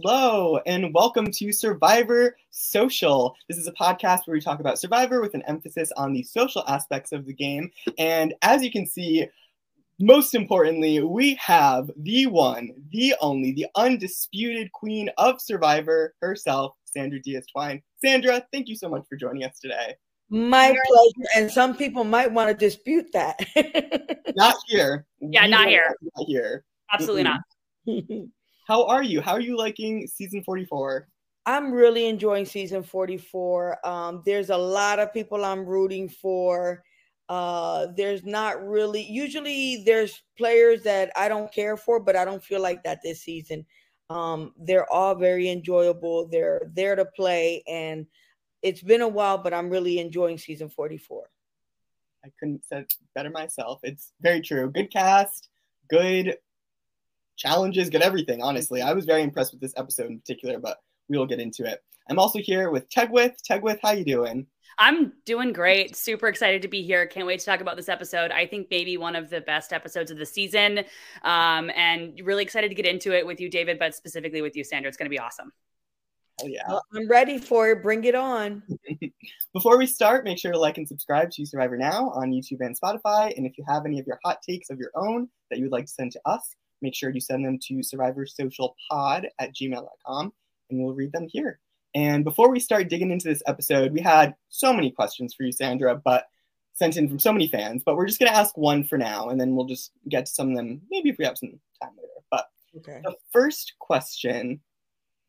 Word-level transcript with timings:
Hello, 0.00 0.60
and 0.64 0.94
welcome 0.94 1.28
to 1.32 1.50
Survivor 1.50 2.36
Social. 2.50 3.34
This 3.48 3.58
is 3.58 3.66
a 3.66 3.72
podcast 3.72 4.26
where 4.26 4.34
we 4.34 4.40
talk 4.40 4.60
about 4.60 4.78
Survivor 4.78 5.20
with 5.20 5.34
an 5.34 5.42
emphasis 5.48 5.90
on 5.96 6.12
the 6.12 6.22
social 6.22 6.62
aspects 6.68 7.10
of 7.10 7.26
the 7.26 7.32
game. 7.32 7.72
And 7.98 8.32
as 8.42 8.62
you 8.62 8.70
can 8.70 8.86
see, 8.86 9.26
most 9.98 10.36
importantly, 10.36 11.02
we 11.02 11.34
have 11.34 11.90
the 11.96 12.26
one, 12.26 12.70
the 12.92 13.16
only, 13.20 13.50
the 13.50 13.66
undisputed 13.74 14.70
queen 14.70 15.10
of 15.18 15.40
Survivor 15.40 16.14
herself, 16.22 16.76
Sandra 16.84 17.18
Diaz 17.18 17.46
Twine. 17.52 17.82
Sandra, 18.00 18.46
thank 18.52 18.68
you 18.68 18.76
so 18.76 18.88
much 18.88 19.04
for 19.08 19.16
joining 19.16 19.42
us 19.42 19.58
today. 19.58 19.96
My 20.30 20.76
pleasure. 20.86 21.28
And 21.34 21.50
some 21.50 21.76
people 21.76 22.04
might 22.04 22.30
want 22.30 22.50
to 22.50 22.54
dispute 22.54 23.10
that. 23.14 23.40
not 24.36 24.54
here. 24.68 25.06
Yeah, 25.20 25.42
we 25.46 25.50
not 25.50 25.66
here. 25.66 25.96
Not 26.16 26.26
here. 26.28 26.64
Absolutely 26.92 27.24
mm-hmm. 27.24 28.16
not. 28.18 28.28
How 28.68 28.84
are 28.84 29.02
you? 29.02 29.22
How 29.22 29.32
are 29.32 29.40
you 29.40 29.56
liking 29.56 30.06
season 30.06 30.44
44? 30.44 31.08
I'm 31.46 31.72
really 31.72 32.06
enjoying 32.06 32.44
season 32.44 32.82
44. 32.82 33.78
Um, 33.82 34.22
there's 34.26 34.50
a 34.50 34.56
lot 34.58 34.98
of 34.98 35.14
people 35.14 35.42
I'm 35.42 35.64
rooting 35.64 36.06
for. 36.06 36.84
Uh, 37.30 37.86
there's 37.96 38.26
not 38.26 38.62
really, 38.62 39.02
usually, 39.02 39.84
there's 39.86 40.22
players 40.36 40.82
that 40.82 41.10
I 41.16 41.28
don't 41.28 41.50
care 41.50 41.78
for, 41.78 41.98
but 41.98 42.14
I 42.14 42.26
don't 42.26 42.44
feel 42.44 42.60
like 42.60 42.82
that 42.82 43.00
this 43.02 43.22
season. 43.22 43.64
Um, 44.10 44.52
they're 44.58 44.90
all 44.92 45.14
very 45.14 45.48
enjoyable. 45.48 46.28
They're 46.28 46.70
there 46.74 46.94
to 46.94 47.06
play. 47.06 47.62
And 47.66 48.04
it's 48.60 48.82
been 48.82 49.00
a 49.00 49.08
while, 49.08 49.38
but 49.38 49.54
I'm 49.54 49.70
really 49.70 49.98
enjoying 49.98 50.36
season 50.36 50.68
44. 50.68 51.24
I 52.22 52.28
couldn't 52.38 52.66
say 52.66 52.84
better 53.14 53.30
myself. 53.30 53.80
It's 53.82 54.12
very 54.20 54.42
true. 54.42 54.70
Good 54.70 54.92
cast, 54.92 55.48
good 55.88 56.36
challenges, 57.38 57.88
good 57.88 58.02
everything, 58.02 58.42
honestly. 58.42 58.82
I 58.82 58.92
was 58.92 59.06
very 59.06 59.22
impressed 59.22 59.52
with 59.52 59.60
this 59.60 59.72
episode 59.76 60.10
in 60.10 60.18
particular, 60.18 60.58
but 60.58 60.78
we 61.08 61.16
will 61.16 61.26
get 61.26 61.40
into 61.40 61.64
it. 61.64 61.82
I'm 62.10 62.18
also 62.18 62.38
here 62.38 62.70
with 62.70 62.88
Tegwith. 62.90 63.36
Tegwith, 63.48 63.78
how 63.82 63.92
you 63.92 64.04
doing? 64.04 64.46
I'm 64.78 65.12
doing 65.24 65.52
great. 65.52 65.96
Super 65.96 66.28
excited 66.28 66.62
to 66.62 66.68
be 66.68 66.82
here. 66.82 67.06
Can't 67.06 67.26
wait 67.26 67.40
to 67.40 67.46
talk 67.46 67.60
about 67.60 67.76
this 67.76 67.88
episode. 67.88 68.30
I 68.30 68.46
think 68.46 68.68
maybe 68.70 68.96
one 68.96 69.16
of 69.16 69.28
the 69.28 69.40
best 69.40 69.72
episodes 69.72 70.10
of 70.10 70.18
the 70.18 70.26
season. 70.26 70.84
Um, 71.22 71.70
and 71.74 72.20
really 72.22 72.44
excited 72.44 72.68
to 72.68 72.74
get 72.74 72.86
into 72.86 73.12
it 73.12 73.26
with 73.26 73.40
you, 73.40 73.50
David, 73.50 73.78
but 73.78 73.94
specifically 73.94 74.40
with 74.40 74.56
you, 74.56 74.64
Sandra. 74.64 74.88
It's 74.88 74.96
going 74.96 75.06
to 75.06 75.10
be 75.10 75.18
awesome. 75.18 75.52
Hell 76.38 76.48
yeah. 76.48 76.62
Well, 76.68 76.82
I'm 76.94 77.08
ready 77.08 77.38
for 77.38 77.70
it. 77.70 77.82
Bring 77.82 78.04
it 78.04 78.14
on. 78.14 78.62
Before 79.52 79.76
we 79.76 79.86
start, 79.86 80.24
make 80.24 80.38
sure 80.38 80.52
to 80.52 80.58
like 80.58 80.78
and 80.78 80.86
subscribe 80.86 81.30
to 81.32 81.44
Survivor 81.44 81.76
Now 81.76 82.10
on 82.10 82.30
YouTube 82.30 82.60
and 82.60 82.78
Spotify. 82.78 83.36
And 83.36 83.46
if 83.46 83.58
you 83.58 83.64
have 83.66 83.84
any 83.84 83.98
of 83.98 84.06
your 84.06 84.20
hot 84.24 84.38
takes 84.48 84.70
of 84.70 84.78
your 84.78 84.92
own 84.94 85.28
that 85.50 85.58
you 85.58 85.64
would 85.64 85.72
like 85.72 85.86
to 85.86 85.92
send 85.92 86.12
to 86.12 86.20
us, 86.24 86.54
make 86.82 86.94
sure 86.94 87.10
you 87.10 87.20
send 87.20 87.44
them 87.44 87.58
to 87.62 87.74
survivorsocialpod 87.74 89.26
at 89.38 89.54
gmail.com 89.54 90.32
and 90.70 90.82
we'll 90.82 90.94
read 90.94 91.12
them 91.12 91.28
here. 91.28 91.60
And 91.94 92.24
before 92.24 92.50
we 92.50 92.60
start 92.60 92.88
digging 92.88 93.10
into 93.10 93.28
this 93.28 93.42
episode, 93.46 93.92
we 93.92 94.00
had 94.00 94.34
so 94.48 94.72
many 94.72 94.90
questions 94.90 95.34
for 95.34 95.42
you, 95.42 95.52
Sandra, 95.52 95.96
but 95.96 96.26
sent 96.74 96.96
in 96.96 97.08
from 97.08 97.18
so 97.18 97.32
many 97.32 97.48
fans. 97.48 97.82
But 97.84 97.96
we're 97.96 98.06
just 98.06 98.18
going 98.18 98.30
to 98.30 98.36
ask 98.36 98.56
one 98.56 98.84
for 98.84 98.98
now, 98.98 99.30
and 99.30 99.40
then 99.40 99.54
we'll 99.56 99.66
just 99.66 99.92
get 100.08 100.26
to 100.26 100.32
some 100.32 100.50
of 100.50 100.56
them 100.56 100.80
maybe 100.90 101.10
if 101.10 101.18
we 101.18 101.24
have 101.24 101.38
some 101.38 101.58
time 101.82 101.92
later. 101.96 102.08
But 102.30 102.48
okay. 102.76 103.00
the 103.02 103.16
first 103.32 103.74
question 103.78 104.60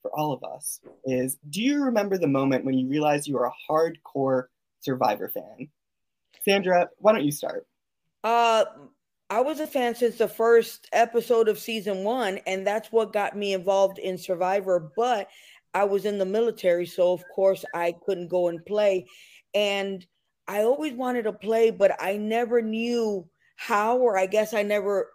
for 0.01 0.11
all 0.17 0.31
of 0.31 0.43
us 0.43 0.79
is 1.05 1.37
Do 1.49 1.61
you 1.61 1.83
remember 1.83 2.17
the 2.17 2.27
moment 2.27 2.65
when 2.65 2.77
you 2.77 2.87
realized 2.87 3.27
you 3.27 3.35
were 3.35 3.45
a 3.45 3.71
hardcore 3.71 4.45
Survivor 4.81 5.29
fan? 5.29 5.69
Sandra, 6.43 6.89
why 6.97 7.13
don't 7.13 7.25
you 7.25 7.31
start? 7.31 7.67
Uh, 8.23 8.65
I 9.31 9.41
was 9.41 9.59
a 9.59 9.67
fan 9.67 9.93
since 9.93 10.17
the 10.17 10.27
first 10.27 10.87
episode 10.91 11.49
of 11.49 11.59
season 11.59 12.03
one, 12.03 12.39
and 12.47 12.65
that's 12.65 12.91
what 12.91 13.13
got 13.13 13.37
me 13.37 13.53
involved 13.53 13.99
in 13.99 14.17
Survivor. 14.17 14.91
But 14.95 15.29
I 15.75 15.83
was 15.83 16.05
in 16.05 16.17
the 16.17 16.25
military, 16.25 16.87
so 16.87 17.13
of 17.13 17.23
course 17.35 17.63
I 17.75 17.93
couldn't 18.05 18.29
go 18.29 18.47
and 18.47 18.65
play. 18.65 19.05
And 19.53 20.05
I 20.47 20.63
always 20.63 20.93
wanted 20.93 21.23
to 21.23 21.33
play, 21.33 21.69
but 21.69 21.95
I 21.99 22.17
never 22.17 22.59
knew 22.59 23.27
how, 23.55 23.97
or 23.97 24.17
I 24.17 24.25
guess 24.25 24.55
I 24.55 24.63
never 24.63 25.11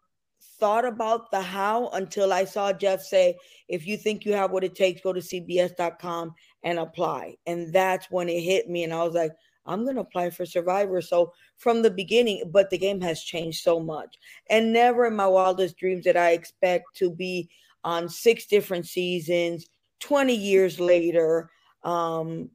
thought 0.60 0.84
about 0.84 1.32
the 1.32 1.40
how 1.40 1.88
until 1.88 2.32
I 2.32 2.44
saw 2.44 2.72
Jeff 2.72 3.02
say, 3.02 3.36
if 3.68 3.84
you 3.84 3.96
think 3.96 4.24
you 4.24 4.34
have 4.34 4.52
what 4.52 4.62
it 4.62 4.76
takes, 4.76 5.00
go 5.00 5.12
to 5.12 5.20
CBS.com 5.20 6.32
and 6.62 6.78
apply. 6.78 7.34
And 7.46 7.72
that's 7.72 8.06
when 8.12 8.28
it 8.28 8.40
hit 8.40 8.68
me. 8.68 8.84
And 8.84 8.92
I 8.94 9.02
was 9.02 9.14
like, 9.14 9.32
I'm 9.66 9.84
going 9.84 9.96
to 9.96 10.02
apply 10.02 10.30
for 10.30 10.44
Survivor. 10.44 11.00
So 11.00 11.32
from 11.56 11.82
the 11.82 11.90
beginning, 11.90 12.50
but 12.50 12.70
the 12.70 12.78
game 12.78 13.00
has 13.00 13.22
changed 13.22 13.62
so 13.62 13.80
much. 13.80 14.18
And 14.50 14.72
never 14.72 15.06
in 15.06 15.16
my 15.16 15.26
wildest 15.26 15.76
dreams 15.76 16.04
did 16.04 16.16
I 16.16 16.30
expect 16.30 16.96
to 16.96 17.10
be 17.10 17.48
on 17.82 18.08
six 18.08 18.46
different 18.46 18.86
seasons, 18.86 19.66
20 20.00 20.34
years 20.34 20.80
later, 20.80 21.50
um, 21.82 22.50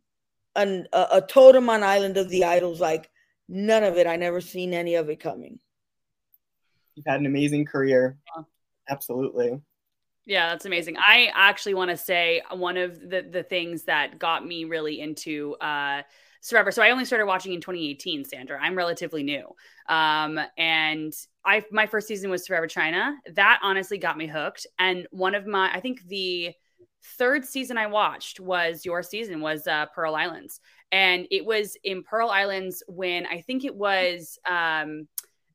an, 0.55 0.87
a, 0.93 1.07
a 1.13 1.21
totem 1.21 1.69
on 1.69 1.83
Island 1.83 2.17
of 2.17 2.29
the 2.29 2.45
Idols. 2.45 2.79
Like 2.79 3.09
none 3.47 3.83
of 3.83 3.97
it, 3.97 4.07
I 4.07 4.15
never 4.15 4.41
seen 4.41 4.73
any 4.73 4.95
of 4.95 5.09
it 5.09 5.19
coming. 5.19 5.59
You've 6.95 7.05
had 7.07 7.19
an 7.19 7.25
amazing 7.25 7.65
career. 7.65 8.17
Yeah. 8.35 8.43
Absolutely. 8.89 9.61
Yeah, 10.25 10.49
that's 10.49 10.65
amazing. 10.65 10.97
I 10.97 11.31
actually 11.33 11.73
want 11.73 11.91
to 11.91 11.97
say 11.97 12.41
one 12.51 12.77
of 12.77 12.99
the 12.99 13.21
the 13.21 13.43
things 13.43 13.83
that 13.83 14.19
got 14.19 14.45
me 14.45 14.65
really 14.65 14.99
into 14.99 15.55
uh 15.55 16.03
Survivor. 16.41 16.71
So 16.71 16.81
I 16.81 16.91
only 16.91 17.05
started 17.05 17.25
watching 17.25 17.53
in 17.53 17.61
2018, 17.61 18.23
Sandra. 18.25 18.59
I'm 18.61 18.75
relatively 18.75 19.23
new. 19.23 19.43
Um, 19.87 20.39
and 20.57 21.13
I 21.43 21.63
my 21.71 21.85
first 21.85 22.07
season 22.07 22.29
was 22.29 22.45
Survivor 22.45 22.67
China. 22.67 23.15
That 23.33 23.59
honestly 23.61 23.97
got 23.97 24.17
me 24.17 24.27
hooked. 24.27 24.65
And 24.77 25.07
one 25.11 25.35
of 25.35 25.45
my, 25.45 25.71
I 25.73 25.79
think 25.81 26.05
the 26.07 26.53
third 27.17 27.45
season 27.45 27.77
I 27.77 27.87
watched 27.87 28.39
was 28.39 28.85
your 28.85 29.03
season 29.03 29.41
was 29.41 29.67
uh, 29.67 29.87
Pearl 29.93 30.15
Islands, 30.15 30.61
and 30.91 31.27
it 31.29 31.45
was 31.45 31.75
in 31.83 32.03
Pearl 32.03 32.29
Islands 32.29 32.83
when 32.87 33.25
I 33.25 33.41
think 33.41 33.65
it 33.65 33.75
was 33.75 34.39
um, 34.49 35.07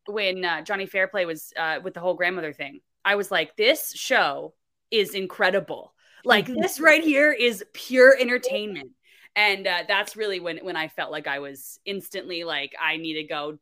when 0.06 0.44
uh, 0.44 0.62
Johnny 0.62 0.86
Fairplay 0.86 1.24
was 1.24 1.52
uh, 1.58 1.80
with 1.82 1.94
the 1.94 2.00
whole 2.00 2.14
grandmother 2.14 2.52
thing. 2.52 2.80
I 3.06 3.14
was 3.14 3.30
like, 3.30 3.56
this 3.56 3.92
show 3.94 4.54
is 4.90 5.14
incredible. 5.14 5.92
Like 6.26 6.46
this 6.46 6.80
right 6.80 7.04
here 7.04 7.32
is 7.32 7.62
pure 7.74 8.16
entertainment 8.18 8.92
and 9.36 9.66
uh, 9.66 9.82
that's 9.88 10.16
really 10.16 10.40
when 10.40 10.58
when 10.58 10.76
I 10.76 10.88
felt 10.88 11.10
like 11.10 11.26
I 11.26 11.38
was 11.38 11.78
instantly 11.84 12.44
like 12.44 12.74
I 12.80 12.96
need 12.96 13.14
to 13.14 13.24
go 13.24 13.58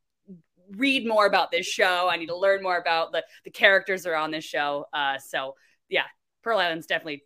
read 0.76 1.06
more 1.06 1.26
about 1.26 1.50
this 1.50 1.66
show. 1.66 2.08
I 2.10 2.16
need 2.16 2.26
to 2.26 2.36
learn 2.36 2.62
more 2.62 2.78
about 2.78 3.12
the 3.12 3.24
the 3.44 3.50
characters 3.50 4.02
that 4.02 4.10
are 4.10 4.16
on 4.16 4.30
this 4.30 4.44
show. 4.44 4.86
Uh, 4.92 5.18
so 5.18 5.54
yeah, 5.88 6.04
Pearl 6.42 6.58
Island's 6.58 6.86
definitely 6.86 7.24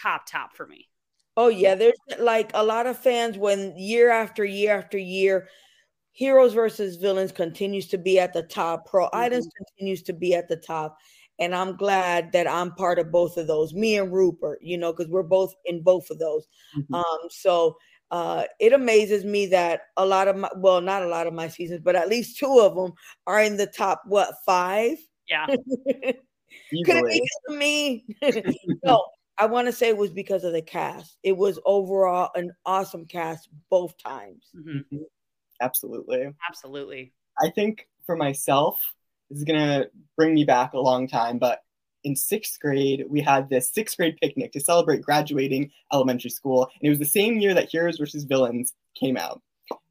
top 0.00 0.26
top 0.26 0.56
for 0.56 0.66
me. 0.66 0.88
Oh 1.36 1.48
yeah, 1.48 1.74
there's 1.74 1.94
like 2.18 2.50
a 2.54 2.64
lot 2.64 2.86
of 2.86 2.98
fans 2.98 3.38
when 3.38 3.76
year 3.76 4.10
after 4.10 4.44
year 4.44 4.76
after 4.76 4.98
year, 4.98 5.48
Heroes 6.12 6.54
versus 6.54 6.96
Villains 6.96 7.32
continues 7.32 7.88
to 7.88 7.98
be 7.98 8.18
at 8.18 8.32
the 8.32 8.42
top. 8.42 8.86
Pearl 8.86 9.06
mm-hmm. 9.06 9.20
Islands 9.20 9.48
continues 9.56 10.02
to 10.02 10.12
be 10.12 10.34
at 10.34 10.48
the 10.48 10.56
top 10.56 10.98
and 11.40 11.54
I'm 11.54 11.76
glad 11.76 12.32
that 12.32 12.46
I'm 12.46 12.72
part 12.72 12.98
of 12.98 13.10
both 13.10 13.38
of 13.38 13.46
those. 13.46 13.72
Me 13.72 13.96
and 13.96 14.12
Rupert, 14.12 14.60
you 14.62 14.76
know, 14.76 14.92
because 14.92 15.08
we're 15.10 15.22
both 15.22 15.54
in 15.64 15.82
both 15.82 16.10
of 16.10 16.18
those. 16.18 16.46
Mm-hmm. 16.76 16.94
Um, 16.94 17.18
so 17.30 17.76
uh, 18.10 18.44
it 18.60 18.72
amazes 18.72 19.24
me 19.24 19.46
that 19.46 19.82
a 19.96 20.04
lot 20.04 20.28
of 20.28 20.36
my, 20.36 20.50
well, 20.56 20.80
not 20.80 21.02
a 21.02 21.08
lot 21.08 21.26
of 21.26 21.32
my 21.32 21.48
seasons, 21.48 21.80
but 21.82 21.96
at 21.96 22.08
least 22.08 22.38
two 22.38 22.60
of 22.60 22.74
them 22.74 22.92
are 23.26 23.42
in 23.42 23.56
the 23.56 23.66
top. 23.66 24.02
What 24.06 24.34
five? 24.44 24.98
Yeah. 25.28 25.46
Could 26.84 26.96
it 26.96 27.06
be 27.06 27.20
because 27.20 27.40
of 27.48 27.56
me? 27.56 28.04
no, 28.84 29.06
I 29.38 29.46
want 29.46 29.66
to 29.66 29.72
say 29.72 29.88
it 29.88 29.96
was 29.96 30.10
because 30.10 30.44
of 30.44 30.52
the 30.52 30.62
cast. 30.62 31.16
It 31.22 31.36
was 31.36 31.58
overall 31.64 32.30
an 32.34 32.52
awesome 32.66 33.06
cast 33.06 33.48
both 33.70 33.96
times. 33.96 34.50
Mm-hmm. 34.54 34.78
mm-hmm. 34.78 35.02
Absolutely. 35.62 36.32
Absolutely. 36.48 37.12
I 37.38 37.50
think 37.50 37.86
for 38.06 38.16
myself, 38.16 38.80
this 39.30 39.38
is 39.38 39.44
gonna 39.44 39.86
bring 40.16 40.34
me 40.34 40.44
back 40.44 40.72
a 40.72 40.80
long 40.80 41.08
time, 41.08 41.38
but 41.38 41.62
in 42.04 42.16
sixth 42.16 42.58
grade, 42.60 43.04
we 43.08 43.20
had 43.20 43.48
this 43.48 43.70
sixth 43.70 43.96
grade 43.96 44.16
picnic 44.20 44.52
to 44.52 44.60
celebrate 44.60 45.02
graduating 45.02 45.70
elementary 45.92 46.30
school. 46.30 46.64
And 46.80 46.86
it 46.86 46.90
was 46.90 46.98
the 46.98 47.04
same 47.04 47.38
year 47.38 47.54
that 47.54 47.68
Heroes 47.70 47.98
versus 47.98 48.24
Villains 48.24 48.72
came 48.98 49.16
out. 49.16 49.42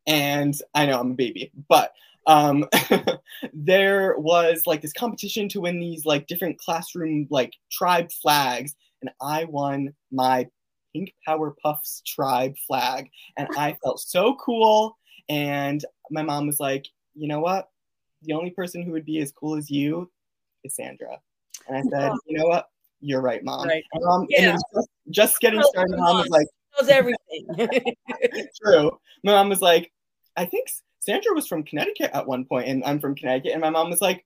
And 0.07 0.59
I 0.73 0.85
know 0.85 0.99
I'm 0.99 1.11
a 1.11 1.15
baby, 1.15 1.51
but 1.67 1.93
um, 2.25 2.65
there 3.53 4.17
was 4.17 4.63
like 4.65 4.81
this 4.81 4.93
competition 4.93 5.49
to 5.49 5.61
win 5.61 5.79
these 5.79 6.05
like 6.05 6.27
different 6.27 6.57
classroom 6.57 7.27
like 7.29 7.53
tribe 7.71 8.11
flags. 8.11 8.75
And 9.01 9.11
I 9.21 9.45
won 9.45 9.93
my 10.11 10.47
Pink 10.93 11.13
Power 11.25 11.55
Puffs 11.61 12.01
tribe 12.05 12.55
flag. 12.67 13.09
And 13.37 13.47
I 13.57 13.77
felt 13.83 13.99
so 13.99 14.35
cool. 14.35 14.97
And 15.29 15.83
my 16.09 16.23
mom 16.23 16.47
was 16.47 16.59
like, 16.59 16.87
you 17.13 17.27
know 17.27 17.39
what? 17.39 17.69
The 18.23 18.33
only 18.33 18.51
person 18.51 18.83
who 18.83 18.91
would 18.91 19.05
be 19.05 19.19
as 19.19 19.31
cool 19.31 19.55
as 19.55 19.69
you 19.69 20.11
is 20.63 20.75
Sandra. 20.75 21.19
And 21.67 21.77
I 21.77 21.81
said, 21.89 22.11
you 22.25 22.37
know 22.37 22.47
what? 22.47 22.67
You're 23.01 23.21
right, 23.21 23.43
mom. 23.43 23.67
Right. 23.67 23.83
Um, 24.07 24.25
yeah. 24.29 24.51
And 24.51 24.59
just, 24.73 24.89
just, 25.09 25.39
getting 25.39 25.61
started, 25.61 25.97
mom 25.97 26.17
was 26.17 26.29
like, 26.29 26.47
knows 26.79 26.89
everything. 26.89 27.47
True. 28.61 28.91
My 29.23 29.33
mom 29.33 29.49
was 29.49 29.61
like, 29.61 29.91
I 30.35 30.45
think 30.45 30.69
Sandra 30.99 31.33
was 31.33 31.47
from 31.47 31.63
Connecticut 31.63 32.11
at 32.13 32.27
one 32.27 32.45
point, 32.45 32.67
and 32.67 32.83
I'm 32.83 32.99
from 32.99 33.15
Connecticut. 33.15 33.53
And 33.53 33.61
my 33.61 33.69
mom 33.69 33.89
was 33.89 34.01
like, 34.01 34.25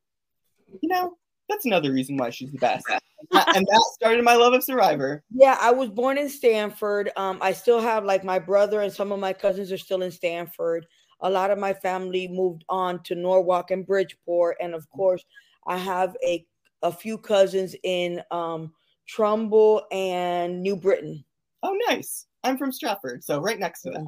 you 0.81 0.89
know, 0.89 1.15
That's 1.49 1.65
another 1.65 1.91
reason 1.91 2.17
why 2.17 2.29
she's 2.29 2.51
the 2.51 2.57
best. 2.57 2.85
and 3.31 3.65
that 3.65 3.91
started 3.93 4.23
my 4.23 4.35
love 4.35 4.53
of 4.53 4.63
Survivor. 4.63 5.23
Yeah, 5.31 5.57
I 5.59 5.71
was 5.71 5.89
born 5.89 6.17
in 6.17 6.29
Stamford. 6.29 7.11
Um, 7.15 7.37
I 7.41 7.53
still 7.53 7.79
have 7.79 8.05
like 8.05 8.23
my 8.23 8.39
brother 8.39 8.81
and 8.81 8.91
some 8.91 9.11
of 9.11 9.19
my 9.19 9.33
cousins 9.33 9.71
are 9.71 9.77
still 9.77 10.01
in 10.01 10.11
Stamford. 10.11 10.85
A 11.23 11.29
lot 11.29 11.51
of 11.51 11.57
my 11.57 11.73
family 11.73 12.27
moved 12.27 12.63
on 12.69 13.01
to 13.03 13.15
Norwalk 13.15 13.71
and 13.71 13.85
Bridgeport, 13.85 14.57
and 14.61 14.73
of 14.75 14.89
course, 14.91 15.23
I 15.67 15.77
have 15.77 16.15
a 16.25 16.45
a 16.83 16.91
few 16.91 17.17
cousins 17.17 17.75
in 17.83 18.21
um, 18.29 18.73
Trumbull 19.07 19.85
and 19.91 20.61
New 20.61 20.75
Britain. 20.75 21.23
Oh, 21.63 21.77
nice. 21.87 22.27
I'm 22.43 22.57
from 22.57 22.71
Stratford, 22.71 23.23
so 23.23 23.39
right 23.39 23.57
next 23.57 23.83
to 23.83 23.91
that. 23.91 24.07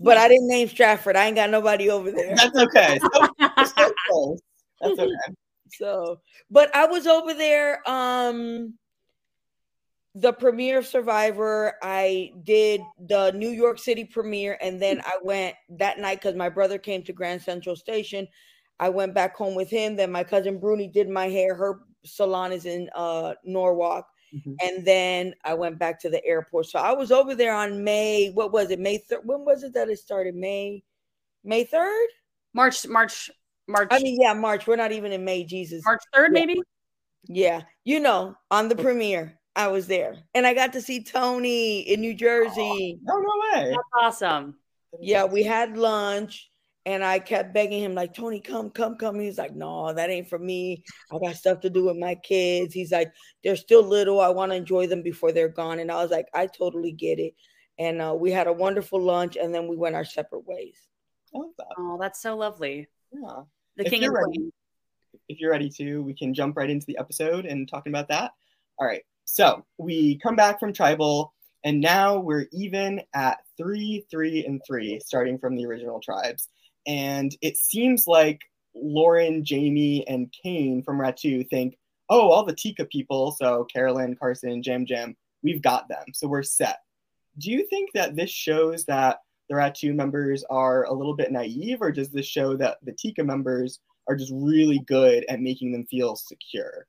But 0.00 0.16
I 0.16 0.28
didn't 0.28 0.48
name 0.48 0.68
Stratford. 0.68 1.16
I 1.16 1.26
ain't 1.26 1.36
got 1.36 1.50
nobody 1.50 1.88
over 1.90 2.10
there. 2.10 2.34
That's 2.36 2.56
okay. 2.56 2.98
So, 2.98 3.28
so 3.64 4.36
That's 4.80 4.98
okay. 4.98 5.34
So, 5.72 6.20
but 6.50 6.74
I 6.74 6.86
was 6.86 7.06
over 7.06 7.34
there. 7.34 7.88
Um, 7.88 8.74
the 10.20 10.32
premiere 10.32 10.78
of 10.78 10.86
Survivor. 10.86 11.74
I 11.82 12.32
did 12.42 12.80
the 13.06 13.30
New 13.32 13.50
York 13.50 13.78
City 13.78 14.04
premiere, 14.04 14.58
and 14.60 14.80
then 14.80 15.00
I 15.04 15.18
went 15.22 15.54
that 15.70 15.98
night 15.98 16.20
because 16.20 16.34
my 16.34 16.48
brother 16.48 16.78
came 16.78 17.02
to 17.04 17.12
Grand 17.12 17.42
Central 17.42 17.76
Station. 17.76 18.26
I 18.80 18.88
went 18.88 19.14
back 19.14 19.36
home 19.36 19.54
with 19.54 19.70
him. 19.70 19.96
Then 19.96 20.12
my 20.12 20.24
cousin 20.24 20.58
Bruni 20.58 20.88
did 20.88 21.08
my 21.08 21.28
hair. 21.28 21.54
Her 21.54 21.80
salon 22.04 22.52
is 22.52 22.64
in 22.64 22.88
uh, 22.94 23.34
Norwalk. 23.44 24.06
Mm-hmm. 24.34 24.54
And 24.60 24.86
then 24.86 25.34
I 25.44 25.54
went 25.54 25.78
back 25.78 26.00
to 26.00 26.10
the 26.10 26.24
airport. 26.24 26.66
So 26.66 26.78
I 26.78 26.92
was 26.92 27.10
over 27.10 27.34
there 27.34 27.54
on 27.54 27.82
May. 27.82 28.30
What 28.30 28.52
was 28.52 28.70
it? 28.70 28.78
May 28.78 28.98
third. 28.98 29.22
When 29.24 29.44
was 29.44 29.62
it 29.62 29.74
that 29.74 29.88
it 29.88 29.98
started? 29.98 30.34
May, 30.34 30.82
May 31.44 31.64
third. 31.64 32.08
March. 32.54 32.86
March. 32.86 33.30
March. 33.66 33.88
I 33.90 34.00
mean, 34.00 34.18
yeah, 34.20 34.34
March. 34.34 34.66
We're 34.66 34.76
not 34.76 34.92
even 34.92 35.12
in 35.12 35.24
May. 35.24 35.44
Jesus. 35.44 35.82
March 35.84 36.02
third, 36.12 36.30
yeah. 36.34 36.40
maybe. 36.40 36.60
Yeah, 37.26 37.62
you 37.84 38.00
know, 38.00 38.36
on 38.50 38.68
the 38.68 38.76
premiere, 38.76 39.37
I 39.58 39.66
was 39.68 39.88
there, 39.88 40.16
and 40.34 40.46
I 40.46 40.54
got 40.54 40.72
to 40.74 40.80
see 40.80 41.02
Tony 41.02 41.80
in 41.80 42.00
New 42.00 42.14
Jersey. 42.14 43.00
Oh, 43.10 43.18
no, 43.18 43.20
no 43.20 43.60
way! 43.60 43.70
That's 43.70 44.22
awesome. 44.22 44.54
Yeah, 45.00 45.24
we 45.24 45.42
had 45.42 45.76
lunch 45.76 46.50
and 46.86 47.04
I 47.04 47.18
kept 47.18 47.52
begging 47.52 47.82
him, 47.82 47.94
like, 47.94 48.14
Tony, 48.14 48.40
come, 48.40 48.70
come, 48.70 48.96
come. 48.96 49.20
He's 49.20 49.36
like, 49.36 49.54
no, 49.54 49.92
that 49.92 50.08
ain't 50.08 50.28
for 50.28 50.38
me. 50.38 50.82
I 51.12 51.18
got 51.18 51.36
stuff 51.36 51.60
to 51.60 51.70
do 51.70 51.84
with 51.84 51.98
my 51.98 52.14
kids. 52.14 52.72
He's 52.72 52.92
like, 52.92 53.12
they're 53.44 53.56
still 53.56 53.82
little. 53.82 54.20
I 54.20 54.28
want 54.28 54.52
to 54.52 54.56
enjoy 54.56 54.86
them 54.86 55.02
before 55.02 55.30
they're 55.30 55.48
gone. 55.48 55.80
And 55.80 55.92
I 55.92 55.96
was 55.96 56.10
like, 56.10 56.28
I 56.32 56.46
totally 56.46 56.92
get 56.92 57.18
it. 57.18 57.34
And 57.78 58.00
uh, 58.00 58.16
we 58.18 58.30
had 58.30 58.46
a 58.46 58.52
wonderful 58.52 59.00
lunch 59.00 59.36
and 59.36 59.54
then 59.54 59.68
we 59.68 59.76
went 59.76 59.96
our 59.96 60.04
separate 60.04 60.46
ways. 60.46 60.78
Oh, 61.34 61.98
that's 62.00 62.22
so 62.22 62.36
lovely. 62.36 62.88
Yeah. 63.12 63.42
The 63.76 63.84
if 63.84 63.92
king 63.92 64.04
and 64.04 64.14
queen. 64.14 64.52
If 65.28 65.40
you're 65.40 65.50
ready 65.50 65.68
to, 65.76 66.02
we 66.02 66.14
can 66.14 66.32
jump 66.32 66.56
right 66.56 66.70
into 66.70 66.86
the 66.86 66.96
episode 66.98 67.44
and 67.44 67.68
talking 67.68 67.92
about 67.92 68.08
that. 68.08 68.32
All 68.78 68.86
right. 68.86 69.02
So 69.30 69.66
we 69.76 70.16
come 70.16 70.36
back 70.36 70.58
from 70.58 70.72
tribal, 70.72 71.34
and 71.62 71.82
now 71.82 72.18
we're 72.18 72.46
even 72.50 73.02
at 73.14 73.36
three, 73.58 74.06
three, 74.10 74.42
and 74.46 74.58
three, 74.66 75.00
starting 75.04 75.38
from 75.38 75.54
the 75.54 75.66
original 75.66 76.00
tribes. 76.00 76.48
And 76.86 77.36
it 77.42 77.58
seems 77.58 78.06
like 78.06 78.40
Lauren, 78.74 79.44
Jamie, 79.44 80.08
and 80.08 80.32
Kane 80.42 80.82
from 80.82 80.98
Ratu 80.98 81.46
think, 81.50 81.76
oh, 82.08 82.30
all 82.30 82.42
the 82.42 82.54
Tika 82.54 82.86
people, 82.86 83.32
so 83.32 83.64
Carolyn, 83.64 84.16
Carson, 84.16 84.62
Yam 84.64 84.86
Yam, 84.88 85.14
we've 85.42 85.60
got 85.60 85.88
them. 85.88 86.06
So 86.14 86.26
we're 86.26 86.42
set. 86.42 86.78
Do 87.36 87.50
you 87.50 87.66
think 87.66 87.90
that 87.92 88.16
this 88.16 88.30
shows 88.30 88.86
that 88.86 89.18
the 89.50 89.56
Ratu 89.56 89.94
members 89.94 90.42
are 90.48 90.84
a 90.84 90.94
little 90.94 91.14
bit 91.14 91.30
naive, 91.30 91.82
or 91.82 91.92
does 91.92 92.08
this 92.08 92.26
show 92.26 92.56
that 92.56 92.78
the 92.82 92.92
Tika 92.92 93.22
members 93.24 93.78
are 94.08 94.16
just 94.16 94.32
really 94.34 94.78
good 94.86 95.26
at 95.28 95.42
making 95.42 95.72
them 95.72 95.84
feel 95.84 96.16
secure? 96.16 96.86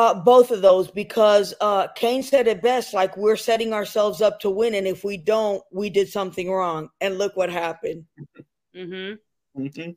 Uh, 0.00 0.14
both 0.14 0.50
of 0.50 0.62
those, 0.62 0.90
because 0.90 1.52
uh, 1.60 1.86
Kane 1.88 2.22
said 2.22 2.46
it 2.48 2.62
best 2.62 2.94
like 2.94 3.18
we're 3.18 3.36
setting 3.36 3.74
ourselves 3.74 4.22
up 4.22 4.40
to 4.40 4.48
win, 4.48 4.74
and 4.74 4.86
if 4.86 5.04
we 5.04 5.18
don't, 5.18 5.62
we 5.70 5.90
did 5.90 6.08
something 6.08 6.50
wrong. 6.50 6.88
And 7.02 7.18
look 7.18 7.36
what 7.36 7.50
happened. 7.50 8.06
Mm-hmm. 8.74 9.60
Mm-hmm. 9.62 9.90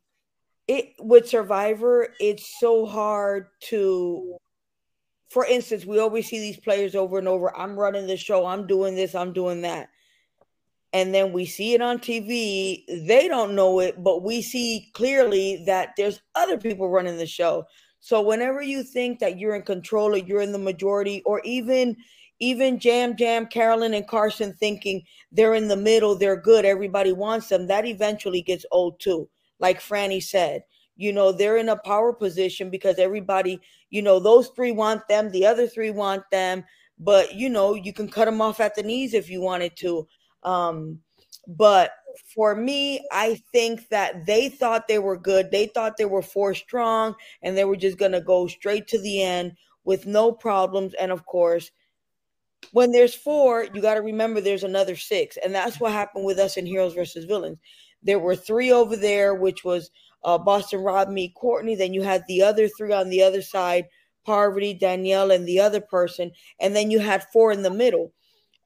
It 0.67 0.89
with 0.99 1.29
Survivor, 1.29 2.09
it's 2.19 2.59
so 2.59 2.85
hard 2.85 3.47
to. 3.69 4.35
For 5.29 5.45
instance, 5.45 5.85
we 5.85 5.99
always 5.99 6.27
see 6.27 6.39
these 6.39 6.59
players 6.59 6.95
over 6.95 7.17
and 7.17 7.29
over. 7.29 7.55
I'm 7.55 7.79
running 7.79 8.05
the 8.05 8.17
show. 8.17 8.45
I'm 8.45 8.67
doing 8.67 8.95
this. 8.95 9.15
I'm 9.15 9.31
doing 9.31 9.61
that. 9.61 9.87
And 10.91 11.15
then 11.15 11.31
we 11.31 11.45
see 11.45 11.75
it 11.75 11.81
on 11.81 11.99
TV. 11.99 12.83
They 13.07 13.29
don't 13.29 13.55
know 13.55 13.79
it, 13.79 14.03
but 14.03 14.21
we 14.21 14.41
see 14.41 14.91
clearly 14.93 15.63
that 15.65 15.93
there's 15.95 16.19
other 16.35 16.57
people 16.57 16.89
running 16.89 17.17
the 17.17 17.25
show. 17.25 17.67
So 18.03 18.21
whenever 18.21 18.61
you 18.61 18.83
think 18.83 19.19
that 19.19 19.39
you're 19.39 19.55
in 19.55 19.61
control 19.61 20.13
or 20.13 20.17
you're 20.17 20.41
in 20.41 20.51
the 20.51 20.59
majority, 20.59 21.21
or 21.25 21.39
even 21.45 21.95
even 22.41 22.77
Yam 22.81 23.15
Yam, 23.17 23.45
Carolyn, 23.45 23.93
and 23.93 24.05
Carson 24.05 24.51
thinking 24.51 25.03
they're 25.31 25.53
in 25.53 25.69
the 25.69 25.77
middle, 25.77 26.13
they're 26.13 26.35
good, 26.35 26.65
everybody 26.65 27.13
wants 27.13 27.47
them, 27.47 27.65
that 27.67 27.85
eventually 27.85 28.41
gets 28.41 28.65
old 28.71 28.99
too 28.99 29.29
like 29.59 29.79
Franny 29.79 30.21
said. 30.21 30.63
You 30.97 31.13
know, 31.13 31.31
they're 31.31 31.55
in 31.55 31.69
a 31.69 31.77
power 31.77 32.11
position 32.11 32.69
because 32.69 32.99
everybody, 32.99 33.61
you 33.89 34.01
know, 34.01 34.19
those 34.19 34.49
three 34.49 34.73
want 34.73 35.07
them, 35.07 35.31
the 35.31 35.45
other 35.45 35.65
three 35.65 35.89
want 35.89 36.23
them, 36.29 36.65
but 36.99 37.33
you 37.33 37.47
know, 37.47 37.73
you 37.73 37.93
can 37.93 38.09
cut 38.09 38.25
them 38.25 38.41
off 38.41 38.59
at 38.59 38.75
the 38.75 38.83
knees 38.83 39.13
if 39.13 39.29
you 39.29 39.39
wanted 39.39 39.77
to. 39.77 40.05
Um, 40.43 40.99
but 41.47 41.91
for 42.33 42.55
me, 42.55 43.05
I 43.11 43.41
think 43.51 43.89
that 43.89 44.25
they 44.25 44.49
thought 44.49 44.87
they 44.87 44.99
were 44.99 45.17
good. 45.17 45.51
They 45.51 45.67
thought 45.67 45.97
they 45.97 46.05
were 46.05 46.21
four 46.21 46.53
strong 46.53 47.15
and 47.41 47.57
they 47.57 47.65
were 47.65 47.75
just 47.75 47.97
going 47.97 48.11
to 48.11 48.21
go 48.21 48.47
straight 48.47 48.87
to 48.87 48.99
the 48.99 49.21
end 49.21 49.53
with 49.83 50.05
no 50.05 50.31
problems. 50.31 50.93
And 50.95 51.11
of 51.11 51.25
course, 51.25 51.71
when 52.71 52.91
there's 52.91 53.15
four, 53.15 53.67
you 53.73 53.81
got 53.81 53.95
to 53.95 54.01
remember 54.01 54.41
there's 54.41 54.63
another 54.63 54.95
six. 54.95 55.37
And 55.43 55.53
that's 55.53 55.79
what 55.79 55.91
happened 55.91 56.25
with 56.25 56.39
us 56.39 56.57
in 56.57 56.65
Heroes 56.65 56.93
versus 56.93 57.25
Villains. 57.25 57.59
There 58.01 58.19
were 58.19 58.35
three 58.35 58.71
over 58.71 58.95
there, 58.95 59.35
which 59.35 59.63
was 59.63 59.91
uh, 60.23 60.37
Boston 60.37 60.79
Rob, 60.79 61.09
me, 61.09 61.33
Courtney. 61.35 61.75
Then 61.75 61.93
you 61.93 62.01
had 62.01 62.23
the 62.27 62.41
other 62.41 62.67
three 62.67 62.93
on 62.93 63.09
the 63.09 63.21
other 63.21 63.41
side, 63.41 63.85
Parvati, 64.25 64.73
Danielle, 64.73 65.31
and 65.31 65.47
the 65.47 65.59
other 65.59 65.81
person. 65.81 66.31
And 66.59 66.75
then 66.75 66.91
you 66.91 66.99
had 66.99 67.25
four 67.31 67.51
in 67.51 67.63
the 67.63 67.69
middle, 67.69 68.13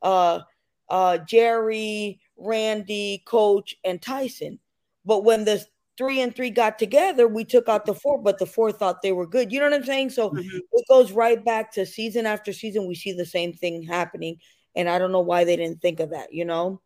uh, 0.01 0.41
uh, 0.89 1.19
Jerri, 1.29 2.19
Randy, 2.37 3.23
Coach, 3.25 3.75
and 3.83 4.01
Tyson. 4.01 4.59
But 5.05 5.23
when 5.23 5.45
the 5.45 5.65
three 5.97 6.21
and 6.21 6.35
three 6.35 6.49
got 6.49 6.77
together, 6.77 7.27
we 7.27 7.43
took 7.43 7.67
out 7.67 7.85
the 7.85 7.95
four, 7.95 8.21
but 8.21 8.37
the 8.37 8.45
four 8.45 8.71
thought 8.71 9.01
they 9.01 9.11
were 9.11 9.25
good. 9.25 9.51
You 9.51 9.59
know 9.59 9.65
what 9.65 9.73
I'm 9.73 9.83
saying? 9.83 10.11
So 10.11 10.29
mm-hmm. 10.29 10.57
it 10.71 10.85
goes 10.87 11.11
right 11.11 11.43
back 11.43 11.71
to 11.73 11.85
season 11.85 12.25
after 12.25 12.53
season. 12.53 12.87
We 12.87 12.95
see 12.95 13.13
the 13.13 13.25
same 13.25 13.53
thing 13.53 13.83
happening. 13.83 14.37
And 14.75 14.87
I 14.87 14.99
don't 14.99 15.11
know 15.11 15.21
why 15.21 15.43
they 15.43 15.55
didn't 15.55 15.81
think 15.81 15.99
of 15.99 16.11
that, 16.11 16.31
you 16.31 16.45
know? 16.45 16.81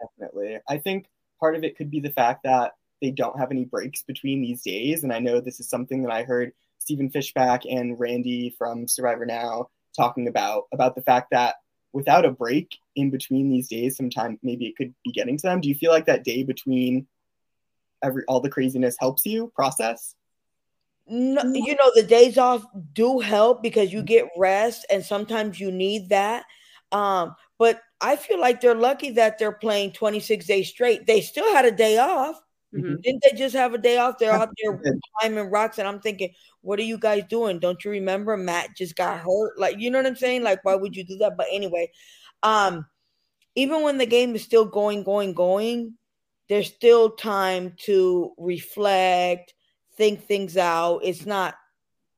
Definitely. 0.00 0.58
I 0.68 0.78
think 0.78 1.06
part 1.38 1.56
of 1.56 1.64
it 1.64 1.76
could 1.76 1.90
be 1.90 2.00
the 2.00 2.10
fact 2.10 2.42
that 2.44 2.72
they 3.00 3.10
don't 3.10 3.38
have 3.38 3.50
any 3.50 3.64
breaks 3.64 4.02
between 4.02 4.42
these 4.42 4.62
days. 4.62 5.04
And 5.04 5.12
I 5.12 5.20
know 5.20 5.40
this 5.40 5.58
is 5.58 5.70
something 5.70 6.02
that 6.02 6.12
I 6.12 6.22
heard 6.22 6.52
Stephen 6.78 7.10
Fishbach 7.10 7.62
and 7.70 7.98
Randy 7.98 8.54
from 8.58 8.86
Survivor 8.86 9.24
Now 9.24 9.70
talking 9.96 10.28
about 10.28 10.64
about 10.72 10.94
the 10.94 11.02
fact 11.02 11.28
that 11.30 11.56
without 11.92 12.24
a 12.24 12.30
break 12.30 12.78
in 12.96 13.10
between 13.10 13.50
these 13.50 13.68
days, 13.68 13.96
sometime 13.96 14.38
maybe 14.42 14.66
it 14.66 14.76
could 14.76 14.94
be 15.04 15.12
getting 15.12 15.36
to 15.38 15.42
them. 15.42 15.60
Do 15.60 15.68
you 15.68 15.74
feel 15.74 15.90
like 15.90 16.06
that 16.06 16.24
day 16.24 16.42
between 16.42 17.06
every 18.02 18.24
all 18.26 18.40
the 18.40 18.50
craziness 18.50 18.96
helps 18.98 19.26
you 19.26 19.52
process? 19.54 20.14
No, 21.06 21.42
you 21.52 21.74
know 21.74 21.90
the 21.94 22.04
days 22.04 22.38
off 22.38 22.64
do 22.92 23.18
help 23.18 23.62
because 23.62 23.92
you 23.92 24.02
get 24.02 24.28
rest 24.36 24.86
and 24.90 25.04
sometimes 25.04 25.58
you 25.58 25.72
need 25.72 26.10
that. 26.10 26.44
Um, 26.92 27.34
but 27.58 27.80
I 28.00 28.16
feel 28.16 28.40
like 28.40 28.60
they're 28.60 28.74
lucky 28.74 29.10
that 29.12 29.38
they're 29.38 29.52
playing 29.52 29.92
26 29.92 30.46
days 30.46 30.68
straight. 30.68 31.06
They 31.06 31.20
still 31.20 31.52
had 31.52 31.64
a 31.64 31.72
day 31.72 31.98
off. 31.98 32.40
Mm-hmm. 32.74 32.96
Didn't 33.02 33.22
they 33.24 33.36
just 33.36 33.56
have 33.56 33.74
a 33.74 33.78
day 33.78 33.98
off? 33.98 34.18
They're 34.18 34.32
out 34.32 34.50
there 34.62 34.80
climbing 35.18 35.50
rocks, 35.50 35.78
and 35.78 35.88
I'm 35.88 36.00
thinking, 36.00 36.32
what 36.62 36.78
are 36.78 36.84
you 36.84 36.98
guys 36.98 37.24
doing? 37.28 37.58
Don't 37.58 37.84
you 37.84 37.90
remember 37.90 38.36
Matt 38.36 38.76
just 38.76 38.96
got 38.96 39.20
hurt? 39.20 39.58
Like, 39.58 39.78
you 39.78 39.90
know 39.90 39.98
what 39.98 40.06
I'm 40.06 40.16
saying? 40.16 40.42
Like, 40.42 40.64
why 40.64 40.74
would 40.74 40.96
you 40.96 41.04
do 41.04 41.16
that? 41.18 41.36
But 41.36 41.46
anyway, 41.50 41.90
um, 42.42 42.86
even 43.54 43.82
when 43.82 43.98
the 43.98 44.06
game 44.06 44.34
is 44.34 44.42
still 44.42 44.64
going, 44.64 45.02
going, 45.02 45.34
going, 45.34 45.94
there's 46.48 46.68
still 46.68 47.10
time 47.10 47.74
to 47.84 48.32
reflect, 48.36 49.54
think 49.96 50.24
things 50.24 50.56
out. 50.56 51.00
It's 51.04 51.26
not, 51.26 51.54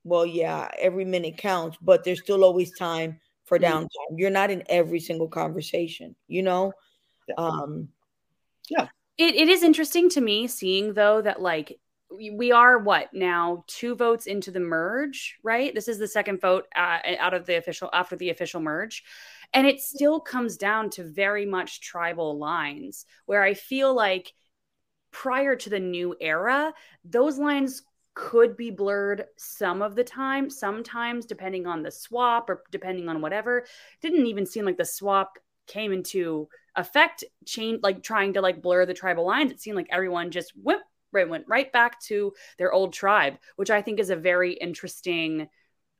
well, 0.05 0.27
yeah, 0.27 0.71
every 0.79 1.05
minute 1.05 1.37
counts, 1.39 1.77
but 1.81 2.05
there's 2.05 2.21
still 2.21 2.45
always 2.45 2.77
time 2.77 3.21
for 3.45 3.59
mm-hmm. 3.59 3.73
downtime. 3.73 4.19
You're 4.19 4.31
not 4.31 4.51
in 4.51 4.63
every 4.69 5.01
single 5.01 5.29
conversation, 5.29 6.17
you 6.29 6.43
know? 6.43 6.73
Um 7.39 7.89
yeah. 8.69 8.89
It, 9.19 9.35
it 9.35 9.49
is 9.49 9.63
interesting 9.63 10.09
to 10.11 10.21
me 10.21 10.49
seeing 10.49 10.95
though 10.95 11.23
that 11.23 11.41
like 11.41 11.79
we 12.17 12.53
are 12.53 12.79
what 12.79 13.13
now 13.13 13.65
two 13.67 13.95
votes 13.95 14.27
into 14.27 14.51
the 14.51 14.61
merge, 14.61 15.39
right? 15.43 15.75
This 15.75 15.89
is 15.89 15.99
the 15.99 16.09
second 16.09 16.41
vote 16.41 16.67
uh, 16.75 16.99
out 17.19 17.35
of 17.35 17.47
the 17.47 17.57
official 17.57 17.91
after 17.93 18.17
the 18.17 18.31
official 18.31 18.61
merge. 18.61 19.05
And 19.55 19.67
it 19.67 19.81
still 19.81 20.21
comes 20.21 20.57
down 20.57 20.91
to 20.91 21.05
very 21.05 21.45
much 21.47 21.81
tribal 21.81 22.39
lines 22.39 23.07
where 23.27 23.43
I 23.43 23.55
feel 23.55 23.95
like 23.95 24.33
prior 25.11 25.57
to 25.57 25.71
the 25.71 25.81
new 25.81 26.17
era, 26.21 26.73
those 27.05 27.39
lines 27.39 27.83
could 28.15 28.57
be 28.57 28.71
blurred 28.71 29.25
some 29.37 29.81
of 29.81 29.95
the 29.95 30.05
time 30.05 30.51
sometimes 30.51 31.25
depending 31.25 31.67
on 31.67 31.83
the 31.83 31.91
swap 31.91 32.51
or 32.51 32.63
depending 32.71 33.09
on 33.09 33.23
whatever 33.23 33.65
didn't 34.03 34.27
even 34.27 34.45
seem 34.45 34.67
like 34.67 34.77
the 34.77 34.85
swap 34.85 35.39
came 35.67 35.93
into 35.93 36.47
effect 36.77 37.25
change 37.47 37.81
like 37.83 38.03
trying 38.03 38.35
to 38.35 38.43
like 38.43 38.61
blur 38.61 38.85
the 38.85 38.93
tribal 38.93 39.25
lines 39.25 39.51
it 39.51 39.61
seemed 39.61 39.77
like 39.77 39.89
everyone 39.91 40.31
just 40.31 40.53
went 40.63 40.83
right 41.13 41.29
went 41.29 41.45
right 41.49 41.73
back 41.73 42.01
to 42.01 42.33
their 42.59 42.73
old 42.73 42.93
tribe 42.93 43.39
which 43.57 43.71
i 43.71 43.83
think 43.83 44.01
is 44.01 44.11
a 44.11 44.17
very 44.17 44.53
interesting 44.55 45.49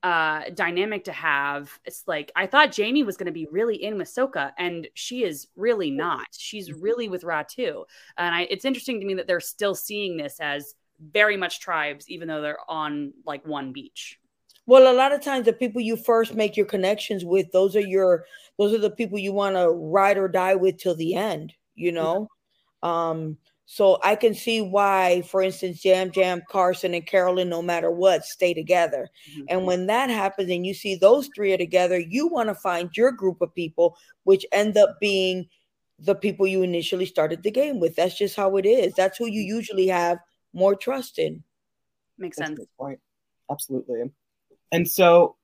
uh 0.03 0.41
dynamic 0.53 1.05
to 1.05 1.13
have 1.13 1.71
it's 1.85 2.03
like 2.07 2.31
i 2.35 2.45
thought 2.45 2.73
Jamie 2.73 3.03
was 3.03 3.15
going 3.15 3.27
to 3.27 3.31
be 3.31 3.47
really 3.49 3.81
in 3.81 3.97
with 3.97 4.13
Soka 4.13 4.51
and 4.57 4.87
she 4.93 5.23
is 5.23 5.47
really 5.55 5.91
not 5.91 6.27
she's 6.31 6.73
really 6.73 7.07
with 7.07 7.23
Ratu 7.23 7.85
and 8.17 8.35
I, 8.35 8.41
it's 8.49 8.65
interesting 8.65 8.99
to 8.99 9.05
me 9.05 9.13
that 9.13 9.27
they're 9.27 9.39
still 9.39 9.75
seeing 9.75 10.17
this 10.17 10.39
as 10.41 10.75
very 11.11 11.37
much 11.37 11.59
tribes, 11.59 12.09
even 12.09 12.27
though 12.27 12.41
they're 12.41 12.69
on 12.69 13.13
like 13.25 13.45
one 13.45 13.73
beach. 13.73 14.19
Well, 14.65 14.91
a 14.91 14.95
lot 14.95 15.11
of 15.11 15.21
times 15.21 15.45
the 15.45 15.53
people 15.53 15.81
you 15.81 15.97
first 15.97 16.35
make 16.35 16.55
your 16.55 16.65
connections 16.65 17.25
with, 17.25 17.51
those 17.51 17.75
are 17.75 17.81
your 17.81 18.25
those 18.57 18.73
are 18.73 18.79
the 18.79 18.89
people 18.89 19.19
you 19.19 19.33
want 19.33 19.55
to 19.55 19.69
ride 19.69 20.17
or 20.17 20.27
die 20.27 20.55
with 20.55 20.77
till 20.77 20.95
the 20.95 21.15
end, 21.15 21.53
you 21.75 21.91
know? 21.91 22.29
Yeah. 22.83 23.09
Um, 23.09 23.37
so 23.73 23.97
I 24.03 24.15
can 24.15 24.35
see 24.35 24.61
why, 24.61 25.23
for 25.23 25.41
instance, 25.41 25.83
Yam 25.83 26.11
Yam, 26.13 26.43
Carson, 26.47 26.93
and 26.93 27.07
Carolyn, 27.07 27.49
no 27.49 27.63
matter 27.63 27.89
what, 27.89 28.23
stay 28.23 28.53
together. 28.53 29.09
Mm-hmm. 29.31 29.45
And 29.49 29.65
when 29.65 29.87
that 29.87 30.11
happens 30.11 30.51
and 30.51 30.63
you 30.63 30.75
see 30.75 30.93
those 30.93 31.27
three 31.35 31.53
are 31.53 31.57
together, 31.57 31.97
you 31.97 32.27
want 32.27 32.49
to 32.49 32.53
find 32.53 32.95
your 32.95 33.11
group 33.11 33.41
of 33.41 33.55
people, 33.55 33.97
which 34.25 34.45
end 34.51 34.77
up 34.77 34.99
being 35.01 35.47
the 35.97 36.13
people 36.13 36.45
you 36.45 36.61
initially 36.61 37.07
started 37.07 37.41
the 37.41 37.49
game 37.49 37.79
with. 37.79 37.95
That's 37.95 38.15
just 38.15 38.35
how 38.35 38.57
it 38.57 38.67
is. 38.67 38.93
That's 38.93 39.17
who 39.17 39.25
you 39.25 39.41
usually 39.41 39.87
have 39.87 40.19
more 40.53 40.75
trust 40.75 41.17
in. 41.17 41.43
Makes 42.19 42.37
That's 42.37 42.49
sense. 42.49 42.67
point. 42.77 42.99
Absolutely. 43.49 44.03
And 44.71 44.87
so 44.87 45.35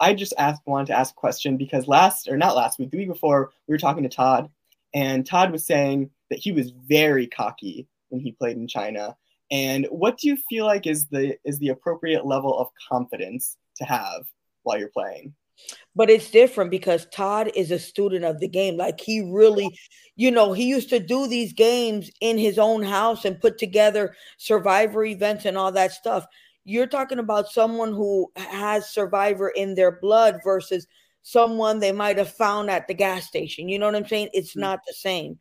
I 0.00 0.12
just 0.12 0.34
asked 0.38 0.62
wanted 0.66 0.88
to 0.88 0.98
ask 0.98 1.12
a 1.12 1.14
question 1.14 1.56
because 1.56 1.86
last 1.86 2.26
or 2.26 2.36
not 2.36 2.56
last 2.56 2.80
week, 2.80 2.90
the 2.90 2.98
week 2.98 3.08
before, 3.08 3.52
we 3.68 3.74
were 3.74 3.78
talking 3.78 4.02
to 4.02 4.08
Todd, 4.08 4.50
and 4.92 5.24
Todd 5.24 5.52
was 5.52 5.64
saying 5.64 6.10
that 6.30 6.38
he 6.38 6.52
was 6.52 6.72
very 6.86 7.26
cocky 7.26 7.88
when 8.08 8.20
he 8.20 8.32
played 8.32 8.56
in 8.56 8.68
China. 8.68 9.16
And 9.50 9.86
what 9.90 10.18
do 10.18 10.28
you 10.28 10.36
feel 10.48 10.66
like 10.66 10.86
is 10.86 11.06
the 11.06 11.36
is 11.44 11.58
the 11.58 11.68
appropriate 11.68 12.26
level 12.26 12.58
of 12.58 12.68
confidence 12.88 13.56
to 13.76 13.84
have 13.84 14.24
while 14.62 14.78
you're 14.78 14.88
playing? 14.88 15.34
But 15.94 16.10
it's 16.10 16.30
different 16.30 16.70
because 16.70 17.06
Todd 17.12 17.50
is 17.54 17.70
a 17.70 17.78
student 17.78 18.24
of 18.24 18.40
the 18.40 18.48
game. 18.48 18.76
Like 18.76 19.00
he 19.00 19.20
really, 19.20 19.78
you 20.14 20.30
know, 20.30 20.52
he 20.52 20.64
used 20.64 20.90
to 20.90 21.00
do 21.00 21.26
these 21.26 21.52
games 21.52 22.10
in 22.20 22.36
his 22.36 22.58
own 22.58 22.82
house 22.82 23.24
and 23.24 23.40
put 23.40 23.56
together 23.56 24.14
survivor 24.36 25.04
events 25.04 25.46
and 25.46 25.56
all 25.56 25.72
that 25.72 25.92
stuff. 25.92 26.26
You're 26.64 26.86
talking 26.86 27.20
about 27.20 27.48
someone 27.48 27.92
who 27.92 28.30
has 28.36 28.90
survivor 28.90 29.48
in 29.48 29.74
their 29.74 29.92
blood 29.92 30.40
versus 30.44 30.86
someone 31.22 31.78
they 31.78 31.92
might 31.92 32.18
have 32.18 32.32
found 32.32 32.70
at 32.70 32.86
the 32.86 32.94
gas 32.94 33.26
station. 33.26 33.68
You 33.68 33.78
know 33.78 33.86
what 33.86 33.96
I'm 33.96 34.06
saying? 34.06 34.30
It's 34.32 34.50
mm-hmm. 34.50 34.60
not 34.60 34.80
the 34.86 34.92
same 34.92 35.38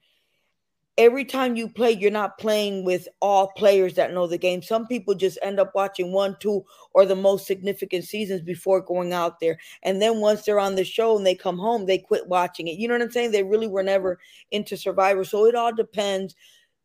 every 0.97 1.25
time 1.25 1.55
you 1.55 1.67
play, 1.67 1.91
you're 1.91 2.11
not 2.11 2.37
playing 2.37 2.85
with 2.85 3.07
all 3.21 3.51
players 3.57 3.95
that 3.95 4.13
know 4.13 4.27
the 4.27 4.37
game. 4.37 4.61
Some 4.61 4.87
people 4.87 5.13
just 5.13 5.37
end 5.41 5.59
up 5.59 5.71
watching 5.75 6.11
one, 6.11 6.37
two, 6.39 6.63
or 6.93 7.05
the 7.05 7.15
most 7.15 7.45
significant 7.45 8.05
seasons 8.05 8.41
before 8.41 8.81
going 8.81 9.11
out 9.11 9.39
there. 9.39 9.57
And 9.83 10.01
then 10.01 10.19
once 10.21 10.43
they're 10.43 10.59
on 10.59 10.75
the 10.75 10.85
show 10.85 11.17
and 11.17 11.25
they 11.25 11.35
come 11.35 11.57
home, 11.57 11.85
they 11.85 11.97
quit 11.97 12.27
watching 12.27 12.67
it. 12.67 12.77
You 12.77 12.87
know 12.87 12.93
what 12.93 13.01
I'm 13.01 13.11
saying? 13.11 13.31
They 13.31 13.43
really 13.43 13.67
were 13.67 13.83
never 13.83 14.19
into 14.51 14.77
Survivor. 14.77 15.23
So 15.23 15.45
it 15.45 15.55
all 15.55 15.73
depends. 15.73 16.35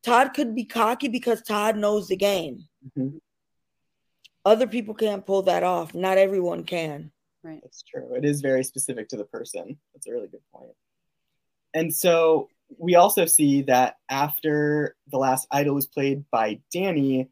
Todd 0.03 0.33
could 0.33 0.55
be 0.55 0.65
cocky 0.65 1.07
because 1.07 1.41
Todd 1.41 1.77
knows 1.77 2.07
the 2.07 2.17
game. 2.17 2.65
Mm-hmm. 2.97 3.17
Other 4.43 4.67
people 4.67 4.95
can't 4.95 5.25
pull 5.25 5.43
that 5.43 5.63
off. 5.63 5.93
Not 5.93 6.17
everyone 6.17 6.63
can. 6.63 7.11
Right. 7.43 7.59
That's 7.61 7.83
true. 7.83 8.15
It 8.15 8.25
is 8.25 8.41
very 8.41 8.63
specific 8.63 9.07
to 9.09 9.17
the 9.17 9.25
person. 9.25 9.77
That's 9.93 10.07
a 10.07 10.11
really 10.11 10.27
good 10.27 10.41
point. 10.53 10.71
And 11.73 11.93
so 11.93 12.49
we 12.77 12.95
also 12.95 13.25
see 13.25 13.61
that 13.63 13.95
after 14.09 14.95
the 15.11 15.17
last 15.17 15.47
idol 15.51 15.75
was 15.75 15.87
played 15.87 16.23
by 16.31 16.59
Danny, 16.73 17.29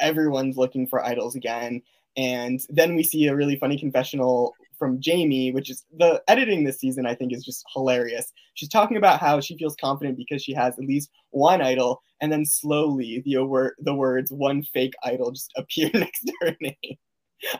everyone's 0.00 0.56
looking 0.56 0.86
for 0.86 1.04
idols 1.04 1.34
again. 1.34 1.82
And 2.16 2.60
then 2.68 2.94
we 2.94 3.02
see 3.02 3.26
a 3.26 3.36
really 3.36 3.56
funny 3.56 3.78
confessional 3.78 4.54
from 4.78 5.00
Jamie, 5.00 5.52
which 5.52 5.70
is 5.70 5.84
the 5.96 6.22
editing 6.28 6.64
this 6.64 6.80
season, 6.80 7.06
I 7.06 7.14
think, 7.14 7.32
is 7.32 7.44
just 7.44 7.64
hilarious. 7.72 8.32
She's 8.54 8.68
talking 8.68 8.96
about 8.96 9.20
how 9.20 9.40
she 9.40 9.56
feels 9.56 9.76
confident 9.76 10.16
because 10.16 10.42
she 10.42 10.52
has 10.54 10.78
at 10.78 10.84
least 10.84 11.10
one 11.30 11.62
idol, 11.62 12.02
and 12.20 12.32
then 12.32 12.44
slowly 12.44 13.22
the, 13.24 13.38
wor- 13.38 13.76
the 13.78 13.94
words 13.94 14.32
one 14.32 14.62
fake 14.62 14.94
idol 15.04 15.30
just 15.30 15.52
appear 15.56 15.90
next 15.94 16.22
to 16.22 16.32
her 16.40 16.56
name. 16.60 16.96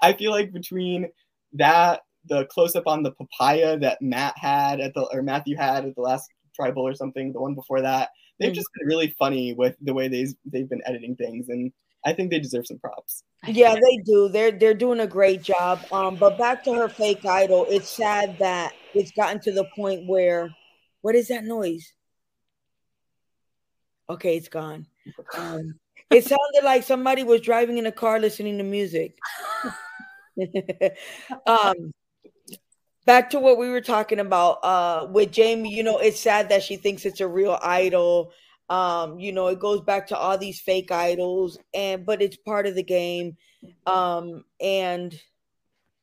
I 0.01 0.13
feel 0.13 0.33
like 0.33 0.53
between 0.53 1.09
that, 1.55 2.03
the 2.27 2.45
close 2.47 2.77
up 2.77 2.87
on 2.87 3.03
the 3.03 3.13
papaya 3.13 3.79
that 3.79 4.03
Matt 4.03 4.37
had 4.37 4.81
at 4.81 4.95
the 4.95 5.03
or 5.13 5.23
Matthew 5.23 5.57
had 5.57 5.85
at 5.85 5.95
the 5.95 6.03
last 6.03 6.29
Tribal 6.55 6.87
or 6.87 6.95
something, 6.95 7.33
the 7.33 7.41
one 7.41 7.55
before 7.55 7.81
that. 7.83 8.11
They've 8.39 8.53
mm. 8.53 8.55
just 8.55 8.69
been 8.79 8.89
really 8.89 9.15
funny 9.19 9.55
with 9.55 9.77
the 9.81 9.95
way 9.95 10.09
they've 10.09 10.35
they've 10.45 10.69
been 10.69 10.83
editing 10.87 11.17
things, 11.17 11.49
and 11.49 11.73
I 12.05 12.13
think 12.13 12.31
they 12.31 12.41
deserve 12.41 12.67
some 12.67 12.79
props. 12.79 13.23
Yeah, 13.47 13.75
they 13.75 13.97
do. 14.05 14.29
They're 14.29 14.51
they're 14.51 14.75
doing 14.75 15.01
a 15.01 15.07
great 15.07 15.43
job. 15.43 15.81
Um, 15.93 16.17
but 16.17 16.39
back 16.39 16.65
to 16.65 16.75
her 16.75 16.89
fake 16.89 17.25
idol, 17.25 17.67
it's 17.69 17.89
sad 17.89 18.39
that 18.39 18.73
it's 18.95 19.13
gotten 19.13 19.41
to 19.41 19.53
the 19.53 19.65
point 19.77 20.07
where, 20.07 20.51
what 21.03 21.15
is 21.15 21.29
that 21.29 21.45
noise? 21.45 21.93
Okay, 24.09 24.37
it's 24.37 24.49
gone. 24.49 24.87
Um, 25.37 25.79
it 26.11 26.25
sounded 26.25 26.65
like 26.65 26.83
somebody 26.83 27.23
was 27.23 27.41
driving 27.41 27.79
in 27.79 27.87
a 27.87 27.93
car 27.93 28.19
listening 28.19 28.59
to 28.59 28.65
music. 28.65 29.17
um, 31.47 31.93
back 33.05 33.31
to 33.31 33.39
what 33.39 33.59
we 33.59 33.69
were 33.69 33.81
talking 33.81 34.21
about 34.21 34.59
uh 34.63 35.07
with 35.11 35.33
Jamie, 35.33 35.75
you 35.75 35.83
know, 35.83 35.99
it's 35.99 36.21
sad 36.21 36.49
that 36.49 36.63
she 36.63 36.77
thinks 36.77 37.05
it's 37.05 37.21
a 37.21 37.29
real 37.29 37.59
idol. 37.63 38.33
Um, 38.69 39.19
you 39.19 39.33
know, 39.33 39.49
it 39.49 39.59
goes 39.59 39.81
back 39.83 40.07
to 40.09 40.17
all 40.17 40.39
these 40.39 40.61
fake 40.61 40.91
idols 40.91 41.59
and 41.75 42.07
but 42.07 42.23
it's 42.23 42.37
part 42.37 42.67
of 42.67 42.75
the 42.75 42.83
game. 42.83 43.37
Um 43.87 44.45
and 44.61 45.19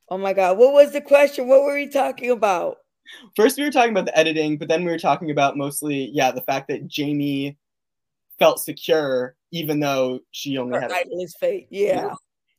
oh 0.09 0.17
my 0.17 0.33
god, 0.33 0.57
what 0.57 0.73
was 0.73 0.91
the 0.91 1.01
question? 1.01 1.47
What 1.47 1.63
were 1.63 1.75
we 1.75 1.87
talking 1.87 2.31
about? 2.31 2.77
First 3.35 3.57
we 3.57 3.63
were 3.63 3.71
talking 3.71 3.91
about 3.91 4.05
the 4.05 4.17
editing, 4.17 4.57
but 4.57 4.67
then 4.67 4.83
we 4.83 4.91
were 4.91 4.99
talking 4.99 5.31
about 5.31 5.57
mostly 5.57 6.09
yeah, 6.13 6.31
the 6.31 6.41
fact 6.41 6.67
that 6.67 6.87
Jamie 6.87 7.57
felt 8.37 8.59
secure 8.59 9.35
even 9.51 9.79
though 9.79 10.19
she 10.31 10.57
only 10.57 10.75
Her 10.75 10.81
had 10.81 10.91
idol 10.91 11.19
is 11.21 11.35
fake. 11.39 11.67
Yeah. 11.71 11.87
yeah. 11.87 12.13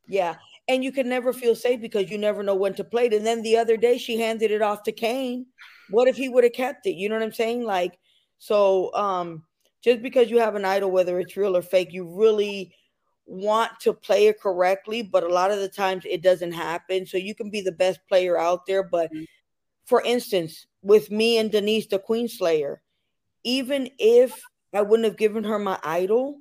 Yeah 0.08 0.34
and 0.70 0.84
you 0.84 0.92
can 0.92 1.08
never 1.08 1.32
feel 1.32 1.56
safe 1.56 1.80
because 1.80 2.12
you 2.12 2.16
never 2.16 2.44
know 2.44 2.54
when 2.54 2.74
to 2.74 2.84
play 2.84 3.06
it. 3.06 3.12
And 3.12 3.26
then 3.26 3.42
the 3.42 3.56
other 3.56 3.76
day 3.76 3.98
she 3.98 4.20
handed 4.20 4.52
it 4.52 4.62
off 4.62 4.84
to 4.84 4.92
Kane. 4.92 5.46
What 5.90 6.06
if 6.06 6.16
he 6.16 6.28
would 6.28 6.44
have 6.44 6.52
kept 6.52 6.86
it? 6.86 6.92
You 6.92 7.08
know 7.08 7.16
what 7.16 7.24
I'm 7.24 7.32
saying? 7.32 7.64
Like, 7.64 7.98
so 8.38 8.94
um, 8.94 9.42
just 9.82 10.00
because 10.00 10.30
you 10.30 10.38
have 10.38 10.54
an 10.54 10.64
idol, 10.64 10.92
whether 10.92 11.18
it's 11.18 11.36
real 11.36 11.56
or 11.56 11.62
fake, 11.62 11.92
you 11.92 12.08
really 12.08 12.72
want 13.26 13.72
to 13.80 13.92
play 13.92 14.28
it 14.28 14.40
correctly, 14.40 15.02
but 15.02 15.24
a 15.24 15.28
lot 15.28 15.50
of 15.50 15.58
the 15.58 15.68
times 15.68 16.04
it 16.08 16.22
doesn't 16.22 16.52
happen. 16.52 17.04
So 17.04 17.16
you 17.16 17.34
can 17.34 17.50
be 17.50 17.62
the 17.62 17.72
best 17.72 17.98
player 18.08 18.38
out 18.38 18.64
there. 18.66 18.84
But 18.84 19.12
mm-hmm. 19.12 19.24
for 19.86 20.00
instance, 20.02 20.66
with 20.82 21.10
me 21.10 21.38
and 21.38 21.50
Denise, 21.50 21.88
the 21.88 21.98
Queen 21.98 22.28
Slayer, 22.28 22.80
even 23.42 23.90
if 23.98 24.40
I 24.72 24.82
wouldn't 24.82 25.06
have 25.06 25.18
given 25.18 25.42
her 25.42 25.58
my 25.58 25.80
idol, 25.82 26.38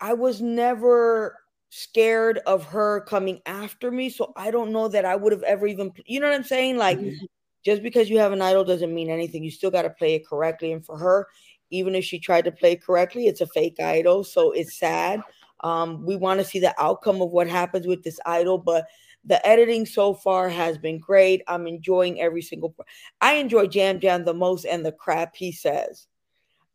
I 0.00 0.14
was 0.14 0.40
never 0.40 1.36
scared 1.74 2.38
of 2.44 2.66
her 2.66 3.00
coming 3.00 3.40
after 3.46 3.90
me. 3.90 4.10
So 4.10 4.34
I 4.36 4.50
don't 4.50 4.72
know 4.72 4.88
that 4.88 5.06
I 5.06 5.16
would 5.16 5.32
have 5.32 5.42
ever 5.44 5.66
even, 5.66 5.90
you 6.04 6.20
know 6.20 6.28
what 6.28 6.36
I'm 6.36 6.44
saying? 6.44 6.76
Like, 6.76 6.98
mm-hmm. 6.98 7.24
just 7.64 7.82
because 7.82 8.10
you 8.10 8.18
have 8.18 8.32
an 8.32 8.42
idol 8.42 8.62
doesn't 8.62 8.94
mean 8.94 9.08
anything. 9.08 9.42
You 9.42 9.50
still 9.50 9.70
got 9.70 9.82
to 9.82 9.90
play 9.90 10.14
it 10.14 10.26
correctly. 10.26 10.72
And 10.72 10.84
for 10.84 10.98
her, 10.98 11.28
even 11.70 11.94
if 11.94 12.04
she 12.04 12.18
tried 12.18 12.44
to 12.44 12.52
play 12.52 12.76
correctly, 12.76 13.26
it's 13.26 13.40
a 13.40 13.46
fake 13.46 13.80
idol. 13.80 14.22
So 14.22 14.52
it's 14.52 14.78
sad. 14.78 15.22
Um, 15.60 16.04
we 16.04 16.14
want 16.14 16.40
to 16.40 16.44
see 16.44 16.58
the 16.58 16.74
outcome 16.78 17.22
of 17.22 17.30
what 17.30 17.48
happens 17.48 17.86
with 17.86 18.02
this 18.02 18.20
idol, 18.26 18.58
but 18.58 18.84
the 19.24 19.44
editing 19.46 19.86
so 19.86 20.12
far 20.12 20.50
has 20.50 20.76
been 20.76 20.98
great. 20.98 21.40
I'm 21.48 21.66
enjoying 21.66 22.20
every 22.20 22.42
single. 22.42 22.70
Part. 22.70 22.88
I 23.22 23.34
enjoy 23.36 23.68
Yam 23.70 23.98
Yam 24.02 24.26
the 24.26 24.34
most, 24.34 24.66
and 24.66 24.84
the 24.84 24.92
crap 24.92 25.34
he 25.36 25.52
says. 25.52 26.06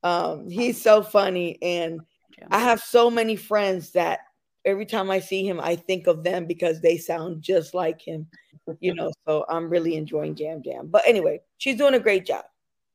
Um, 0.01 0.49
he's 0.49 0.81
so 0.81 1.03
funny, 1.03 1.59
and 1.61 1.99
I 2.49 2.59
have 2.59 2.81
so 2.81 3.11
many 3.11 3.35
friends 3.35 3.91
that 3.91 4.21
every 4.67 4.85
time 4.85 5.09
I 5.09 5.19
see 5.19 5.47
him, 5.47 5.59
I 5.59 5.75
think 5.75 6.05
of 6.05 6.23
them 6.23 6.45
because 6.45 6.81
they 6.81 6.97
sound 6.97 7.41
just 7.41 7.73
like 7.73 8.01
him, 8.01 8.27
you 8.79 8.93
know. 8.93 9.11
so 9.25 9.45
I'm 9.49 9.69
really 9.69 9.95
enjoying 9.95 10.37
Yam 10.37 10.61
Yam. 10.63 10.87
But 10.87 11.03
anyway, 11.07 11.39
she's 11.57 11.77
doing 11.77 11.95
a 11.95 11.99
great 11.99 12.25
job. 12.25 12.43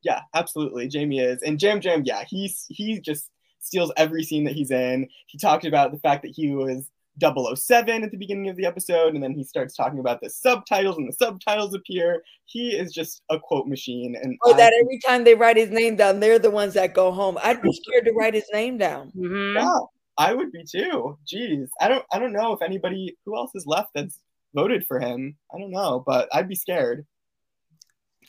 Yeah, 0.03 0.21
absolutely. 0.33 0.87
Jamie 0.87 1.19
is. 1.19 1.41
And 1.41 1.61
Yam 1.61 1.81
Yam, 1.81 2.03
yeah, 2.05 2.23
he's 2.29 2.65
he 2.69 2.99
just 2.99 3.31
steals 3.59 3.91
every 3.97 4.23
scene 4.23 4.43
that 4.45 4.53
he's 4.53 4.71
in. 4.71 5.07
He 5.27 5.37
talked 5.37 5.65
about 5.65 5.91
the 5.91 5.99
fact 5.99 6.21
that 6.21 6.33
he 6.35 6.51
was 6.51 6.89
007 7.21 8.03
at 8.03 8.11
the 8.11 8.17
beginning 8.17 8.49
of 8.49 8.55
the 8.55 8.65
episode, 8.65 9.15
and 9.15 9.23
then 9.23 9.33
he 9.33 9.43
starts 9.43 9.75
talking 9.75 9.99
about 9.99 10.21
the 10.21 10.29
subtitles, 10.29 10.97
and 10.97 11.07
the 11.07 11.13
subtitles 11.13 11.73
appear. 11.73 12.23
He 12.45 12.69
is 12.69 12.93
just 12.93 13.23
a 13.31 13.39
quote 13.39 13.67
machine. 13.67 14.15
And 14.21 14.37
or 14.45 14.53
that 14.53 14.73
every 14.79 14.99
time 14.99 15.23
they 15.23 15.33
write 15.33 15.57
his 15.57 15.71
name 15.71 15.95
down, 15.95 16.19
they're 16.19 16.39
the 16.39 16.51
ones 16.51 16.75
that 16.75 16.93
go 16.93 17.11
home. 17.11 17.39
I'd 17.41 17.61
be 17.61 17.71
scared 17.71 18.05
to 18.05 18.11
write 18.11 18.35
his 18.35 18.47
name 18.53 18.77
down. 18.77 19.11
Mm-hmm. 19.15 19.57
Yeah 19.57 19.79
I 20.17 20.33
would 20.33 20.51
be 20.51 20.63
too. 20.63 21.17
Jeez, 21.31 21.67
I 21.81 21.87
don't 21.87 22.05
I 22.11 22.19
don't 22.19 22.33
know 22.33 22.53
if 22.53 22.61
anybody 22.61 23.17
who 23.25 23.35
else 23.35 23.51
is 23.55 23.65
left 23.65 23.89
that's 23.95 24.19
voted 24.53 24.85
for 24.87 24.99
him. 24.99 25.37
I 25.53 25.59
don't 25.59 25.71
know, 25.71 26.03
but 26.05 26.29
I'd 26.33 26.47
be 26.47 26.55
scared. 26.55 27.05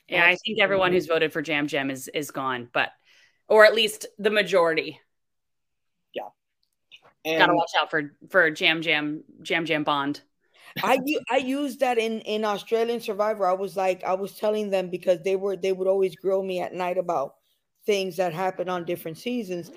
Yeah, 0.09 0.27
I 0.27 0.37
think 0.37 0.61
everyone 0.61 0.93
who's 0.93 1.07
voted 1.07 1.33
for 1.33 1.41
Yam 1.41 1.67
Yam 1.71 1.91
is 1.91 2.09
is 2.09 2.31
gone, 2.31 2.69
but 2.73 2.91
or 3.49 3.65
at 3.65 3.75
least 3.75 4.07
the 4.19 4.31
majority. 4.31 5.01
Yeah. 6.15 6.29
And 7.25 7.39
Gotta 7.39 7.55
watch 7.55 7.71
out 7.79 7.91
for 7.91 8.17
for 8.31 8.49
Yam 8.49 8.83
Yam 8.83 9.25
Yam 9.45 9.67
Yam 9.67 9.85
Bond. 9.85 10.21
I 10.83 10.99
I 11.31 11.37
used 11.37 11.81
that 11.81 11.99
in 11.99 12.21
in 12.21 12.45
Australian 12.45 13.01
Survivor. 13.01 13.47
I 13.47 13.53
was 13.53 13.77
like 13.77 14.03
I 14.05 14.15
was 14.15 14.37
telling 14.37 14.71
them 14.71 14.91
because 14.91 15.21
they 15.23 15.37
were 15.37 15.57
they 15.57 15.73
would 15.73 15.89
always 15.89 16.17
grill 16.17 16.43
me 16.43 16.61
at 16.61 16.75
night 16.75 16.99
about 16.99 17.35
things 17.87 18.17
that 18.17 18.33
happen 18.33 18.69
on 18.69 18.85
different 18.85 19.19
seasons. 19.19 19.71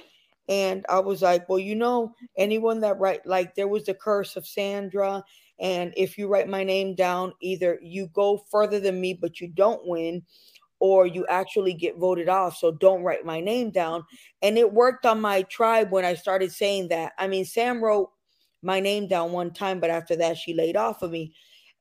And 0.50 0.86
I 0.90 1.00
was 1.00 1.22
like, 1.22 1.50
well, 1.50 1.60
you 1.60 1.76
know, 1.76 2.14
anyone 2.38 2.80
that 2.82 3.00
write 3.00 3.26
like 3.26 3.56
there 3.56 3.68
was 3.68 3.86
the 3.86 3.94
curse 3.94 4.36
of 4.36 4.48
Sandra. 4.48 5.24
And 5.60 5.94
if 5.98 6.18
you 6.18 6.28
write 6.28 6.48
my 6.48 6.64
name 6.64 6.96
down, 6.96 7.34
either 7.42 7.80
you 7.82 8.08
go 8.14 8.46
further 8.50 8.80
than 8.80 9.02
me, 9.02 9.14
but 9.14 9.42
you 9.42 9.48
don't 9.48 9.86
win, 9.86 10.24
or 10.80 11.08
you 11.08 11.26
actually 11.28 11.74
get 11.74 11.98
voted 11.98 12.30
off. 12.30 12.58
So 12.58 12.72
don't 12.72 13.04
write 13.04 13.26
my 13.26 13.40
name 13.42 13.72
down. 13.72 14.04
And 14.42 14.58
it 14.58 14.72
worked 14.72 15.06
on 15.06 15.20
my 15.20 15.42
tribe 15.44 15.92
when 15.92 16.06
I 16.06 16.14
started 16.14 16.52
saying 16.52 16.90
that. 16.90 17.14
I 17.18 17.28
mean, 17.28 17.44
Sam 17.46 17.84
wrote 17.84 18.12
my 18.62 18.80
name 18.80 19.08
down 19.08 19.32
one 19.32 19.52
time, 19.52 19.80
but 19.80 19.90
after 19.90 20.16
that, 20.18 20.38
she 20.38 20.54
laid 20.54 20.78
off 20.78 21.02
of 21.02 21.12
me. 21.12 21.34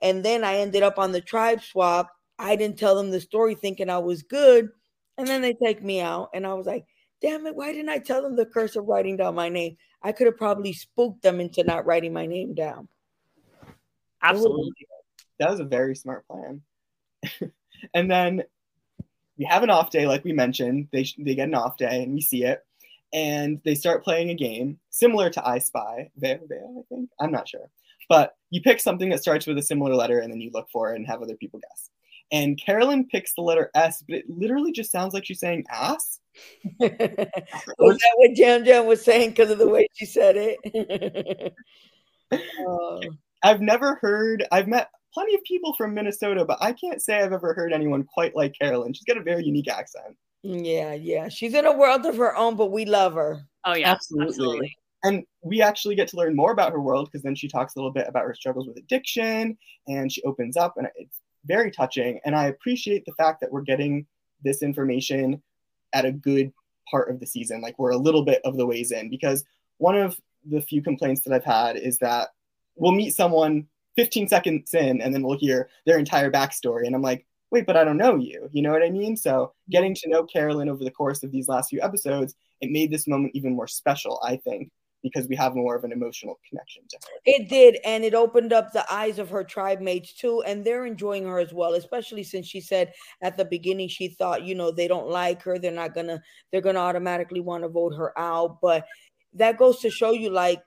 And 0.02 0.24
then 0.24 0.44
I 0.44 0.56
ended 0.56 0.82
up 0.82 0.98
on 0.98 1.12
the 1.12 1.20
tribe 1.20 1.62
swap. 1.62 2.10
I 2.38 2.56
didn't 2.56 2.78
tell 2.78 2.96
them 2.96 3.10
the 3.10 3.20
story 3.20 3.54
thinking 3.54 3.90
I 3.90 3.98
was 3.98 4.22
good. 4.22 4.70
And 5.18 5.26
then 5.26 5.40
they 5.40 5.54
take 5.54 5.82
me 5.82 6.00
out. 6.00 6.30
And 6.34 6.46
I 6.46 6.54
was 6.54 6.66
like, 6.66 6.86
damn 7.20 7.46
it, 7.46 7.54
why 7.54 7.72
didn't 7.72 7.88
I 7.88 7.98
tell 7.98 8.22
them 8.22 8.36
the 8.36 8.46
curse 8.46 8.76
of 8.76 8.86
writing 8.86 9.16
down 9.16 9.34
my 9.34 9.48
name? 9.48 9.76
I 10.02 10.12
could 10.12 10.26
have 10.26 10.36
probably 10.36 10.72
spooked 10.72 11.22
them 11.22 11.40
into 11.40 11.64
not 11.64 11.86
writing 11.86 12.12
my 12.12 12.26
name 12.26 12.54
down. 12.54 12.88
Absolutely. 14.22 14.86
That 15.38 15.50
was 15.50 15.60
a 15.60 15.64
very 15.64 15.94
smart 15.94 16.26
plan. 16.26 16.62
and 17.94 18.10
then 18.10 18.44
we 19.38 19.44
have 19.44 19.62
an 19.62 19.70
off 19.70 19.90
day, 19.90 20.06
like 20.06 20.24
we 20.24 20.32
mentioned. 20.32 20.88
They, 20.92 21.06
they 21.18 21.34
get 21.34 21.48
an 21.48 21.54
off 21.54 21.76
day 21.76 22.02
and 22.02 22.14
we 22.14 22.20
see 22.20 22.44
it. 22.44 22.64
And 23.12 23.60
they 23.64 23.74
start 23.74 24.04
playing 24.04 24.30
a 24.30 24.34
game 24.34 24.78
similar 24.90 25.30
to 25.30 25.46
I 25.46 25.58
Spy. 25.58 26.10
There, 26.16 26.40
there, 26.48 26.64
I 26.64 26.82
think. 26.88 27.10
I'm 27.20 27.30
not 27.32 27.48
sure. 27.48 27.70
But 28.08 28.36
you 28.50 28.60
pick 28.62 28.80
something 28.80 29.10
that 29.10 29.22
starts 29.22 29.46
with 29.46 29.58
a 29.58 29.62
similar 29.62 29.94
letter 29.94 30.20
and 30.20 30.32
then 30.32 30.40
you 30.40 30.50
look 30.52 30.68
for 30.70 30.92
it 30.92 30.96
and 30.96 31.06
have 31.06 31.22
other 31.22 31.36
people 31.36 31.60
guess. 31.60 31.90
And 32.32 32.60
Carolyn 32.60 33.06
picks 33.06 33.34
the 33.34 33.42
letter 33.42 33.70
S, 33.74 34.02
but 34.06 34.18
it 34.18 34.24
literally 34.28 34.72
just 34.72 34.90
sounds 34.90 35.14
like 35.14 35.24
she's 35.24 35.40
saying 35.40 35.64
ass. 35.70 36.20
was 36.80 36.88
that 36.90 38.12
what 38.16 38.36
Yam 38.36 38.64
Yam 38.64 38.86
was 38.86 39.04
saying 39.04 39.30
because 39.30 39.50
of 39.50 39.58
the 39.58 39.68
way 39.68 39.88
she 39.94 40.06
said 40.06 40.34
it? 40.36 41.54
uh, 42.32 43.00
I've 43.42 43.60
never 43.60 43.96
heard, 43.96 44.44
I've 44.50 44.66
met 44.66 44.90
plenty 45.14 45.34
of 45.34 45.42
people 45.44 45.74
from 45.74 45.94
Minnesota, 45.94 46.44
but 46.44 46.58
I 46.60 46.72
can't 46.72 47.00
say 47.00 47.22
I've 47.22 47.32
ever 47.32 47.54
heard 47.54 47.72
anyone 47.72 48.04
quite 48.04 48.34
like 48.34 48.54
Carolyn. 48.58 48.92
She's 48.92 49.04
got 49.04 49.16
a 49.16 49.22
very 49.22 49.44
unique 49.44 49.68
accent. 49.68 50.16
Yeah, 50.42 50.94
yeah. 50.94 51.28
She's 51.28 51.54
in 51.54 51.64
a 51.64 51.72
world 51.72 52.06
of 52.06 52.16
her 52.16 52.36
own, 52.36 52.56
but 52.56 52.70
we 52.70 52.84
love 52.84 53.14
her. 53.14 53.42
Oh, 53.64 53.74
yeah. 53.74 53.90
Absolutely. 53.90 54.28
absolutely. 54.28 54.76
And 55.02 55.24
we 55.42 55.62
actually 55.62 55.94
get 55.94 56.08
to 56.08 56.16
learn 56.16 56.34
more 56.34 56.52
about 56.52 56.72
her 56.72 56.80
world 56.80 57.08
because 57.10 57.22
then 57.22 57.34
she 57.34 57.48
talks 57.48 57.74
a 57.74 57.78
little 57.78 57.92
bit 57.92 58.06
about 58.08 58.24
her 58.24 58.34
struggles 58.34 58.66
with 58.66 58.76
addiction 58.76 59.56
and 59.86 60.10
she 60.10 60.22
opens 60.22 60.56
up, 60.56 60.74
and 60.76 60.88
it's 60.96 61.20
very 61.46 61.70
touching. 61.70 62.20
And 62.24 62.34
I 62.34 62.46
appreciate 62.46 63.04
the 63.04 63.12
fact 63.12 63.40
that 63.40 63.52
we're 63.52 63.62
getting 63.62 64.06
this 64.42 64.62
information 64.62 65.42
at 65.92 66.04
a 66.04 66.12
good 66.12 66.52
part 66.90 67.10
of 67.10 67.20
the 67.20 67.26
season. 67.26 67.60
Like 67.60 67.78
we're 67.78 67.90
a 67.90 67.96
little 67.96 68.22
bit 68.22 68.40
of 68.44 68.56
the 68.56 68.66
ways 68.66 68.92
in 68.92 69.10
because 69.10 69.44
one 69.78 69.96
of 69.96 70.20
the 70.48 70.60
few 70.60 70.82
complaints 70.82 71.22
that 71.22 71.32
I've 71.32 71.44
had 71.44 71.76
is 71.76 71.98
that 71.98 72.28
we'll 72.76 72.92
meet 72.92 73.14
someone 73.14 73.66
15 73.96 74.28
seconds 74.28 74.74
in 74.74 75.00
and 75.00 75.12
then 75.12 75.22
we'll 75.22 75.38
hear 75.38 75.68
their 75.86 75.98
entire 75.98 76.30
backstory. 76.30 76.86
And 76.86 76.94
I'm 76.94 77.02
like, 77.02 77.26
wait, 77.50 77.66
but 77.66 77.76
I 77.76 77.84
don't 77.84 77.96
know 77.96 78.16
you. 78.16 78.48
You 78.52 78.62
know 78.62 78.72
what 78.72 78.82
I 78.82 78.90
mean? 78.90 79.16
So 79.16 79.52
getting 79.70 79.94
to 79.94 80.08
know 80.08 80.24
Carolyn 80.24 80.68
over 80.68 80.84
the 80.84 80.90
course 80.90 81.22
of 81.22 81.32
these 81.32 81.48
last 81.48 81.70
few 81.70 81.80
episodes, 81.80 82.34
it 82.60 82.70
made 82.70 82.90
this 82.90 83.06
moment 83.06 83.34
even 83.34 83.54
more 83.54 83.68
special, 83.68 84.20
I 84.22 84.36
think, 84.36 84.70
because 85.02 85.28
we 85.28 85.36
have 85.36 85.54
more 85.54 85.76
of 85.76 85.84
an 85.84 85.92
emotional 85.92 86.38
connection 86.48 86.82
to 86.88 86.96
her. 87.02 87.12
It 87.24 87.48
did, 87.48 87.78
and 87.84 88.04
it 88.04 88.14
opened 88.14 88.52
up 88.52 88.72
the 88.72 88.90
eyes 88.92 89.18
of 89.18 89.28
her 89.30 89.44
tribe 89.44 89.80
mates 89.80 90.14
too, 90.14 90.42
and 90.42 90.64
they're 90.64 90.86
enjoying 90.86 91.24
her 91.24 91.38
as 91.38 91.52
well, 91.52 91.74
especially 91.74 92.24
since 92.24 92.46
she 92.46 92.60
said 92.60 92.92
at 93.22 93.36
the 93.36 93.44
beginning 93.44 93.88
she 93.88 94.08
thought, 94.08 94.42
you 94.42 94.54
know, 94.54 94.70
they 94.70 94.88
don't 94.88 95.08
like 95.08 95.42
her, 95.42 95.58
they're 95.58 95.70
not 95.70 95.94
gonna, 95.94 96.20
they're 96.50 96.60
gonna 96.60 96.80
automatically 96.80 97.40
want 97.40 97.62
to 97.62 97.68
vote 97.68 97.94
her 97.94 98.18
out. 98.18 98.58
But 98.60 98.84
that 99.34 99.58
goes 99.58 99.80
to 99.80 99.90
show 99.90 100.12
you, 100.12 100.30
like, 100.30 100.62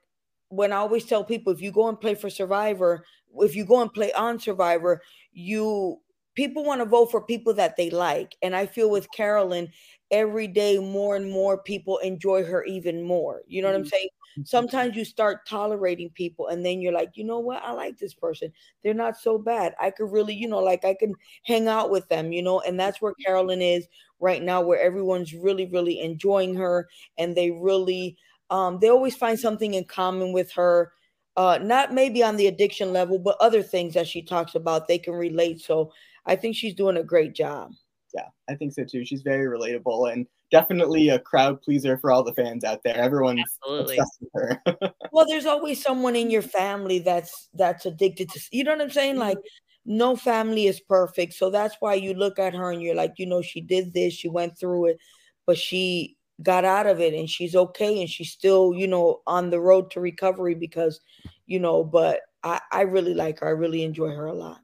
when 0.50 0.74
I 0.74 0.78
always 0.78 1.06
tell 1.06 1.24
people, 1.24 1.54
if 1.54 1.62
you 1.62 1.72
go 1.72 1.89
and 1.89 2.00
play 2.00 2.15
for 2.15 2.30
Survivor, 2.30 3.04
if 3.38 3.56
you 3.56 3.65
go 3.65 3.82
and 3.82 3.94
play 3.94 4.12
on 4.13 4.39
Survivor, 4.39 5.02
you 5.32 6.00
people 6.36 6.63
want 6.63 6.80
to 6.80 6.86
vote 6.86 7.12
for 7.12 7.26
people 7.26 7.54
that 7.54 7.76
they 7.76 7.89
like. 7.89 8.36
And 8.42 8.56
I 8.56 8.65
feel 8.65 8.89
with 8.89 9.12
Carolyn, 9.12 9.70
every 10.10 10.48
day 10.48 10.80
more 10.80 11.15
and 11.15 11.30
more 11.30 11.62
people 11.62 11.98
enjoy 12.00 12.44
her 12.44 12.63
even 12.63 13.04
more. 13.04 13.42
You 13.48 13.62
know 13.62 13.68
what 13.68 13.76
I'm 13.76 13.82
mm-hmm. 13.82 13.89
saying? 13.89 14.10
Sometimes 14.45 14.95
you 14.95 15.06
start 15.06 15.45
tolerating 15.47 16.10
people 16.10 16.47
and 16.47 16.65
then 16.65 16.82
you're 16.82 16.93
like, 16.93 17.12
you 17.15 17.23
know 17.23 17.39
what? 17.39 17.63
I 17.63 17.71
like 17.71 17.97
this 17.97 18.13
person. 18.13 18.52
They're 18.84 18.93
not 18.93 19.17
so 19.17 19.38
bad. 19.38 19.73
I 19.80 19.91
could 19.91 20.12
really, 20.12 20.34
you 20.34 20.47
know, 20.47 20.60
like 20.60 20.86
I 20.86 20.93
can 20.93 21.13
hang 21.43 21.67
out 21.67 21.89
with 21.89 22.08
them, 22.10 22.32
you 22.32 22.41
know, 22.41 22.60
and 22.62 22.80
that's 22.80 23.02
where 23.02 23.13
Carolyn 23.25 23.62
is 23.62 23.88
right 24.19 24.41
now, 24.41 24.62
where 24.62 24.80
everyone's 24.80 25.34
really, 25.34 25.65
really 25.67 25.99
enjoying 26.02 26.56
her 26.56 26.88
and 27.17 27.36
they 27.36 27.52
really 27.52 28.17
um 28.49 28.80
they 28.80 28.89
always 28.89 29.15
find 29.15 29.39
something 29.39 29.73
in 29.75 29.84
common 29.86 30.34
with 30.34 30.52
her. 30.54 30.91
Uh, 31.38 31.58
not 31.62 31.93
maybe 31.93 32.21
on 32.21 32.36
the 32.36 32.47
addiction 32.47 32.91
level, 32.91 33.17
but 33.17 33.38
other 33.39 33.63
things 33.63 33.93
that 33.93 34.08
she 34.08 34.21
talks 34.21 34.56
about, 34.56 34.88
they 34.88 34.97
can 34.97 35.13
relate. 35.13 35.62
So 35.62 35.93
I 36.25 36.36
think 36.36 36.56
she's 36.56 36.73
doing 36.73 36.97
a 36.97 37.04
great 37.04 37.34
job. 37.34 37.71
Yeah, 38.13 38.28
I 38.49 38.56
think 38.56 38.73
so 38.73 38.84
too. 38.84 39.06
She's 39.06 39.21
very 39.21 39.45
relatable 39.45 40.12
and 40.12 40.28
definitely 40.52 41.10
a 41.10 41.20
crowd 41.20 41.62
pleaser 41.62 41.98
for 41.98 42.12
all 42.12 42.24
the 42.24 42.34
fans 42.34 42.64
out 42.64 42.84
there. 42.84 42.96
Everyone's 42.96 43.42
Absolutely. 43.62 43.98
obsessed 43.98 44.20
with 44.22 44.32
her. 44.34 44.92
well, 45.12 45.26
there's 45.28 45.46
always 45.46 45.82
someone 45.82 46.16
in 46.16 46.30
your 46.30 46.42
family 46.42 47.00
that's 47.00 47.50
that's 47.54 47.86
addicted 47.86 48.30
to 48.30 48.40
you 48.52 48.64
know 48.64 48.72
what 48.72 48.82
I'm 48.82 48.90
saying? 48.90 49.18
Like 49.18 49.38
no 49.86 50.16
family 50.16 50.68
is 50.68 50.80
perfect. 50.80 51.34
So 51.34 51.50
that's 51.50 51.76
why 51.80 51.96
you 51.96 52.14
look 52.14 52.40
at 52.40 52.54
her 52.54 52.72
and 52.72 52.82
you're 52.82 52.96
like, 52.96 53.14
you 53.18 53.26
know, 53.26 53.42
she 53.42 53.62
did 53.62 53.94
this, 53.94 54.14
she 54.14 54.30
went 54.30 54.58
through 54.58 54.88
it, 54.88 55.00
but 55.46 55.58
she 55.58 56.16
got 56.44 56.64
out 56.64 56.88
of 56.88 57.00
it 57.00 57.14
and 57.14 57.30
she's 57.30 57.56
okay 57.56 58.00
and 58.00 58.10
she's 58.10 58.32
still, 58.32 58.74
you 58.74 58.88
know, 58.88 59.22
on 59.28 59.50
the 59.50 59.60
road 59.60 59.92
to 59.92 60.00
recovery 60.00 60.56
because, 60.56 61.00
you 61.48 61.60
know, 61.60 61.84
but 61.84 62.22
I, 62.44 62.62
I 62.72 62.82
really 62.82 63.14
like 63.14 63.40
her. 63.40 63.48
I 63.48 63.52
really 63.52 63.84
enjoy 63.84 64.10
her 64.10 64.28
a 64.28 64.34
lot. 64.34 64.62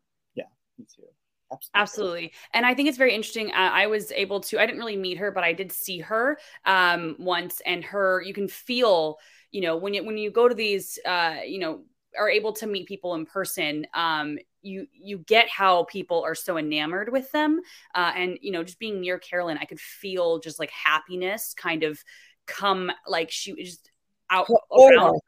Yeah, 1.61 1.81
me 1.81 1.87
too. 1.91 2.01
Absolutely. 2.01 2.23
Absolutely. 2.25 2.33
And 2.53 2.65
I 2.65 2.73
think 2.73 2.89
it's 2.89 2.97
very 2.97 3.13
interesting. 3.13 3.51
Uh, 3.51 3.71
I 3.73 3.87
was 3.87 4.11
able 4.11 4.39
to, 4.41 4.59
I 4.59 4.65
didn't 4.65 4.79
really 4.79 4.97
meet 4.97 5.17
her, 5.17 5.31
but 5.31 5.43
I 5.43 5.53
did 5.53 5.71
see 5.71 5.99
her 5.99 6.37
um, 6.65 7.15
once 7.19 7.61
and 7.65 7.83
her, 7.85 8.21
you 8.21 8.33
can 8.33 8.47
feel, 8.47 9.17
you 9.51 9.61
know, 9.61 9.77
when 9.77 9.93
you, 9.93 10.03
when 10.03 10.17
you 10.17 10.31
go 10.31 10.47
to 10.47 10.55
these, 10.55 10.99
uh, 11.05 11.37
you 11.45 11.59
know, 11.59 11.83
are 12.17 12.29
able 12.29 12.53
to 12.53 12.67
meet 12.67 12.87
people 12.87 13.13
in 13.15 13.25
person, 13.25 13.85
um, 13.93 14.37
you 14.61 14.87
you 14.93 15.17
get 15.19 15.49
how 15.49 15.83
people 15.83 16.23
are 16.23 16.33
so 16.33 16.57
enamored 16.57 17.11
with 17.11 17.31
them, 17.31 17.61
uh, 17.93 18.13
and 18.15 18.39
you 18.41 18.51
know, 18.51 18.63
just 18.63 18.79
being 18.79 19.01
near 19.01 19.19
Carolyn, 19.19 19.57
I 19.59 19.65
could 19.65 19.79
feel 19.79 20.39
just 20.39 20.57
like 20.57 20.71
happiness 20.71 21.53
kind 21.53 21.83
of 21.83 22.03
come, 22.47 22.91
like 23.07 23.31
she 23.31 23.53
was 23.53 23.65
just 23.69 23.91
out. 24.29 24.47
Around. 24.71 25.19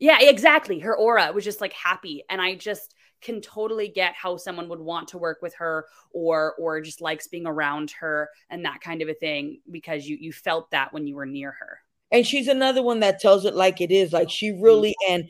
Yeah, 0.00 0.18
exactly. 0.20 0.80
Her 0.80 0.96
aura 0.96 1.32
was 1.32 1.44
just 1.44 1.60
like 1.60 1.72
happy, 1.72 2.24
and 2.28 2.42
I 2.42 2.56
just 2.56 2.94
can 3.24 3.40
totally 3.40 3.88
get 3.88 4.14
how 4.14 4.36
someone 4.36 4.68
would 4.68 4.80
want 4.80 5.08
to 5.08 5.18
work 5.18 5.40
with 5.42 5.54
her 5.54 5.86
or 6.12 6.54
or 6.58 6.80
just 6.80 7.00
likes 7.00 7.26
being 7.26 7.46
around 7.46 7.90
her 7.92 8.28
and 8.50 8.64
that 8.64 8.80
kind 8.80 9.02
of 9.02 9.08
a 9.08 9.14
thing 9.14 9.60
because 9.70 10.06
you 10.06 10.16
you 10.20 10.32
felt 10.32 10.70
that 10.70 10.92
when 10.92 11.06
you 11.06 11.16
were 11.16 11.26
near 11.26 11.50
her. 11.50 11.78
And 12.12 12.26
she's 12.26 12.46
another 12.46 12.82
one 12.82 13.00
that 13.00 13.18
tells 13.18 13.44
it 13.44 13.54
like 13.54 13.80
it 13.80 13.90
is. 13.90 14.12
Like 14.12 14.30
she 14.30 14.52
really 14.52 14.94
mm-hmm. 15.06 15.14
and 15.14 15.28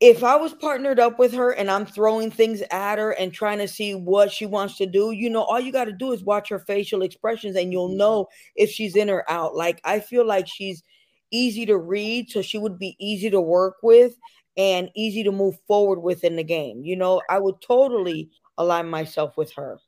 if 0.00 0.22
I 0.22 0.36
was 0.36 0.52
partnered 0.52 1.00
up 1.00 1.18
with 1.18 1.32
her 1.32 1.52
and 1.52 1.70
I'm 1.70 1.86
throwing 1.86 2.30
things 2.30 2.62
at 2.70 2.98
her 2.98 3.12
and 3.12 3.32
trying 3.32 3.58
to 3.58 3.68
see 3.68 3.94
what 3.94 4.30
she 4.30 4.44
wants 4.44 4.76
to 4.76 4.86
do, 4.86 5.12
you 5.12 5.30
know, 5.30 5.42
all 5.42 5.60
you 5.60 5.72
got 5.72 5.84
to 5.84 5.92
do 5.92 6.12
is 6.12 6.22
watch 6.22 6.50
her 6.50 6.58
facial 6.58 7.02
expressions 7.02 7.56
and 7.56 7.72
you'll 7.72 7.88
mm-hmm. 7.88 7.98
know 7.98 8.26
if 8.54 8.70
she's 8.70 8.96
in 8.96 9.08
or 9.08 9.24
out. 9.28 9.54
Like 9.54 9.80
I 9.84 10.00
feel 10.00 10.26
like 10.26 10.46
she's 10.46 10.82
easy 11.30 11.66
to 11.66 11.76
read, 11.76 12.30
so 12.30 12.42
she 12.42 12.58
would 12.58 12.78
be 12.78 12.96
easy 12.98 13.30
to 13.30 13.40
work 13.40 13.76
with 13.82 14.16
and 14.56 14.90
easy 14.94 15.24
to 15.24 15.32
move 15.32 15.56
forward 15.66 16.00
within 16.00 16.36
the 16.36 16.44
game. 16.44 16.84
You 16.84 16.96
know, 16.96 17.22
I 17.28 17.38
would 17.38 17.60
totally 17.60 18.30
align 18.58 18.88
myself 18.88 19.36
with 19.36 19.52
her. 19.54 19.78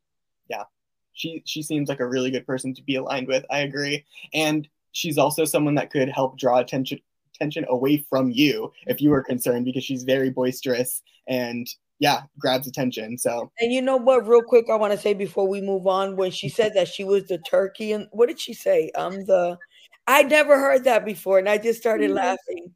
Yeah. 0.48 0.64
She 1.12 1.42
she 1.46 1.62
seems 1.62 1.88
like 1.88 2.00
a 2.00 2.07
really 2.07 2.31
good 2.31 2.46
person 2.46 2.74
to 2.74 2.83
be 2.83 2.96
aligned 2.96 3.29
with. 3.29 3.44
I 3.50 3.61
agree. 3.61 4.05
And 4.35 4.68
she's 4.92 5.18
also 5.18 5.44
someone 5.44 5.74
that 5.76 5.90
could 5.90 6.09
help 6.09 6.38
draw 6.38 6.59
attention 6.59 6.98
attention 7.35 7.66
away 7.68 7.98
from 8.09 8.31
you 8.31 8.72
if 8.87 9.00
you 9.00 9.11
were 9.11 9.22
concerned 9.22 9.66
because 9.66 9.85
she's 9.85 10.05
very 10.05 10.31
boisterous 10.31 11.02
and 11.29 11.68
yeah, 11.98 12.22
grabs 12.38 12.66
attention. 12.66 13.16
So 13.16 13.50
And 13.59 13.72
you 13.72 13.81
know 13.81 13.96
what, 13.96 14.29
real 14.29 14.42
quick, 14.42 14.66
I 14.70 14.76
want 14.76 14.92
to 14.92 14.98
say 14.98 15.14
before 15.14 15.48
we 15.48 15.62
move 15.62 15.87
on, 15.87 16.16
when 16.16 16.31
she 16.31 16.48
said 16.48 16.74
that 16.74 16.88
she 16.88 17.05
was 17.05 17.26
the 17.26 17.38
turkey 17.38 17.92
and 17.92 18.07
what 18.11 18.29
did 18.29 18.38
she 18.38 18.52
say? 18.52 18.90
I'm 18.94 19.24
the 19.24 19.59
I 20.07 20.22
never 20.22 20.59
heard 20.59 20.85
that 20.85 21.05
before, 21.05 21.38
and 21.38 21.48
I 21.48 21.59
just 21.59 21.81
started 21.81 22.11
mm-hmm. 22.11 22.18
laughing. 22.18 22.74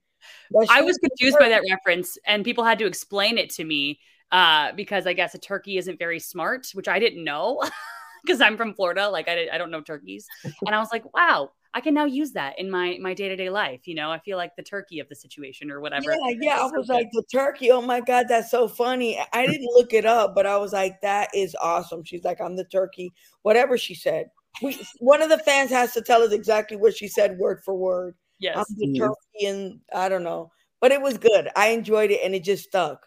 I 0.68 0.82
was 0.82 0.98
confused 0.98 1.38
by 1.38 1.48
that 1.48 1.62
reference, 1.70 2.18
and 2.26 2.44
people 2.44 2.64
had 2.64 2.78
to 2.78 2.86
explain 2.86 3.38
it 3.38 3.50
to 3.50 3.64
me 3.64 4.00
uh, 4.32 4.72
because 4.72 5.06
I 5.06 5.12
guess 5.12 5.34
a 5.34 5.38
turkey 5.38 5.78
isn't 5.78 5.98
very 5.98 6.18
smart, 6.18 6.68
which 6.74 6.88
I 6.88 6.98
didn't 6.98 7.24
know 7.24 7.62
because 8.24 8.40
I'm 8.40 8.56
from 8.56 8.74
Florida. 8.74 9.08
Like 9.08 9.28
I, 9.28 9.48
I 9.52 9.58
don't 9.58 9.70
know 9.70 9.80
turkeys, 9.80 10.26
and 10.66 10.74
I 10.74 10.78
was 10.78 10.88
like, 10.92 11.12
wow, 11.14 11.50
I 11.72 11.80
can 11.80 11.94
now 11.94 12.04
use 12.04 12.32
that 12.32 12.58
in 12.58 12.70
my 12.70 12.98
my 13.00 13.14
day 13.14 13.28
to 13.28 13.36
day 13.36 13.50
life. 13.50 13.86
You 13.86 13.94
know, 13.94 14.10
I 14.10 14.18
feel 14.18 14.36
like 14.36 14.56
the 14.56 14.62
turkey 14.62 14.98
of 15.00 15.08
the 15.08 15.14
situation 15.14 15.70
or 15.70 15.80
whatever. 15.80 16.12
Yeah, 16.12 16.34
yeah. 16.40 16.58
I 16.60 16.66
was 16.66 16.88
like 16.88 17.08
the 17.12 17.22
turkey. 17.32 17.70
Oh 17.70 17.82
my 17.82 18.00
god, 18.00 18.26
that's 18.28 18.50
so 18.50 18.66
funny. 18.66 19.20
I 19.32 19.46
didn't 19.46 19.70
look 19.74 19.92
it 19.92 20.04
up, 20.04 20.34
but 20.34 20.46
I 20.46 20.56
was 20.56 20.72
like, 20.72 21.00
that 21.02 21.30
is 21.34 21.56
awesome. 21.60 22.04
She's 22.04 22.24
like, 22.24 22.40
I'm 22.40 22.56
the 22.56 22.64
turkey. 22.64 23.12
Whatever 23.42 23.78
she 23.78 23.94
said. 23.94 24.30
We, 24.62 24.76
one 24.98 25.22
of 25.22 25.28
the 25.28 25.38
fans 25.38 25.70
has 25.70 25.92
to 25.94 26.02
tell 26.02 26.22
us 26.22 26.32
exactly 26.32 26.76
what 26.76 26.96
she 26.96 27.06
said, 27.06 27.38
word 27.38 27.62
for 27.64 27.74
word. 27.74 28.16
Yes, 28.40 28.56
I'm 28.56 28.76
the 28.76 28.86
mm-hmm. 28.86 29.02
turkey, 29.02 29.46
and 29.46 29.80
I 29.94 30.08
don't 30.08 30.24
know, 30.24 30.50
but 30.80 30.92
it 30.92 31.00
was 31.00 31.18
good. 31.18 31.48
I 31.54 31.68
enjoyed 31.68 32.10
it, 32.10 32.20
and 32.24 32.34
it 32.34 32.42
just 32.42 32.64
stuck. 32.64 33.06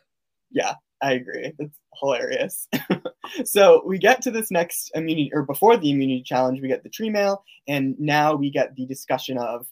Yeah, 0.51 0.75
I 1.01 1.13
agree. 1.13 1.53
It's 1.57 1.79
hilarious. 1.99 2.67
so 3.45 3.83
we 3.85 3.97
get 3.97 4.21
to 4.21 4.31
this 4.31 4.51
next 4.51 4.91
immunity, 4.95 5.31
or 5.33 5.43
before 5.43 5.75
the 5.75 5.91
immunity 5.91 6.23
challenge, 6.23 6.61
we 6.61 6.67
get 6.67 6.83
the 6.83 6.89
tree 6.89 7.09
mail, 7.09 7.43
and 7.67 7.99
now 7.99 8.35
we 8.35 8.51
get 8.51 8.75
the 8.75 8.85
discussion 8.85 9.37
of 9.37 9.65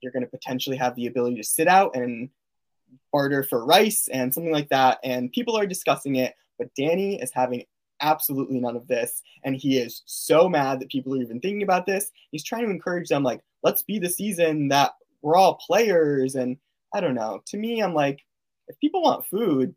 you're 0.00 0.12
going 0.12 0.24
to 0.24 0.30
potentially 0.30 0.76
have 0.76 0.94
the 0.94 1.06
ability 1.06 1.36
to 1.36 1.44
sit 1.44 1.66
out 1.66 1.96
and 1.96 2.28
barter 3.10 3.42
for 3.42 3.64
rice 3.64 4.08
and 4.12 4.32
something 4.32 4.52
like 4.52 4.68
that. 4.68 4.98
And 5.02 5.32
people 5.32 5.56
are 5.56 5.66
discussing 5.66 6.16
it, 6.16 6.34
but 6.58 6.74
Danny 6.76 7.20
is 7.20 7.32
having 7.32 7.64
absolutely 8.00 8.60
none 8.60 8.76
of 8.76 8.86
this. 8.86 9.22
And 9.44 9.56
he 9.56 9.78
is 9.78 10.02
so 10.04 10.48
mad 10.48 10.80
that 10.80 10.90
people 10.90 11.14
are 11.14 11.22
even 11.22 11.40
thinking 11.40 11.62
about 11.62 11.86
this. 11.86 12.10
He's 12.30 12.44
trying 12.44 12.66
to 12.66 12.70
encourage 12.70 13.08
them, 13.08 13.22
like, 13.22 13.40
let's 13.64 13.82
be 13.82 13.98
the 13.98 14.08
season 14.08 14.68
that 14.68 14.92
we're 15.22 15.36
all 15.36 15.54
players. 15.66 16.36
And 16.36 16.56
I 16.94 17.00
don't 17.00 17.14
know. 17.14 17.42
To 17.46 17.56
me, 17.56 17.80
I'm 17.80 17.94
like, 17.94 18.20
if 18.68 18.78
people 18.78 19.02
want 19.02 19.26
food, 19.26 19.74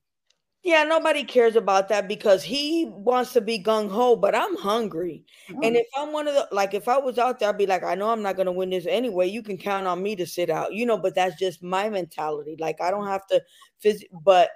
yeah, 0.64 0.84
nobody 0.84 1.24
cares 1.24 1.56
about 1.56 1.88
that 1.90 2.10
because 2.10 2.44
he 2.44 2.88
wants 2.90 3.32
to 3.34 3.42
be 3.42 3.58
gung 3.58 3.90
ho, 3.90 4.18
but 4.18 4.36
I'm 4.36 4.58
hungry. 4.58 5.24
Mm-hmm. 5.50 5.64
And 5.64 5.76
if 5.78 5.88
I'm 5.96 6.12
one 6.12 6.28
of 6.28 6.34
the 6.34 6.48
like, 6.52 6.74
if 6.74 6.90
I 6.90 6.98
was 6.98 7.18
out 7.18 7.40
there, 7.40 7.48
I'd 7.48 7.58
be 7.58 7.66
like, 7.66 7.84
I 7.84 7.96
know 7.96 8.10
I'm 8.10 8.22
not 8.22 8.36
going 8.36 8.48
to 8.48 8.52
win 8.52 8.72
this 8.72 8.86
anyway. 8.86 9.28
You 9.28 9.42
can 9.42 9.58
count 9.58 9.88
on 9.88 10.04
me 10.04 10.18
to 10.18 10.26
sit 10.26 10.50
out, 10.50 10.74
you 10.74 10.86
know. 10.86 10.98
But 10.98 11.16
that's 11.16 11.40
just 11.40 11.64
my 11.64 11.90
mentality. 11.90 12.58
Like 12.60 12.82
I 12.82 12.92
don't 12.92 13.08
have 13.08 13.26
to, 13.28 13.42
phys- 13.82 14.04
but 14.12 14.50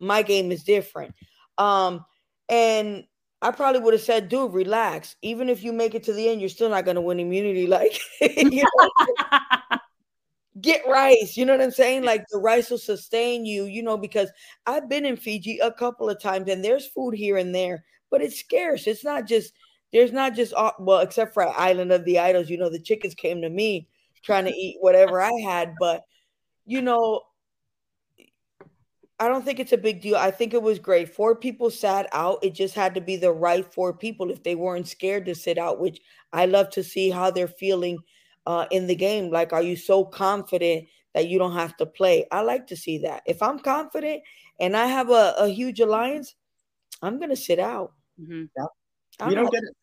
my 0.00 0.22
game 0.22 0.50
is 0.50 0.64
different. 0.64 1.14
Um, 1.58 2.04
and 2.48 3.04
I 3.42 3.50
probably 3.50 3.80
would 3.80 3.92
have 3.92 4.02
said, 4.02 4.28
dude, 4.28 4.52
relax. 4.52 5.16
Even 5.20 5.48
if 5.48 5.64
you 5.64 5.72
make 5.72 5.94
it 5.96 6.04
to 6.04 6.12
the 6.12 6.28
end, 6.28 6.40
you're 6.40 6.48
still 6.48 6.70
not 6.70 6.84
going 6.84 6.94
to 6.94 7.00
win 7.00 7.20
immunity. 7.20 7.66
Like, 7.72 7.98
you 8.20 8.62
know? 8.62 8.90
get 10.60 10.82
rice. 10.86 11.36
You 11.36 11.44
know 11.44 11.52
what 11.56 11.62
I'm 11.62 11.70
saying? 11.70 12.04
Like 12.04 12.24
the 12.30 12.38
rice 12.38 12.70
will 12.70 12.78
sustain 12.78 13.44
you, 13.44 13.64
you 13.64 13.82
know, 13.82 13.96
because 13.96 14.30
I've 14.66 14.88
been 14.88 15.06
in 15.06 15.16
Fiji 15.16 15.58
a 15.58 15.72
couple 15.72 16.08
of 16.08 16.20
times 16.20 16.48
and 16.48 16.64
there's 16.64 16.86
food 16.86 17.14
here 17.14 17.36
and 17.36 17.54
there, 17.54 17.84
but 18.10 18.22
it's 18.22 18.38
scarce. 18.38 18.86
It's 18.86 19.04
not 19.04 19.26
just, 19.26 19.54
there's 19.92 20.12
not 20.12 20.34
just, 20.34 20.52
well, 20.78 21.00
except 21.00 21.34
for 21.34 21.46
Island 21.48 21.92
of 21.92 22.04
the 22.04 22.18
Idols, 22.18 22.48
you 22.48 22.58
know, 22.58 22.70
the 22.70 22.80
chickens 22.80 23.14
came 23.14 23.42
to 23.42 23.50
me 23.50 23.88
trying 24.22 24.44
to 24.44 24.52
eat 24.52 24.76
whatever 24.80 25.20
I 25.20 25.32
had, 25.44 25.74
but, 25.80 26.04
you 26.64 26.80
know, 26.80 27.22
I 29.18 29.28
don't 29.28 29.44
think 29.44 29.60
it's 29.60 29.72
a 29.72 29.78
big 29.78 30.00
deal. 30.00 30.16
I 30.16 30.30
think 30.30 30.52
it 30.52 30.62
was 30.62 30.78
great. 30.78 31.08
Four 31.08 31.36
people 31.36 31.70
sat 31.70 32.08
out. 32.12 32.38
It 32.42 32.54
just 32.54 32.74
had 32.74 32.94
to 32.94 33.00
be 33.00 33.16
the 33.16 33.32
right 33.32 33.64
four 33.72 33.92
people 33.92 34.30
if 34.30 34.42
they 34.42 34.54
weren't 34.54 34.88
scared 34.88 35.26
to 35.26 35.34
sit 35.34 35.58
out, 35.58 35.78
which 35.78 36.00
I 36.32 36.46
love 36.46 36.70
to 36.70 36.82
see 36.82 37.10
how 37.10 37.30
they're 37.30 37.46
feeling 37.46 37.98
uh, 38.46 38.66
in 38.70 38.86
the 38.86 38.94
game? 38.94 39.30
Like, 39.30 39.52
are 39.52 39.62
you 39.62 39.76
so 39.76 40.04
confident 40.04 40.86
that 41.14 41.28
you 41.28 41.38
don't 41.38 41.54
have 41.54 41.76
to 41.78 41.86
play? 41.86 42.26
I 42.32 42.42
like 42.42 42.66
to 42.68 42.76
see 42.76 42.98
that. 42.98 43.22
If 43.26 43.42
I'm 43.42 43.58
confident 43.58 44.22
and 44.60 44.76
I 44.76 44.86
have 44.86 45.10
a, 45.10 45.34
a 45.38 45.48
huge 45.48 45.80
alliance, 45.80 46.34
I'm 47.02 47.18
gonna 47.18 47.36
sit 47.36 47.58
out. 47.58 47.92
Mm-hmm. 48.20 48.44
Yeah, 48.56 49.28
we 49.28 49.34
don't 49.34 49.50
get 49.50 49.62
it. 49.62 49.76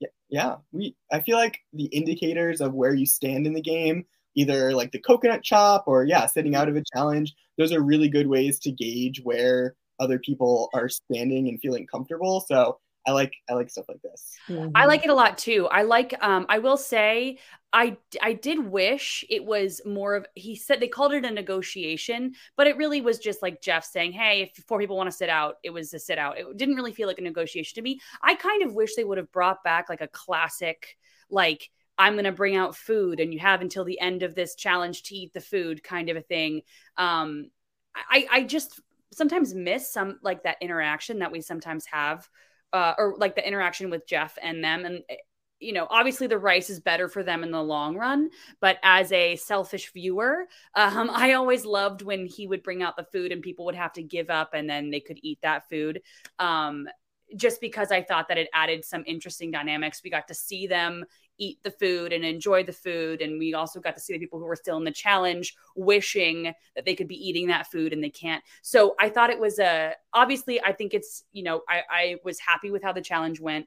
Yeah, 0.00 0.08
yeah, 0.28 0.56
we. 0.72 0.96
I 1.12 1.20
feel 1.20 1.36
like 1.36 1.58
the 1.72 1.84
indicators 1.86 2.60
of 2.60 2.74
where 2.74 2.94
you 2.94 3.06
stand 3.06 3.46
in 3.46 3.52
the 3.52 3.60
game, 3.60 4.04
either 4.34 4.72
like 4.72 4.92
the 4.92 4.98
coconut 4.98 5.42
chop 5.42 5.84
or 5.86 6.04
yeah, 6.04 6.26
sitting 6.26 6.54
out 6.54 6.68
of 6.68 6.76
a 6.76 6.82
challenge. 6.94 7.34
Those 7.62 7.72
are 7.72 7.80
really 7.80 8.08
good 8.08 8.26
ways 8.26 8.58
to 8.60 8.72
gauge 8.72 9.20
where 9.22 9.76
other 10.00 10.18
people 10.18 10.68
are 10.74 10.88
standing 10.88 11.48
and 11.48 11.60
feeling 11.60 11.86
comfortable. 11.86 12.44
So 12.48 12.80
I 13.06 13.12
like 13.12 13.32
I 13.48 13.54
like 13.54 13.70
stuff 13.70 13.84
like 13.88 14.02
this. 14.02 14.36
Mm-hmm. 14.48 14.70
I 14.74 14.86
like 14.86 15.04
it 15.04 15.10
a 15.10 15.14
lot 15.14 15.38
too. 15.38 15.68
I 15.70 15.82
like 15.82 16.12
um 16.20 16.44
I 16.48 16.58
will 16.58 16.76
say 16.76 17.38
I 17.72 17.96
I 18.20 18.32
did 18.32 18.58
wish 18.58 19.24
it 19.30 19.44
was 19.44 19.80
more 19.86 20.16
of 20.16 20.26
he 20.34 20.56
said 20.56 20.80
they 20.80 20.88
called 20.88 21.12
it 21.12 21.24
a 21.24 21.30
negotiation, 21.30 22.34
but 22.56 22.66
it 22.66 22.76
really 22.76 23.00
was 23.00 23.20
just 23.20 23.42
like 23.42 23.62
Jeff 23.62 23.84
saying, 23.84 24.10
"Hey, 24.10 24.42
if 24.42 24.64
four 24.66 24.80
people 24.80 24.96
want 24.96 25.08
to 25.08 25.16
sit 25.16 25.28
out, 25.28 25.56
it 25.62 25.70
was 25.70 25.94
a 25.94 26.00
sit 26.00 26.18
out." 26.18 26.36
It 26.36 26.56
didn't 26.56 26.74
really 26.74 26.92
feel 26.92 27.06
like 27.06 27.18
a 27.18 27.22
negotiation 27.22 27.76
to 27.76 27.82
me. 27.82 28.00
I 28.24 28.34
kind 28.34 28.64
of 28.64 28.74
wish 28.74 28.96
they 28.96 29.04
would 29.04 29.18
have 29.18 29.30
brought 29.30 29.62
back 29.62 29.88
like 29.88 30.00
a 30.00 30.08
classic 30.08 30.96
like 31.30 31.70
I'm 31.98 32.14
going 32.14 32.24
to 32.24 32.32
bring 32.32 32.56
out 32.56 32.76
food 32.76 33.20
and 33.20 33.32
you 33.32 33.40
have 33.40 33.60
until 33.60 33.84
the 33.84 34.00
end 34.00 34.22
of 34.22 34.34
this 34.34 34.54
challenge 34.54 35.04
to 35.04 35.14
eat 35.14 35.32
the 35.32 35.40
food 35.40 35.82
kind 35.82 36.08
of 36.08 36.16
a 36.16 36.22
thing. 36.22 36.62
Um 36.96 37.50
I 37.94 38.26
I 38.30 38.42
just 38.44 38.80
sometimes 39.12 39.54
miss 39.54 39.92
some 39.92 40.18
like 40.22 40.42
that 40.44 40.56
interaction 40.60 41.18
that 41.18 41.32
we 41.32 41.40
sometimes 41.40 41.84
have 41.86 42.28
uh, 42.72 42.94
or 42.98 43.14
like 43.18 43.34
the 43.34 43.46
interaction 43.46 43.90
with 43.90 44.06
Jeff 44.06 44.38
and 44.42 44.62
them. 44.64 44.84
And, 44.84 45.02
eh, 45.08 45.16
you 45.60 45.72
know, 45.72 45.86
obviously 45.90 46.26
the 46.26 46.38
rice 46.38 46.70
is 46.70 46.80
better 46.80 47.08
for 47.08 47.22
them 47.22 47.44
in 47.44 47.52
the 47.52 47.62
long 47.62 47.96
run. 47.96 48.30
But 48.60 48.78
as 48.82 49.12
a 49.12 49.36
selfish 49.36 49.92
viewer, 49.92 50.46
um, 50.74 51.10
I 51.12 51.34
always 51.34 51.64
loved 51.64 52.02
when 52.02 52.26
he 52.26 52.46
would 52.46 52.62
bring 52.62 52.82
out 52.82 52.96
the 52.96 53.04
food 53.04 53.32
and 53.32 53.42
people 53.42 53.66
would 53.66 53.74
have 53.74 53.92
to 53.94 54.02
give 54.02 54.30
up 54.30 54.54
and 54.54 54.68
then 54.68 54.90
they 54.90 55.00
could 55.00 55.18
eat 55.22 55.38
that 55.42 55.68
food. 55.68 56.02
Um, 56.38 56.88
just 57.34 57.62
because 57.62 57.90
I 57.90 58.02
thought 58.02 58.28
that 58.28 58.36
it 58.36 58.50
added 58.52 58.84
some 58.84 59.04
interesting 59.06 59.50
dynamics. 59.50 60.02
We 60.04 60.10
got 60.10 60.28
to 60.28 60.34
see 60.34 60.66
them 60.66 61.06
eat 61.38 61.58
the 61.62 61.70
food 61.70 62.12
and 62.12 62.24
enjoy 62.24 62.62
the 62.62 62.72
food. 62.72 63.20
And 63.22 63.38
we 63.38 63.54
also 63.54 63.80
got 63.80 63.94
to 63.94 64.00
see 64.00 64.12
the 64.12 64.18
people 64.18 64.38
who 64.38 64.44
were 64.44 64.56
still 64.56 64.76
in 64.76 64.84
the 64.84 64.90
challenge 64.90 65.54
wishing 65.76 66.52
that 66.74 66.84
they 66.84 66.94
could 66.94 67.08
be 67.08 67.28
eating 67.28 67.48
that 67.48 67.70
food 67.70 67.92
and 67.92 68.02
they 68.02 68.10
can't. 68.10 68.42
So 68.62 68.94
I 69.00 69.08
thought 69.08 69.30
it 69.30 69.40
was 69.40 69.58
a 69.58 69.94
obviously, 70.12 70.60
I 70.62 70.72
think 70.72 70.94
it's, 70.94 71.24
you 71.32 71.42
know, 71.42 71.62
I, 71.68 71.82
I 71.90 72.16
was 72.24 72.38
happy 72.38 72.70
with 72.70 72.82
how 72.82 72.92
the 72.92 73.00
challenge 73.00 73.40
went. 73.40 73.66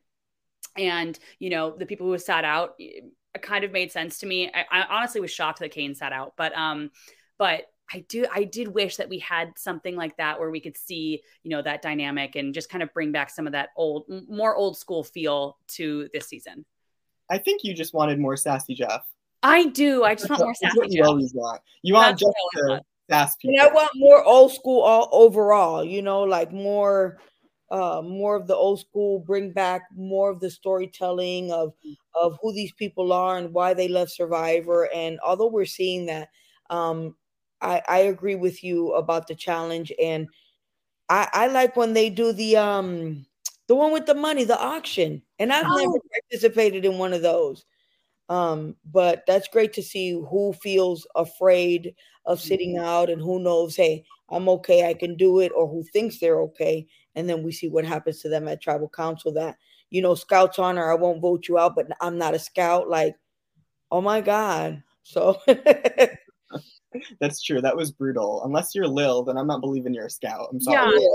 And, 0.78 1.17
you 1.39 1.49
know, 1.49 1.75
the 1.75 1.86
people 1.86 2.08
who 2.08 2.17
sat 2.17 2.43
out 2.43 2.75
kind 3.41 3.63
of 3.63 3.71
made 3.71 3.91
sense 3.91 4.19
to 4.19 4.25
me. 4.25 4.51
I, 4.54 4.65
I 4.71 4.97
honestly 4.97 5.21
was 5.21 5.32
shocked 5.32 5.60
that 5.60 5.71
Kane 5.71 5.95
sat 5.95 6.13
out, 6.13 6.34
but, 6.38 6.56
um, 6.58 6.91
but 7.38 7.65
I 7.93 7.99
do 8.10 8.25
I 8.34 8.45
did 8.45 8.67
wish 8.69 8.97
that 8.97 9.10
we 9.10 9.19
had 9.19 9.54
something 9.58 9.95
like 9.95 10.17
that 10.17 10.39
where 10.39 10.49
we 10.49 10.60
could 10.60 10.78
see, 10.78 11.21
you 11.43 11.51
know, 11.51 11.62
that 11.62 11.82
dynamic 11.82 12.36
and 12.36 12.54
just 12.54 12.69
kind 12.69 12.82
of 12.82 12.93
bring 12.93 13.12
back 13.12 13.30
some 13.30 13.45
of 13.45 13.54
that 13.54 13.69
old 13.78 14.06
more 14.28 14.56
old 14.56 14.78
school 14.78 15.04
feel 15.04 15.58
to 15.69 16.10
this 16.13 16.28
season. 16.28 16.65
I 17.29 17.38
think 17.38 17.63
you 17.63 17.73
just 17.73 17.93
wanted 17.93 18.19
more 18.19 18.38
sassy 18.38 18.75
Jeff. 18.75 19.05
I 19.41 19.65
do. 19.65 20.03
I 20.03 20.15
just 20.15 20.29
want 20.29 20.41
more 20.41 20.55
sassy 20.55 20.79
Jeff. 20.81 20.91
You 20.91 21.03
always 21.03 21.33
want. 21.33 21.61
You 21.81 21.95
want 21.95 22.19
Jeff 22.19 22.29
to 22.57 22.81
sass 23.09 23.35
people. 23.35 23.59
And 23.59 23.69
I 23.69 23.73
want 23.73 23.91
more 23.95 24.23
old 24.23 24.53
school 24.53 24.81
all 24.81 25.09
overall. 25.11 25.83
You 25.83 26.01
know, 26.01 26.21
like 26.23 26.51
more, 26.51 27.19
uh, 27.71 28.01
more 28.03 28.35
of 28.35 28.47
the 28.47 28.55
old 28.55 28.79
school. 28.79 29.19
Bring 29.19 29.51
back 29.51 29.83
more 29.95 30.29
of 30.29 30.39
the 30.39 30.49
storytelling 30.49 31.51
of 31.51 31.73
of 32.19 32.38
who 32.41 32.53
these 32.53 32.73
people 32.73 33.11
are 33.11 33.38
and 33.38 33.53
why 33.53 33.73
they 33.73 33.88
love 33.88 34.09
Survivor. 34.09 34.89
And 34.93 35.19
although 35.19 35.49
we're 35.49 35.65
seeing 35.65 36.05
that, 36.07 36.29
um, 36.69 37.15
I 37.61 37.81
I 37.88 37.97
agree 37.99 38.35
with 38.35 38.63
you 38.63 38.93
about 38.93 39.27
the 39.27 39.35
challenge 39.35 39.91
and. 40.01 40.27
I, 41.07 41.29
I 41.33 41.47
like 41.49 41.75
when 41.75 41.93
they 41.93 42.09
do 42.09 42.33
the 42.33 42.57
um 42.57 43.27
the 43.67 43.75
one 43.75 43.91
with 43.91 44.07
the 44.07 44.15
money, 44.15 44.43
the 44.43 44.59
auction. 44.59 45.21
And 45.39 45.52
I've 45.52 45.65
oh. 45.69 45.78
never 45.78 46.00
participated 46.12 46.86
in 46.86 46.98
one 46.98 47.13
of 47.13 47.21
those. 47.21 47.65
Um, 48.28 48.76
but 48.91 49.24
that's 49.28 49.48
great 49.48 49.74
to 49.74 49.84
see 49.84 50.12
who 50.12 50.54
feels 50.54 51.06
afraid 51.15 51.93
of 52.26 52.41
sitting 52.41 52.76
mm-hmm. 52.76 52.86
out 52.86 53.10
and 53.10 53.21
who 53.21 53.39
knows, 53.39 53.76
hey, 53.76 54.04
I'm 54.30 54.50
okay, 54.50 54.89
I 54.89 54.95
can 54.95 55.15
do 55.15 55.39
it, 55.39 55.52
or 55.56 55.67
who 55.67 55.84
thinks 55.84 56.19
they're 56.19 56.41
okay. 56.41 56.88
And 57.13 57.30
then 57.30 57.43
we 57.43 57.52
see 57.52 57.69
what 57.69 57.86
happens 57.86 58.21
to 58.21 58.30
them 58.30 58.48
at 58.48 58.62
tribal 58.62 58.89
council 58.89 59.32
that, 59.34 59.58
you 59.91 60.02
know, 60.02 60.15
scouts 60.15 60.58
honor, 60.58 60.91
I 60.91 60.95
won't 60.95 61.21
vote 61.21 61.48
you 61.48 61.60
out, 61.60 61.76
but 61.76 61.88
I'm 62.02 62.17
not 62.17 62.34
a 62.34 62.39
scout. 62.39 62.89
Like, 62.89 63.15
oh 63.91 64.02
my 64.02 64.21
God. 64.21 64.82
So 65.04 65.39
that's 67.19 67.43
true. 67.43 67.62
That 67.62 67.78
was 67.78 67.91
brutal. 67.91 68.43
Unless 68.43 68.74
you're 68.74 68.88
Lil, 68.88 69.24
then 69.24 69.38
I'm 69.38 69.45
not 69.45 69.62
believing 69.62 69.93
you're 69.93 70.08
a 70.08 70.10
scout. 70.10 70.48
I'm 70.52 70.60
sorry. 70.60 71.00
Yeah 71.00 71.08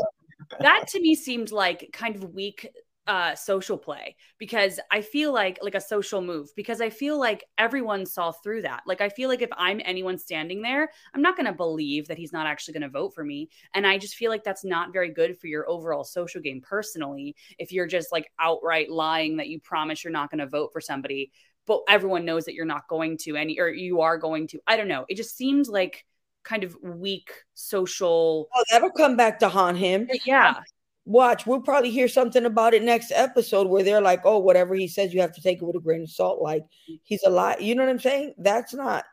that 0.61 0.89
to 0.89 1.01
me 1.01 1.15
seemed 1.15 1.53
like 1.53 1.91
kind 1.93 2.17
of 2.17 2.35
weak 2.35 2.69
uh 3.11 3.35
social 3.35 3.77
play 3.77 4.15
because 4.39 4.79
i 4.93 5.01
feel 5.01 5.33
like 5.33 5.59
like 5.63 5.75
a 5.75 5.81
social 5.81 6.23
move 6.23 6.49
because 6.55 6.81
i 6.81 6.89
feel 6.89 7.19
like 7.19 7.45
everyone 7.59 8.07
saw 8.07 8.31
through 8.31 8.63
that 8.63 8.83
like 8.87 9.01
i 9.01 9.09
feel 9.09 9.29
like 9.29 9.43
if 9.43 9.51
i'm 9.57 9.81
anyone 9.85 10.17
standing 10.17 10.63
there 10.63 10.89
i'm 11.13 11.21
not 11.21 11.37
going 11.37 11.45
to 11.45 11.53
believe 11.53 12.07
that 12.07 12.17
he's 12.17 12.33
not 12.33 12.47
actually 12.47 12.73
going 12.73 12.83
to 12.83 12.89
vote 12.89 13.13
for 13.13 13.25
me 13.25 13.49
and 13.75 13.85
i 13.85 13.99
just 13.99 14.15
feel 14.15 14.31
like 14.31 14.45
that's 14.45 14.65
not 14.65 14.93
very 14.93 15.13
good 15.13 15.37
for 15.37 15.49
your 15.49 15.69
overall 15.69 16.05
social 16.05 16.41
game 16.41 16.61
personally 16.61 17.35
if 17.59 17.73
you're 17.73 17.89
just 17.89 18.13
like 18.13 18.31
outright 18.39 18.89
lying 18.89 19.39
that 19.39 19.49
you 19.49 19.59
promise 19.59 20.05
you're 20.05 20.13
not 20.13 20.31
going 20.31 20.39
to 20.39 20.47
vote 20.47 20.71
for 20.73 20.81
somebody 20.81 21.33
but 21.67 21.83
everyone 21.89 22.25
knows 22.25 22.45
that 22.45 22.55
you're 22.55 22.65
not 22.65 22.89
going 22.89 23.17
to 23.17 23.37
any 23.37 23.61
or 23.61 23.69
you 23.69 24.01
are 24.01 24.19
going 24.19 24.49
to. 24.49 24.59
I 24.67 24.77
don't 24.77 24.89
know. 24.89 25.05
It 25.09 25.17
just 25.17 25.37
seemed 25.37 25.69
like 25.69 26.05
kind 26.43 26.65
of 26.65 26.77
weak 26.83 27.31
social. 27.55 28.49
Oh, 28.53 28.65
that'll 28.73 28.91
come 28.91 29.17
back 29.17 29.39
to 29.41 29.49
haunt 29.49 29.79
him. 29.79 30.09
Yeah. 30.25 30.63
Watch, 31.07 31.47
we'll 31.47 31.63
probably 31.63 31.91
hear 31.91 32.09
something 32.09 32.45
about 32.45 32.75
it 32.75 32.83
next 32.83 33.11
episode 33.13 33.69
where 33.69 33.83
they're 33.83 34.03
like, 34.03 34.21
"Oh, 34.25 34.39
whatever 34.39 34.75
he 34.75 34.87
says, 34.87 35.15
you 35.15 35.21
have 35.21 35.33
to 35.33 35.43
take 35.43 35.61
it 35.61 35.65
with 35.65 35.77
a 35.77 35.81
grain 35.81 36.03
of 36.03 36.11
salt." 36.11 36.43
Like 36.43 36.65
he's 37.03 37.23
a 37.25 37.31
lie. 37.31 37.57
You 37.59 37.75
know 37.75 37.85
what 37.85 37.91
I'm 37.91 37.99
saying? 37.99 38.35
That's 38.39 38.75
not. 38.75 39.05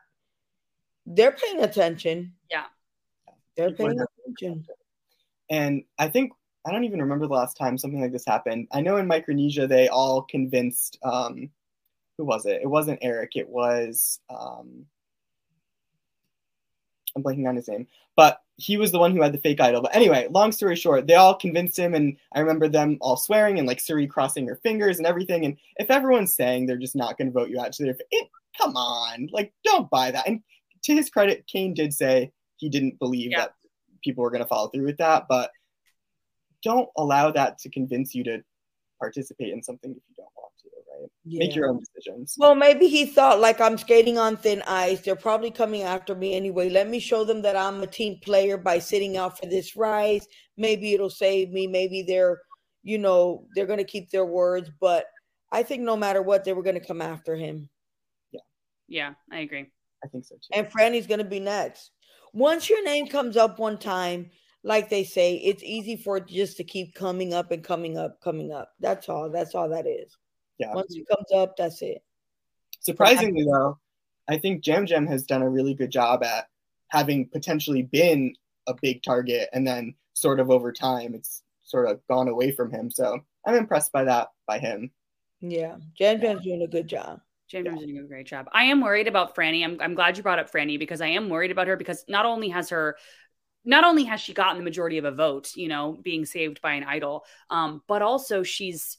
They're 1.06 1.32
paying 1.32 1.62
attention. 1.62 2.34
Yeah. 2.50 2.64
They're 3.56 3.72
paying 3.72 3.98
attention. 4.26 4.66
And 5.50 5.84
I 5.98 6.08
think 6.08 6.32
I 6.66 6.72
don't 6.72 6.84
even 6.84 7.00
remember 7.00 7.26
the 7.26 7.34
last 7.34 7.56
time 7.56 7.78
something 7.78 8.00
like 8.00 8.12
this 8.12 8.26
happened. 8.26 8.68
I 8.72 8.82
know 8.82 8.98
in 8.98 9.06
Micronesia 9.06 9.66
they 9.66 9.88
all 9.88 10.22
convinced 10.22 10.98
um 11.02 11.50
who 12.18 12.24
was 12.24 12.46
it? 12.46 12.60
It 12.62 12.68
wasn't 12.68 12.98
Eric, 13.00 13.32
it 13.36 13.48
was 13.48 14.20
um 14.28 14.86
I'm 17.16 17.22
blanking 17.22 17.48
on 17.48 17.56
his 17.56 17.68
name, 17.68 17.86
but 18.14 18.42
he 18.60 18.76
was 18.76 18.90
the 18.90 18.98
one 18.98 19.14
who 19.14 19.22
had 19.22 19.32
the 19.32 19.38
fake 19.38 19.60
idol. 19.60 19.82
But 19.82 19.94
anyway, 19.94 20.26
long 20.30 20.50
story 20.50 20.74
short, 20.74 21.06
they 21.06 21.14
all 21.14 21.34
convinced 21.34 21.78
him, 21.78 21.94
and 21.94 22.16
I 22.34 22.40
remember 22.40 22.68
them 22.68 22.98
all 23.00 23.16
swearing 23.16 23.58
and 23.58 23.68
like 23.68 23.78
Cirie 23.80 24.08
crossing 24.08 24.46
her 24.48 24.58
fingers 24.64 24.98
and 24.98 25.06
everything. 25.06 25.44
And 25.44 25.56
if 25.76 25.90
everyone's 25.90 26.34
saying 26.34 26.66
they're 26.66 26.76
just 26.76 26.96
not 26.96 27.16
going 27.16 27.28
to 27.28 27.32
vote 27.32 27.50
you 27.50 27.60
out 27.60 27.72
to 27.74 27.84
their, 27.84 27.96
it, 28.10 28.28
come 28.60 28.76
on, 28.76 29.28
like 29.32 29.52
don't 29.64 29.88
buy 29.88 30.10
that. 30.10 30.26
And 30.26 30.42
to 30.82 30.92
his 30.94 31.08
credit, 31.08 31.46
Kane 31.46 31.72
did 31.72 31.94
say 31.94 32.32
he 32.56 32.68
didn't 32.68 32.98
believe 32.98 33.30
Yeah. 33.30 33.42
that 33.42 33.54
people 34.02 34.22
were 34.22 34.30
going 34.30 34.42
to 34.42 34.48
follow 34.48 34.68
through 34.68 34.86
with 34.86 34.98
that, 34.98 35.26
but 35.28 35.52
don't 36.64 36.88
allow 36.96 37.30
that 37.30 37.58
to 37.60 37.70
convince 37.70 38.12
you 38.14 38.24
to 38.24 38.42
participate 38.98 39.52
in 39.52 39.62
something 39.62 39.92
if 39.92 39.96
you 40.08 40.14
don't 40.16 40.28
want 40.98 41.12
to. 41.30 41.38
Make 41.38 41.54
your 41.54 41.68
own 41.68 41.80
decisions. 41.80 42.34
Well, 42.38 42.54
maybe 42.54 42.88
he 42.88 43.06
thought 43.06 43.40
like 43.40 43.60
I'm 43.60 43.78
skating 43.78 44.18
on 44.18 44.36
thin 44.36 44.62
ice. 44.66 45.00
They're 45.00 45.16
probably 45.16 45.50
coming 45.50 45.82
after 45.82 46.14
me 46.14 46.34
anyway. 46.34 46.68
Let 46.68 46.88
me 46.88 47.00
show 47.00 47.24
them 47.24 47.42
that 47.42 47.56
I'm 47.56 47.82
a 47.82 47.86
team 47.86 48.18
player 48.22 48.56
by 48.56 48.78
sitting 48.78 49.16
out 49.16 49.38
for 49.38 49.46
this 49.46 49.76
rise. 49.76 50.26
Maybe 50.56 50.94
it'll 50.94 51.10
save 51.10 51.50
me. 51.50 51.66
Maybe 51.66 52.02
they're, 52.02 52.40
you 52.82 52.98
know, 52.98 53.46
they're 53.54 53.66
going 53.66 53.78
to 53.78 53.84
keep 53.84 54.10
their 54.10 54.26
words. 54.26 54.70
But 54.80 55.06
I 55.52 55.62
think 55.62 55.82
no 55.82 55.96
matter 55.96 56.22
what, 56.22 56.44
they 56.44 56.52
were 56.52 56.62
going 56.62 56.80
to 56.80 56.86
come 56.86 57.02
after 57.02 57.36
him. 57.36 57.68
Yeah. 58.32 58.40
Yeah, 58.88 59.14
I 59.32 59.40
agree. 59.40 59.66
I 60.04 60.08
think 60.08 60.24
so 60.24 60.36
too. 60.36 60.48
And 60.52 60.70
Franny's 60.70 61.06
going 61.06 61.18
to 61.18 61.24
be 61.24 61.40
next. 61.40 61.90
Once 62.32 62.68
your 62.68 62.84
name 62.84 63.06
comes 63.06 63.36
up 63.36 63.58
one 63.58 63.78
time, 63.78 64.30
like 64.64 64.90
they 64.90 65.04
say, 65.04 65.36
it's 65.36 65.62
easy 65.62 65.96
for 65.96 66.18
it 66.18 66.26
just 66.26 66.56
to 66.56 66.64
keep 66.64 66.94
coming 66.94 67.32
up 67.32 67.52
and 67.52 67.64
coming 67.64 67.96
up, 67.96 68.20
coming 68.22 68.52
up. 68.52 68.72
That's 68.80 69.08
all. 69.08 69.30
That's 69.30 69.54
all 69.54 69.68
that 69.70 69.86
is. 69.86 70.16
Yeah. 70.58 70.74
Once 70.74 70.94
it 70.94 71.06
comes 71.08 71.30
up, 71.34 71.56
that's 71.56 71.82
it. 71.82 72.02
Surprisingly, 72.80 73.44
though, 73.44 73.78
I 74.28 74.38
think 74.38 74.66
Yam 74.66 74.86
Yam 74.86 75.06
has 75.06 75.24
done 75.24 75.42
a 75.42 75.48
really 75.48 75.74
good 75.74 75.90
job 75.90 76.22
at 76.22 76.46
having 76.88 77.28
potentially 77.28 77.82
been 77.82 78.34
a 78.66 78.74
big 78.80 79.02
target, 79.02 79.48
and 79.52 79.66
then 79.66 79.94
sort 80.14 80.40
of 80.40 80.50
over 80.50 80.72
time, 80.72 81.14
it's 81.14 81.42
sort 81.62 81.88
of 81.88 82.00
gone 82.08 82.28
away 82.28 82.52
from 82.52 82.70
him. 82.70 82.90
So 82.90 83.20
I'm 83.46 83.54
impressed 83.54 83.92
by 83.92 84.04
that 84.04 84.28
by 84.46 84.58
him. 84.58 84.90
Yeah. 85.40 85.76
Yam 85.98 86.20
Yam's 86.20 86.42
doing 86.42 86.62
a 86.62 86.66
good 86.66 86.88
job. 86.88 87.20
James 87.48 87.68
is 87.68 87.86
doing 87.86 87.98
a 87.98 88.06
great 88.06 88.26
job. 88.26 88.46
I 88.52 88.64
am 88.64 88.82
worried 88.82 89.08
about 89.08 89.34
Franny. 89.34 89.64
I'm, 89.64 89.80
I'm 89.80 89.94
glad 89.94 90.16
you 90.16 90.22
brought 90.22 90.38
up 90.38 90.52
Franny 90.52 90.78
because 90.78 91.00
I 91.00 91.08
am 91.08 91.30
worried 91.30 91.50
about 91.50 91.66
her 91.66 91.76
because 91.76 92.04
not 92.06 92.26
only 92.26 92.50
has 92.50 92.68
her, 92.70 92.96
not 93.64 93.84
only 93.84 94.04
has 94.04 94.20
she 94.20 94.34
gotten 94.34 94.58
the 94.58 94.64
majority 94.64 94.98
of 94.98 95.06
a 95.06 95.10
vote, 95.10 95.52
you 95.56 95.68
know, 95.68 95.98
being 96.02 96.26
saved 96.26 96.60
by 96.60 96.74
an 96.74 96.84
idol, 96.84 97.24
um, 97.48 97.82
but 97.88 98.02
also 98.02 98.42
she's 98.42 98.98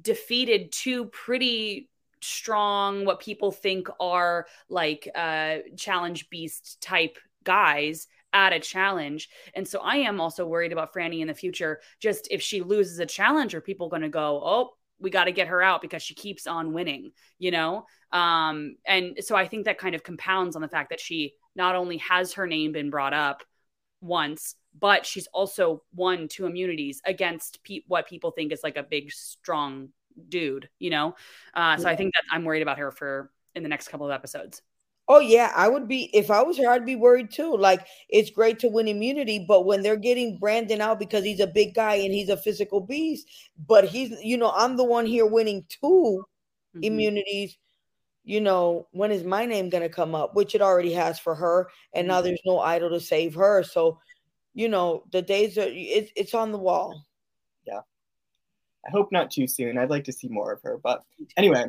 defeated 0.00 0.72
two 0.72 1.06
pretty 1.06 1.88
strong, 2.20 3.04
what 3.04 3.20
people 3.20 3.52
think 3.52 3.88
are 4.00 4.46
like 4.68 5.08
uh, 5.14 5.58
challenge 5.76 6.30
beast 6.30 6.80
type 6.80 7.18
guys 7.44 8.06
at 8.32 8.52
a 8.52 8.58
challenge. 8.58 9.28
And 9.54 9.66
so 9.66 9.80
I 9.80 9.96
am 9.96 10.20
also 10.20 10.46
worried 10.46 10.72
about 10.72 10.92
Franny 10.92 11.20
in 11.20 11.28
the 11.28 11.34
future. 11.34 11.80
Just 12.00 12.28
if 12.30 12.42
she 12.42 12.62
loses 12.62 12.98
a 12.98 13.06
challenge, 13.06 13.54
are 13.54 13.60
people 13.60 13.88
going 13.88 14.02
to 14.02 14.08
go, 14.08 14.40
oh, 14.44 14.70
we 14.98 15.10
got 15.10 15.24
to 15.24 15.32
get 15.32 15.48
her 15.48 15.62
out 15.62 15.82
because 15.82 16.02
she 16.02 16.14
keeps 16.14 16.46
on 16.46 16.72
winning, 16.72 17.12
you 17.38 17.50
know? 17.50 17.86
Um, 18.10 18.76
and 18.86 19.18
so 19.20 19.36
I 19.36 19.46
think 19.46 19.66
that 19.66 19.78
kind 19.78 19.94
of 19.94 20.02
compounds 20.02 20.56
on 20.56 20.62
the 20.62 20.68
fact 20.68 20.90
that 20.90 21.00
she 21.00 21.34
not 21.54 21.76
only 21.76 21.98
has 21.98 22.34
her 22.34 22.46
name 22.46 22.72
been 22.72 22.90
brought 22.90 23.12
up 23.12 23.42
once, 24.00 24.54
but 24.78 25.06
she's 25.06 25.26
also 25.28 25.82
won 25.94 26.28
two 26.28 26.46
immunities 26.46 27.00
against 27.06 27.62
pe- 27.64 27.82
what 27.88 28.08
people 28.08 28.30
think 28.30 28.52
is 28.52 28.62
like 28.64 28.76
a 28.76 28.82
big, 28.82 29.12
strong 29.12 29.88
dude, 30.28 30.68
you 30.78 30.90
know? 30.90 31.14
Uh, 31.54 31.76
so 31.76 31.88
I 31.88 31.96
think 31.96 32.12
that 32.14 32.22
I'm 32.30 32.44
worried 32.44 32.62
about 32.62 32.78
her 32.78 32.90
for 32.90 33.32
in 33.54 33.62
the 33.62 33.68
next 33.68 33.88
couple 33.88 34.06
of 34.06 34.12
episodes. 34.12 34.62
Oh 35.06 35.20
yeah, 35.20 35.52
I 35.54 35.68
would 35.68 35.86
be 35.86 36.04
if 36.16 36.30
I 36.30 36.42
was 36.42 36.56
her, 36.58 36.68
I'd 36.70 36.86
be 36.86 36.96
worried 36.96 37.30
too. 37.30 37.54
Like 37.56 37.86
it's 38.08 38.30
great 38.30 38.58
to 38.60 38.68
win 38.68 38.88
immunity, 38.88 39.44
but 39.46 39.66
when 39.66 39.82
they're 39.82 39.96
getting 39.96 40.38
Brandon 40.38 40.80
out 40.80 40.98
because 40.98 41.24
he's 41.24 41.40
a 41.40 41.46
big 41.46 41.74
guy 41.74 41.94
and 41.96 42.12
he's 42.14 42.30
a 42.30 42.38
physical 42.38 42.80
beast, 42.80 43.28
but 43.66 43.84
he's 43.84 44.12
you 44.22 44.38
know, 44.38 44.50
I'm 44.50 44.76
the 44.78 44.84
one 44.84 45.04
here 45.04 45.26
winning 45.26 45.66
2 45.68 46.24
Mhm. 46.74 46.80
immunities. 46.82 47.58
You 48.24 48.40
know, 48.40 48.88
when 48.92 49.12
is 49.12 49.24
my 49.24 49.46
name 49.46 49.70
gonna 49.70 49.88
come 49.90 50.14
up? 50.14 50.34
Which 50.36 50.54
it 50.54 50.62
already 50.62 50.92
has 50.94 51.18
for 51.20 51.34
her, 51.34 51.70
and 51.94 52.08
now 52.08 52.20
Mhm. 52.20 52.22
there's 52.22 52.42
no 52.46 52.60
idol 52.60 52.90
to 52.90 53.00
save 53.00 53.34
her. 53.36 53.62
So, 53.64 54.00
you 54.54 54.68
know, 54.68 55.04
the 55.12 55.20
days 55.20 55.58
are 55.58 55.66
it's 55.68 56.10
it's 56.16 56.34
on 56.34 56.52
the 56.52 56.58
wall. 56.58 57.04
Yeah. 57.66 57.80
I 58.86 58.90
hope 58.90 59.10
not 59.12 59.30
too 59.30 59.46
soon. 59.46 59.78
I'd 59.78 59.90
like 59.90 60.04
to 60.04 60.12
see 60.12 60.28
more 60.28 60.52
of 60.52 60.62
her. 60.62 60.78
But 60.82 61.02
anyway, 61.36 61.64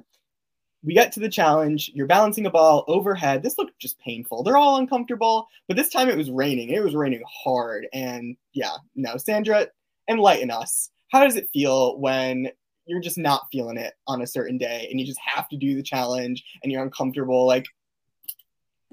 we 0.84 0.94
get 0.94 1.12
to 1.14 1.20
the 1.20 1.30
challenge. 1.30 1.92
You're 1.94 2.06
balancing 2.06 2.46
a 2.46 2.52
ball 2.52 2.86
overhead. 2.88 3.42
This 3.42 3.58
looked 3.58 3.80
just 3.80 4.00
painful. 4.00 4.44
They're 4.44 4.58
all 4.58 4.78
uncomfortable, 4.78 5.48
but 5.68 5.76
this 5.76 5.90
time 5.90 6.10
it 6.10 6.18
was 6.18 6.30
raining. 6.30 6.70
It 6.70 6.84
was 6.84 6.96
raining 6.96 7.24
hard. 7.28 7.88
And 7.92 8.38
yeah, 8.54 8.76
no, 8.96 9.18
Sandra, 9.18 9.68
enlighten 10.08 10.52
us. 10.52 10.92
How 11.12 11.24
does 11.24 11.38
it 11.38 11.50
feel 11.54 11.98
when 12.00 12.50
you're 12.86 13.02
just 13.02 13.18
not 13.18 13.48
feeling 13.52 13.78
it 13.78 13.94
on 14.06 14.22
a 14.22 14.28
certain 14.28 14.60
day 14.60 14.88
and 14.92 15.00
you 15.00 15.08
just 15.08 15.20
have 15.20 15.50
to 15.50 15.58
do 15.58 15.76
the 15.76 15.84
challenge 15.84 16.44
and 16.62 16.72
you're 16.72 16.84
uncomfortable? 16.84 17.48
Like, 17.48 17.66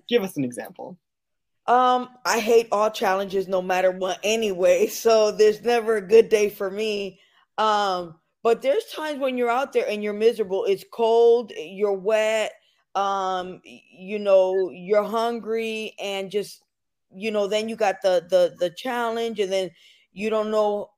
give 0.08 0.22
us 0.22 0.36
an 0.36 0.44
example. 0.44 0.96
Um, 1.66 2.08
I 2.24 2.40
hate 2.40 2.68
all 2.72 2.90
challenges 2.90 3.46
no 3.46 3.62
matter 3.62 3.90
what 3.90 4.18
anyway, 4.22 4.86
so 4.88 5.30
there's 5.30 5.62
never 5.62 5.96
a 5.96 6.06
good 6.06 6.28
day 6.28 6.48
for 6.48 6.70
me. 6.70 7.20
Um, 7.58 8.16
but 8.42 8.62
there's 8.62 8.84
times 8.86 9.20
when 9.20 9.38
you're 9.38 9.50
out 9.50 9.72
there 9.72 9.88
and 9.88 10.02
you're 10.02 10.12
miserable. 10.12 10.64
It's 10.64 10.84
cold, 10.90 11.52
you're 11.56 11.92
wet, 11.92 12.52
um, 12.94 13.60
you 13.64 14.18
know, 14.18 14.70
you're 14.70 15.04
hungry 15.04 15.94
and 16.00 16.30
just 16.30 16.62
you 17.14 17.30
know, 17.30 17.46
then 17.46 17.68
you 17.68 17.76
got 17.76 18.02
the 18.02 18.26
the 18.28 18.54
the 18.58 18.70
challenge 18.70 19.38
and 19.38 19.52
then 19.52 19.70
you 20.12 20.30
don't 20.30 20.50
know 20.50 20.90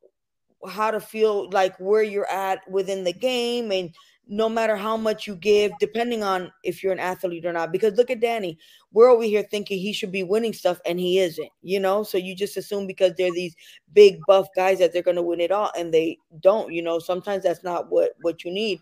how 0.68 0.90
to 0.90 1.00
feel 1.00 1.50
like 1.50 1.76
where 1.78 2.02
you're 2.02 2.30
at 2.30 2.68
within 2.70 3.04
the 3.04 3.12
game 3.12 3.70
and 3.70 3.94
no 4.26 4.48
matter 4.48 4.76
how 4.76 4.96
much 4.96 5.26
you 5.26 5.36
give 5.36 5.70
depending 5.78 6.22
on 6.22 6.50
if 6.62 6.82
you're 6.82 6.92
an 6.92 6.98
athlete 6.98 7.44
or 7.44 7.52
not 7.52 7.70
because 7.70 7.94
look 7.94 8.10
at 8.10 8.20
Danny 8.20 8.58
we're 8.94 9.10
over 9.10 9.24
here 9.24 9.42
thinking 9.42 9.78
he 9.78 9.92
should 9.92 10.12
be 10.12 10.22
winning 10.22 10.52
stuff 10.52 10.80
and 10.86 10.98
he 11.00 11.18
isn't, 11.18 11.50
you 11.62 11.80
know? 11.80 12.04
So 12.04 12.16
you 12.16 12.34
just 12.34 12.56
assume 12.56 12.86
because 12.86 13.12
they're 13.18 13.32
these 13.32 13.56
big 13.92 14.20
buff 14.26 14.46
guys 14.54 14.78
that 14.78 14.92
they're 14.92 15.02
going 15.02 15.16
to 15.16 15.22
win 15.22 15.40
it 15.40 15.50
all 15.50 15.72
and 15.76 15.92
they 15.92 16.18
don't, 16.40 16.72
you 16.72 16.80
know? 16.80 17.00
Sometimes 17.00 17.42
that's 17.42 17.64
not 17.64 17.90
what 17.90 18.12
what 18.22 18.44
you 18.44 18.52
need. 18.52 18.80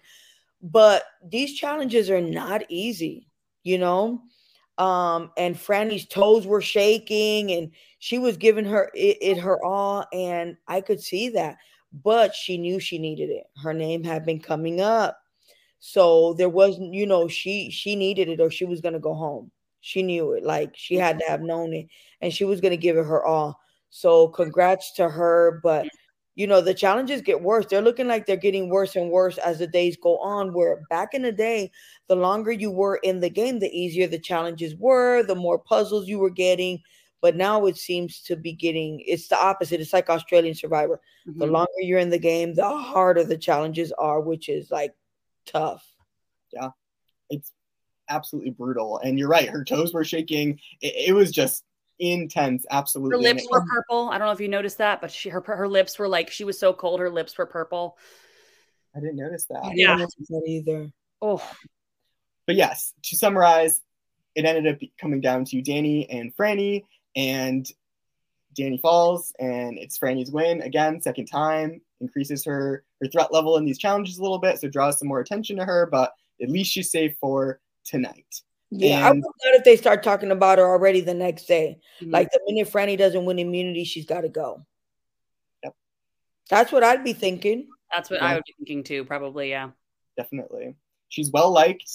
But 0.63 1.05
these 1.27 1.55
challenges 1.55 2.11
are 2.11 2.21
not 2.21 2.63
easy, 2.69 3.27
you 3.65 3.79
know? 3.79 4.23
Um 4.77 5.31
and 5.39 5.57
Franny's 5.57 6.07
toes 6.07 6.47
were 6.47 6.63
shaking 6.63 7.51
and 7.53 7.71
she 7.99 8.19
was 8.19 8.37
giving 8.37 8.67
her 8.67 8.91
it, 8.95 9.17
it 9.21 9.39
her 9.39 9.65
all 9.65 10.05
and 10.13 10.57
I 10.69 10.83
could 10.83 11.01
see 11.01 11.31
that. 11.31 11.57
But 12.05 12.35
she 12.35 12.59
knew 12.59 12.79
she 12.81 12.99
needed 12.99 13.31
it. 13.31 13.45
Her 13.63 13.73
name 13.73 14.05
had 14.05 14.27
been 14.27 14.41
coming 14.41 14.81
up. 14.83 15.22
So 15.85 16.35
there 16.35 16.49
wasn't, 16.49 16.95
you 16.95 17.07
know, 17.07 17.27
she 17.29 17.71
she 17.71 17.97
needed 17.97 18.29
it 18.29 18.41
or 18.41 18.51
she 18.51 18.65
was 18.65 18.81
going 18.81 18.95
to 18.95 19.01
go 19.01 19.15
home. 19.15 19.51
She 19.81 20.03
knew 20.03 20.33
it. 20.33 20.45
Like 20.45 20.77
she 20.77 20.95
had 20.97 21.19
to 21.19 21.25
have 21.27 21.43
known 21.43 21.73
it 21.75 21.89
and 22.21 22.33
she 22.33 22.45
was 22.45 22.61
going 22.61 22.71
to 22.71 22.77
give 22.77 22.97
it 22.97 23.05
her 23.05 23.25
all. 23.25 23.59
So 23.91 24.29
congrats 24.29 24.93
to 24.95 25.09
her, 25.11 25.61
but 25.63 25.91
you 26.35 26.47
know, 26.47 26.61
the 26.63 26.73
challenges 26.75 27.21
get 27.21 27.43
worse. 27.43 27.67
They're 27.67 27.83
looking 27.83 28.07
like 28.09 28.27
they're 28.27 28.37
getting 28.37 28.71
worse 28.71 28.97
and 28.97 29.11
worse 29.11 29.37
as 29.39 29.59
the 29.59 29.67
days 29.67 29.97
go 30.01 30.19
on. 30.19 30.55
Where 30.55 30.77
back 30.89 31.15
in 31.15 31.23
the 31.23 31.33
day, 31.33 31.71
the 32.09 32.17
longer 32.17 32.53
you 32.53 32.71
were 32.71 32.97
in 33.03 33.21
the 33.21 33.29
game, 33.29 33.59
the 33.59 33.69
easier 33.77 34.07
the 34.07 34.19
challenges 34.19 34.75
were, 34.77 35.23
the 35.25 35.35
more 35.35 35.59
puzzles 35.59 36.09
you 36.09 36.19
were 36.19 36.31
getting. 36.31 36.81
But 37.21 37.37
now 37.37 37.67
it 37.67 37.77
seems 37.77 38.21
to 38.23 38.37
be 38.37 38.53
getting 38.53 39.03
it's 39.07 39.29
the 39.29 39.39
opposite. 39.41 39.81
It's 39.81 39.93
like 39.93 40.09
Australian 40.11 40.55
Survivor. 40.55 41.01
The 41.39 41.47
Mhm. 41.47 41.53
longer 41.53 41.71
you're 41.81 41.99
in 41.99 42.11
the 42.11 42.19
game, 42.19 42.55
the 42.55 42.69
harder 42.69 43.25
the 43.25 43.39
challenges 43.39 43.93
are, 43.93 44.21
which 44.21 44.49
is 44.49 44.71
like 44.71 44.95
tough. 45.47 45.85
Yeah, 46.53 46.71
it's 47.31 47.53
absolutely 48.09 48.51
brutal. 48.51 48.99
And 48.99 49.19
you're 49.19 49.29
right, 49.29 49.49
her 49.49 49.65
toes 49.65 49.95
were 49.95 50.05
shaking. 50.05 50.61
It, 50.81 51.09
it 51.09 51.13
was 51.13 51.31
just 51.31 51.65
intense, 51.99 52.67
absolutely. 52.71 53.17
Her 53.17 53.35
lips 53.35 53.47
were 53.51 53.65
purple. 53.65 54.11
I 54.11 54.19
don't 54.19 54.27
know 54.27 54.33
if 54.33 54.41
you 54.41 54.49
noticed 54.49 54.79
that, 54.79 55.01
but 55.01 55.11
she 55.11 55.29
her 55.29 55.41
her 55.41 55.69
lips 55.69 55.99
were 55.99 56.09
like 56.09 56.31
she 56.31 56.45
was 56.45 56.59
so 56.59 56.73
cold. 56.73 57.01
Her 57.01 57.11
lips 57.11 57.37
were 57.39 57.47
purple. 57.47 57.97
I 58.95 59.01
didn't 59.01 59.17
notice 59.17 59.47
that. 59.47 59.65
I 59.65 59.73
Yeah. 59.75 59.97
didn't 59.97 60.01
notice 60.01 60.29
that 60.29 60.43
either. 60.47 60.91
Oh, 61.21 61.51
but 62.47 62.57
yes, 62.57 62.93
to 63.05 63.17
summarize, 63.17 63.81
it 64.35 64.45
ended 64.45 64.75
up 64.75 64.81
coming 65.01 65.21
down 65.21 65.45
to 65.47 65.63
Danny 65.63 66.11
and 66.11 66.35
Frannie, 66.37 66.83
and 67.15 67.71
Danny 68.55 68.79
falls, 68.79 69.33
and 69.39 69.79
it's 69.79 69.99
Frannie's 69.99 70.31
win 70.31 70.63
again, 70.63 71.01
second 71.01 71.27
time, 71.27 71.81
increases 72.01 72.45
her 72.45 72.85
her 73.01 73.09
threat 73.09 73.33
level 73.33 73.57
in 73.57 73.65
these 73.65 73.79
challenges 73.79 74.19
a 74.19 74.23
little 74.23 74.39
bit, 74.39 74.59
so 74.59 74.69
draws 74.69 74.99
some 74.99 75.09
more 75.09 75.21
attention 75.21 75.57
to 75.57 75.65
her. 75.65 75.87
But 75.91 76.13
at 76.41 76.51
least 76.51 76.73
she's 76.73 76.91
safe 76.91 77.17
for 77.21 77.61
tonight. 77.85 78.43
Yeah, 78.71 78.97
and, 78.99 79.05
I 79.05 79.11
would 79.11 79.23
not 79.23 79.55
if 79.55 79.65
they 79.65 79.77
start 79.77 80.03
talking 80.03 80.31
about 80.31 80.59
her 80.59 80.67
already 80.67 81.01
the 81.01 81.15
next 81.15 81.45
day. 81.45 81.79
Mm-hmm. 82.01 82.13
Like 82.13 82.31
the 82.31 82.41
minute 82.47 82.71
Frannie 82.71 82.99
doesn't 82.99 83.25
win 83.25 83.39
immunity, 83.39 83.85
she's 83.85 84.07
got 84.07 84.23
to 84.23 84.29
go. 84.29 84.65
Yep, 85.63 85.75
that's 86.49 86.73
what 86.73 86.85
I'd 86.85 87.05
be 87.05 87.13
thinking. 87.13 87.69
That's 87.93 88.11
what 88.11 88.21
yeah. 88.21 88.29
I 88.29 88.35
would 88.35 88.45
be 88.47 88.55
thinking 88.59 88.85
too. 88.85 89.05
Probably, 89.05 89.51
yeah. 89.51 89.71
Definitely, 90.17 90.77
she's 91.09 91.31
well 91.31 91.51
liked. 91.51 91.91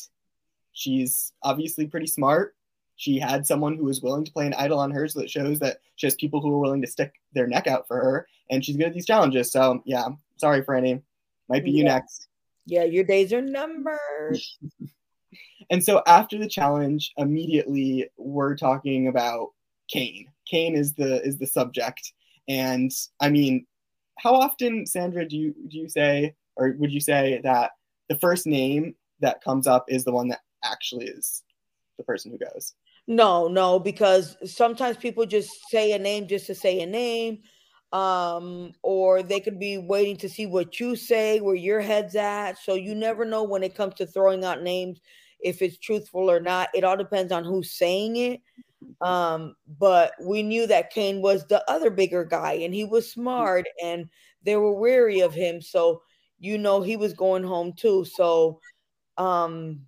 She's 0.73 1.33
obviously 1.41 1.87
pretty 1.87 2.07
smart. 2.07 2.55
She 2.97 3.19
had 3.19 3.45
someone 3.45 3.77
who 3.77 3.85
was 3.85 4.01
willing 4.01 4.25
to 4.25 4.31
play 4.31 4.47
an 4.47 4.55
idol 4.55 4.79
on 4.79 4.91
her, 4.91 5.07
so 5.07 5.19
that 5.19 5.29
shows 5.29 5.59
that 5.59 5.77
she 5.95 6.07
has 6.07 6.15
people 6.15 6.41
who 6.41 6.51
are 6.53 6.59
willing 6.59 6.81
to 6.81 6.87
stick 6.87 7.13
their 7.33 7.47
neck 7.47 7.67
out 7.67 7.87
for 7.87 7.97
her, 7.97 8.27
and 8.49 8.65
she's 8.65 8.75
good 8.75 8.87
at 8.87 8.93
these 8.93 9.05
challenges. 9.05 9.51
So 9.51 9.81
yeah, 9.85 10.07
sorry, 10.37 10.63
Frannie, 10.63 11.01
might 11.47 11.63
be 11.63 11.71
yeah. 11.71 11.77
you 11.77 11.83
next. 11.85 12.27
Yeah, 12.65 12.83
your 12.83 13.03
days 13.03 13.31
are 13.31 13.41
numbered. 13.41 14.39
and 15.69 15.83
so 15.83 16.01
after 16.07 16.37
the 16.37 16.47
challenge, 16.47 17.13
immediately 17.17 18.09
we're 18.17 18.55
talking 18.55 19.07
about 19.07 19.49
Kane. 19.89 20.27
Kane 20.49 20.75
is 20.75 20.93
the 20.93 21.21
is 21.23 21.37
the 21.37 21.47
subject, 21.47 22.13
and 22.47 22.91
I 23.19 23.29
mean, 23.29 23.65
how 24.17 24.33
often, 24.33 24.85
Sandra, 24.85 25.27
do 25.27 25.37
you 25.37 25.53
do 25.67 25.77
you 25.77 25.89
say, 25.89 26.35
or 26.55 26.75
would 26.77 26.91
you 26.91 26.99
say 26.99 27.41
that 27.43 27.71
the 28.09 28.17
first 28.17 28.47
name 28.47 28.95
that 29.19 29.43
comes 29.43 29.67
up 29.67 29.85
is 29.87 30.03
the 30.03 30.11
one 30.11 30.29
that 30.29 30.41
actually 30.63 31.07
is 31.07 31.43
the 31.97 32.03
person 32.03 32.31
who 32.31 32.37
goes? 32.37 32.73
No, 33.07 33.47
no, 33.47 33.79
because 33.79 34.35
sometimes 34.51 34.97
people 34.97 35.25
just 35.25 35.49
say 35.69 35.93
a 35.93 35.99
name 35.99 36.27
just 36.27 36.45
to 36.47 36.55
say 36.55 36.81
a 36.81 36.85
name. 36.85 37.39
Um, 37.93 38.73
or 38.83 39.23
they 39.23 39.39
could 39.39 39.59
be 39.59 39.77
waiting 39.77 40.17
to 40.17 40.27
see 40.27 40.45
what 40.45 40.77
you 40.77 40.97
say, 40.97 41.39
where 41.39 41.55
your 41.55 41.79
head's 41.79 42.15
at. 42.17 42.57
So 42.57 42.73
you 42.75 42.93
never 42.93 43.23
know 43.23 43.43
when 43.43 43.63
it 43.63 43.75
comes 43.75 43.93
to 43.95 44.05
throwing 44.05 44.43
out 44.43 44.61
names 44.61 44.99
if 45.39 45.61
it's 45.61 45.77
truthful 45.77 46.29
or 46.29 46.41
not. 46.41 46.67
It 46.73 46.83
all 46.83 46.97
depends 46.97 47.31
on 47.31 47.45
who's 47.45 47.71
saying 47.71 48.17
it. 48.17 48.41
Um, 49.01 49.55
but 49.79 50.13
we 50.21 50.43
knew 50.43 50.67
that 50.67 50.91
Kane 50.91 51.21
was 51.21 51.45
the 51.47 51.63
other 51.69 51.89
bigger 51.91 52.25
guy 52.25 52.53
and 52.53 52.73
he 52.73 52.83
was 52.85 53.11
smart 53.11 53.65
and 53.83 54.09
they 54.43 54.55
were 54.57 54.73
weary 54.73 55.21
of 55.21 55.33
him. 55.33 55.61
So 55.61 56.01
you 56.39 56.57
know 56.57 56.81
he 56.81 56.97
was 56.97 57.13
going 57.13 57.43
home 57.43 57.73
too. 57.77 58.05
So 58.05 58.59
um 59.17 59.81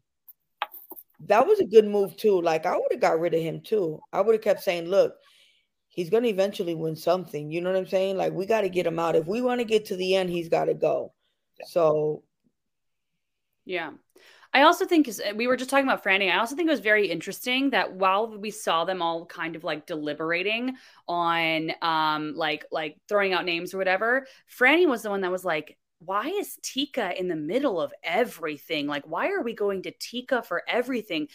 that 1.25 1.45
was 1.45 1.60
a 1.60 1.65
good 1.65 1.86
move 1.86 2.15
too. 2.17 2.41
Like 2.41 2.65
I 2.65 2.75
would 2.75 2.91
have 2.91 3.01
got 3.01 3.19
rid 3.19 3.34
of 3.34 3.41
him 3.41 3.62
too. 3.62 3.99
I 4.13 4.21
would 4.21 4.36
have 4.36 4.43
kept 4.43 4.63
saying, 4.63 4.88
look, 4.88 5.15
he's 5.89 6.10
going 6.10 6.23
to 6.23 6.29
eventually 6.29 6.75
win 6.75 6.95
something. 6.95 7.51
You 7.51 7.62
know 7.62 7.71
what 7.71 7.79
I'm 7.79 7.88
saying? 7.88 8.17
Like 8.17 8.34
we 8.34 8.45
got 8.45 8.62
to 8.62 8.69
get 8.69 8.88
him 8.88 8.99
out. 8.99 9.15
If 9.15 9.27
we 9.27 9.41
want 9.41 9.60
to 9.60 9.65
get 9.65 9.86
to 9.88 9.95
the 9.95 10.15
end, 10.15 10.29
he's 10.29 10.49
got 10.49 10.65
to 10.65 10.73
go. 10.73 11.13
So, 11.65 12.23
yeah. 13.65 13.91
I 14.51 14.63
also 14.63 14.86
think 14.86 15.08
we 15.36 15.45
were 15.45 15.58
just 15.58 15.69
talking 15.69 15.86
about 15.86 16.03
Frannie. 16.03 16.32
I 16.32 16.39
also 16.39 16.55
think 16.55 16.67
it 16.67 16.71
was 16.71 16.79
very 16.79 17.08
interesting 17.08 17.69
that 17.69 17.93
while 17.93 18.36
we 18.36 18.49
saw 18.49 18.84
them 18.84 19.01
all 19.01 19.25
kind 19.27 19.55
of 19.55 19.63
like 19.63 19.86
deliberating 19.86 20.75
on 21.08 21.71
um 21.84 22.34
like 22.36 22.65
like 22.71 22.97
throwing 23.08 23.34
out 23.34 23.45
names 23.45 23.75
or 23.75 23.77
whatever, 23.77 24.25
Frannie 24.58 24.88
was 24.88 25.03
the 25.03 25.12
one 25.12 25.21
that 25.21 25.32
was 25.32 25.45
like, 25.45 25.77
why 25.99 26.27
is 26.27 26.57
Tika 26.62 27.17
in 27.19 27.27
the 27.27 27.35
middle 27.35 27.79
of 27.79 27.93
everything? 28.03 28.88
Like, 28.88 29.03
why 29.05 29.31
are 29.31 29.41
we 29.41 29.53
going 29.53 29.83
to 29.83 29.91
Tika 29.91 30.41
for 30.41 30.63
everything? 30.67 31.27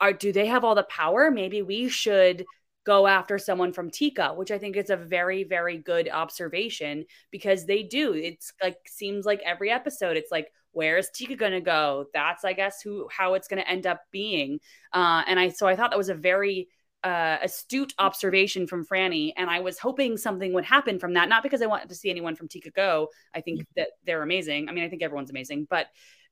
Are 0.00 0.12
do 0.12 0.32
they 0.32 0.46
have 0.46 0.64
all 0.64 0.74
the 0.74 0.84
power? 0.84 1.30
Maybe 1.30 1.62
we 1.62 1.88
should 1.88 2.44
go 2.84 3.06
after 3.06 3.38
someone 3.38 3.72
from 3.72 3.90
Tika, 3.90 4.34
which 4.34 4.50
I 4.50 4.58
think 4.58 4.76
is 4.76 4.90
a 4.90 4.96
very, 4.96 5.42
very 5.44 5.78
good 5.78 6.08
observation 6.08 7.06
because 7.30 7.66
they 7.66 7.82
do. 7.82 8.12
It's 8.14 8.52
like 8.62 8.76
seems 8.86 9.24
like 9.24 9.40
every 9.44 9.70
episode, 9.70 10.16
it's 10.16 10.30
like, 10.30 10.52
where 10.72 10.98
is 10.98 11.10
Tika 11.10 11.36
gonna 11.36 11.60
go? 11.60 12.06
That's 12.12 12.44
I 12.44 12.52
guess 12.52 12.82
who 12.82 13.08
how 13.10 13.34
it's 13.34 13.48
gonna 13.48 13.62
end 13.62 13.86
up 13.86 14.02
being. 14.10 14.60
Uh, 14.92 15.22
and 15.26 15.40
I 15.40 15.48
so 15.48 15.66
I 15.66 15.76
thought 15.76 15.90
that 15.90 15.98
was 15.98 16.08
a 16.08 16.14
very 16.14 16.68
uh, 17.04 17.36
astute 17.42 17.92
observation 17.98 18.66
from 18.66 18.84
Frannie, 18.84 19.32
and 19.36 19.50
I 19.50 19.60
was 19.60 19.78
hoping 19.78 20.16
something 20.16 20.54
would 20.54 20.64
happen 20.64 20.98
from 20.98 21.12
that. 21.14 21.28
Not 21.28 21.42
because 21.42 21.60
I 21.60 21.66
wanted 21.66 21.90
to 21.90 21.94
see 21.94 22.10
anyone 22.10 22.34
from 22.34 22.48
Tika 22.48 22.70
go. 22.70 23.08
I 23.34 23.42
think 23.42 23.60
mm-hmm. 23.60 23.72
that 23.76 23.88
they're 24.06 24.22
amazing. 24.22 24.68
I 24.68 24.72
mean, 24.72 24.84
I 24.84 24.88
think 24.88 25.02
everyone's 25.02 25.30
amazing, 25.30 25.66
but 25.68 25.86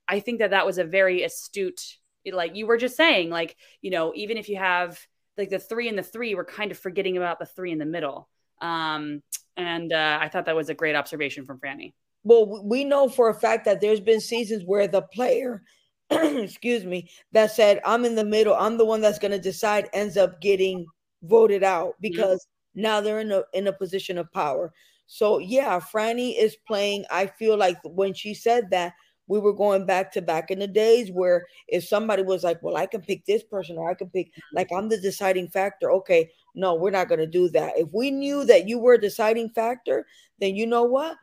I 0.09 0.21
think 0.21 0.39
that 0.39 0.51
that 0.51 0.67
was 0.67 0.79
a 0.79 0.85
very 0.85 1.23
astute. 1.23 1.83
Like 2.25 2.57
you 2.57 2.67
were 2.67 2.79
just 2.79 2.97
saying, 2.97 3.29
like 3.31 3.57
you 3.83 3.91
know, 3.91 4.13
even 4.15 4.39
if 4.39 4.49
you 4.49 4.57
have 4.57 4.99
like 5.37 5.51
the 5.51 5.59
three 5.59 5.89
and 5.89 5.99
the 5.99 6.03
three, 6.03 6.35
we're 6.35 6.45
kind 6.45 6.71
of 6.71 6.79
forgetting 6.79 7.17
about 7.17 7.39
the 7.39 7.47
three 7.47 7.71
in 7.71 7.79
the 7.79 7.85
middle. 7.85 8.29
Um, 8.61 9.23
and 9.57 9.93
uh, 9.93 10.19
I 10.21 10.29
thought 10.29 10.47
that 10.47 10.57
was 10.57 10.71
a 10.71 10.75
great 10.75 10.97
observation 10.97 11.45
from 11.45 11.59
Frannie. 11.59 11.93
Well, 12.25 12.63
we 12.65 12.85
know 12.85 13.09
for 13.09 13.29
a 13.29 13.35
fact 13.35 13.65
that 13.65 13.81
there's 13.81 14.01
been 14.01 14.21
seasons 14.21 14.63
where 14.65 14.87
the 14.87 15.03
player 15.03 15.63
excuse 16.43 16.85
me, 16.85 17.11
that 17.33 17.53
said, 17.53 17.81
I'm 17.85 18.05
in 18.05 18.15
the 18.15 18.25
middle, 18.25 18.55
I'm 18.55 18.77
the 18.77 18.85
one 18.85 19.01
that's 19.01 19.19
going 19.19 19.33
to 19.33 19.39
decide, 19.39 19.89
ends 19.93 20.17
up 20.17 20.41
getting 20.41 20.87
voted 21.23 21.63
out 21.63 21.91
mm-hmm. 21.91 22.03
because 22.03 22.47
now 22.75 23.01
they're 23.01 23.21
in 23.21 23.33
a 23.33 23.43
in 23.53 23.67
a 23.67 23.73
position 23.73 24.19
of 24.19 24.33
power. 24.33 24.73
So 25.07 25.39
yeah, 25.39 25.79
Frannie 25.79 26.39
is 26.39 26.57
playing. 26.67 27.05
I 27.11 27.27
feel 27.27 27.57
like 27.57 27.79
when 27.85 28.15
she 28.15 28.35
said 28.35 28.71
that, 28.71 28.95
we 29.27 29.39
were 29.39 29.53
going 29.53 29.87
back 29.87 30.13
to 30.13 30.23
back 30.23 30.51
in 30.51 30.59
the 30.59 30.67
days 30.67 31.11
where 31.11 31.47
if 31.69 31.85
somebody 31.85 32.23
was 32.23 32.45
like, 32.45 32.63
Well, 32.63 32.77
I 32.77 32.87
can 32.87 33.03
pick 33.03 33.25
this 33.25 33.43
person 33.43 33.79
or 33.79 33.91
I 33.91 33.95
can 33.95 34.11
pick 34.11 34.29
mm-hmm. 34.29 34.57
like 34.57 34.69
I'm 34.75 34.89
the 34.89 35.01
deciding 35.01 35.49
factor. 35.49 35.91
Okay, 35.93 36.31
no, 36.55 36.75
we're 36.75 36.91
not 36.91 37.09
gonna 37.09 37.27
do 37.27 37.49
that. 37.51 37.75
If 37.77 37.89
we 37.93 38.11
knew 38.11 38.45
that 38.45 38.69
you 38.69 38.79
were 38.79 38.95
a 38.95 39.01
deciding 39.01 39.51
factor, 39.51 40.07
then 40.41 40.57
you 40.57 40.67
know 40.67 40.85
what? 40.85 41.17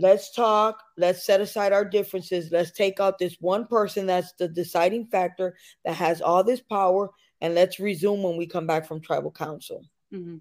Let's 0.00 0.32
talk. 0.32 0.82
Let's 0.96 1.24
set 1.26 1.40
aside 1.40 1.72
our 1.72 1.84
differences. 1.84 2.50
Let's 2.50 2.70
take 2.70 3.00
out 3.00 3.18
this 3.18 3.36
one 3.40 3.66
person 3.66 4.06
that's 4.06 4.32
the 4.38 4.48
deciding 4.48 5.08
factor 5.08 5.56
that 5.84 5.94
has 5.94 6.22
all 6.22 6.42
this 6.42 6.60
power 6.60 7.10
and 7.42 7.54
let's 7.54 7.78
resume 7.80 8.22
when 8.22 8.36
we 8.36 8.46
come 8.46 8.66
back 8.66 8.86
from 8.86 9.00
tribal 9.00 9.30
council. 9.30 9.84
Mm-hmm. 10.12 10.38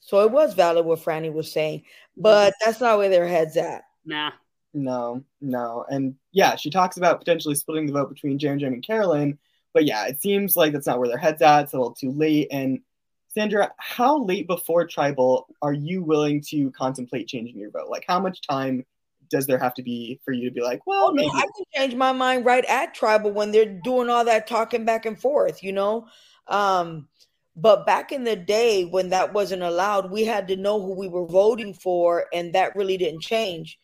so 0.00 0.20
it 0.20 0.30
was 0.30 0.52
valid 0.52 0.84
what 0.84 0.98
Frannie 0.98 1.32
was 1.32 1.50
saying 1.50 1.82
but 2.14 2.52
that's 2.62 2.78
not 2.78 2.98
where 2.98 3.08
their 3.08 3.26
heads 3.26 3.56
at. 3.56 3.84
Nah. 4.04 4.32
No 4.74 5.24
no. 5.40 5.86
And 5.88 6.16
yeah 6.32 6.56
she 6.56 6.68
talks 6.68 6.98
about 6.98 7.18
potentially 7.18 7.54
splitting 7.54 7.86
the 7.86 7.94
vote 7.94 8.10
between 8.10 8.38
Yam 8.38 8.58
Yam 8.58 8.74
and 8.74 8.82
carolyn 8.82 9.38
but 9.72 9.86
yeah 9.86 10.06
it 10.08 10.20
seems 10.20 10.56
like 10.56 10.74
that's 10.74 10.86
not 10.86 10.98
where 10.98 11.08
their 11.08 11.16
heads 11.16 11.40
at. 11.40 11.64
It's 11.64 11.72
a 11.72 11.78
little 11.78 11.94
too 11.94 12.10
late. 12.10 12.48
And 12.50 12.80
Sandra, 13.28 13.70
how 13.76 14.22
late 14.24 14.46
before 14.46 14.86
tribal 14.86 15.46
are 15.62 15.72
you 15.72 16.02
willing 16.02 16.40
to 16.48 16.70
contemplate 16.72 17.28
changing 17.28 17.58
your 17.58 17.70
vote? 17.70 17.88
Like, 17.88 18.04
how 18.08 18.18
much 18.18 18.40
time 18.40 18.84
does 19.30 19.46
there 19.46 19.58
have 19.58 19.74
to 19.74 19.82
be 19.82 20.18
for 20.24 20.32
you 20.32 20.48
to 20.48 20.54
be 20.54 20.62
like, 20.62 20.86
well, 20.86 21.08
oh, 21.10 21.12
maybe 21.12 21.30
I 21.34 21.42
can 21.42 21.64
change 21.74 21.94
my 21.94 22.12
mind 22.12 22.46
right 22.46 22.64
at 22.64 22.94
tribal 22.94 23.30
when 23.30 23.52
they're 23.52 23.78
doing 23.84 24.08
all 24.08 24.24
that 24.24 24.46
talking 24.46 24.84
back 24.84 25.04
and 25.04 25.20
forth, 25.20 25.62
you 25.62 25.72
know? 25.72 26.06
Um, 26.46 27.08
but 27.54 27.84
back 27.84 28.12
in 28.12 28.24
the 28.24 28.36
day 28.36 28.84
when 28.84 29.10
that 29.10 29.34
wasn't 29.34 29.62
allowed, 29.62 30.10
we 30.10 30.24
had 30.24 30.48
to 30.48 30.56
know 30.56 30.80
who 30.80 30.94
we 30.94 31.08
were 31.08 31.26
voting 31.26 31.74
for, 31.74 32.26
and 32.32 32.54
that 32.54 32.76
really 32.76 32.96
didn't 32.96 33.20
change 33.20 33.78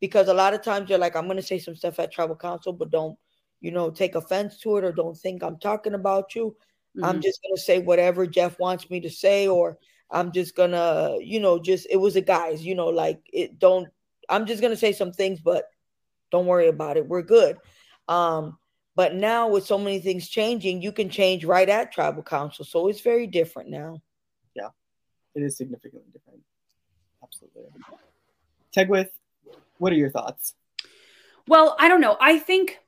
because 0.00 0.28
a 0.28 0.34
lot 0.34 0.54
of 0.54 0.62
times 0.62 0.90
you're 0.90 0.98
like, 0.98 1.14
I'm 1.14 1.26
going 1.26 1.36
to 1.36 1.42
say 1.42 1.58
some 1.58 1.76
stuff 1.76 1.98
at 1.98 2.12
tribal 2.12 2.36
council, 2.36 2.72
but 2.72 2.90
don't, 2.90 3.16
you 3.60 3.70
know, 3.70 3.90
take 3.90 4.14
offense 4.14 4.58
to 4.60 4.78
it 4.78 4.84
or 4.84 4.92
don't 4.92 5.16
think 5.16 5.42
I'm 5.42 5.58
talking 5.58 5.94
about 5.94 6.34
you. 6.34 6.56
Mm-hmm. 6.96 7.04
I'm 7.04 7.20
just 7.20 7.40
going 7.42 7.54
to 7.54 7.60
say 7.60 7.78
whatever 7.78 8.26
Jeff 8.26 8.58
wants 8.58 8.90
me 8.90 9.00
to 9.00 9.10
say, 9.10 9.48
or 9.48 9.78
I'm 10.10 10.32
just 10.32 10.56
going 10.56 10.72
to, 10.72 11.18
you 11.20 11.40
know, 11.40 11.58
just 11.58 11.86
it 11.88 11.96
was 11.96 12.16
a 12.16 12.20
guys, 12.20 12.64
you 12.64 12.74
know, 12.74 12.88
like 12.88 13.20
it 13.32 13.58
don't, 13.58 13.88
I'm 14.28 14.46
just 14.46 14.60
going 14.60 14.72
to 14.72 14.76
say 14.76 14.92
some 14.92 15.12
things, 15.12 15.40
but 15.40 15.66
don't 16.30 16.46
worry 16.46 16.68
about 16.68 16.96
it. 16.96 17.06
We're 17.06 17.22
good. 17.22 17.58
Um, 18.08 18.58
but 18.96 19.14
now 19.14 19.48
with 19.48 19.66
so 19.66 19.78
many 19.78 20.00
things 20.00 20.28
changing, 20.28 20.82
you 20.82 20.92
can 20.92 21.10
change 21.10 21.44
right 21.44 21.68
at 21.68 21.92
tribal 21.92 22.22
council. 22.22 22.64
So 22.64 22.88
it's 22.88 23.00
very 23.00 23.26
different 23.26 23.70
now. 23.70 24.02
Yeah, 24.54 24.68
it 25.34 25.42
is 25.42 25.56
significantly 25.56 26.08
different. 26.12 26.40
Absolutely. 27.22 27.70
Tegwyth, 28.76 29.10
what 29.78 29.92
are 29.92 29.96
your 29.96 30.10
thoughts? 30.10 30.54
Well, 31.46 31.76
I 31.78 31.88
don't 31.88 32.00
know. 32.00 32.16
I 32.20 32.38
think 32.38 32.78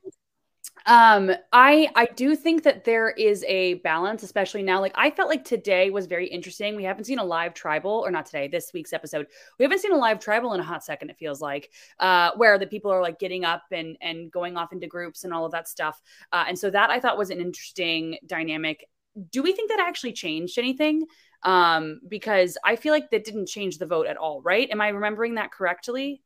um 0.85 1.31
i 1.53 1.89
i 1.95 2.05
do 2.15 2.35
think 2.35 2.63
that 2.63 2.83
there 2.83 3.11
is 3.11 3.45
a 3.47 3.75
balance 3.75 4.21
especially 4.21 4.61
now 4.61 4.81
like 4.81 4.91
i 4.95 5.09
felt 5.09 5.29
like 5.29 5.45
today 5.45 5.89
was 5.89 6.07
very 6.07 6.27
interesting. 6.27 6.75
We 6.75 6.83
haven't 6.83 7.05
seen 7.05 7.19
a 7.19 7.23
live 7.23 7.53
tribal 7.53 8.03
or 8.05 8.11
not 8.11 8.25
today 8.25 8.47
this 8.47 8.71
week's 8.73 8.93
episode. 8.93 9.27
We 9.57 9.63
haven't 9.63 9.79
seen 9.79 9.93
a 9.93 9.97
live 9.97 10.19
tribal 10.19 10.53
in 10.53 10.59
a 10.59 10.63
hot 10.63 10.83
second 10.83 11.09
it 11.09 11.17
feels 11.17 11.41
like 11.41 11.71
uh 11.99 12.31
where 12.35 12.57
the 12.57 12.67
people 12.67 12.91
are 12.91 13.01
like 13.01 13.19
getting 13.19 13.45
up 13.45 13.63
and 13.71 13.97
and 14.01 14.31
going 14.31 14.57
off 14.57 14.73
into 14.73 14.87
groups 14.87 15.23
and 15.23 15.33
all 15.33 15.45
of 15.45 15.51
that 15.51 15.67
stuff. 15.67 16.01
Uh 16.31 16.45
and 16.47 16.57
so 16.57 16.69
that 16.69 16.89
i 16.89 16.99
thought 16.99 17.17
was 17.17 17.29
an 17.29 17.39
interesting 17.39 18.17
dynamic. 18.25 18.87
Do 19.31 19.43
we 19.43 19.53
think 19.53 19.69
that 19.69 19.79
actually 19.79 20.13
changed 20.13 20.57
anything? 20.57 21.05
Um 21.43 22.01
because 22.07 22.57
i 22.65 22.75
feel 22.75 22.93
like 22.93 23.09
that 23.11 23.23
didn't 23.23 23.47
change 23.47 23.77
the 23.77 23.85
vote 23.85 24.07
at 24.07 24.17
all 24.17 24.41
right? 24.41 24.69
Am 24.69 24.81
i 24.81 24.89
remembering 24.89 25.35
that 25.35 25.51
correctly? 25.51 26.21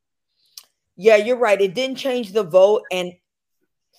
Yeah 0.95 1.18
you're 1.18 1.38
right. 1.38 1.62
It 1.62 1.76
didn't 1.76 1.97
change 1.97 2.32
the 2.32 2.43
vote 2.43 2.84
and 2.91 3.14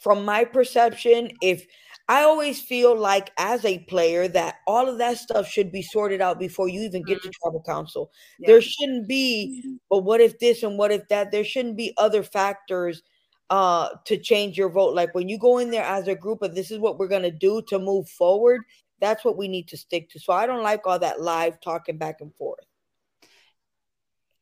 from 0.03 0.24
my 0.24 0.44
perception, 0.44 1.32
if 1.42 1.66
I 2.09 2.22
always 2.22 2.61
feel 2.61 2.96
like 2.96 3.30
as 3.36 3.64
a 3.64 3.80
player 3.80 4.28
that 4.28 4.57
all 4.66 4.88
of 4.88 4.99
that 4.99 5.18
stuff 5.18 5.46
should 5.46 5.70
be 5.70 5.82
sorted 5.82 6.22
out 6.22 6.38
before 6.38 6.68
you 6.68 6.80
even 6.82 7.03
get 7.03 7.20
to 7.22 7.28
Mm-hmm. 7.28 7.40
tribal 7.42 7.62
council. 7.62 8.11
Yeah. 8.38 8.46
There 8.49 8.62
shouldn't 8.62 9.09
be, 9.09 9.62
but 9.90 10.05
what 10.05 10.20
if 10.20 10.38
this 10.38 10.62
and 10.62 10.78
what 10.78 10.90
if 10.90 11.07
that? 11.09 11.30
There 11.30 11.44
shouldn't 11.44 11.76
be 11.76 11.92
other 11.99 12.22
factors 12.22 13.03
uh 13.51 13.88
to 14.05 14.16
change 14.18 14.57
your 14.59 14.68
vote. 14.70 14.94
Like 14.94 15.14
when 15.14 15.28
you 15.28 15.38
go 15.38 15.59
in 15.59 15.70
there 15.70 15.84
as 15.84 16.09
a 16.09 16.14
group 16.14 16.42
of 16.42 16.55
this 16.55 16.70
is 16.70 16.78
what 16.78 16.99
we're 16.99 17.09
gonna 17.09 17.30
do 17.30 17.62
to 17.68 17.78
move 17.78 18.09
forward, 18.09 18.62
that's 19.01 19.24
what 19.24 19.36
we 19.36 19.49
need 19.49 19.68
to 19.68 19.76
stick 19.76 20.09
to. 20.11 20.20
So 20.20 20.32
I 20.32 20.46
don't 20.46 20.62
like 20.62 20.86
all 20.86 20.99
that 20.99 21.20
live 21.20 21.61
talking 21.61 21.99
back 21.99 22.20
and 22.20 22.34
forth. 22.34 22.64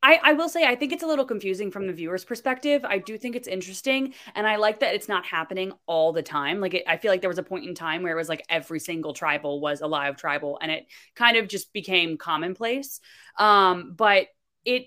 I, 0.07 0.21
I 0.23 0.33
will 0.33 0.47
say 0.47 0.65
I 0.65 0.75
think 0.75 0.93
it's 0.93 1.03
a 1.03 1.07
little 1.07 1.25
confusing 1.25 1.69
from 1.69 1.85
the 1.85 1.91
viewer's 1.91 2.23
perspective. 2.23 2.85
I 2.85 2.97
do 2.97 3.17
think 3.17 3.35
it's 3.35 3.47
interesting, 3.47 4.13
and 4.35 4.47
I 4.47 4.55
like 4.55 4.79
that 4.79 4.95
it's 4.95 5.09
not 5.09 5.25
happening 5.25 5.73
all 5.85 6.13
the 6.13 6.23
time. 6.23 6.61
Like 6.61 6.75
it, 6.75 6.85
I 6.87 6.95
feel 6.95 7.11
like 7.11 7.19
there 7.19 7.29
was 7.29 7.39
a 7.39 7.43
point 7.43 7.65
in 7.65 7.75
time 7.75 8.03
where 8.03 8.13
it 8.13 8.15
was 8.15 8.29
like 8.29 8.45
every 8.47 8.79
single 8.79 9.11
tribal 9.11 9.59
was 9.59 9.81
a 9.81 9.87
live 9.87 10.15
tribal, 10.15 10.59
and 10.61 10.71
it 10.71 10.87
kind 11.13 11.35
of 11.35 11.49
just 11.49 11.73
became 11.73 12.17
commonplace. 12.17 13.01
Um, 13.37 13.95
but 13.97 14.27
it, 14.63 14.85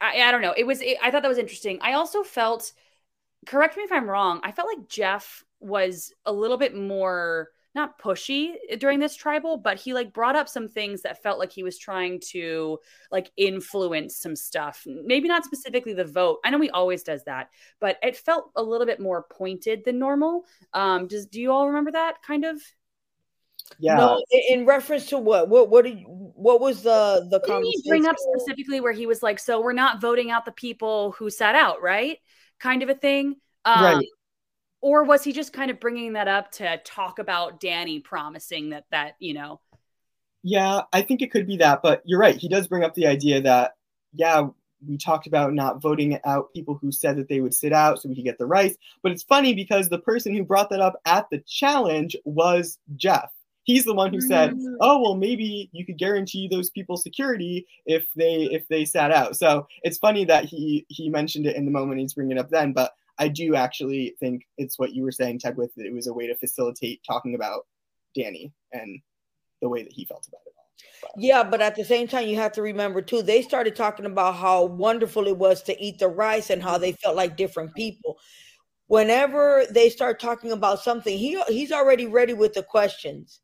I, 0.00 0.20
I 0.22 0.30
don't 0.30 0.42
know. 0.42 0.54
It 0.56 0.64
was. 0.64 0.80
It, 0.80 0.96
I 1.02 1.10
thought 1.10 1.22
that 1.22 1.28
was 1.28 1.38
interesting. 1.38 1.80
I 1.82 1.94
also 1.94 2.22
felt. 2.22 2.72
Correct 3.46 3.76
me 3.76 3.82
if 3.82 3.90
I'm 3.90 4.08
wrong. 4.08 4.40
I 4.44 4.52
felt 4.52 4.68
like 4.68 4.88
Jeff 4.88 5.42
was 5.58 6.12
a 6.24 6.32
little 6.32 6.56
bit 6.56 6.76
more 6.76 7.48
not 7.74 7.98
pushy 7.98 8.54
during 8.78 8.98
this 8.98 9.16
tribal, 9.16 9.56
but 9.56 9.78
he 9.78 9.94
like 9.94 10.12
brought 10.12 10.36
up 10.36 10.48
some 10.48 10.68
things 10.68 11.02
that 11.02 11.22
felt 11.22 11.38
like 11.38 11.52
he 11.52 11.62
was 11.62 11.78
trying 11.78 12.20
to 12.30 12.78
like 13.10 13.30
influence 13.36 14.16
some 14.16 14.36
stuff. 14.36 14.86
Maybe 14.86 15.28
not 15.28 15.44
specifically 15.44 15.94
the 15.94 16.04
vote. 16.04 16.38
I 16.44 16.50
know 16.50 16.60
he 16.60 16.70
always 16.70 17.02
does 17.02 17.24
that, 17.24 17.48
but 17.80 17.98
it 18.02 18.16
felt 18.16 18.50
a 18.56 18.62
little 18.62 18.86
bit 18.86 19.00
more 19.00 19.24
pointed 19.30 19.84
than 19.84 19.98
normal. 19.98 20.44
Um, 20.74 21.06
does 21.06 21.26
do 21.26 21.40
you 21.40 21.52
all 21.52 21.68
remember 21.68 21.92
that 21.92 22.22
kind 22.22 22.44
of? 22.44 22.60
Yeah. 23.78 23.96
No, 23.96 24.22
in, 24.30 24.60
in 24.60 24.66
reference 24.66 25.06
to 25.06 25.18
what? 25.18 25.48
What 25.48 25.68
what 25.70 25.84
did 25.84 26.00
you, 26.00 26.06
what 26.06 26.60
was 26.60 26.82
the 26.82 27.26
the 27.30 27.40
Didn't 27.44 27.64
he 27.64 27.82
conversation? 27.82 27.82
bring 27.88 28.06
up 28.06 28.16
specifically 28.18 28.80
where 28.80 28.92
he 28.92 29.06
was 29.06 29.22
like, 29.22 29.38
"So 29.38 29.60
we're 29.60 29.72
not 29.72 30.00
voting 30.00 30.30
out 30.30 30.44
the 30.44 30.52
people 30.52 31.12
who 31.12 31.28
sat 31.30 31.54
out, 31.54 31.82
right?" 31.82 32.18
Kind 32.60 32.82
of 32.82 32.88
a 32.88 32.94
thing. 32.94 33.36
Um, 33.64 33.82
Right. 33.82 34.06
Or 34.82 35.04
was 35.04 35.24
he 35.24 35.32
just 35.32 35.52
kind 35.52 35.70
of 35.70 35.80
bringing 35.80 36.14
that 36.14 36.28
up 36.28 36.50
to 36.52 36.78
talk 36.84 37.18
about 37.18 37.60
Danny 37.60 38.00
promising 38.00 38.70
that 38.70 38.86
that 38.90 39.14
you 39.20 39.32
know? 39.32 39.60
Yeah, 40.42 40.82
I 40.92 41.02
think 41.02 41.22
it 41.22 41.30
could 41.30 41.46
be 41.46 41.56
that, 41.58 41.82
but 41.82 42.02
you're 42.04 42.18
right. 42.18 42.36
He 42.36 42.48
does 42.48 42.66
bring 42.66 42.82
up 42.82 42.94
the 42.94 43.06
idea 43.06 43.40
that, 43.42 43.76
yeah, 44.12 44.48
we 44.86 44.98
talked 44.98 45.28
about 45.28 45.54
not 45.54 45.80
voting 45.80 46.18
out 46.24 46.52
people 46.52 46.74
who 46.74 46.90
said 46.90 47.16
that 47.16 47.28
they 47.28 47.40
would 47.40 47.54
sit 47.54 47.72
out 47.72 48.02
so 48.02 48.08
we 48.08 48.16
could 48.16 48.24
get 48.24 48.38
the 48.38 48.46
rice. 48.46 48.76
But 49.02 49.12
it's 49.12 49.22
funny 49.22 49.54
because 49.54 49.88
the 49.88 50.00
person 50.00 50.34
who 50.34 50.42
brought 50.42 50.68
that 50.70 50.80
up 50.80 50.94
at 51.06 51.30
the 51.30 51.38
challenge 51.46 52.16
was 52.24 52.78
Jeff. 52.96 53.30
He's 53.64 53.84
the 53.84 53.94
one 53.94 54.12
who 54.12 54.20
said, 54.20 54.50
Mm. 54.54 54.76
"Oh, 54.80 55.00
well, 55.00 55.14
maybe 55.14 55.70
you 55.72 55.86
could 55.86 55.98
guarantee 55.98 56.48
those 56.48 56.70
people 56.70 56.96
security 56.96 57.64
if 57.86 58.12
they 58.16 58.48
if 58.50 58.66
they 58.66 58.84
sat 58.84 59.12
out." 59.12 59.36
So 59.36 59.68
it's 59.84 59.98
funny 59.98 60.24
that 60.24 60.46
he 60.46 60.84
he 60.88 61.08
mentioned 61.08 61.46
it 61.46 61.54
in 61.54 61.64
the 61.64 61.70
moment 61.70 62.00
he's 62.00 62.14
bringing 62.14 62.36
it 62.36 62.40
up 62.40 62.50
then, 62.50 62.72
but 62.72 62.92
I 63.18 63.28
do 63.28 63.54
actually 63.54 64.16
think 64.20 64.46
it's 64.58 64.78
what 64.78 64.94
you 64.94 65.02
were 65.04 65.12
saying, 65.12 65.40
Ted, 65.40 65.56
with 65.56 65.70
it 65.76 65.92
was 65.92 66.06
a 66.06 66.12
way 66.14 66.26
to 66.26 66.36
facilitate 66.36 67.02
talking 67.06 67.34
about 67.34 67.66
Danny 68.14 68.52
and 68.72 69.00
the 69.60 69.68
way 69.68 69.82
that 69.82 69.92
he 69.92 70.04
felt 70.04 70.26
about 70.28 70.40
it. 70.46 70.52
But- 71.02 71.10
Yeah, 71.16 71.42
but 71.44 71.60
at 71.60 71.76
the 71.76 71.84
same 71.84 72.08
time, 72.08 72.26
you 72.26 72.36
have 72.36 72.52
to 72.52 72.62
remember 72.62 73.02
too, 73.02 73.22
they 73.22 73.42
started 73.42 73.76
talking 73.76 74.06
about 74.06 74.34
how 74.36 74.64
wonderful 74.64 75.26
it 75.26 75.36
was 75.36 75.62
to 75.64 75.80
eat 75.82 75.98
the 75.98 76.08
rice 76.08 76.50
and 76.50 76.62
how 76.62 76.78
they 76.78 76.92
felt 76.92 77.16
like 77.16 77.36
different 77.36 77.74
people. 77.74 78.18
Whenever 78.86 79.64
they 79.70 79.88
start 79.88 80.20
talking 80.20 80.52
about 80.52 80.80
something, 80.80 81.16
he 81.16 81.40
he's 81.48 81.72
already 81.72 82.06
ready 82.06 82.34
with 82.34 82.52
the 82.54 82.62
questions. 82.62 83.40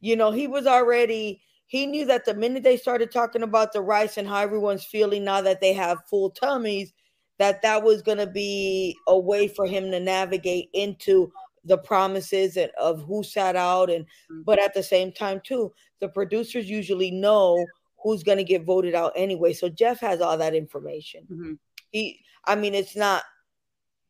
You 0.00 0.16
know, 0.16 0.30
he 0.32 0.46
was 0.46 0.66
already 0.66 1.42
he 1.66 1.86
knew 1.86 2.06
that 2.06 2.24
the 2.24 2.34
minute 2.34 2.62
they 2.62 2.78
started 2.78 3.10
talking 3.10 3.42
about 3.42 3.72
the 3.72 3.82
rice 3.82 4.16
and 4.16 4.26
how 4.26 4.40
everyone's 4.40 4.84
feeling 4.84 5.22
now 5.24 5.42
that 5.42 5.60
they 5.60 5.74
have 5.74 6.06
full 6.08 6.30
tummies, 6.30 6.92
that 7.38 7.62
that 7.62 7.82
was 7.82 8.02
going 8.02 8.18
to 8.18 8.26
be 8.26 8.96
a 9.06 9.18
way 9.18 9.48
for 9.48 9.66
him 9.66 9.90
to 9.90 10.00
navigate 10.00 10.68
into 10.72 11.32
the 11.64 11.78
promises 11.78 12.56
and 12.56 12.70
of 12.80 13.02
who 13.02 13.22
sat 13.22 13.56
out 13.56 13.90
and 13.90 14.06
but 14.44 14.58
at 14.58 14.72
the 14.74 14.82
same 14.82 15.10
time 15.12 15.40
too 15.44 15.72
the 16.00 16.08
producers 16.08 16.70
usually 16.70 17.10
know 17.10 17.66
who's 18.02 18.22
going 18.22 18.38
to 18.38 18.44
get 18.44 18.64
voted 18.64 18.94
out 18.94 19.12
anyway. 19.16 19.52
So 19.52 19.68
jeff 19.68 20.00
has 20.00 20.20
all 20.20 20.38
that 20.38 20.54
information. 20.54 21.26
Mhm. 21.30 21.58
he 21.90 22.20
i 22.44 22.54
mean 22.54 22.74
it's 22.74 22.96
not 22.96 23.24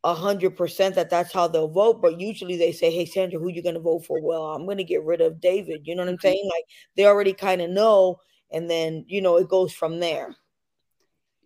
a 0.04 0.14
hundred 0.14 0.56
percent 0.56 0.94
that 0.94 1.10
that's 1.10 1.32
how 1.32 1.48
they'll 1.48 1.66
vote 1.68 2.00
but 2.00 2.20
usually 2.20 2.56
they 2.56 2.70
say 2.70 2.90
hey 2.90 3.04
sandra 3.04 3.40
who 3.40 3.48
you 3.48 3.62
going 3.62 3.74
to 3.74 3.80
vote 3.80 4.04
for? 4.06 4.20
Well 4.20 4.52
i'm 4.54 4.64
going 4.64 4.78
to 4.78 4.84
get 4.84 5.02
rid 5.02 5.20
of 5.20 5.40
david. 5.40 5.86
You 5.86 5.94
know 5.96 6.02
what 6.02 6.10
i'm 6.10 6.18
Mhm. 6.18 6.22
saying? 6.22 6.48
Like 6.48 6.64
they 6.96 7.06
already 7.06 7.32
kind 7.32 7.60
of 7.60 7.70
know 7.70 8.20
and 8.52 8.70
then 8.70 9.04
you 9.08 9.20
know 9.20 9.36
it 9.36 9.48
goes 9.48 9.72
from 9.72 9.98
there 10.00 10.36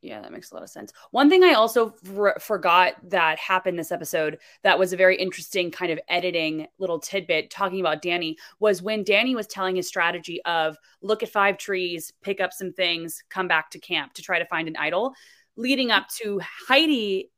Yeah, 0.03 0.21
that 0.21 0.33
makes 0.33 0.51
a 0.51 0.55
lot 0.55 0.65
of 0.65 0.69
sense. 0.69 0.93
One 1.13 1.31
thing 1.31 1.45
I 1.45 1.53
also 1.53 1.91
for- 1.91 2.37
forgot 2.41 2.95
that 3.11 3.39
happened 3.39 3.79
this 3.79 3.93
episode 3.93 4.39
that 4.65 4.77
was 4.77 4.93
a 4.93 4.97
very 4.97 5.17
interesting 5.17 5.71
kind 5.71 5.93
of 5.93 6.01
editing 6.09 6.67
little 6.79 6.99
tidbit 6.99 7.51
talking 7.51 7.79
about 7.79 8.03
Danny 8.03 8.37
was 8.59 8.83
when 8.83 9.05
Danny 9.05 9.37
was 9.37 9.47
telling 9.47 9.77
his 9.77 9.87
strategy 9.87 10.43
of 10.45 10.77
look 11.03 11.23
at 11.23 11.29
five 11.29 11.57
trees, 11.57 12.13
pick 12.21 12.41
up 12.41 12.53
some 12.53 12.73
things, 12.73 13.23
come 13.31 13.47
back 13.47 13.71
to 13.71 13.79
camp 13.79 14.13
to 14.15 14.23
try 14.23 14.41
to 14.41 14.47
find 14.47 14.67
an 14.67 14.77
idol, 14.77 15.15
leading 15.55 15.93
up 15.93 16.09
to 16.21 16.41
Heidi 16.69 17.31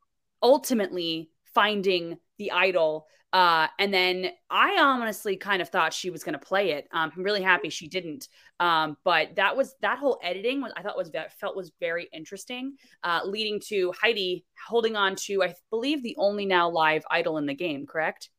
ultimately 0.42 1.30
finding 1.54 2.18
the 2.38 2.50
idol. 2.50 3.06
Uh, 3.32 3.66
and 3.78 3.92
then 3.92 4.30
I 4.48 4.78
honestly 4.80 5.36
kind 5.36 5.60
of 5.60 5.68
thought 5.68 5.92
she 5.92 6.10
was 6.10 6.22
going 6.22 6.34
to 6.34 6.38
play 6.38 6.70
it. 6.70 6.86
Um, 6.92 7.10
I'm 7.16 7.22
really 7.24 7.42
happy 7.42 7.68
she 7.68 7.88
didn't. 7.88 8.28
Um, 8.60 8.96
but 9.04 9.36
that 9.36 9.56
was 9.56 9.74
that 9.80 9.98
whole 9.98 10.18
editing 10.22 10.60
was 10.60 10.72
I 10.76 10.82
thought 10.82 10.96
was 10.96 11.10
felt 11.40 11.56
was 11.56 11.72
very 11.80 12.08
interesting, 12.12 12.76
uh, 13.02 13.20
leading 13.24 13.60
to 13.66 13.92
Heidi 14.00 14.44
holding 14.68 14.96
on 14.96 15.16
to 15.16 15.42
I 15.42 15.54
believe 15.70 16.02
the 16.02 16.16
only 16.18 16.46
now 16.46 16.68
live 16.70 17.04
idol 17.10 17.38
in 17.38 17.46
the 17.46 17.54
game. 17.54 17.86
Correct. 17.86 18.30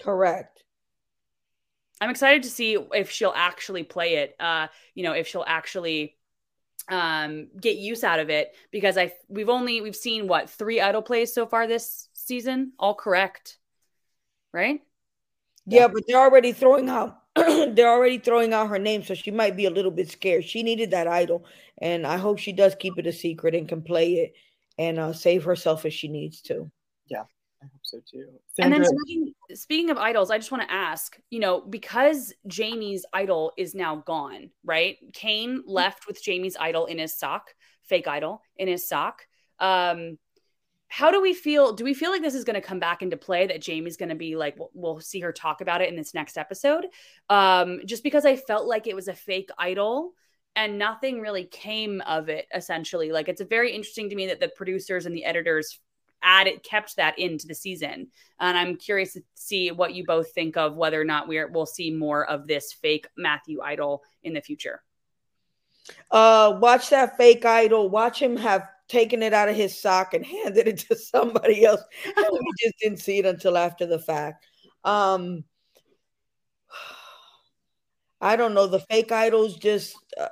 correct 0.00 0.64
I'm 2.00 2.10
excited 2.10 2.42
to 2.42 2.50
see 2.50 2.76
if 2.92 3.10
she'll 3.10 3.32
actually 3.34 3.84
play 3.84 4.16
it. 4.16 4.34
Uh, 4.40 4.68
you 4.94 5.04
know, 5.04 5.12
if 5.12 5.28
she'll 5.28 5.44
actually 5.46 6.16
um 6.90 7.48
get 7.58 7.76
use 7.76 8.04
out 8.04 8.20
of 8.20 8.28
it 8.28 8.54
because 8.70 8.98
I 8.98 9.12
we've 9.28 9.48
only 9.48 9.80
we've 9.80 9.96
seen 9.96 10.28
what 10.28 10.50
three 10.50 10.82
idol 10.82 11.00
plays 11.00 11.32
so 11.32 11.46
far 11.46 11.66
this 11.66 12.08
season, 12.12 12.72
all 12.78 12.94
correct, 12.94 13.58
right? 14.52 14.80
yeah 15.66 15.88
but 15.88 16.02
they're 16.06 16.20
already 16.20 16.52
throwing 16.52 16.88
out 16.88 17.23
they're 17.74 17.90
already 17.90 18.18
throwing 18.18 18.52
out 18.52 18.68
her 18.68 18.78
name 18.78 19.02
so 19.02 19.14
she 19.14 19.30
might 19.30 19.56
be 19.56 19.66
a 19.66 19.70
little 19.70 19.90
bit 19.90 20.10
scared 20.10 20.44
she 20.44 20.62
needed 20.62 20.90
that 20.92 21.08
idol 21.08 21.44
and 21.78 22.06
i 22.06 22.16
hope 22.16 22.38
she 22.38 22.52
does 22.52 22.74
keep 22.76 22.98
it 22.98 23.06
a 23.06 23.12
secret 23.12 23.54
and 23.54 23.68
can 23.68 23.82
play 23.82 24.14
it 24.14 24.34
and 24.78 24.98
uh, 24.98 25.12
save 25.12 25.44
herself 25.44 25.84
if 25.84 25.92
she 25.92 26.08
needs 26.08 26.40
to 26.40 26.70
Yeah. 27.08 27.22
I 27.62 27.66
hope 27.72 27.80
so 27.82 27.98
too. 28.10 28.26
And 28.58 28.72
then 28.72 28.84
speaking, 28.84 29.32
speaking 29.54 29.90
of 29.90 29.96
idols, 29.96 30.30
I 30.30 30.36
just 30.36 30.52
want 30.52 30.64
to 30.64 30.72
ask, 30.72 31.16
you 31.30 31.40
know, 31.40 31.62
because 31.62 32.32
Jaime's 32.54 33.06
idol 33.12 33.52
is 33.56 33.74
now 33.74 33.96
gone, 33.96 34.50
right? 34.64 34.96
Kane 35.14 35.62
left 35.66 36.06
with 36.06 36.20
Jaime's 36.24 36.56
idol 36.58 36.86
in 36.86 36.98
his 36.98 37.18
sock, 37.18 37.54
fake 37.84 38.06
idol 38.06 38.42
in 38.56 38.68
his 38.68 38.86
sock. 38.86 39.22
Um, 39.60 40.18
how 40.94 41.10
do 41.10 41.20
we 41.20 41.34
feel? 41.34 41.72
Do 41.72 41.82
we 41.82 41.92
feel 41.92 42.12
like 42.12 42.22
this 42.22 42.36
is 42.36 42.44
going 42.44 42.54
to 42.54 42.60
come 42.60 42.78
back 42.78 43.02
into 43.02 43.16
play? 43.16 43.48
That 43.48 43.66
Jaime's 43.66 43.96
going 43.96 44.10
to 44.10 44.14
be 44.14 44.36
like, 44.36 44.56
we'll, 44.56 44.70
we'll 44.74 45.00
see 45.00 45.18
her 45.18 45.32
talk 45.32 45.60
about 45.60 45.80
it 45.82 45.88
in 45.88 45.96
this 45.96 46.14
next 46.14 46.38
episode. 46.38 46.86
Um, 47.28 47.80
just 47.84 48.04
because 48.04 48.24
I 48.24 48.36
felt 48.36 48.68
like 48.68 48.86
it 48.86 48.94
was 48.94 49.08
a 49.08 49.12
fake 49.12 49.50
idol 49.58 50.12
and 50.54 50.78
nothing 50.78 51.20
really 51.20 51.46
came 51.46 52.00
of 52.02 52.28
it. 52.28 52.46
Essentially, 52.54 53.10
like 53.10 53.28
it's 53.28 53.42
very 53.42 53.72
interesting 53.72 54.08
to 54.10 54.14
me 54.14 54.28
that 54.28 54.38
the 54.38 54.52
producers 54.54 55.04
and 55.04 55.16
the 55.16 55.24
editors 55.24 55.80
added 56.22 56.62
kept 56.62 56.94
that 56.94 57.18
into 57.18 57.46
the 57.46 57.54
season 57.54 58.06
and 58.40 58.56
i'm 58.56 58.76
curious 58.76 59.12
to 59.12 59.22
see 59.34 59.70
what 59.70 59.92
you 59.92 60.06
both 60.06 60.32
think 60.32 60.56
of 60.56 60.74
whether 60.74 60.98
or 60.98 61.04
not 61.04 61.28
we're 61.28 61.50
we'll 61.50 61.66
see 61.66 61.90
more 61.90 62.24
of 62.24 62.46
this 62.46 62.72
fake 62.72 63.06
matthew 63.14 63.60
idol 63.60 64.02
in 64.22 64.32
the 64.32 64.40
future 64.40 64.82
uh 66.12 66.56
watch 66.62 66.88
that 66.88 67.18
fake 67.18 67.44
idol 67.44 67.90
watch 67.90 68.22
him 68.22 68.38
have 68.38 68.66
taken 68.88 69.22
it 69.22 69.32
out 69.32 69.48
of 69.48 69.56
his 69.56 69.80
sock 69.80 70.14
and 70.14 70.24
handed 70.44 70.68
it 70.68 70.78
to 70.78 70.96
somebody 70.96 71.64
else 71.64 71.82
and 72.16 72.26
we 72.32 72.52
just 72.60 72.78
didn't 72.80 73.00
see 73.00 73.18
it 73.18 73.26
until 73.26 73.56
after 73.56 73.86
the 73.86 73.98
fact 73.98 74.46
um 74.84 75.44
i 78.20 78.36
don't 78.36 78.54
know 78.54 78.66
the 78.66 78.80
fake 78.80 79.12
idols 79.12 79.56
just 79.56 79.96
uh, 80.20 80.28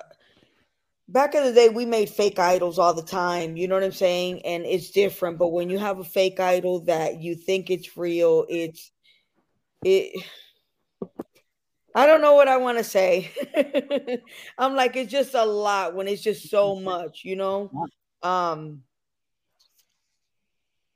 back 1.08 1.34
in 1.34 1.44
the 1.44 1.52
day 1.52 1.68
we 1.68 1.84
made 1.84 2.08
fake 2.08 2.38
idols 2.38 2.78
all 2.78 2.94
the 2.94 3.02
time 3.02 3.56
you 3.56 3.68
know 3.68 3.74
what 3.74 3.84
i'm 3.84 3.92
saying 3.92 4.40
and 4.44 4.64
it's 4.64 4.90
different 4.90 5.38
but 5.38 5.48
when 5.48 5.68
you 5.68 5.78
have 5.78 5.98
a 5.98 6.04
fake 6.04 6.40
idol 6.40 6.80
that 6.80 7.20
you 7.20 7.34
think 7.34 7.70
it's 7.70 7.96
real 7.96 8.46
it's 8.48 8.90
it 9.84 10.24
I 11.94 12.06
don't 12.06 12.22
know 12.22 12.34
what 12.34 12.48
I 12.48 12.56
want 12.56 12.78
to 12.78 12.84
say. 12.84 13.30
I'm 14.58 14.74
like, 14.74 14.96
it's 14.96 15.12
just 15.12 15.34
a 15.34 15.44
lot 15.44 15.94
when 15.94 16.08
it's 16.08 16.22
just 16.22 16.48
so 16.48 16.74
much, 16.74 17.22
you 17.22 17.36
know. 17.36 17.70
Um, 18.22 18.82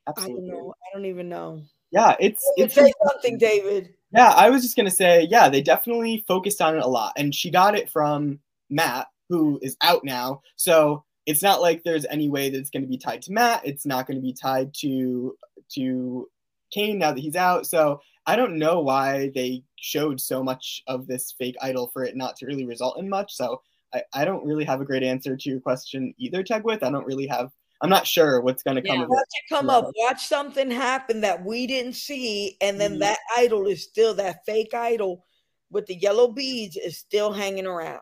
I 0.07 0.12
don't 0.14 0.47
know. 0.47 0.74
I 0.81 0.95
don't 0.97 1.07
even 1.07 1.29
know. 1.29 1.62
Yeah, 1.91 2.14
it's 2.20 2.49
it's 2.57 2.74
say 2.74 2.93
something, 3.09 3.39
David. 3.39 3.95
Yeah, 4.12 4.33
I 4.37 4.51
was 4.51 4.62
just 4.62 4.77
gonna 4.77 4.91
say, 4.91 5.27
yeah, 5.31 5.49
they 5.49 5.62
definitely 5.62 6.24
focused 6.29 6.62
on 6.62 6.77
it 6.77 6.83
a 6.83 6.89
lot, 6.89 7.12
and 7.16 7.35
she 7.35 7.51
got 7.51 7.77
it 7.77 7.91
from 7.91 8.41
Matt, 8.70 9.09
who 9.29 9.59
is 9.62 9.77
out 9.83 10.05
now. 10.05 10.43
So 10.57 11.05
it's 11.27 11.43
not 11.43 11.61
like 11.61 11.83
there's 11.83 12.07
any 12.07 12.29
way 12.29 12.51
that 12.51 12.59
it's 12.59 12.70
going 12.70 12.83
to 12.83 12.89
be 12.89 12.99
tied 12.99 13.22
to 13.22 13.33
Matt. 13.33 13.62
It's 13.64 13.85
not 13.85 14.07
going 14.07 14.16
to 14.16 14.22
be 14.22 14.33
tied 14.33 14.72
to 14.74 15.37
to 15.74 16.29
Kane 16.70 16.99
now 16.99 17.12
that 17.12 17.20
he's 17.20 17.37
out. 17.37 17.66
So 17.66 18.01
I 18.27 18.37
don't 18.37 18.59
know 18.59 18.81
why 18.81 19.31
they 19.35 19.64
showed 19.77 20.20
so 20.20 20.43
much 20.43 20.83
of 20.87 21.07
this 21.07 21.35
fake 21.37 21.57
idol 21.61 21.89
for 21.93 22.05
it 22.05 22.16
not 22.16 22.37
to 22.37 22.47
really 22.47 22.64
result 22.64 22.99
in 22.99 23.09
much. 23.09 23.35
So 23.35 23.62
I, 23.97 24.03
I 24.22 24.24
don't 24.24 24.44
really 24.44 24.64
have 24.64 24.80
a 24.80 24.84
great 24.84 25.03
answer 25.03 25.36
to 25.36 25.51
your 25.51 25.61
question 25.61 26.14
either, 26.18 26.42
Tegwith. 26.44 26.82
I 26.82 26.90
don't 26.90 27.07
really 27.07 27.26
have 27.26 27.51
I'm 27.82 27.90
not 27.90 28.07
sure 28.07 28.40
what's 28.40 28.62
going 28.62 28.76
to 28.76 28.82
come 28.82 28.99
yeah. 28.99 29.03
of 29.05 29.09
Watch 29.11 29.26
it. 29.32 29.44
it 29.44 29.55
come 29.55 29.68
up. 29.68 29.90
Watch 29.97 30.26
something 30.26 30.70
happen 30.70 31.20
that 31.20 31.44
we 31.44 31.66
didn't 31.66 31.94
see, 31.94 32.57
and 32.61 32.80
then 32.80 32.92
mm-hmm. 32.92 33.01
that 33.01 33.18
idol 33.36 33.66
is 33.66 33.82
still 33.82 34.14
that 34.14 34.47
fake 34.47 34.72
idol 34.74 35.24
with 35.70 35.86
the 35.86 35.94
yellow 35.94 36.28
beads 36.28 36.76
is 36.76 36.97
still 36.97 37.32
hanging 37.32 37.66
around. 37.66 38.01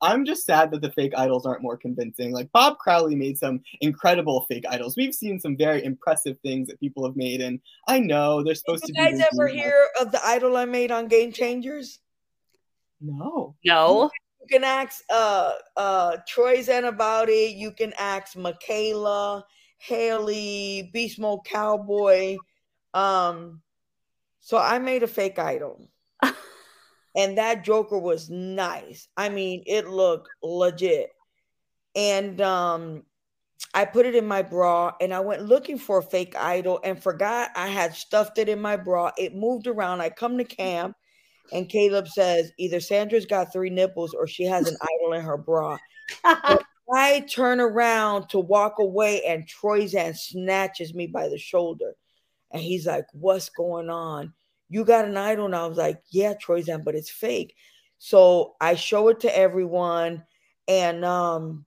I'm 0.00 0.24
just 0.24 0.46
sad 0.46 0.70
that 0.70 0.80
the 0.80 0.92
fake 0.92 1.12
idols 1.16 1.44
aren't 1.44 1.62
more 1.62 1.76
convincing. 1.76 2.32
Like 2.32 2.50
Bob 2.52 2.78
Crowley 2.78 3.16
made 3.16 3.36
some 3.36 3.60
incredible 3.80 4.46
fake 4.48 4.64
idols. 4.68 4.96
We've 4.96 5.14
seen 5.14 5.40
some 5.40 5.56
very 5.56 5.84
impressive 5.84 6.36
things 6.40 6.68
that 6.68 6.78
people 6.80 7.04
have 7.04 7.16
made, 7.16 7.40
and 7.40 7.60
I 7.86 8.00
know 8.00 8.42
they're 8.42 8.54
supposed 8.54 8.84
Did 8.84 8.94
to. 8.94 9.02
You 9.02 9.10
guys 9.10 9.28
ever 9.32 9.48
hear 9.48 9.88
of 10.00 10.12
the 10.12 10.24
idol 10.24 10.56
I 10.56 10.64
made 10.64 10.90
on 10.90 11.08
Game 11.08 11.32
Changers? 11.32 12.00
No. 13.00 13.54
No. 13.64 14.10
You 14.48 14.60
can 14.60 14.64
ask 14.64 15.04
uh 15.10 15.52
uh 15.76 16.16
Troyzan 16.26 16.88
about 16.88 17.28
it. 17.28 17.56
You 17.56 17.70
can 17.70 17.92
ask 17.98 18.34
Michaela, 18.34 19.44
Hali, 19.76 20.88
Beast 20.90 21.18
Mode 21.18 21.44
Cowboy. 21.44 22.38
Um, 22.94 23.60
so 24.40 24.56
I 24.56 24.78
made 24.78 25.02
a 25.02 25.06
fake 25.06 25.38
idol 25.38 25.90
and 27.14 27.36
that 27.36 27.62
Joker 27.62 27.98
was 27.98 28.30
nice. 28.30 29.08
I 29.18 29.28
mean, 29.28 29.64
it 29.66 29.86
looked 29.86 30.30
legit. 30.42 31.10
And 31.94 32.40
um 32.40 33.02
I 33.74 33.84
put 33.84 34.06
it 34.06 34.14
in 34.14 34.26
my 34.26 34.40
bra 34.40 34.92
and 34.98 35.12
I 35.12 35.20
went 35.20 35.42
looking 35.42 35.76
for 35.76 35.98
a 35.98 36.02
fake 36.02 36.34
idol 36.36 36.80
and 36.84 37.02
forgot 37.02 37.50
I 37.54 37.66
had 37.66 37.94
stuffed 37.94 38.38
it 38.38 38.48
in 38.48 38.62
my 38.62 38.78
bra. 38.78 39.10
It 39.18 39.34
moved 39.34 39.66
around. 39.66 40.00
I 40.00 40.08
come 40.08 40.38
to 40.38 40.44
camp 40.44 40.96
and 41.52 41.68
Caleb 41.68 42.08
says 42.08 42.52
either 42.58 42.80
Sandra's 42.80 43.26
got 43.26 43.52
three 43.52 43.70
nipples 43.70 44.14
or 44.14 44.26
she 44.26 44.44
has 44.44 44.68
an 44.68 44.76
idol 44.82 45.14
in 45.14 45.22
her 45.22 45.36
bra. 45.36 45.78
I 46.24 47.20
turn 47.28 47.60
around 47.60 48.28
to 48.30 48.38
walk 48.38 48.78
away 48.78 49.22
and 49.24 49.46
Troyzan 49.46 50.16
snatches 50.16 50.94
me 50.94 51.06
by 51.06 51.28
the 51.28 51.38
shoulder. 51.38 51.92
And 52.50 52.62
he's 52.62 52.86
like, 52.86 53.04
What's 53.12 53.50
going 53.50 53.90
on? 53.90 54.32
you 54.68 54.84
got 54.84 55.06
an 55.06 55.16
idol. 55.16 55.46
And 55.46 55.56
I 55.56 55.66
was 55.66 55.78
like, 55.78 56.00
yeah, 56.10 56.34
Troyzan, 56.34 56.84
but 56.84 56.94
it's 56.94 57.10
fake. 57.10 57.54
So 57.98 58.54
I 58.60 58.74
show 58.74 59.08
it 59.08 59.20
to 59.20 59.36
everyone 59.36 60.24
and 60.66 61.04
um 61.04 61.64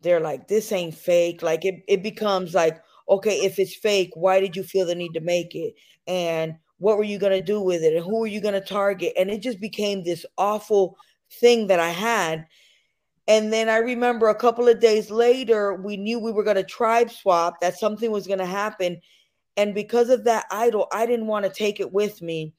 they're 0.00 0.20
like, 0.20 0.48
this 0.48 0.70
ain't 0.72 0.94
fake. 0.94 1.42
Like 1.42 1.64
it, 1.64 1.82
it 1.88 2.02
becomes 2.02 2.54
like, 2.54 2.82
okay, 3.08 3.40
if 3.40 3.58
it's 3.58 3.74
fake, 3.74 4.10
why 4.14 4.40
did 4.40 4.54
you 4.54 4.62
feel 4.62 4.86
the 4.86 4.94
need 4.94 5.14
to 5.14 5.20
make 5.20 5.54
it? 5.54 5.74
And 6.06 6.56
what 6.84 6.98
were 6.98 7.04
you 7.04 7.18
gonna 7.18 7.42
do 7.42 7.60
with 7.60 7.82
it? 7.82 7.94
And 7.94 8.04
who 8.04 8.20
were 8.20 8.26
you 8.26 8.40
gonna 8.40 8.60
target? 8.60 9.14
And 9.16 9.30
it 9.30 9.40
just 9.42 9.58
became 9.58 10.04
this 10.04 10.26
awful 10.38 10.96
thing 11.40 11.66
that 11.68 11.80
I 11.80 11.90
had. 11.90 12.46
And 13.26 13.52
then 13.52 13.68
I 13.68 13.78
remember 13.78 14.28
a 14.28 14.34
couple 14.34 14.68
of 14.68 14.80
days 14.80 15.10
later, 15.10 15.74
we 15.74 15.96
knew 15.96 16.18
we 16.18 16.32
were 16.32 16.44
going 16.44 16.56
to 16.56 16.62
tribe 16.62 17.10
swap, 17.10 17.60
that 17.60 17.78
something 17.78 18.10
was 18.10 18.26
going 18.26 18.38
to 18.38 18.46
happen. 18.46 19.00
And 19.56 19.74
because 19.74 20.10
of 20.10 20.24
that 20.24 20.44
idol, 20.50 20.88
I 20.92 21.06
didn't 21.06 21.26
want 21.26 21.46
to 21.46 21.50
take 21.50 21.80
it 21.80 21.90
with 21.90 22.20
me. 22.20 22.52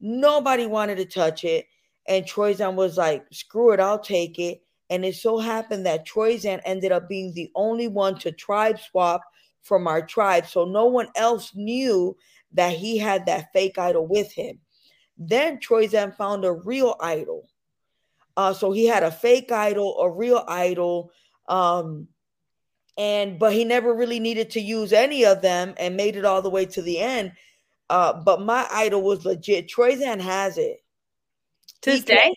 Nobody 0.00 0.66
wanted 0.66 0.98
to 0.98 1.06
touch 1.06 1.42
it. 1.42 1.66
And 2.06 2.24
Troyzan 2.24 2.74
was 2.74 2.96
like, 2.96 3.24
screw 3.32 3.72
it, 3.72 3.80
I'll 3.80 3.98
take 3.98 4.38
it. 4.38 4.62
And 4.90 5.04
it 5.04 5.16
so 5.16 5.38
happened 5.38 5.86
that 5.86 6.06
Troyzan 6.06 6.60
ended 6.64 6.92
up 6.92 7.08
being 7.08 7.32
the 7.32 7.50
only 7.56 7.88
one 7.88 8.16
to 8.20 8.30
tribe 8.30 8.78
swap 8.78 9.22
from 9.62 9.88
our 9.88 10.06
tribe. 10.06 10.46
So 10.46 10.64
no 10.64 10.86
one 10.86 11.08
else 11.16 11.52
knew 11.54 12.16
that 12.54 12.74
he 12.74 12.98
had 12.98 13.26
that 13.26 13.52
fake 13.52 13.78
idol 13.78 14.06
with 14.06 14.32
him. 14.32 14.60
Then 15.18 15.60
Troy 15.60 15.86
Troyzan 15.86 16.16
found 16.16 16.44
a 16.44 16.52
real 16.52 16.96
idol. 17.00 17.48
Uh, 18.36 18.52
so 18.52 18.72
he 18.72 18.86
had 18.86 19.02
a 19.02 19.10
fake 19.10 19.52
idol, 19.52 19.98
a 20.00 20.10
real 20.10 20.44
idol. 20.48 21.12
Um, 21.48 22.08
and 22.96 23.38
but 23.38 23.52
he 23.52 23.64
never 23.64 23.94
really 23.94 24.20
needed 24.20 24.50
to 24.50 24.60
use 24.60 24.92
any 24.92 25.24
of 25.24 25.42
them 25.42 25.74
and 25.78 25.96
made 25.96 26.16
it 26.16 26.24
all 26.24 26.42
the 26.42 26.50
way 26.50 26.66
to 26.66 26.82
the 26.82 26.98
end. 26.98 27.32
Uh, 27.88 28.12
but 28.12 28.40
my 28.40 28.66
idol 28.70 29.02
was 29.02 29.24
legit. 29.24 29.68
Troy 29.68 29.96
Troyzan 29.96 30.20
has 30.20 30.58
it 30.58 30.82
to 31.82 31.90
this 31.90 32.04
day. 32.04 32.34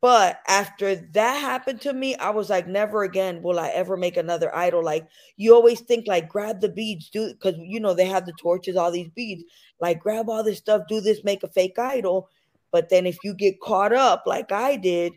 But 0.00 0.40
after 0.48 0.96
that 0.96 1.34
happened 1.34 1.82
to 1.82 1.92
me, 1.92 2.16
I 2.16 2.30
was 2.30 2.48
like, 2.48 2.66
never 2.66 3.02
again 3.02 3.42
will 3.42 3.58
I 3.58 3.68
ever 3.68 3.98
make 3.98 4.16
another 4.16 4.54
idol. 4.54 4.82
Like 4.82 5.06
you 5.36 5.54
always 5.54 5.80
think, 5.80 6.06
like 6.06 6.26
grab 6.26 6.62
the 6.62 6.70
beads, 6.70 7.10
do 7.10 7.28
because 7.34 7.56
you 7.58 7.80
know 7.80 7.92
they 7.92 8.06
have 8.06 8.24
the 8.24 8.32
torches, 8.40 8.76
all 8.76 8.90
these 8.90 9.10
beads. 9.10 9.44
Like 9.80 10.00
grab 10.00 10.30
all 10.30 10.42
this 10.42 10.56
stuff, 10.56 10.82
do 10.88 11.02
this, 11.02 11.22
make 11.22 11.42
a 11.42 11.48
fake 11.48 11.78
idol. 11.78 12.30
But 12.72 12.88
then 12.88 13.04
if 13.04 13.18
you 13.24 13.34
get 13.34 13.60
caught 13.60 13.92
up, 13.92 14.22
like 14.26 14.52
I 14.52 14.76
did, 14.76 15.12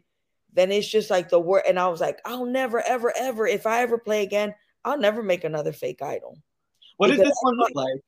then 0.51 0.69
it's 0.71 0.87
just 0.87 1.09
like 1.09 1.29
the 1.29 1.39
word. 1.39 1.63
And 1.65 1.79
I 1.79 1.87
was 1.87 2.01
like, 2.01 2.19
I'll 2.25 2.45
never, 2.45 2.81
ever, 2.81 3.13
ever, 3.15 3.47
if 3.47 3.65
I 3.65 3.83
ever 3.83 3.97
play 3.97 4.23
again, 4.23 4.53
I'll 4.83 4.99
never 4.99 5.23
make 5.23 5.45
another 5.45 5.71
fake 5.71 6.01
idol. 6.01 6.37
What 6.97 7.07
does 7.07 7.19
this 7.19 7.37
one 7.41 7.55
look 7.57 7.71
like? 7.73 8.01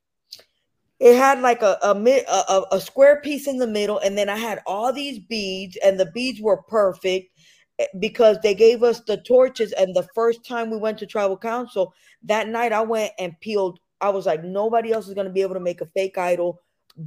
It 1.00 1.16
had 1.16 1.41
like 1.41 1.62
a 1.62 1.78
a, 1.82 1.93
a 1.93 2.66
a 2.74 2.82
square 2.82 3.22
piece 3.22 3.47
in 3.47 3.58
the 3.58 3.68
middle, 3.68 4.00
and 4.00 4.18
then 4.18 4.30
I 4.30 4.38
had 4.38 4.62
all 4.66 4.91
these 4.93 5.20
beads, 5.20 5.78
and 5.84 6.00
the 6.00 6.12
beads 6.12 6.41
were 6.41 6.62
perfect 6.64 7.30
eh, 7.80 7.86
because 8.00 8.38
they 8.43 8.54
gave 8.56 8.84
us 8.84 9.02
the 9.02 9.18
torches. 9.18 9.72
And 9.74 9.95
the 9.95 10.08
first 10.16 10.45
time 10.45 10.70
we 10.70 10.78
went 10.78 10.97
to 11.00 11.06
tribal 11.06 11.38
council 11.38 11.93
that 12.24 12.47
night, 12.50 12.74
I 12.74 12.82
went 12.82 13.14
and 13.20 13.39
peeled. 13.39 13.80
I 14.02 14.10
was 14.10 14.26
like, 14.26 14.43
nobody 14.43 14.91
else 14.91 15.08
is 15.08 15.14
going 15.14 15.28
to 15.28 15.34
be 15.34 15.41
able 15.41 15.56
to 15.56 15.60
make 15.60 15.82
a 15.82 15.86
fake 15.95 16.18
idol 16.18 16.62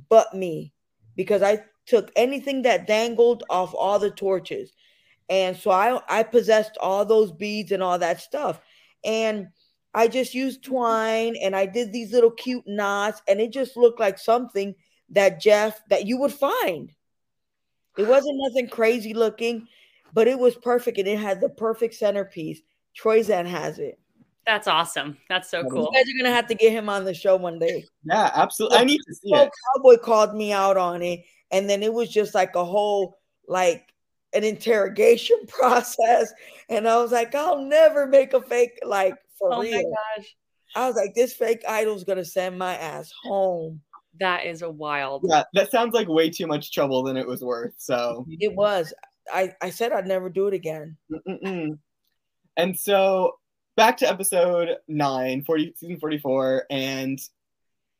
but 0.08 0.32
me 0.34 0.72
because 1.16 1.42
I 1.42 1.64
took 1.86 2.10
anything 2.16 2.62
that 2.62 2.86
dangled 2.86 3.44
off 3.50 3.74
all 3.74 3.98
the 3.98 4.10
torches 4.10 4.72
and 5.28 5.56
so 5.56 5.70
I 5.70 6.00
I 6.08 6.22
possessed 6.22 6.76
all 6.80 7.04
those 7.04 7.32
beads 7.32 7.72
and 7.72 7.82
all 7.82 7.98
that 7.98 8.20
stuff. 8.20 8.60
And 9.04 9.48
I 9.94 10.08
just 10.08 10.34
used 10.34 10.62
twine 10.62 11.36
and 11.36 11.54
I 11.54 11.66
did 11.66 11.92
these 11.92 12.12
little 12.12 12.30
cute 12.30 12.66
knots 12.66 13.20
and 13.28 13.40
it 13.40 13.52
just 13.52 13.76
looked 13.76 14.00
like 14.00 14.18
something 14.18 14.74
that 15.10 15.40
Jeff 15.40 15.80
that 15.88 16.06
you 16.06 16.18
would 16.18 16.32
find. 16.32 16.92
It 17.98 18.06
wasn't 18.06 18.38
nothing 18.40 18.68
crazy 18.68 19.12
looking, 19.12 19.68
but 20.14 20.28
it 20.28 20.38
was 20.38 20.56
perfect 20.56 20.98
and 20.98 21.06
it 21.06 21.18
had 21.18 21.40
the 21.40 21.50
perfect 21.50 21.94
centerpiece. 21.94 22.60
Troyzan 22.98 23.46
has 23.46 23.78
it. 23.78 23.98
That's 24.46 24.66
awesome. 24.66 25.18
That's 25.28 25.50
so 25.50 25.62
cool. 25.64 25.90
You 25.92 25.98
guys 25.98 26.12
are 26.12 26.18
gonna 26.18 26.34
have 26.34 26.48
to 26.48 26.54
get 26.54 26.72
him 26.72 26.88
on 26.88 27.04
the 27.04 27.14
show 27.14 27.36
one 27.36 27.58
day. 27.58 27.84
Yeah, 28.04 28.30
absolutely. 28.34 28.78
I 28.78 28.84
need 28.84 29.00
to 29.06 29.14
see 29.14 29.32
it. 29.32 29.50
Cowboy 29.76 29.98
called 29.98 30.34
me 30.34 30.52
out 30.52 30.76
on 30.76 31.00
it, 31.02 31.24
and 31.50 31.70
then 31.70 31.82
it 31.82 31.92
was 31.92 32.08
just 32.08 32.34
like 32.34 32.56
a 32.56 32.64
whole 32.64 33.18
like 33.46 33.92
an 34.32 34.42
interrogation 34.42 35.38
process. 35.48 36.32
And 36.68 36.88
I 36.88 36.96
was 36.96 37.12
like, 37.12 37.34
I'll 37.34 37.60
never 37.60 38.06
make 38.06 38.32
a 38.32 38.42
fake, 38.42 38.80
like 38.84 39.14
for 39.42 39.54
oh 39.54 39.60
real. 39.60 39.76
my 39.76 39.82
gosh. 39.82 40.36
I 40.74 40.86
was 40.86 40.96
like, 40.96 41.14
this 41.14 41.34
fake 41.34 41.62
idol's 41.68 42.04
gonna 42.04 42.24
send 42.24 42.58
my 42.58 42.76
ass 42.76 43.12
home. 43.22 43.80
That 44.20 44.46
is 44.46 44.62
a 44.62 44.70
wild. 44.70 45.24
Yeah, 45.28 45.44
that 45.54 45.70
sounds 45.70 45.94
like 45.94 46.08
way 46.08 46.30
too 46.30 46.46
much 46.46 46.72
trouble 46.72 47.02
than 47.02 47.16
it 47.16 47.26
was 47.26 47.42
worth. 47.42 47.74
So 47.78 48.26
it 48.28 48.54
was. 48.54 48.94
I 49.32 49.52
I 49.60 49.70
said 49.70 49.92
I'd 49.92 50.06
never 50.06 50.28
do 50.28 50.46
it 50.48 50.54
again. 50.54 50.96
Mm-mm-mm. 51.10 51.78
And 52.56 52.78
so 52.78 53.38
back 53.76 53.96
to 53.98 54.08
episode 54.08 54.76
nine, 54.88 55.42
40, 55.44 55.74
season 55.76 55.98
44, 55.98 56.66
and 56.70 57.18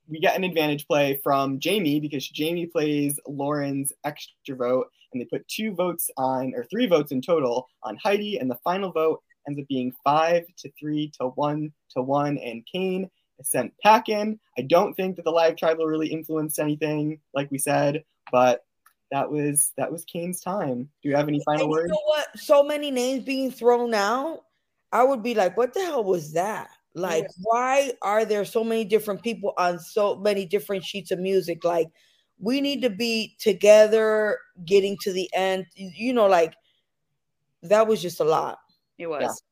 we 0.09 0.21
get 0.21 0.37
an 0.37 0.45
advantage 0.45 0.87
play 0.87 1.19
from 1.23 1.59
Jaime 1.63 2.01
because 2.01 2.31
Jaime 2.37 2.67
plays 2.67 3.19
Lauren's 3.27 3.93
extra 4.05 4.55
vote 4.55 4.89
and 5.13 5.21
they 5.21 5.27
put 5.27 5.47
two 5.49 5.75
votes 5.75 6.11
on, 6.17 6.53
or 6.55 6.65
three 6.65 6.87
votes 6.87 7.13
in 7.13 7.23
total 7.23 7.69
on 7.83 7.97
Heidi, 7.97 8.39
and 8.39 8.51
the 8.51 8.59
final 8.65 8.93
vote 8.93 9.23
ends 9.47 9.61
up 9.61 9.67
being 9.69 9.93
five 10.05 10.45
to 10.59 10.71
three 10.79 11.13
to 11.21 11.29
one 11.29 11.73
to 11.91 12.03
one, 12.03 12.39
and 12.39 12.67
Kane 12.71 13.11
is 13.39 13.51
sent 13.51 13.73
packing. 13.83 14.39
I 14.59 14.63
don't 14.63 14.95
think 14.95 15.17
that 15.17 15.25
the 15.25 15.31
live 15.31 15.57
tribal 15.57 15.87
really 15.87 16.09
influenced 16.09 16.59
anything, 16.59 17.21
like 17.35 17.51
we 17.51 17.59
said, 17.59 18.05
but 18.31 18.65
that 19.11 19.31
was 19.31 19.73
that 19.77 19.91
was 19.91 20.05
Kane's 20.05 20.41
time. 20.41 20.89
Do 21.03 21.09
you 21.09 21.17
have 21.17 21.29
any 21.29 21.43
final 21.45 21.69
words? 21.69 21.89
You 21.89 21.95
know 21.95 22.03
what? 22.07 22.27
So 22.39 22.63
many 22.63 22.91
names 22.91 23.25
being 23.25 23.51
thrown 23.51 23.95
out, 23.95 24.45
I 24.93 25.03
would 25.03 25.23
be 25.23 25.35
like, 25.35 25.57
what 25.57 25.75
the 25.75 25.81
hell 25.81 26.05
was 26.05 26.33
that? 26.33 26.71
Like, 26.95 27.25
yeah. 27.25 27.29
why 27.43 27.93
are 28.03 28.25
there 28.25 28.45
so 28.45 28.63
many 28.63 28.85
different 28.85 29.23
people 29.23 29.55
on 29.57 29.79
so 29.79 30.17
many 30.17 30.45
different 30.45 30.85
sheets 30.85 31.11
of 31.11 31.19
music? 31.19 31.65
Like, 31.65 31.89
we 32.43 32.61
need 32.61 32.83
to 32.83 32.91
be 32.91 33.37
together 33.39 34.39
getting 34.67 34.99
to 35.01 35.13
the 35.13 35.31
end 35.33 35.65
you 35.75 36.13
know 36.13 36.27
like 36.27 36.55
that 37.63 37.87
was 37.87 38.03
just 38.03 38.21
a 38.21 38.25
lot 38.25 38.59
it 38.99 39.07
was 39.07 39.43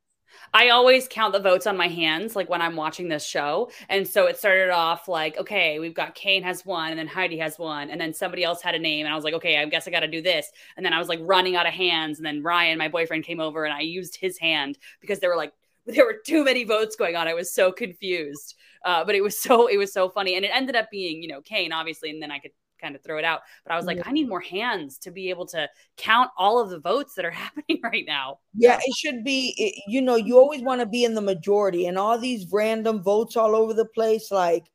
I 0.53 0.71
always 0.71 1.09
count 1.09 1.33
the 1.33 1.41
votes 1.41 1.67
on 1.67 1.77
my 1.77 1.89
hands, 1.89 2.35
like 2.35 2.49
when 2.49 2.63
I'm 2.63 2.77
watching 2.77 3.09
this 3.09 3.25
show. 3.25 3.71
And 3.89 4.07
so 4.07 4.27
it 4.27 4.39
started 4.39 4.71
off 4.71 5.09
like, 5.09 5.39
okay, 5.39 5.79
we've 5.79 5.95
got 5.95 6.15
Kane 6.15 6.43
has 6.43 6.65
one, 6.65 6.91
and 6.91 6.99
then 6.99 7.07
Heidi 7.07 7.39
has 7.39 7.59
one, 7.59 7.91
and 7.91 8.01
then 8.01 8.15
somebody 8.15 8.45
else 8.45 8.63
had 8.63 8.75
a 8.75 8.79
name. 8.79 9.07
And 9.07 9.13
I 9.13 9.17
was 9.17 9.25
like, 9.25 9.35
okay, 9.35 9.59
I 9.59 9.65
guess 9.67 9.87
I 9.87 9.91
got 9.91 10.01
to 10.01 10.09
do 10.09 10.23
this. 10.23 10.51
And 10.77 10.85
then 10.85 10.93
I 10.93 10.99
was 10.99 11.09
like 11.09 11.21
running 11.23 11.57
out 11.57 11.67
of 11.67 11.73
hands. 11.73 12.19
And 12.19 12.27
then 12.27 12.43
Ryan, 12.43 12.79
my 12.79 12.89
boyfriend, 12.89 13.25
came 13.25 13.41
over 13.41 13.65
and 13.65 13.75
I 13.75 13.81
used 13.81 14.17
his 14.17 14.39
hand 14.39 14.79
because 15.01 15.21
there 15.21 15.31
were 15.31 15.37
like, 15.37 15.53
there 15.87 16.05
were 16.05 16.19
too 16.27 16.45
many 16.45 16.65
votes 16.65 16.97
going 16.97 17.17
on. 17.17 17.29
I 17.29 17.35
was 17.35 17.53
so 17.53 17.73
confused. 17.73 18.55
Uh, 18.85 19.05
but 19.05 19.15
it 19.15 19.23
was 19.23 19.39
so, 19.39 19.67
it 19.67 19.77
was 19.77 19.93
so 19.93 20.09
funny. 20.09 20.37
And 20.37 20.45
it 20.45 20.51
ended 20.55 20.77
up 20.77 20.91
being, 20.91 21.23
you 21.23 21.29
know, 21.29 21.43
Kane, 21.43 21.73
obviously. 21.73 22.11
And 22.11 22.23
then 22.23 22.31
I 22.31 22.39
could 22.39 22.53
kind 22.81 22.97
of 22.97 23.03
throw 23.03 23.19
it 23.19 23.25
out. 23.25 23.41
But 23.65 23.73
I 23.73 23.77
was 23.77 23.87
like. 23.87 23.99
I 23.99 24.03
mm-hmm. 24.03 24.13
need 24.13 24.29
more 24.29 24.41
hands 24.41 24.99
to 24.99 25.11
be 25.11 25.31
able 25.31 25.47
to 25.47 25.69
count 25.97 26.31
all 26.39 26.59
of 26.59 26.71
the 26.71 26.81
votes 26.81 27.15
that 27.15 27.25
are 27.25 27.31
happening 27.45 27.81
right 27.83 28.05
now. 28.07 28.39
Yeah, 28.55 28.79
it 28.83 28.97
should 28.97 29.25
be, 29.25 29.55
it, 29.57 29.83
you 29.87 30.01
know, 30.01 30.17
you 30.17 30.39
always 30.39 30.63
want 30.63 30.81
to 30.81 30.87
be 30.87 31.05
in 31.05 31.15
the 31.15 31.21
majority 31.21 31.87
and 31.87 31.99
all 31.99 32.19
these 32.19 32.47
random 32.51 33.03
votes 33.03 33.37
all 33.37 33.55
over 33.55 33.75
the 33.75 33.85
place. 33.85 34.31
Like, 34.31 34.71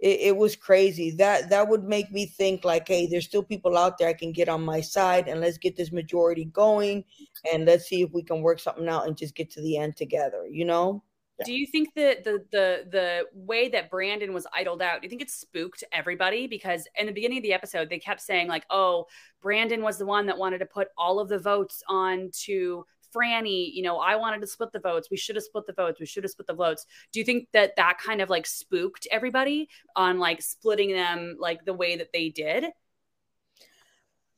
it, 0.00 0.20
it, 0.20 0.36
was 0.36 0.54
crazy. 0.54 1.10
That 1.10 1.50
that 1.50 1.68
would 1.68 1.82
make 1.82 2.12
me 2.12 2.26
think 2.26 2.64
like, 2.64 2.86
hey, 2.86 3.06
there's 3.06 3.24
still 3.24 3.42
people 3.42 3.76
out 3.76 3.98
there 3.98 4.08
I 4.08 4.12
can 4.12 4.30
get 4.30 4.48
on 4.48 4.64
my 4.64 4.80
side, 4.80 5.26
and 5.26 5.40
let's 5.40 5.58
get 5.58 5.76
this 5.76 5.90
majority 5.90 6.44
going, 6.44 7.04
and 7.52 7.64
let's 7.64 7.88
see 7.88 8.02
if 8.02 8.12
we 8.12 8.22
can 8.22 8.40
work 8.40 8.60
something 8.60 8.88
out 8.88 9.08
and 9.08 9.16
just 9.16 9.34
get 9.34 9.50
to 9.52 9.60
the 9.60 9.76
end 9.76 9.96
together. 9.96 10.46
You 10.48 10.66
know? 10.66 11.02
Yeah. 11.38 11.44
Do 11.46 11.52
you 11.52 11.66
think 11.66 11.94
that 11.94 12.24
the 12.24 12.44
the 12.50 12.86
the 12.90 13.24
way 13.32 13.68
that 13.68 13.90
Brandon 13.90 14.32
was 14.32 14.46
idled 14.52 14.82
out, 14.82 15.00
do 15.00 15.06
you 15.06 15.10
think 15.10 15.22
it 15.22 15.30
spooked 15.30 15.84
everybody? 15.92 16.46
Because 16.46 16.86
in 16.96 17.06
the 17.06 17.12
beginning 17.12 17.38
of 17.38 17.42
the 17.42 17.52
episode, 17.52 17.88
they 17.88 17.98
kept 17.98 18.20
saying 18.20 18.48
like, 18.48 18.64
"Oh, 18.70 19.06
Brandon 19.40 19.82
was 19.82 19.98
the 19.98 20.06
one 20.06 20.26
that 20.26 20.38
wanted 20.38 20.58
to 20.58 20.66
put 20.66 20.88
all 20.96 21.20
of 21.20 21.28
the 21.28 21.38
votes 21.38 21.82
on 21.88 22.30
to 22.44 22.84
Frannie. 23.14 23.72
You 23.72 23.82
know, 23.82 23.98
I 23.98 24.16
wanted 24.16 24.40
to 24.40 24.46
split 24.46 24.72
the 24.72 24.80
votes. 24.80 25.08
We 25.10 25.16
should 25.16 25.36
have 25.36 25.44
split 25.44 25.66
the 25.66 25.72
votes. 25.72 26.00
We 26.00 26.06
should 26.06 26.24
have 26.24 26.30
split 26.32 26.48
the 26.48 26.54
votes." 26.54 26.86
Do 27.12 27.20
you 27.20 27.24
think 27.24 27.48
that 27.52 27.76
that 27.76 27.98
kind 28.04 28.20
of 28.20 28.30
like 28.30 28.46
spooked 28.46 29.06
everybody 29.10 29.68
on 29.96 30.18
like 30.18 30.42
splitting 30.42 30.92
them 30.92 31.36
like 31.38 31.64
the 31.64 31.74
way 31.74 31.96
that 31.96 32.12
they 32.12 32.30
did? 32.30 32.66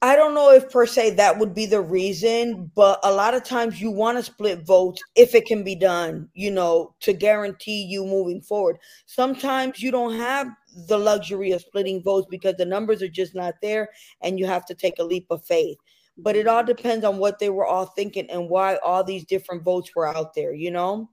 I 0.03 0.17
don't 0.17 0.35
know 0.35 0.51
if 0.51 0.71
per 0.71 0.87
se 0.87 1.11
that 1.17 1.39
would 1.39 1.55
be 1.55 1.67
the 1.67 1.83
reason, 1.83 2.71
but 2.75 3.01
a 3.03 3.13
lot 3.13 3.35
of 3.35 3.45
times 3.45 3.83
you 3.83 3.91
want 3.91 4.17
to 4.17 4.25
split 4.25 4.67
votes 4.67 5.03
if 5.15 5.35
it 5.35 5.45
can 5.45 5.63
be 5.63 5.75
done, 5.75 6.31
you 6.33 6.51
know, 6.51 6.95
to 7.01 7.13
guarantee 7.13 7.83
you 7.83 8.05
moving 8.07 8.41
forward. 8.41 8.79
Sometimes 9.05 9.83
you 9.83 9.91
don't 9.91 10.15
have 10.15 10.49
the 10.89 10.97
luxury 10.97 11.53
of 11.53 11.61
splitting 11.61 12.03
votes 12.03 12.27
because 12.31 12.55
the 12.57 12.65
numbers 12.65 13.03
are 13.03 13.09
just 13.09 13.35
not 13.35 13.55
there 13.61 13.91
and 14.23 14.39
you 14.39 14.47
have 14.47 14.65
to 14.67 14.75
take 14.75 14.99
a 14.99 15.05
leap 15.05 15.27
of 15.29 15.45
faith. 15.45 15.77
But 16.17 16.35
it 16.35 16.47
all 16.47 16.65
depends 16.65 17.05
on 17.05 17.19
what 17.19 17.39
they 17.39 17.51
were 17.51 17.67
all 17.67 17.87
thinking 17.87 18.31
and 18.31 18.49
why 18.49 18.77
all 18.77 19.05
these 19.05 19.27
different 19.27 19.65
votes 19.65 19.91
were 19.95 20.09
out 20.09 20.33
there, 20.35 20.55
you 20.55 20.71
know? 20.71 21.11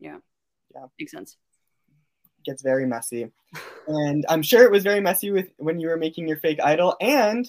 Yeah. 0.00 0.18
Yeah. 0.74 0.86
Makes 0.98 1.12
sense. 1.12 1.36
Gets 2.44 2.62
very 2.62 2.86
messy. 2.86 3.30
and 3.86 4.24
I'm 4.28 4.42
sure 4.42 4.64
it 4.64 4.72
was 4.72 4.82
very 4.82 5.00
messy 5.00 5.30
with 5.30 5.50
when 5.58 5.78
you 5.78 5.86
were 5.86 5.96
making 5.96 6.26
your 6.26 6.38
fake 6.38 6.58
idol 6.60 6.96
and 7.00 7.48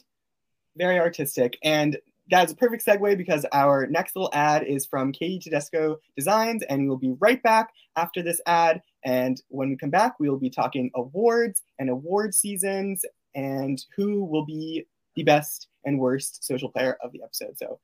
very 0.75 0.99
artistic. 0.99 1.57
And 1.63 1.97
that's 2.29 2.51
a 2.51 2.55
perfect 2.55 2.85
segue 2.85 3.17
because 3.17 3.45
our 3.51 3.85
next 3.87 4.15
little 4.15 4.31
ad 4.33 4.63
is 4.63 4.85
from 4.85 5.11
Katie 5.11 5.39
Tedesco 5.39 5.97
Designs, 6.15 6.63
and 6.63 6.87
we'll 6.87 6.97
be 6.97 7.15
right 7.19 7.41
back 7.43 7.69
after 7.95 8.23
this 8.23 8.41
ad. 8.47 8.81
And 9.03 9.41
when 9.49 9.69
we 9.69 9.77
come 9.77 9.91
back, 9.91 10.19
we 10.19 10.29
will 10.29 10.39
be 10.39 10.49
talking 10.49 10.89
awards 10.95 11.61
and 11.77 11.89
award 11.89 12.33
seasons 12.33 13.05
and 13.35 13.83
who 13.95 14.23
will 14.23 14.45
be 14.45 14.85
the 15.15 15.23
best 15.23 15.67
and 15.85 15.99
worst 15.99 16.43
social 16.43 16.69
player 16.69 16.97
of 17.03 17.11
the 17.11 17.21
episode. 17.23 17.57
So 17.57 17.79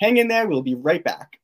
hang 0.00 0.18
in 0.18 0.28
there, 0.28 0.46
we'll 0.46 0.62
be 0.62 0.76
right 0.76 1.02
back. 1.02 1.40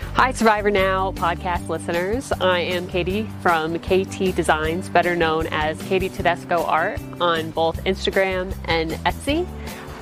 Hi, 0.00 0.32
Survivor 0.32 0.70
Now 0.70 1.12
podcast 1.12 1.68
listeners. 1.68 2.32
I 2.32 2.60
am 2.60 2.86
Katie 2.88 3.28
from 3.40 3.78
KT 3.78 4.34
Designs, 4.34 4.88
better 4.88 5.16
known 5.16 5.46
as 5.48 5.80
Katie 5.82 6.08
Tedesco 6.08 6.62
Art 6.64 7.00
on 7.20 7.50
both 7.50 7.82
Instagram 7.84 8.54
and 8.66 8.92
Etsy. 9.06 9.46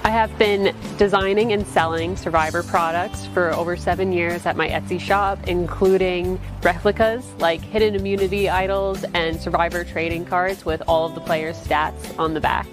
I 0.07 0.11
have 0.11 0.39
been 0.39 0.73
designing 0.99 1.53
and 1.53 1.67
selling 1.67 2.17
Survivor 2.17 2.63
products 2.63 3.27
for 3.27 3.53
over 3.53 3.77
seven 3.77 4.13
years 4.13 4.47
at 4.47 4.57
my 4.57 4.69
Etsy 4.69 5.01
shop, 5.01 5.49
including 5.49 6.39
replicas 6.63 7.29
like 7.41 7.61
hidden 7.61 7.97
immunity 7.97 8.49
idols 8.49 9.05
and 9.15 9.41
Survivor 9.41 9.83
trading 9.83 10.25
cards 10.25 10.65
with 10.65 10.81
all 10.87 11.07
of 11.07 11.17
the 11.17 11.21
players' 11.21 11.59
stats 11.59 12.17
on 12.21 12.35
the 12.35 12.41
back. 12.41 12.69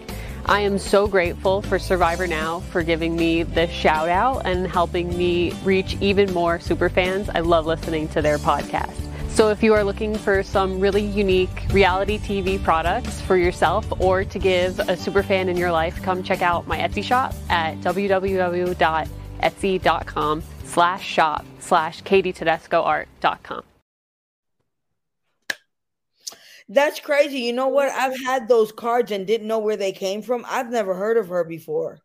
I 0.45 0.59
am 0.59 0.77
so 0.77 1.07
grateful 1.07 1.63
for 1.63 1.79
Survivor 1.79 2.27
Now 2.27 2.59
for 2.59 2.83
giving 2.83 3.15
me 3.15 3.41
this 3.41 3.71
shout 3.71 4.09
out 4.09 4.45
and 4.45 4.67
helping 4.67 5.17
me 5.17 5.53
reach 5.63 5.97
even 6.01 6.31
more 6.33 6.59
super 6.59 6.87
fans. 6.87 7.29
I 7.33 7.39
love 7.39 7.65
listening 7.65 8.09
to 8.09 8.21
their 8.21 8.37
podcast. 8.37 8.93
So 9.33 9.49
if 9.49 9.61
you 9.63 9.73
are 9.73 9.83
looking 9.83 10.15
for 10.15 10.43
some 10.43 10.79
really 10.79 11.01
unique 11.01 11.63
reality 11.71 12.19
TV 12.19 12.63
products 12.63 13.19
for 13.19 13.35
yourself 13.35 13.91
or 13.99 14.23
to 14.23 14.37
give 14.37 14.77
a 14.77 14.95
super 14.95 15.23
fan 15.23 15.49
in 15.49 15.57
your 15.57 15.71
life, 15.71 15.99
come 16.03 16.21
check 16.21 16.43
out 16.43 16.67
my 16.67 16.77
Etsy 16.77 17.03
shop 17.03 17.33
at 17.49 17.81
www.etsy.com 17.81 20.43
slash 20.65 21.03
shop 21.03 21.43
slash 21.59 22.03
katietedescoart.com. 22.03 23.63
That's 26.69 26.99
crazy. 26.99 27.39
You 27.39 27.53
know 27.53 27.69
what? 27.69 27.89
I've 27.89 28.15
had 28.23 28.47
those 28.47 28.71
cards 28.71 29.11
and 29.11 29.25
didn't 29.25 29.47
know 29.47 29.57
where 29.57 29.77
they 29.77 29.93
came 29.93 30.21
from. 30.21 30.45
I've 30.47 30.69
never 30.69 30.93
heard 30.93 31.17
of 31.17 31.29
her 31.29 31.43
before. 31.43 32.01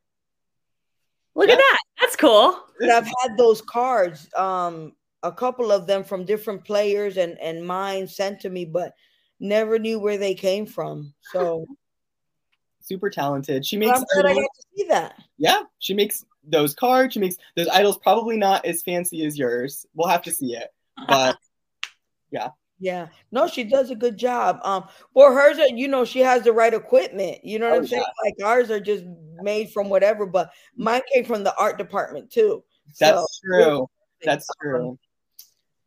Look 1.34 1.48
yeah. 1.48 1.56
at 1.56 1.58
that. 1.58 1.78
That's 2.00 2.16
cool. 2.16 2.58
But 2.80 2.88
I've 2.88 3.10
had 3.22 3.36
those 3.36 3.60
cards. 3.60 4.30
Um, 4.34 4.94
a 5.28 5.32
couple 5.32 5.70
of 5.70 5.86
them 5.86 6.02
from 6.02 6.24
different 6.24 6.64
players 6.64 7.16
and 7.16 7.38
and 7.38 7.66
mine 7.66 8.08
sent 8.08 8.40
to 8.40 8.50
me, 8.50 8.64
but 8.64 8.94
never 9.40 9.78
knew 9.78 10.00
where 10.00 10.18
they 10.18 10.34
came 10.34 10.66
from. 10.66 11.12
So 11.32 11.66
super 12.80 13.10
talented. 13.10 13.64
She 13.64 13.76
makes. 13.76 13.98
I'm 13.98 14.04
glad 14.12 14.26
I 14.26 14.34
got 14.34 14.40
to 14.40 14.62
see 14.76 14.84
that. 14.88 15.22
Yeah, 15.36 15.62
she 15.78 15.94
makes 15.94 16.24
those 16.44 16.74
cards. 16.74 17.14
She 17.14 17.20
makes 17.20 17.36
those 17.56 17.68
idols. 17.68 17.98
Probably 17.98 18.36
not 18.36 18.64
as 18.64 18.82
fancy 18.82 19.24
as 19.24 19.38
yours. 19.38 19.86
We'll 19.94 20.08
have 20.08 20.22
to 20.22 20.32
see 20.32 20.54
it, 20.56 20.68
but 21.06 21.36
yeah. 22.30 22.48
Yeah, 22.80 23.08
no, 23.32 23.48
she 23.48 23.64
does 23.64 23.90
a 23.90 23.96
good 23.96 24.16
job. 24.16 24.60
Um, 24.62 24.86
well, 25.12 25.32
hers, 25.32 25.58
are, 25.58 25.66
you 25.66 25.88
know, 25.88 26.04
she 26.04 26.20
has 26.20 26.44
the 26.44 26.52
right 26.52 26.72
equipment. 26.72 27.44
You 27.44 27.58
know 27.58 27.70
what 27.70 27.74
oh, 27.74 27.80
I'm 27.80 27.86
saying? 27.88 28.04
Like 28.24 28.34
ours 28.44 28.70
are 28.70 28.78
just 28.78 29.04
made 29.42 29.72
from 29.72 29.88
whatever, 29.88 30.26
but 30.26 30.52
mine 30.76 31.00
came 31.12 31.24
from 31.24 31.42
the 31.42 31.56
art 31.56 31.76
department 31.76 32.30
too. 32.30 32.62
That's 33.00 33.18
so, 33.18 33.26
true. 33.44 33.86
That's 34.24 34.46
true. 34.60 34.96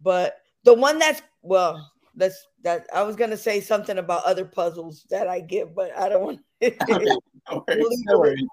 But 0.01 0.37
the 0.63 0.73
one 0.73 0.99
that's 0.99 1.21
well, 1.41 1.91
that's 2.15 2.47
that 2.63 2.87
I 2.93 3.03
was 3.03 3.15
gonna 3.15 3.37
say 3.37 3.61
something 3.61 3.97
about 3.97 4.25
other 4.25 4.45
puzzles 4.45 5.05
that 5.09 5.27
I 5.27 5.39
get, 5.39 5.73
but 5.75 5.95
I 5.97 6.09
don't 6.09 6.23
want. 6.23 6.39
no 6.61 7.65
worries, 7.67 8.03
no 8.05 8.19
worries. 8.19 8.45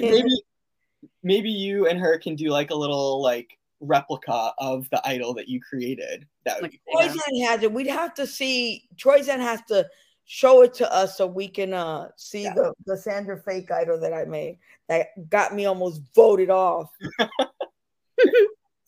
maybe 0.00 0.42
maybe 1.22 1.50
you 1.50 1.88
and 1.88 1.98
her 1.98 2.18
can 2.18 2.34
do 2.34 2.48
like 2.48 2.70
a 2.70 2.74
little 2.74 3.22
like 3.22 3.58
replica 3.80 4.52
of 4.58 4.88
the 4.90 5.06
idol 5.06 5.34
that 5.34 5.48
you 5.48 5.60
created. 5.60 6.26
That 6.44 6.62
would 6.62 6.72
like, 6.72 7.10
Troyzan 7.10 7.46
has 7.46 7.62
it. 7.62 7.72
We'd 7.72 7.88
have 7.88 8.14
to 8.14 8.26
see. 8.26 8.88
Troyzan 8.96 9.40
has 9.40 9.60
to 9.68 9.86
show 10.24 10.62
it 10.62 10.72
to 10.72 10.90
us 10.92 11.16
so 11.16 11.26
we 11.26 11.48
can 11.48 11.74
uh 11.74 12.08
see 12.16 12.44
yeah. 12.44 12.54
the 12.54 12.72
the 12.86 12.96
Sandra 12.96 13.36
fake 13.36 13.70
idol 13.70 13.98
that 14.00 14.14
I 14.14 14.24
made 14.24 14.58
that 14.88 15.28
got 15.28 15.54
me 15.54 15.66
almost 15.66 16.00
voted 16.14 16.50
off. 16.50 16.90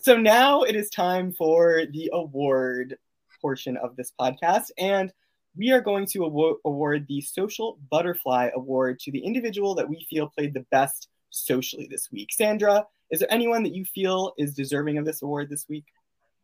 So 0.05 0.19
now 0.19 0.65
it 0.65 0.77
is 0.77 0.91
time 0.91 1.33
for 1.33 1.85
the 1.91 2.11
award 2.13 2.99
portion 3.41 3.79
of 3.79 3.97
this 3.97 4.13
podcast. 4.21 4.71
And 4.77 5.11
we 5.57 5.73
are 5.73 5.81
going 5.81 6.05
to 6.09 6.59
award 6.67 7.07
the 7.09 7.23
Social 7.23 7.79
Butterfly 7.91 8.51
Award 8.55 9.01
to 9.01 9.11
the 9.11 9.21
individual 9.21 9.75
that 9.77 9.89
we 9.89 10.07
feel 10.11 10.29
played 10.29 10.53
the 10.53 10.67
best 10.71 11.09
socially 11.31 11.89
this 11.91 12.13
week. 12.13 12.35
Sandra, 12.35 12.85
is 13.11 13.21
there 13.21 13.33
anyone 13.33 13.63
that 13.63 13.75
you 13.75 13.87
feel 13.87 14.35
is 14.37 14.53
deserving 14.53 14.99
of 14.99 15.07
this 15.07 15.23
award 15.23 15.49
this 15.49 15.71
week? 15.71 15.87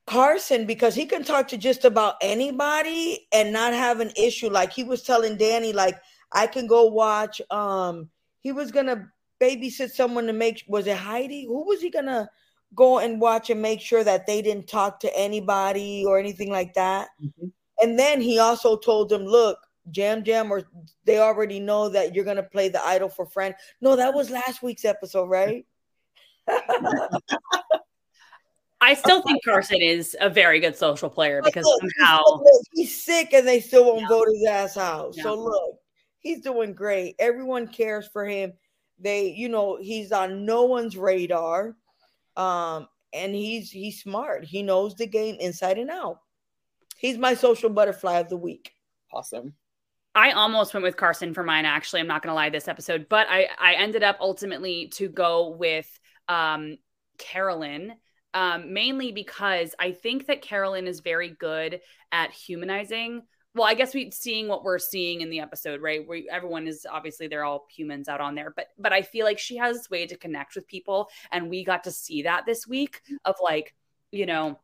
Carson, 0.06 0.64
because 0.64 0.94
he 0.94 1.04
can 1.04 1.22
talk 1.22 1.46
to 1.48 1.58
just 1.58 1.84
about 1.84 2.14
anybody 2.22 3.28
and 3.30 3.52
not 3.52 3.74
have 3.74 4.00
an 4.00 4.10
issue. 4.16 4.48
Like 4.48 4.72
he 4.72 4.84
was 4.84 5.02
telling 5.02 5.36
Danny, 5.36 5.74
like, 5.74 6.00
I 6.32 6.46
can 6.46 6.66
go 6.66 6.86
watch 6.86 7.42
um 7.50 8.08
he 8.40 8.52
was 8.52 8.70
gonna 8.70 9.10
babysit 9.38 9.90
someone 9.90 10.26
to 10.28 10.32
make 10.32 10.64
was 10.66 10.86
it 10.86 10.96
Heidi? 10.96 11.44
Who 11.44 11.66
was 11.66 11.82
he 11.82 11.90
gonna 11.90 12.30
go 12.74 12.98
and 12.98 13.20
watch 13.20 13.50
and 13.50 13.60
make 13.60 13.80
sure 13.80 14.04
that 14.04 14.26
they 14.26 14.42
didn't 14.42 14.68
talk 14.68 15.00
to 15.00 15.16
anybody 15.18 16.04
or 16.06 16.18
anything 16.18 16.50
like 16.50 16.74
that. 16.74 17.08
Mm-hmm. 17.22 17.48
And 17.82 17.98
then 17.98 18.20
he 18.20 18.38
also 18.38 18.76
told 18.76 19.08
them, 19.08 19.24
look, 19.24 19.58
Yam 19.92 20.22
Yam, 20.24 20.52
or 20.52 20.62
they 21.04 21.18
already 21.18 21.58
know 21.58 21.88
that 21.88 22.14
you're 22.14 22.24
gonna 22.24 22.42
play 22.42 22.68
the 22.68 22.84
idol 22.84 23.08
for 23.08 23.26
friend. 23.26 23.54
No, 23.80 23.96
that 23.96 24.14
was 24.14 24.30
last 24.30 24.62
week's 24.62 24.84
episode, 24.84 25.26
right? 25.26 25.66
I 28.82 28.94
still 28.94 29.20
think 29.22 29.44
Carson 29.44 29.82
is 29.82 30.16
a 30.20 30.30
very 30.30 30.58
good 30.58 30.74
social 30.74 31.10
player 31.10 31.42
because 31.44 31.64
look, 31.64 31.82
somehow 31.98 32.20
he's 32.72 33.04
sick 33.04 33.34
and 33.34 33.46
they 33.46 33.60
still 33.60 33.84
won't 33.84 34.02
yeah. 34.02 34.08
vote 34.08 34.28
his 34.32 34.46
ass 34.48 34.76
out. 34.78 35.12
Yeah. 35.14 35.24
So 35.24 35.34
look, 35.34 35.76
he's 36.18 36.40
doing 36.40 36.72
great. 36.72 37.16
Everyone 37.18 37.66
cares 37.66 38.08
for 38.08 38.24
him. 38.24 38.54
They, 38.98 39.28
you 39.28 39.48
know, 39.50 39.78
he's 39.80 40.12
on 40.12 40.46
no 40.46 40.64
one's 40.64 40.96
radar. 40.96 41.76
Um, 42.40 42.88
and 43.12 43.34
he's 43.34 43.70
he's 43.70 44.00
smart. 44.00 44.44
He 44.44 44.62
knows 44.62 44.94
the 44.94 45.06
game 45.06 45.36
inside 45.40 45.78
and 45.78 45.90
out. 45.90 46.20
He's 46.96 47.18
my 47.18 47.34
social 47.34 47.68
butterfly 47.68 48.18
of 48.18 48.28
the 48.28 48.36
week. 48.36 48.72
Awesome. 49.12 49.54
I 50.14 50.32
almost 50.32 50.72
went 50.72 50.84
with 50.84 50.96
Carson 50.96 51.34
for 51.34 51.42
mine. 51.42 51.66
Actually, 51.66 52.00
I'm 52.00 52.06
not 52.06 52.22
going 52.22 52.30
to 52.30 52.34
lie 52.34 52.48
this 52.48 52.68
episode, 52.68 53.06
but 53.10 53.26
I 53.28 53.48
I 53.58 53.74
ended 53.74 54.02
up 54.02 54.16
ultimately 54.20 54.88
to 54.94 55.08
go 55.08 55.50
with 55.50 55.86
um, 56.28 56.78
Carolyn, 57.18 57.92
um, 58.32 58.72
mainly 58.72 59.12
because 59.12 59.74
I 59.78 59.92
think 59.92 60.26
that 60.26 60.40
Carolyn 60.40 60.86
is 60.86 61.00
very 61.00 61.28
good 61.28 61.80
at 62.10 62.32
humanizing. 62.32 63.22
Well, 63.54 63.66
I 63.66 63.74
guess 63.74 63.94
we 63.94 64.10
seeing 64.12 64.46
what 64.46 64.62
we're 64.62 64.78
seeing 64.78 65.22
in 65.22 65.30
the 65.30 65.40
episode, 65.40 65.82
right? 65.82 66.06
Where 66.06 66.20
everyone 66.30 66.68
is 66.68 66.86
obviously 66.88 67.26
they're 67.26 67.44
all 67.44 67.66
humans 67.68 68.08
out 68.08 68.20
on 68.20 68.34
there, 68.36 68.52
but 68.54 68.68
but 68.78 68.92
I 68.92 69.02
feel 69.02 69.26
like 69.26 69.38
she 69.38 69.56
has 69.56 69.76
this 69.76 69.90
way 69.90 70.06
to 70.06 70.16
connect 70.16 70.54
with 70.54 70.68
people, 70.68 71.08
and 71.32 71.50
we 71.50 71.64
got 71.64 71.84
to 71.84 71.90
see 71.90 72.22
that 72.22 72.46
this 72.46 72.66
week 72.66 73.02
of 73.24 73.34
like, 73.42 73.74
you 74.12 74.26
know 74.26 74.58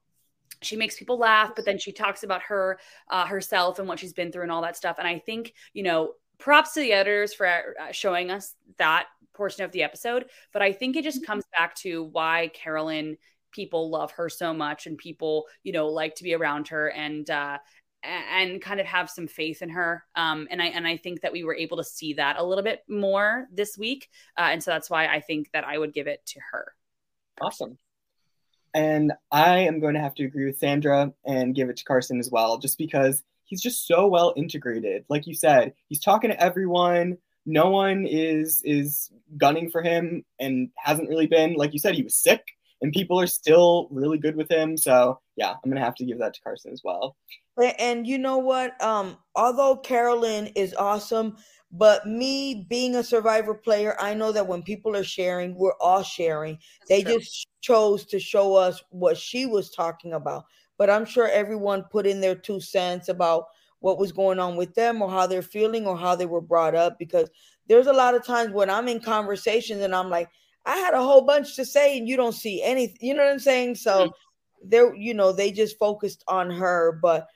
she 0.62 0.76
makes 0.76 0.98
people 0.98 1.18
laugh 1.18 1.52
but 1.54 1.64
then 1.64 1.78
she 1.78 1.92
talks 1.92 2.22
about 2.22 2.42
her 2.42 2.78
uh, 3.10 3.26
herself 3.26 3.78
and 3.78 3.88
what 3.88 3.98
she's 3.98 4.12
been 4.12 4.32
through 4.32 4.42
and 4.42 4.52
all 4.52 4.62
that 4.62 4.76
stuff 4.76 4.96
and 4.98 5.06
i 5.06 5.18
think 5.18 5.54
you 5.72 5.82
know 5.82 6.12
props 6.38 6.72
to 6.74 6.80
the 6.80 6.92
editors 6.92 7.34
for 7.34 7.46
uh, 7.46 7.92
showing 7.92 8.30
us 8.30 8.54
that 8.78 9.06
portion 9.34 9.64
of 9.64 9.72
the 9.72 9.82
episode 9.82 10.26
but 10.52 10.62
i 10.62 10.72
think 10.72 10.96
it 10.96 11.04
just 11.04 11.18
mm-hmm. 11.18 11.26
comes 11.26 11.44
back 11.56 11.74
to 11.74 12.04
why 12.04 12.50
carolyn 12.54 13.16
people 13.52 13.90
love 13.90 14.10
her 14.12 14.28
so 14.28 14.52
much 14.52 14.86
and 14.86 14.98
people 14.98 15.46
you 15.62 15.72
know 15.72 15.88
like 15.88 16.14
to 16.14 16.24
be 16.24 16.34
around 16.34 16.68
her 16.68 16.90
and 16.90 17.30
uh 17.30 17.58
and 18.06 18.62
kind 18.62 18.80
of 18.80 18.86
have 18.86 19.10
some 19.10 19.26
faith 19.26 19.62
in 19.62 19.68
her 19.68 20.04
um 20.14 20.46
and 20.50 20.62
i 20.62 20.66
and 20.66 20.86
i 20.86 20.96
think 20.96 21.20
that 21.20 21.32
we 21.32 21.44
were 21.44 21.54
able 21.54 21.76
to 21.76 21.84
see 21.84 22.14
that 22.14 22.38
a 22.38 22.44
little 22.44 22.64
bit 22.64 22.82
more 22.88 23.46
this 23.52 23.76
week 23.76 24.08
uh, 24.38 24.48
and 24.50 24.62
so 24.62 24.70
that's 24.70 24.90
why 24.90 25.06
i 25.06 25.20
think 25.20 25.50
that 25.52 25.64
i 25.64 25.76
would 25.76 25.92
give 25.92 26.06
it 26.06 26.24
to 26.26 26.40
her 26.52 26.72
awesome 27.40 27.78
and 28.76 29.14
I 29.32 29.60
am 29.60 29.80
going 29.80 29.94
to 29.94 30.00
have 30.00 30.14
to 30.16 30.24
agree 30.26 30.44
with 30.44 30.58
Sandra 30.58 31.10
and 31.24 31.54
give 31.54 31.70
it 31.70 31.78
to 31.78 31.84
Carson 31.84 32.20
as 32.20 32.30
well, 32.30 32.58
just 32.58 32.76
because 32.76 33.22
he's 33.46 33.62
just 33.62 33.86
so 33.86 34.06
well 34.06 34.34
integrated. 34.36 35.06
Like 35.08 35.26
you 35.26 35.34
said, 35.34 35.72
he's 35.88 36.00
talking 36.00 36.28
to 36.28 36.38
everyone. 36.38 37.16
No 37.46 37.70
one 37.70 38.04
is 38.06 38.60
is 38.64 39.10
gunning 39.38 39.70
for 39.70 39.80
him 39.80 40.26
and 40.38 40.68
hasn't 40.76 41.08
really 41.08 41.26
been. 41.26 41.54
Like 41.54 41.72
you 41.72 41.78
said, 41.78 41.94
he 41.94 42.02
was 42.02 42.16
sick 42.16 42.42
and 42.82 42.92
people 42.92 43.20
are 43.20 43.26
still 43.26 43.88
really 43.90 44.18
good 44.18 44.36
with 44.36 44.50
him. 44.50 44.76
So 44.76 45.20
yeah, 45.36 45.52
I'm 45.52 45.70
gonna 45.70 45.84
have 45.84 45.94
to 45.96 46.04
give 46.04 46.18
that 46.18 46.34
to 46.34 46.40
Carson 46.42 46.72
as 46.72 46.82
well. 46.84 47.16
And 47.78 48.06
you 48.06 48.18
know 48.18 48.38
what? 48.38 48.80
Um, 48.82 49.16
although 49.34 49.76
Carolyn 49.76 50.48
is 50.48 50.74
awesome, 50.74 51.36
but 51.72 52.06
me 52.06 52.66
being 52.68 52.96
a 52.96 53.02
survivor 53.02 53.54
player, 53.54 53.96
I 53.98 54.14
know 54.14 54.30
that 54.32 54.46
when 54.46 54.62
people 54.62 54.94
are 54.94 55.04
sharing, 55.04 55.54
we're 55.54 55.76
all 55.80 56.02
sharing. 56.02 56.58
That's 56.80 56.88
they 56.88 57.02
true. 57.02 57.18
just 57.18 57.48
chose 57.62 58.04
to 58.06 58.20
show 58.20 58.54
us 58.54 58.82
what 58.90 59.16
she 59.16 59.46
was 59.46 59.70
talking 59.70 60.12
about. 60.12 60.44
But 60.78 60.90
I'm 60.90 61.06
sure 61.06 61.28
everyone 61.28 61.84
put 61.90 62.06
in 62.06 62.20
their 62.20 62.34
two 62.34 62.60
cents 62.60 63.08
about 63.08 63.46
what 63.80 63.98
was 63.98 64.12
going 64.12 64.38
on 64.38 64.56
with 64.56 64.74
them 64.74 65.00
or 65.00 65.10
how 65.10 65.26
they're 65.26 65.42
feeling 65.42 65.86
or 65.86 65.96
how 65.96 66.14
they 66.14 66.26
were 66.26 66.40
brought 66.40 66.74
up 66.74 66.98
because 66.98 67.28
there's 67.68 67.86
a 67.86 67.92
lot 67.92 68.14
of 68.14 68.24
times 68.24 68.52
when 68.52 68.70
I'm 68.70 68.88
in 68.88 69.00
conversations 69.00 69.82
and 69.82 69.94
I'm 69.94 70.10
like, 70.10 70.28
I 70.66 70.76
had 70.76 70.94
a 70.94 71.02
whole 71.02 71.22
bunch 71.22 71.56
to 71.56 71.64
say 71.64 71.96
and 71.96 72.08
you 72.08 72.16
don't 72.16 72.34
see 72.34 72.62
anything. 72.62 72.98
You 73.00 73.14
know 73.14 73.24
what 73.24 73.32
I'm 73.32 73.38
saying? 73.38 73.76
So 73.76 73.92
mm-hmm. 73.92 74.68
they're, 74.68 74.94
you 74.94 75.14
know, 75.14 75.32
they 75.32 75.52
just 75.52 75.78
focused 75.78 76.24
on 76.26 76.50
her. 76.50 76.98
But 77.00 77.28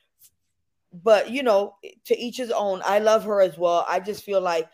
but 0.93 1.31
you 1.31 1.43
know, 1.43 1.76
to 2.07 2.18
each 2.18 2.37
his 2.37 2.51
own. 2.51 2.83
I 2.85 2.99
love 2.99 3.24
her 3.24 3.41
as 3.41 3.57
well. 3.57 3.87
I 3.89 4.01
just 4.01 4.24
feel 4.24 4.41
like, 4.41 4.68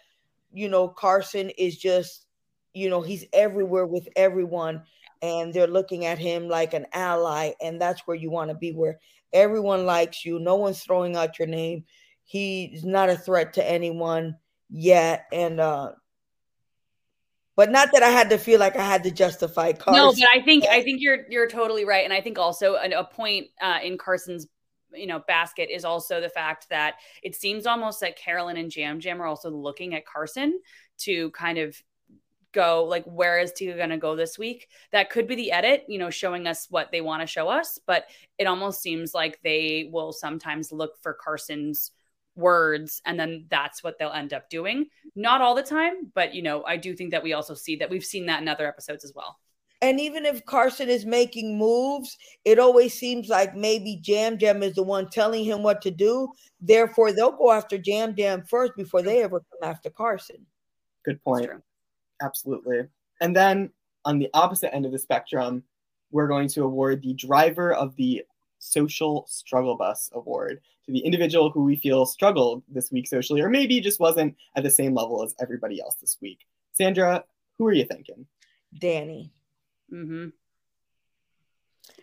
you 0.53 0.69
know, 0.69 0.89
Carson 0.89 1.51
is 1.51 1.77
just, 1.77 2.27
you 2.73 2.89
know, 2.89 3.03
he's 3.03 3.27
everywhere 3.33 3.87
with 3.87 4.09
everyone, 4.17 4.83
and 5.21 5.53
they're 5.53 5.67
looking 5.67 6.07
at 6.07 6.19
him 6.19 6.49
like 6.49 6.73
an 6.73 6.87
ally, 6.93 7.53
and 7.61 7.81
that's 7.81 8.07
where 8.07 8.17
you 8.17 8.31
want 8.31 8.51
to 8.51 8.57
be, 8.57 8.73
where 8.73 8.99
everyone 9.33 9.85
likes 9.85 10.25
you, 10.25 10.39
no 10.39 10.57
one's 10.57 10.83
throwing 10.83 11.17
out 11.17 11.39
your 11.39 11.49
name. 11.49 11.85
He's 12.25 12.85
not 12.85 13.11
a 13.11 13.17
threat 13.17 13.53
to 13.55 13.71
anyone 13.71 14.37
yet, 14.71 15.27
and 15.33 15.61
uh 15.61 15.93
but 17.57 17.71
not 17.71 17.89
that 17.93 18.03
I 18.03 18.11
had 18.11 18.31
to 18.31 18.39
feel 18.39 18.61
like 18.61 18.77
I 18.77 18.85
had 18.85 19.03
to 19.05 19.11
justify 19.11 19.73
Carson. 19.73 20.03
No, 20.03 20.13
but 20.13 20.29
I 20.33 20.45
think 20.45 20.65
I 20.67 20.83
think 20.83 21.01
you're 21.01 21.27
you're 21.29 21.49
totally 21.49 21.85
right, 21.85 22.05
and 22.05 22.13
I 22.13 22.21
think 22.21 22.39
also 22.39 22.75
a, 22.75 22.91
a 22.91 23.05
point 23.05 23.47
uh, 23.61 23.79
in 23.83 23.99
Carson's 23.99 24.47
you 24.93 25.07
know 25.07 25.21
basket 25.27 25.69
is 25.71 25.85
also 25.85 26.21
the 26.21 26.29
fact 26.29 26.69
that 26.71 26.97
it 27.23 27.35
seems 27.35 27.67
almost 27.67 28.03
like 28.03 28.17
Carolyn 28.17 28.57
and 28.57 28.71
Jam 28.71 29.01
Yam 29.01 29.21
are 29.21 29.27
also 29.27 29.51
looking 29.51 29.95
at 29.95 30.07
Carson 30.07 30.61
to 30.99 31.31
kind 31.33 31.59
of 31.59 31.83
go 32.53 32.85
like 32.85 33.05
where 33.05 33.39
is 33.39 33.53
Tika 33.53 33.75
going 33.77 33.91
to 33.91 33.99
go 33.99 34.17
this 34.17 34.39
week 34.39 34.69
that 34.91 35.11
could 35.11 35.27
be 35.27 35.35
the 35.35 35.53
edit 35.53 35.85
you 35.89 35.99
know 35.99 36.09
showing 36.09 36.47
us 36.47 36.67
what 36.71 36.91
they 36.91 37.03
want 37.03 37.21
to 37.21 37.27
show 37.27 37.49
us 37.49 37.79
but 37.87 38.07
it 38.39 38.47
almost 38.47 38.81
seems 38.81 39.13
like 39.13 39.39
they 39.43 39.91
will 39.93 40.11
sometimes 40.11 40.73
look 40.73 40.93
for 41.03 41.13
Carson's 41.13 41.91
words 42.37 43.01
and 43.07 43.19
then 43.19 43.47
that's 43.51 43.83
what 43.83 43.99
they'll 43.99 44.13
end 44.13 44.33
up 44.33 44.49
doing 44.51 44.87
not 45.15 45.41
all 45.41 45.55
the 45.55 45.63
time 45.63 46.11
but 46.15 46.35
you 46.35 46.43
know 46.43 46.63
I 46.65 46.77
do 46.77 46.95
think 46.95 47.11
that 47.11 47.23
we 47.23 47.33
also 47.33 47.55
see 47.55 47.77
that 47.77 47.91
we've 47.91 48.05
seen 48.05 48.27
that 48.27 48.43
in 48.43 48.49
other 48.49 48.67
episodes 48.67 49.05
as 49.05 49.13
well 49.15 49.39
and 49.83 50.01
even 50.01 50.25
if 50.25 50.45
Carson 50.47 50.89
is 50.89 51.05
making 51.05 51.59
moves, 51.59 52.17
it 52.45 52.59
always 52.59 52.95
seems 52.95 53.29
like 53.29 53.55
maybe 53.55 54.01
Yam 54.05 54.39
Yam 54.41 54.63
is 54.63 54.75
the 54.75 54.83
one 54.83 55.09
telling 55.11 55.45
him 55.45 55.63
what 55.63 55.83
to 55.83 55.91
do. 55.91 56.33
Therefore, 56.61 57.13
they'll 57.13 57.37
go 57.37 57.53
after 57.53 57.77
Yam 57.85 58.15
Yam 58.17 58.43
first 58.49 58.73
before 58.77 59.03
they 59.03 59.23
ever 59.23 59.41
come 59.41 59.71
after 59.71 59.91
Carson. 59.91 60.47
Good 61.05 61.23
point. 61.23 61.51
Absolutely. 62.23 62.85
And 63.21 63.37
then 63.37 63.71
on 64.05 64.19
the 64.19 64.31
opposite 64.33 64.75
end 64.75 64.87
of 64.87 64.93
the 64.93 64.99
spectrum, 64.99 65.63
we're 66.11 66.29
going 66.29 66.49
to 66.49 66.65
award 66.65 67.03
the 67.03 67.15
driver 67.15 67.75
of 67.75 67.95
the 67.97 68.23
social 68.67 69.27
struggle 69.29 69.77
bus 69.77 70.11
award 70.13 70.61
to 70.85 70.93
the 70.93 71.01
individual 71.01 71.51
who 71.51 71.65
we 71.65 71.77
feel 71.77 72.07
struggled 72.07 72.63
this 72.69 72.91
week 72.91 73.07
socially, 73.07 73.41
or 73.41 73.49
maybe 73.49 73.81
just 73.81 74.01
wasn't 74.01 74.37
at 74.57 74.63
the 74.63 74.71
same 74.71 74.95
level 74.95 75.25
as 75.25 75.35
everybody 75.41 75.81
else 75.81 75.97
this 75.97 76.17
week. 76.21 76.47
Sandra, 76.73 77.25
who 77.59 77.67
are 77.67 77.73
you 77.73 77.85
thinking? 77.85 78.27
Danny. 78.79 79.33
Mm-hmm. 79.93 80.29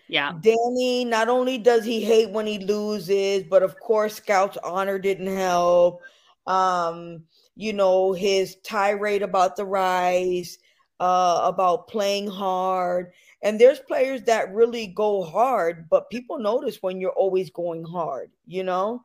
Yeah. 0.08 0.34
Danny, 0.40 1.06
not 1.06 1.30
only 1.30 1.58
does 1.58 1.86
he 1.86 2.04
hate 2.04 2.30
when 2.30 2.46
he 2.46 2.60
loses, 2.60 3.44
but 3.44 3.64
of 3.64 3.80
course, 3.80 4.16
Scout's 4.16 4.58
honor 4.64 5.00
didn't 5.00 5.36
help. 5.36 6.02
Um, 6.46 7.24
you 7.56 7.74
know, 7.74 8.14
his 8.14 8.58
tirade 8.64 9.22
about 9.22 9.56
the 9.56 9.66
rise, 9.66 10.58
uh, 11.04 11.42
about 11.44 11.90
playing 11.90 12.28
hard. 12.28 13.12
And 13.42 13.60
there's 13.60 13.80
players 13.80 14.24
that 14.24 14.54
really 14.54 14.88
go 14.88 15.22
hard, 15.22 15.90
but 15.90 16.10
people 16.10 16.40
notice 16.40 16.78
when 16.82 17.02
you're 17.02 17.12
always 17.12 17.50
going 17.50 17.84
hard, 17.84 18.32
you 18.48 18.64
know? 18.64 19.04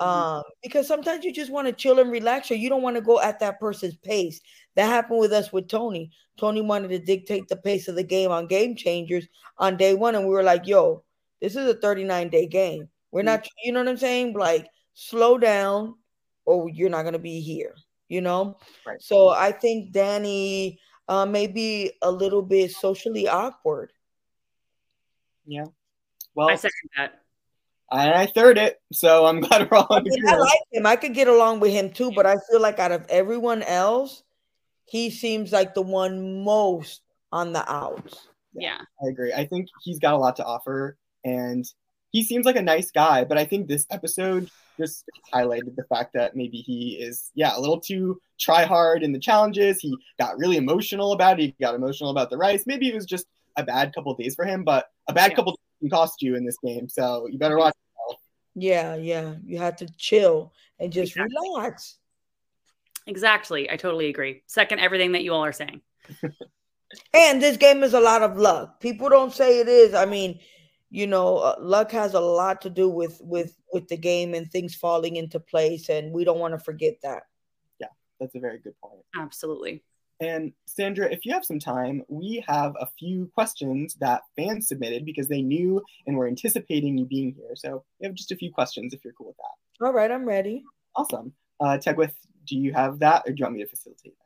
Mm-hmm. 0.00 0.10
Um, 0.10 0.42
because 0.62 0.88
sometimes 0.88 1.26
you 1.26 1.34
just 1.34 1.52
want 1.52 1.66
to 1.66 1.74
chill 1.74 1.98
and 1.98 2.10
relax, 2.10 2.50
or 2.50 2.54
you 2.54 2.70
don't 2.70 2.80
want 2.80 2.96
to 2.96 3.02
go 3.02 3.20
at 3.20 3.38
that 3.40 3.60
person's 3.60 3.96
pace. 3.96 4.40
That 4.76 4.86
happened 4.86 5.20
with 5.20 5.32
us 5.32 5.52
with 5.52 5.68
Tony. 5.68 6.10
Tony 6.38 6.62
wanted 6.62 6.88
to 6.88 6.98
dictate 6.98 7.48
the 7.48 7.56
pace 7.56 7.86
of 7.86 7.96
the 7.96 8.02
game 8.02 8.30
on 8.30 8.46
game 8.46 8.74
changers 8.74 9.28
on 9.58 9.76
day 9.76 9.92
one, 9.92 10.14
and 10.14 10.24
we 10.24 10.32
were 10.32 10.42
like, 10.42 10.66
"Yo, 10.66 11.02
this 11.42 11.54
is 11.54 11.68
a 11.68 11.74
39 11.74 12.30
day 12.30 12.46
game. 12.46 12.88
We're 13.10 13.20
mm-hmm. 13.20 13.26
not, 13.26 13.48
you 13.62 13.72
know 13.72 13.80
what 13.80 13.88
I'm 13.88 13.96
saying? 13.98 14.32
Like, 14.32 14.68
slow 14.94 15.36
down, 15.36 15.96
or 16.46 16.70
you're 16.70 16.90
not 16.90 17.04
gonna 17.04 17.18
be 17.18 17.40
here." 17.40 17.74
You 18.08 18.22
know. 18.22 18.58
Right. 18.86 19.02
So 19.02 19.30
I 19.30 19.52
think 19.52 19.92
Danny 19.92 20.78
uh, 21.08 21.26
may 21.26 21.46
be 21.46 21.92
a 22.02 22.10
little 22.10 22.42
bit 22.42 22.72
socially 22.72 23.28
awkward. 23.28 23.92
Yeah. 25.46 25.66
Well, 26.34 26.50
I 26.50 26.56
second 26.56 26.90
that. 26.96 27.20
And 27.90 28.14
I 28.14 28.26
third 28.26 28.58
it, 28.58 28.80
so 28.92 29.26
I'm 29.26 29.40
glad 29.42 29.70
we're 29.70 29.78
all. 29.78 29.86
I, 29.90 30.00
mean, 30.00 30.28
I 30.28 30.36
like 30.36 30.58
him. 30.72 30.86
I 30.86 30.96
could 30.96 31.14
get 31.14 31.28
along 31.28 31.60
with 31.60 31.72
him 31.72 31.90
too, 31.90 32.10
but 32.12 32.26
I 32.26 32.36
feel 32.50 32.60
like 32.60 32.78
out 32.78 32.92
of 32.92 33.06
everyone 33.08 33.62
else, 33.62 34.22
he 34.86 35.10
seems 35.10 35.52
like 35.52 35.74
the 35.74 35.82
one 35.82 36.44
most 36.44 37.02
on 37.32 37.52
the 37.52 37.70
outs. 37.70 38.28
Yeah, 38.54 38.78
I 39.02 39.08
agree. 39.08 39.32
I 39.32 39.46
think 39.46 39.68
he's 39.82 39.98
got 39.98 40.14
a 40.14 40.18
lot 40.18 40.36
to 40.36 40.44
offer, 40.44 40.96
and 41.24 41.64
he 42.16 42.24
seems 42.24 42.46
like 42.46 42.56
a 42.56 42.62
nice 42.62 42.90
guy. 42.90 43.24
But 43.24 43.36
I 43.36 43.44
think 43.44 43.68
this 43.68 43.86
episode 43.90 44.50
just 44.78 45.04
highlighted 45.34 45.76
the 45.76 45.84
fact 45.84 46.14
that 46.14 46.34
maybe 46.34 46.56
he 46.56 46.96
is, 46.98 47.30
yeah, 47.34 47.54
a 47.54 47.60
little 47.60 47.78
too 47.78 48.18
try 48.40 48.64
hard 48.64 49.02
in 49.02 49.12
the 49.12 49.18
challenges. 49.18 49.80
He 49.80 49.94
got 50.18 50.38
really 50.38 50.56
emotional 50.56 51.12
about 51.12 51.38
it. 51.40 51.42
He 51.42 51.56
got 51.60 51.74
emotional 51.74 52.08
about 52.08 52.30
the 52.30 52.38
rice. 52.38 52.64
Maybe 52.64 52.88
it 52.88 52.94
was 52.94 53.04
just 53.04 53.26
a 53.58 53.62
bad 53.62 53.94
couple 53.94 54.14
days 54.14 54.34
for 54.34 54.46
him, 54.46 54.64
but 54.64 54.86
a 55.08 55.12
bad 55.12 55.32
yeah. 55.32 55.36
couple 55.36 55.60
can 55.80 55.90
cost 55.90 56.22
you 56.22 56.36
in 56.36 56.46
this 56.46 56.56
game. 56.64 56.88
So 56.88 57.28
you 57.30 57.38
better 57.38 57.58
watch. 57.58 57.74
Yeah, 58.54 58.94
yeah. 58.94 59.34
You 59.44 59.58
have 59.58 59.76
to 59.76 59.86
chill 59.98 60.54
and 60.78 60.90
just 60.90 61.12
exactly. 61.12 61.36
relax. 61.42 61.98
Exactly. 63.06 63.70
I 63.70 63.76
totally 63.76 64.08
agree. 64.08 64.42
Second, 64.46 64.78
everything 64.78 65.12
that 65.12 65.22
you 65.22 65.34
all 65.34 65.44
are 65.44 65.52
saying. 65.52 65.82
and 67.12 67.42
this 67.42 67.58
game 67.58 67.82
is 67.82 67.92
a 67.92 68.00
lot 68.00 68.22
of 68.22 68.38
luck. 68.38 68.80
People 68.80 69.10
don't 69.10 69.34
say 69.34 69.60
it 69.60 69.68
is. 69.68 69.92
I 69.92 70.06
mean, 70.06 70.40
you 70.90 71.06
know, 71.06 71.38
uh, 71.38 71.56
luck 71.58 71.90
has 71.92 72.14
a 72.14 72.20
lot 72.20 72.60
to 72.62 72.70
do 72.70 72.88
with 72.88 73.20
with 73.22 73.56
with 73.72 73.88
the 73.88 73.96
game 73.96 74.34
and 74.34 74.50
things 74.50 74.74
falling 74.74 75.16
into 75.16 75.40
place, 75.40 75.88
and 75.88 76.12
we 76.12 76.24
don't 76.24 76.38
want 76.38 76.54
to 76.54 76.58
forget 76.58 76.94
that. 77.02 77.24
Yeah, 77.80 77.88
that's 78.20 78.34
a 78.34 78.40
very 78.40 78.58
good 78.58 78.74
point. 78.80 79.02
Absolutely. 79.16 79.82
And 80.20 80.52
Sandra, 80.66 81.12
if 81.12 81.26
you 81.26 81.34
have 81.34 81.44
some 81.44 81.58
time, 81.58 82.02
we 82.08 82.42
have 82.48 82.74
a 82.80 82.88
few 82.98 83.30
questions 83.34 83.96
that 83.96 84.22
fans 84.34 84.68
submitted 84.68 85.04
because 85.04 85.28
they 85.28 85.42
knew 85.42 85.82
and 86.06 86.16
were 86.16 86.26
anticipating 86.26 86.96
you 86.96 87.04
being 87.04 87.34
here. 87.36 87.54
So 87.54 87.84
we 88.00 88.06
have 88.06 88.14
just 88.14 88.32
a 88.32 88.36
few 88.36 88.50
questions 88.50 88.94
if 88.94 89.04
you're 89.04 89.12
cool 89.12 89.26
with 89.26 89.36
that. 89.36 89.84
All 89.84 89.92
right, 89.92 90.10
I'm 90.10 90.24
ready. 90.24 90.64
Awesome. 90.94 91.34
Uh, 91.60 91.76
Tegwith, 91.76 92.14
do 92.46 92.56
you 92.56 92.72
have 92.72 92.98
that 93.00 93.24
or 93.26 93.32
do 93.32 93.40
you 93.40 93.44
want 93.44 93.56
me 93.56 93.64
to 93.64 93.68
facilitate 93.68 94.14
that? 94.16 94.25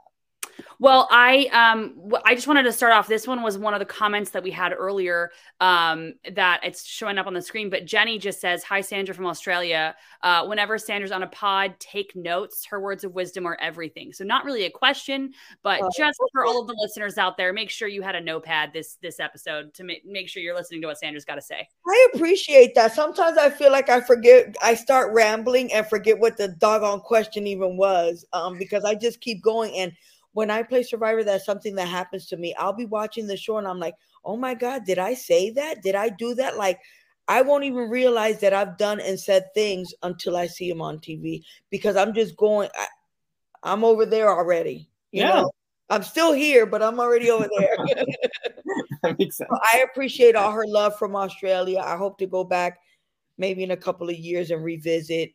Well, 0.79 1.09
I 1.11 1.47
um 1.53 2.13
I 2.25 2.35
just 2.35 2.47
wanted 2.47 2.65
to 2.65 2.73
start 2.73 2.93
off. 2.93 3.09
This 3.09 3.27
one 3.27 3.43
was 3.43 3.59
one 3.59 3.75
of 3.75 3.81
the 3.81 3.87
comments 3.87 4.31
that 4.31 4.43
we 4.43 4.51
had 4.51 4.73
earlier 4.73 5.31
um 5.61 6.15
that 6.33 6.61
it's 6.63 6.87
showing 6.87 7.19
up 7.19 7.27
on 7.27 7.35
the 7.35 7.43
screen. 7.43 7.71
But 7.71 7.85
Jenny 7.85 8.19
just 8.19 8.41
says, 8.41 8.63
"Hi, 8.65 8.81
Sandra 8.81 9.15
from 9.15 9.27
Australia. 9.27 9.95
Uh, 10.23 10.47
whenever 10.47 10.79
Sandra's 10.79 11.13
on 11.13 11.23
a 11.23 11.27
pod, 11.27 11.75
take 11.79 12.15
notes. 12.15 12.65
Her 12.67 12.81
words 12.81 13.05
of 13.05 13.15
wisdom 13.15 13.47
are 13.47 13.59
everything." 13.61 14.13
So 14.13 14.25
not 14.25 14.45
really 14.45 14.65
a 14.65 14.71
question, 14.71 15.33
but 15.63 15.83
uh, 15.83 15.89
just 15.97 16.19
for 16.33 16.45
all 16.45 16.61
of 16.61 16.67
the 16.67 16.77
listeners 16.81 17.19
out 17.19 17.37
there, 17.37 17.53
make 17.53 17.71
sure 17.71 17.89
you 17.89 18.03
had 18.03 18.15
a 18.15 18.21
notepad 18.21 18.73
this 18.73 18.97
this 19.03 19.21
episode 19.21 19.75
to 19.75 19.85
make 19.85 20.05
make 20.05 20.29
sure 20.29 20.43
you're 20.43 20.55
listening 20.55 20.81
to 20.83 20.87
what 20.87 20.99
Sandra's 20.99 21.25
got 21.25 21.37
to 21.37 21.43
say. 21.43 21.69
I 21.87 22.09
appreciate 22.15 22.75
that. 22.75 22.95
Sometimes 22.95 23.39
I 23.39 23.51
feel 23.51 23.73
like 23.73 23.89
I 23.89 24.01
forget. 24.01 24.55
I 24.63 24.75
start 24.75 25.13
rambling 25.13 25.73
and 25.73 25.87
forget 25.87 26.19
what 26.19 26.37
the 26.37 26.49
doggone 26.49 27.01
question 27.01 27.47
even 27.47 27.77
was 27.77 28.25
um 28.33 28.59
because 28.59 28.85
I 28.85 28.95
just 28.95 29.21
keep 29.21 29.43
going 29.43 29.75
and 29.77 29.93
when 30.33 30.51
I 30.51 30.63
play 30.63 30.83
Survivor, 30.83 31.25
that's 31.25 31.45
something 31.45 31.75
that 31.77 31.89
happens 31.89 32.27
to 32.27 32.37
me. 32.37 32.55
I'll 32.59 32.73
be 32.73 32.87
watching 32.87 33.27
the 33.27 33.37
show 33.37 33.59
and 33.59 33.67
I'm 33.67 33.81
like, 33.81 33.95
oh 34.25 34.37
my 34.37 34.55
God, 34.55 34.85
did 34.85 34.99
I 34.99 35.15
say 35.15 35.51
that? 35.51 35.83
Did 35.83 35.95
I 35.95 36.09
do 36.11 36.35
that? 36.35 36.57
Like, 36.57 36.79
I 37.29 37.43
won't 37.43 37.65
even 37.65 37.89
realize 37.89 38.41
that 38.41 38.53
I've 38.53 38.77
done 38.77 39.01
and 39.01 39.19
said 39.19 39.47
things 39.55 39.95
until 40.03 40.37
I 40.37 40.47
see 40.47 40.69
them 40.69 40.83
on 40.83 40.99
TV 40.99 41.43
because 41.71 41.97
I'm 41.97 42.13
just 42.13 42.37
going, 42.37 42.69
I, 43.65 43.73
am 43.73 43.85
over 43.85 44.05
there 44.05 44.29
already. 44.29 44.89
You 45.13 45.23
yeah. 45.23 45.35
know, 45.35 45.51
I'm 45.91 46.03
still 46.03 46.33
here, 46.33 46.67
but 46.67 46.83
I'm 46.83 47.01
already 47.01 47.31
over 47.31 47.49
there. 47.59 47.77
that 49.03 49.19
makes 49.19 49.37
sense. 49.37 49.51
I 49.73 49.85
appreciate 49.91 50.37
all 50.37 50.53
her 50.53 50.67
love 50.67 50.99
from 50.99 51.17
Australia. 51.17 51.81
I 51.85 51.97
hope 51.97 52.19
to 52.19 52.27
go 52.27 52.45
back 52.45 52.79
maybe 53.39 53.63
in 53.63 53.71
a 53.71 53.77
couple 53.77 54.09
of 54.09 54.17
years 54.17 54.51
and 54.51 54.63
revisit. 54.63 55.33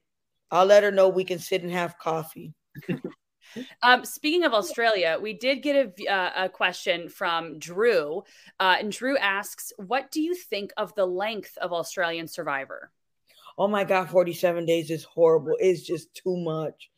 I'll 0.52 0.66
let 0.66 0.84
her 0.84 0.92
know 0.92 1.10
we 1.10 1.24
can 1.24 1.40
sit 1.40 1.64
and 1.64 1.72
have 1.72 1.98
coffee. 1.98 2.54
Um, 3.82 4.06
speaking 4.06 4.44
of 4.44 4.54
Australia, 4.54 5.18
we 5.22 5.34
did 5.34 5.62
get 5.62 5.76
a, 5.76 6.08
uh, 6.08 6.46
a 6.46 6.50
question 6.50 7.10
from 7.10 7.60
Drew, 7.60 8.24
uh, 8.60 8.78
and 8.80 8.92
Drew 8.92 9.18
asks, 9.18 9.72
"What 9.78 10.12
do 10.12 10.22
you 10.22 10.36
think 10.36 10.72
of 10.78 10.94
the 10.96 11.06
length 11.06 11.58
of 11.58 11.74
Australian 11.74 12.28
Survivor?" 12.28 12.92
Oh 13.58 13.68
my 13.68 13.84
God, 13.84 14.10
forty-seven 14.10 14.66
days 14.66 14.92
is 14.92 15.04
horrible. 15.04 15.56
It's 15.60 15.82
just 15.82 16.14
too 16.14 16.36
much. 16.38 16.90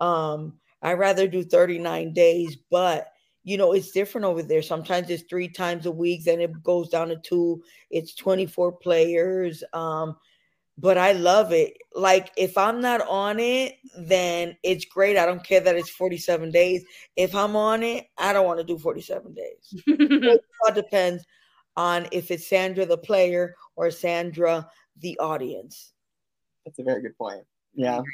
Um, 0.00 0.58
I 0.82 0.92
rather 0.92 1.26
do 1.26 1.42
thirty-nine 1.42 2.12
days, 2.12 2.56
but 2.70 3.12
you 3.42 3.56
know 3.56 3.72
it's 3.72 3.90
different 3.90 4.24
over 4.24 4.42
there. 4.42 4.62
Sometimes 4.62 5.10
it's 5.10 5.24
three 5.24 5.48
times 5.48 5.86
a 5.86 5.90
week, 5.90 6.24
then 6.24 6.40
it 6.40 6.62
goes 6.62 6.88
down 6.88 7.08
to 7.08 7.16
two. 7.16 7.62
It's 7.90 8.14
twenty-four 8.14 8.72
players. 8.72 9.64
Um, 9.72 10.16
but 10.78 10.98
I 10.98 11.12
love 11.12 11.52
it. 11.52 11.76
Like 11.94 12.30
if 12.36 12.58
I'm 12.58 12.80
not 12.80 13.06
on 13.08 13.40
it, 13.40 13.76
then 13.96 14.56
it's 14.62 14.84
great. 14.84 15.16
I 15.16 15.26
don't 15.26 15.44
care 15.44 15.60
that 15.60 15.76
it's 15.76 15.90
47 15.90 16.50
days. 16.50 16.84
If 17.16 17.34
I'm 17.34 17.56
on 17.56 17.82
it, 17.82 18.06
I 18.18 18.32
don't 18.32 18.46
want 18.46 18.60
to 18.60 18.64
do 18.64 18.78
47 18.78 19.34
days. 19.34 19.82
it 19.86 20.40
all 20.66 20.74
depends 20.74 21.24
on 21.76 22.06
if 22.12 22.30
it's 22.30 22.48
Sandra 22.48 22.86
the 22.86 22.98
player 22.98 23.54
or 23.76 23.90
Sandra 23.90 24.68
the 25.00 25.18
audience. 25.18 25.92
That's 26.64 26.78
a 26.78 26.82
very 26.82 27.02
good 27.02 27.16
point. 27.16 27.44
Yeah. 27.74 27.98
Mm-hmm. 27.98 28.04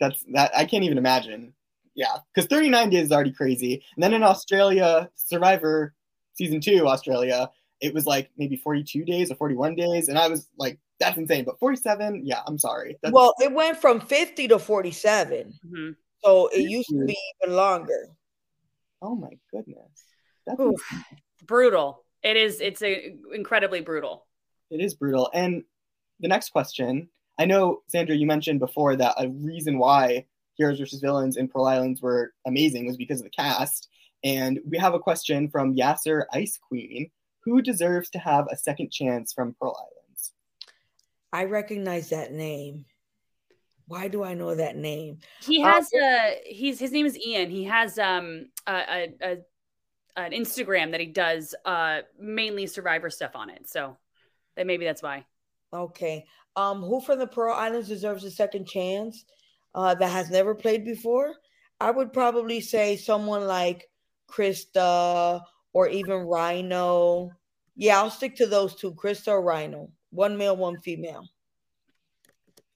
That's 0.00 0.24
that 0.32 0.50
I 0.56 0.64
can't 0.64 0.84
even 0.84 0.98
imagine. 0.98 1.52
Yeah, 1.94 2.16
because 2.34 2.48
39 2.48 2.90
days 2.90 3.04
is 3.04 3.12
already 3.12 3.32
crazy. 3.32 3.82
And 3.94 4.02
then 4.02 4.14
in 4.14 4.22
Australia, 4.22 5.10
Survivor 5.14 5.94
season 6.34 6.60
two, 6.60 6.88
Australia, 6.88 7.50
it 7.80 7.92
was 7.92 8.06
like 8.06 8.30
maybe 8.38 8.56
42 8.56 9.04
days 9.04 9.30
or 9.30 9.34
41 9.34 9.74
days. 9.74 10.08
And 10.08 10.18
I 10.18 10.28
was 10.28 10.48
like 10.56 10.78
that's 11.02 11.18
insane. 11.18 11.44
But 11.44 11.58
47, 11.58 12.22
yeah, 12.24 12.40
I'm 12.46 12.58
sorry. 12.58 12.98
That's- 13.02 13.12
well, 13.12 13.34
it 13.40 13.52
went 13.52 13.78
from 13.78 14.00
50 14.00 14.48
to 14.48 14.58
47. 14.58 15.52
Mm-hmm. 15.66 15.90
So 16.24 16.48
it 16.48 16.70
used 16.70 16.88
to 16.90 17.04
be 17.04 17.16
even 17.42 17.56
longer. 17.56 18.08
Oh 19.00 19.16
my 19.16 19.30
goodness. 19.50 20.04
That's 20.46 20.60
brutal. 21.44 22.04
It 22.22 22.36
is, 22.36 22.60
it's 22.60 22.82
a, 22.82 23.16
incredibly 23.34 23.80
brutal. 23.80 24.26
It 24.70 24.80
is 24.80 24.94
brutal. 24.94 25.30
And 25.34 25.64
the 26.20 26.28
next 26.28 26.50
question 26.50 27.08
I 27.38 27.44
know, 27.44 27.80
Sandra, 27.88 28.14
you 28.14 28.26
mentioned 28.26 28.60
before 28.60 28.94
that 28.96 29.14
a 29.18 29.28
reason 29.28 29.78
why 29.78 30.26
Heroes 30.54 30.78
versus 30.78 31.00
Villains 31.00 31.36
and 31.36 31.50
Pearl 31.50 31.64
Islands 31.64 32.02
were 32.02 32.32
amazing 32.46 32.86
was 32.86 32.96
because 32.96 33.20
of 33.20 33.24
the 33.24 33.30
cast. 33.30 33.88
And 34.22 34.60
we 34.68 34.78
have 34.78 34.94
a 34.94 35.00
question 35.00 35.48
from 35.48 35.74
Yasser 35.74 36.24
Ice 36.32 36.58
Queen 36.68 37.10
Who 37.44 37.62
deserves 37.62 38.10
to 38.10 38.18
have 38.18 38.46
a 38.50 38.56
second 38.56 38.92
chance 38.92 39.32
from 39.32 39.56
Pearl 39.58 39.76
Island? 39.76 40.01
I 41.32 41.44
recognize 41.44 42.10
that 42.10 42.32
name. 42.32 42.84
Why 43.86 44.08
do 44.08 44.22
I 44.22 44.34
know 44.34 44.54
that 44.54 44.76
name? 44.76 45.18
He 45.42 45.62
uh, 45.62 45.72
has 45.72 45.90
uh, 45.94 46.04
uh 46.04 46.30
he's 46.46 46.78
his 46.78 46.92
name 46.92 47.06
is 47.06 47.18
Ian. 47.18 47.50
He 47.50 47.64
has 47.64 47.98
um 47.98 48.46
a, 48.66 48.72
a, 48.72 49.14
a 49.22 49.36
an 50.16 50.32
Instagram 50.32 50.90
that 50.90 51.00
he 51.00 51.06
does 51.06 51.54
uh 51.64 52.00
mainly 52.18 52.66
survivor 52.66 53.10
stuff 53.10 53.32
on 53.34 53.50
it. 53.50 53.68
So 53.68 53.96
that 54.56 54.66
maybe 54.66 54.84
that's 54.84 55.02
why. 55.02 55.24
Okay. 55.72 56.26
Um 56.54 56.82
who 56.82 57.00
from 57.00 57.18
the 57.18 57.26
Pearl 57.26 57.54
Islands 57.54 57.88
deserves 57.88 58.24
a 58.24 58.30
second 58.30 58.66
chance 58.66 59.24
uh 59.74 59.94
that 59.94 60.10
has 60.10 60.30
never 60.30 60.54
played 60.54 60.84
before? 60.84 61.34
I 61.80 61.90
would 61.90 62.12
probably 62.12 62.60
say 62.60 62.96
someone 62.96 63.46
like 63.46 63.90
Christa 64.30 65.42
or 65.72 65.88
even 65.88 66.26
Ryno. 66.26 67.30
Yeah, 67.74 67.98
I'll 67.98 68.10
stick 68.10 68.36
to 68.36 68.46
those 68.46 68.76
two, 68.76 68.94
Christa 68.94 69.28
or 69.28 69.42
Ryno 69.42 69.90
one 70.12 70.36
male, 70.36 70.56
one 70.56 70.78
female. 70.80 71.28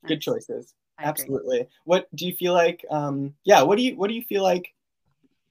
Good 0.07 0.20
choices. 0.20 0.74
Absolutely. 0.99 1.68
What 1.84 2.09
do 2.14 2.26
you 2.26 2.34
feel 2.34 2.55
like? 2.55 2.84
Um, 2.91 3.34
yeah. 3.45 3.62
What 3.62 3.76
do 3.76 3.82
you 3.82 3.97
What 3.97 4.09
do 4.09 4.14
you 4.14 4.22
feel 4.22 4.43
like 4.43 4.72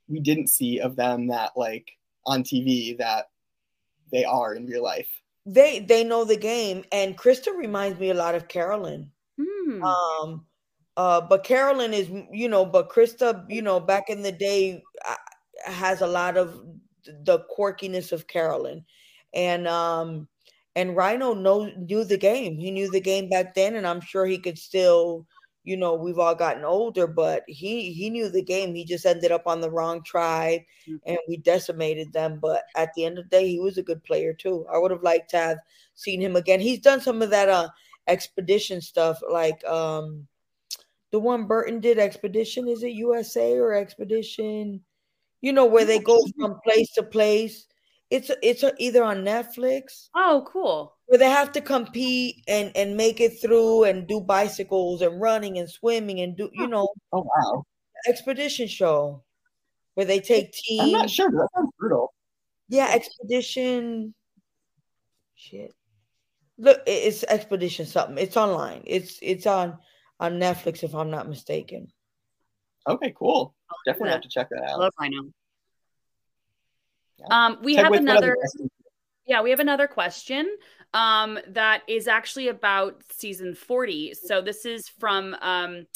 we 0.08 0.20
didn't 0.20 0.48
see 0.48 0.80
of 0.80 0.96
them 0.96 1.28
that 1.28 1.52
like 1.56 1.92
on 2.26 2.44
TV 2.44 2.98
that 2.98 3.30
they 4.12 4.26
are 4.26 4.56
in 4.56 4.66
real 4.66 4.84
life? 4.84 5.10
They 5.46 5.80
they 5.80 6.04
know 6.04 6.26
the 6.26 6.38
game, 6.38 6.84
and 6.92 7.18
Christa 7.18 7.56
reminds 7.56 8.00
me 8.00 8.10
a 8.10 8.16
lot 8.16 8.34
of 8.34 8.48
Carolyn. 8.48 9.12
Hmm. 9.40 9.84
Um, 9.84 10.46
uh, 10.98 11.22
but 11.22 11.44
Carolyn 11.44 11.94
is 11.94 12.10
you 12.32 12.50
know, 12.50 12.66
but 12.66 12.90
Christa, 12.90 13.46
you 13.48 13.62
know, 13.62 13.80
back 13.80 14.06
in 14.10 14.24
the 14.24 14.32
day, 14.32 14.82
uh, 15.08 15.16
has 15.66 16.02
a 16.02 16.08
lot 16.08 16.38
of 16.38 16.64
the 17.06 17.46
quirkiness 17.56 18.12
of 18.12 18.26
Carolyn, 18.26 18.84
and 19.34 19.68
um, 19.68 20.28
and 20.76 20.96
Ryno 20.96 21.40
know, 21.40 21.72
knew 21.78 22.04
the 22.04 22.18
game. 22.18 22.58
He 22.58 22.70
knew 22.70 22.92
the 22.92 23.00
game 23.00 23.30
back 23.30 23.56
then, 23.56 23.76
and 23.76 23.88
I'm 23.88 24.02
sure 24.02 24.26
he 24.26 24.38
could 24.38 24.60
still, 24.60 25.26
you 25.64 25.78
know, 25.78 25.96
we've 25.96 26.20
all 26.20 26.36
gotten 26.36 26.66
older, 26.66 27.08
but 27.08 27.44
he 27.48 27.94
he 27.94 28.10
knew 28.10 28.30
the 28.30 28.44
game. 28.44 28.76
He 28.76 28.84
just 28.84 29.06
ended 29.06 29.32
up 29.32 29.48
on 29.48 29.62
the 29.62 29.72
wrong 29.72 30.04
tribe, 30.04 30.62
mm-hmm. 30.88 30.98
and 31.06 31.18
we 31.28 31.38
decimated 31.38 32.12
them. 32.12 32.40
But 32.42 32.64
at 32.76 32.94
the 32.94 33.06
end 33.06 33.18
of 33.18 33.26
the 33.26 33.38
day, 33.38 33.48
he 33.48 33.60
was 33.60 33.78
a 33.78 33.84
good 33.84 34.04
player 34.04 34.34
too. 34.34 34.66
I 34.72 34.78
would 34.78 34.92
have 34.92 35.04
liked 35.04 35.30
to 35.32 35.38
have 35.38 35.58
seen 35.96 36.22
him 36.22 36.36
again. 36.36 36.60
He's 36.60 36.80
done 36.80 37.00
some 37.00 37.22
of 37.22 37.30
that 37.30 37.50
uh 37.50 37.70
expedition 38.08 38.82
stuff, 38.82 39.20
like 39.30 39.64
um 39.66 40.28
the 41.12 41.20
one 41.20 41.48
Burton 41.48 41.80
did. 41.80 42.00
Expedition 42.00 42.68
is 42.68 42.84
it 42.84 42.92
USA 42.92 43.58
or 43.58 43.74
Expedition? 43.74 44.82
You 45.42 45.54
know 45.54 45.66
where 45.66 45.86
they 45.86 46.00
go 46.00 46.20
from 46.38 46.60
place 46.66 46.92
to 46.94 47.04
place 47.04 47.68
it's 48.10 48.32
it's 48.42 48.64
either 48.78 49.04
on 49.04 49.24
Netflix. 49.24 50.10
Oh, 50.16 50.46
cool. 50.52 50.96
Where 51.08 51.20
they 51.20 51.30
have 51.30 51.52
to 51.54 51.62
compete 51.62 52.44
and 52.48 52.72
and 52.76 52.98
make 52.98 53.20
it 53.20 53.42
through 53.42 53.86
and 53.86 54.08
do 54.08 54.22
bicycles 54.22 55.02
and 55.02 55.20
running 55.20 55.58
and 55.58 55.70
swimming 55.70 56.20
and 56.22 56.36
do 56.38 56.50
you 56.54 56.68
know. 56.68 56.88
Oh 57.12 57.24
wow. 57.24 57.64
Expedition 58.08 58.68
show 58.68 59.24
where 59.96 60.06
they 60.06 60.20
take 60.20 60.52
teams. 60.52 60.82
I'm 60.82 60.92
not 60.92 61.10
sure. 61.10 61.32
That 61.32 61.48
sounds 61.56 61.72
brutal. 61.80 62.14
Yeah, 62.70 62.92
expedition. 62.94 64.14
Shit. 65.36 65.74
Look, 66.58 66.82
it's 66.88 67.24
expedition 67.24 67.86
something. 67.86 68.18
It's 68.18 68.38
online. 68.38 68.84
It's 68.86 69.20
it's 69.22 69.46
on 69.46 69.78
on 70.20 70.40
Netflix 70.40 70.84
if 70.84 70.94
I'm 70.96 71.10
not 71.10 71.28
mistaken. 71.28 71.88
Okay, 72.88 73.14
cool. 73.18 73.56
Definitely 73.86 74.12
have 74.12 74.22
to 74.22 74.30
check 74.30 74.50
that 74.50 74.64
out. 74.64 74.70
I 74.70 74.76
Love 74.76 74.94
I 75.00 75.08
know. 75.10 75.30
Um, 77.30 77.58
we 77.62 77.76
have 77.76 77.94
another. 77.94 78.38
Yeah, 79.28 79.42
we 79.42 79.50
have 79.50 79.60
another 79.60 79.88
question 79.88 80.56
um, 80.94 81.40
that 81.48 81.82
is 81.88 82.08
actually 82.08 82.48
about 82.50 83.02
season 83.12 83.56
40. 83.56 84.14
So 84.14 84.40
this 84.40 84.66
is 84.66 84.88
from 84.88 85.36
um, 85.42 85.88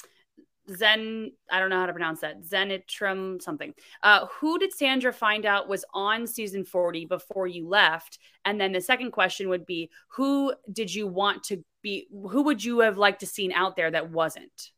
Zen, 0.76 1.32
I 1.52 1.60
don't 1.60 1.70
know 1.70 1.80
how 1.80 1.86
to 1.86 1.94
pronounce 1.94 2.22
that, 2.22 2.44
Zenitrum 2.44 3.40
something. 3.40 3.76
Uh, 4.02 4.26
who 4.40 4.58
did 4.58 4.74
Sandra 4.74 5.14
find 5.14 5.46
out 5.46 5.70
was 5.70 5.86
on 5.94 6.26
season 6.26 6.66
40 6.66 7.06
before 7.06 7.46
you 7.46 7.68
left? 7.68 8.18
And 8.46 8.60
then 8.60 8.72
the 8.72 8.82
second 8.82 9.12
question 9.12 9.48
would 9.50 9.66
be 9.66 9.92
who 10.08 10.54
did 10.72 10.94
you 10.94 11.06
want 11.06 11.44
to 11.46 11.64
be, 11.84 12.08
who 12.12 12.44
would 12.44 12.64
you 12.64 12.80
have 12.80 12.98
liked 12.98 13.20
to 13.20 13.28
seen 13.28 13.52
out 13.52 13.76
there 13.76 13.92
that 13.92 14.10
wasn't? 14.10 14.72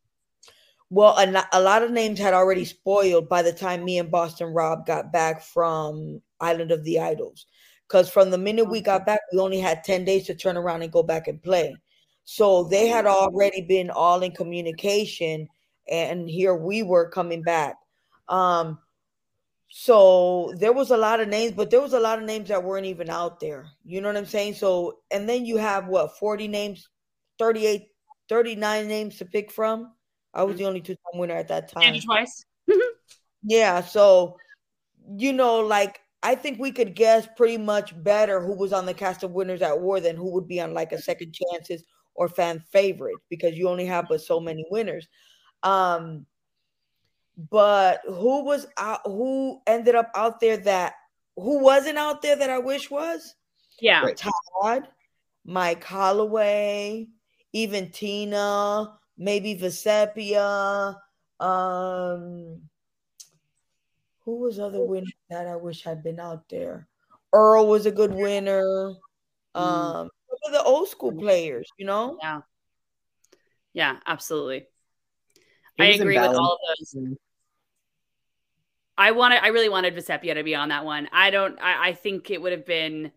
well, 0.92 1.16
a, 1.16 1.48
a 1.52 1.60
lot 1.60 1.82
of 1.82 1.90
names 1.90 2.18
had 2.18 2.34
already 2.34 2.66
spoiled 2.66 3.26
by 3.26 3.40
the 3.40 3.50
time 3.50 3.82
me 3.82 3.98
and 3.98 4.10
Boston 4.10 4.48
Rob 4.48 4.84
got 4.84 5.10
back 5.10 5.40
from 5.40 6.20
Island 6.42 6.70
of 6.70 6.84
the 6.84 7.00
Idols. 7.00 7.46
Because 7.88 8.08
from 8.08 8.30
the 8.30 8.38
minute 8.38 8.64
we 8.64 8.80
got 8.80 9.06
back, 9.06 9.20
we 9.32 9.38
only 9.38 9.60
had 9.60 9.84
10 9.84 10.04
days 10.04 10.26
to 10.26 10.34
turn 10.34 10.56
around 10.56 10.82
and 10.82 10.92
go 10.92 11.02
back 11.02 11.28
and 11.28 11.42
play. 11.42 11.74
So 12.24 12.64
they 12.64 12.88
had 12.88 13.06
already 13.06 13.62
been 13.62 13.90
all 13.90 14.22
in 14.22 14.32
communication, 14.32 15.48
and 15.90 16.28
here 16.28 16.54
we 16.54 16.82
were 16.82 17.10
coming 17.10 17.42
back. 17.42 17.76
Um, 18.28 18.78
so 19.68 20.52
there 20.58 20.72
was 20.72 20.90
a 20.90 20.96
lot 20.96 21.20
of 21.20 21.28
names, 21.28 21.52
but 21.52 21.70
there 21.70 21.80
was 21.80 21.94
a 21.94 22.00
lot 22.00 22.18
of 22.18 22.24
names 22.24 22.48
that 22.48 22.62
weren't 22.62 22.86
even 22.86 23.10
out 23.10 23.40
there. 23.40 23.66
You 23.84 24.00
know 24.00 24.08
what 24.08 24.16
I'm 24.16 24.26
saying? 24.26 24.54
So, 24.54 24.98
and 25.10 25.28
then 25.28 25.44
you 25.44 25.56
have 25.56 25.86
what 25.86 26.18
40 26.18 26.46
names, 26.46 26.88
38, 27.38 27.88
39 28.28 28.88
names 28.88 29.18
to 29.18 29.24
pick 29.24 29.50
from. 29.50 29.92
I 30.34 30.44
was 30.44 30.56
the 30.56 30.66
only 30.66 30.80
two 30.80 30.94
time 30.94 31.20
winner 31.20 31.34
at 31.34 31.48
that 31.48 31.68
time. 31.68 31.94
And 31.94 32.02
twice. 32.04 32.44
yeah. 33.42 33.82
So, 33.82 34.36
you 35.16 35.32
know, 35.32 35.60
like 35.60 36.00
I 36.22 36.34
think 36.34 36.58
we 36.60 36.70
could 36.70 36.94
guess 36.94 37.26
pretty 37.36 37.58
much 37.58 38.00
better 38.02 38.40
who 38.40 38.54
was 38.54 38.72
on 38.72 38.86
the 38.86 38.94
cast 38.94 39.22
of 39.22 39.32
winners 39.32 39.62
at 39.62 39.80
war 39.80 40.00
than 40.00 40.16
who 40.16 40.30
would 40.32 40.46
be 40.46 40.60
on 40.60 40.72
like 40.72 40.92
a 40.92 41.02
second 41.02 41.34
chances 41.34 41.82
or 42.14 42.28
fan 42.28 42.62
favorite 42.70 43.16
because 43.28 43.56
you 43.56 43.68
only 43.68 43.86
have 43.86 44.06
but 44.08 44.20
so 44.20 44.38
many 44.38 44.64
winners. 44.70 45.08
Um, 45.62 46.26
but 47.50 48.02
who 48.06 48.44
was 48.44 48.66
out? 48.76 49.00
Who 49.04 49.60
ended 49.66 49.94
up 49.94 50.10
out 50.14 50.38
there 50.38 50.58
that 50.58 50.94
who 51.36 51.58
wasn't 51.58 51.98
out 51.98 52.22
there 52.22 52.36
that 52.36 52.50
I 52.50 52.58
wish 52.58 52.90
was? 52.90 53.34
Yeah, 53.80 54.06
Todd, 54.14 54.88
Mike 55.44 55.82
Holloway, 55.82 57.08
even 57.52 57.90
Tina, 57.90 58.98
maybe 59.16 59.56
Vecepia. 59.56 60.96
Um, 61.40 62.60
who 64.24 64.38
was 64.38 64.58
other 64.58 64.84
winner 64.84 65.06
that 65.30 65.46
I 65.46 65.56
wish 65.56 65.82
had 65.82 66.02
been 66.02 66.20
out 66.20 66.48
there? 66.48 66.88
Earl 67.32 67.66
was 67.66 67.86
a 67.86 67.90
good 67.90 68.12
winner. 68.12 68.94
Mm. 69.56 69.60
Um, 69.60 70.06
mm. 70.06 70.52
the 70.52 70.62
old 70.62 70.88
school 70.88 71.12
players, 71.12 71.68
you 71.78 71.86
know? 71.86 72.18
Yeah. 72.20 72.40
Yeah, 73.72 73.96
absolutely. 74.06 74.66
I 75.78 75.86
agree 75.86 76.18
with 76.18 76.36
all 76.36 76.52
of 76.52 76.58
those. 76.78 77.16
I 78.98 79.12
wanted 79.12 79.42
I 79.42 79.48
really 79.48 79.70
wanted 79.70 79.96
Vecepia 79.96 80.34
to 80.34 80.44
be 80.44 80.54
on 80.54 80.68
that 80.68 80.84
one. 80.84 81.08
I 81.12 81.30
don't 81.30 81.58
I, 81.60 81.88
I 81.88 81.92
think 81.94 82.30
it 82.30 82.40
would 82.40 82.52
have 82.52 82.66
been 82.66 83.10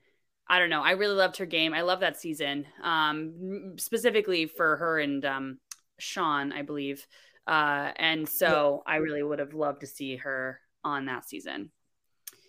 I 0.48 0.60
don't 0.60 0.70
know. 0.70 0.82
I 0.82 0.92
really 0.92 1.16
loved 1.16 1.38
her 1.38 1.46
game. 1.46 1.74
I 1.74 1.82
love 1.82 2.00
that 2.00 2.20
season. 2.20 2.66
Um 2.82 3.74
specifically 3.78 4.46
for 4.46 4.78
her 4.78 5.00
and 5.00 5.26
um 5.26 5.60
Sean, 6.00 6.54
I 6.54 6.62
believe. 6.62 7.06
Uh, 7.48 7.92
and 7.98 8.28
so 8.28 8.84
yeah. 8.86 8.94
I 8.94 8.98
really 8.98 9.24
would 9.24 9.40
have 9.40 9.54
loved 9.54 9.82
to 9.82 9.88
see 9.88 10.16
her 10.18 10.60
on 10.86 11.06
that 11.06 11.28
season. 11.28 11.72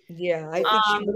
Yeah, 0.08 0.48
I 0.48 0.56
think 0.56 0.68
um, 0.68 1.04
should 1.04 1.14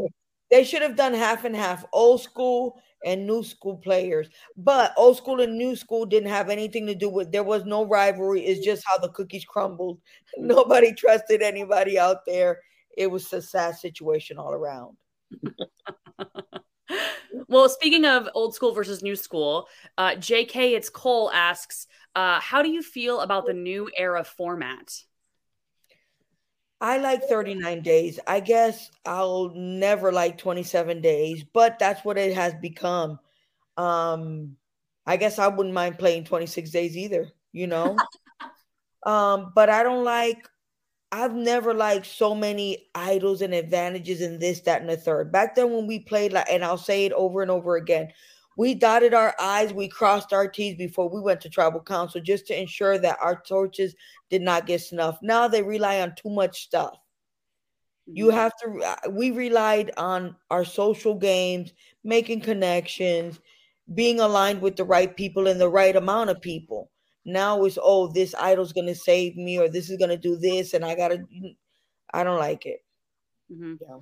they 0.51 0.65
should 0.65 0.83
have 0.83 0.97
done 0.97 1.15
half 1.15 1.45
and 1.45 1.55
half, 1.55 1.85
old 1.93 2.23
school 2.23 2.81
and 3.05 3.27
new 3.27 3.43
school 3.43 3.77
players. 3.77 4.29
But 4.57 4.93
old 4.97 5.17
school 5.17 5.41
and 5.41 5.57
new 5.57 5.77
school 5.77 6.05
didn't 6.05 6.29
have 6.29 6.51
anything 6.51 6.87
to 6.87 6.95
do 6.95 7.09
with. 7.09 7.31
There 7.31 7.45
was 7.45 7.65
no 7.65 7.87
rivalry. 7.87 8.45
It's 8.45 8.65
just 8.65 8.83
how 8.87 8.99
the 8.99 9.11
cookies 9.11 9.45
crumbled. 9.45 10.01
Nobody 10.37 10.93
trusted 10.93 11.41
anybody 11.41 11.99
out 11.99 12.27
there. 12.27 12.59
It 12.97 13.07
was 13.07 13.33
a 13.33 13.41
sad 13.41 13.77
situation 13.77 14.39
all 14.39 14.53
around. 14.53 14.97
well, 17.49 17.69
speaking 17.69 18.05
of 18.05 18.29
old 18.35 18.55
school 18.55 18.75
versus 18.75 19.03
new 19.03 19.15
school, 19.15 19.69
uh, 19.97 20.11
JK, 20.11 20.73
it's 20.77 20.91
Cole 20.91 21.31
asks, 21.33 21.87
uh, 22.17 22.41
how 22.41 22.61
do 22.63 22.69
you 22.69 22.83
feel 22.83 23.21
about 23.21 23.47
the 23.47 23.55
new 23.55 23.89
era 23.97 24.25
format? 24.25 25.05
I 26.81 26.99
like 26.99 27.25
39 27.25 27.83
days. 27.83 28.19
I 28.27 28.41
guess 28.41 28.91
I'll 29.05 29.53
never 29.55 30.13
like 30.13 30.39
27 30.39 31.01
days, 31.01 31.45
but 31.45 31.79
that's 31.79 32.05
what 32.05 32.19
it 32.19 32.35
has 32.35 32.55
become. 32.55 33.19
Um, 33.77 34.57
I 35.07 35.17
guess 35.17 35.39
I 35.39 35.49
wouldn't 35.49 35.75
mind 35.75 35.99
playing 35.99 36.25
26 36.25 36.71
days 36.71 36.97
either, 36.97 37.29
you 37.53 37.67
know. 37.67 37.97
um, 39.07 39.53
but 39.55 39.69
I 39.69 39.83
don't 39.83 40.05
like 40.05 40.49
I've 41.13 41.35
never 41.35 41.75
liked 41.75 42.07
so 42.07 42.35
many 42.35 42.89
idols 42.95 43.43
and 43.43 43.53
advantages 43.53 44.21
in 44.21 44.39
this, 44.39 44.61
that, 44.61 44.81
and 44.81 44.89
the 44.89 44.97
third. 44.97 45.33
Back 45.33 45.57
then 45.57 45.73
when 45.73 45.87
we 45.87 45.99
played, 45.99 46.33
like, 46.33 46.47
and 46.49 46.65
I'll 46.65 46.79
say 46.79 47.05
it 47.05 47.13
over 47.13 47.43
and 47.43 47.51
over 47.51 47.77
again, 47.77 48.13
we 48.57 48.75
dotted 48.75 49.15
our 49.15 49.35
I's, 49.39 49.73
we 49.73 49.89
crossed 49.89 50.33
our 50.33 50.49
T's 50.49 50.77
before 50.77 51.09
we 51.09 51.21
went 51.21 51.41
to 51.43 51.49
tribal 51.49 51.81
council 51.81 52.21
just 52.21 52.47
to 52.49 52.61
ensure 52.61 52.99
that 52.99 53.19
our 53.21 53.41
torches 53.47 53.95
did 54.29 54.43
not 54.43 54.67
get 54.67 54.81
snuffed. 54.81 55.23
Now 55.23 55.49
they 55.49 55.63
rely 55.63 56.01
on 56.01 56.15
too 56.15 56.31
much 56.31 56.63
stuff. 56.63 56.99
You 58.07 58.27
mm-hmm. 58.27 58.37
have 58.37 58.53
to, 58.63 58.85
uh, 58.85 59.11
we 59.11 59.31
relied 59.31 59.93
on 59.97 60.37
our 60.51 60.65
social 60.65 61.15
games, 61.15 61.73
making 62.03 62.41
connections, 62.41 63.41
being 63.95 64.21
aligned 64.21 64.61
with 64.61 64.77
the 64.77 64.85
right 64.85 65.17
people 65.17 65.47
and 65.47 65.61
the 65.61 65.69
right 65.69 65.95
amount 65.95 66.31
of 66.31 66.41
people. 66.41 66.91
Now 67.25 67.65
it's, 67.65 67.79
oh, 67.81 68.09
this 68.09 68.35
idol's 68.35 68.73
going 68.73 68.87
to 68.87 68.95
save 68.95 69.37
me 69.37 69.59
or 69.59 69.69
this 69.69 69.91
is 69.91 69.97
going 69.97 70.11
to 70.11 70.17
do 70.17 70.37
this 70.37 70.75
and 70.75 70.85
I 70.85 70.97
got 70.97 71.09
to, 71.09 71.25
I 72.13 72.25
don't 72.25 72.39
like 72.39 72.67
it. 72.67 72.85
Mm-hmm. 73.53 73.75
Yeah. 73.81 73.99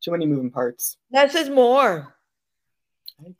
Too 0.00 0.12
many 0.12 0.26
moving 0.26 0.50
parts. 0.50 0.96
Less 1.12 1.34
is 1.34 1.50
more. 1.50 2.14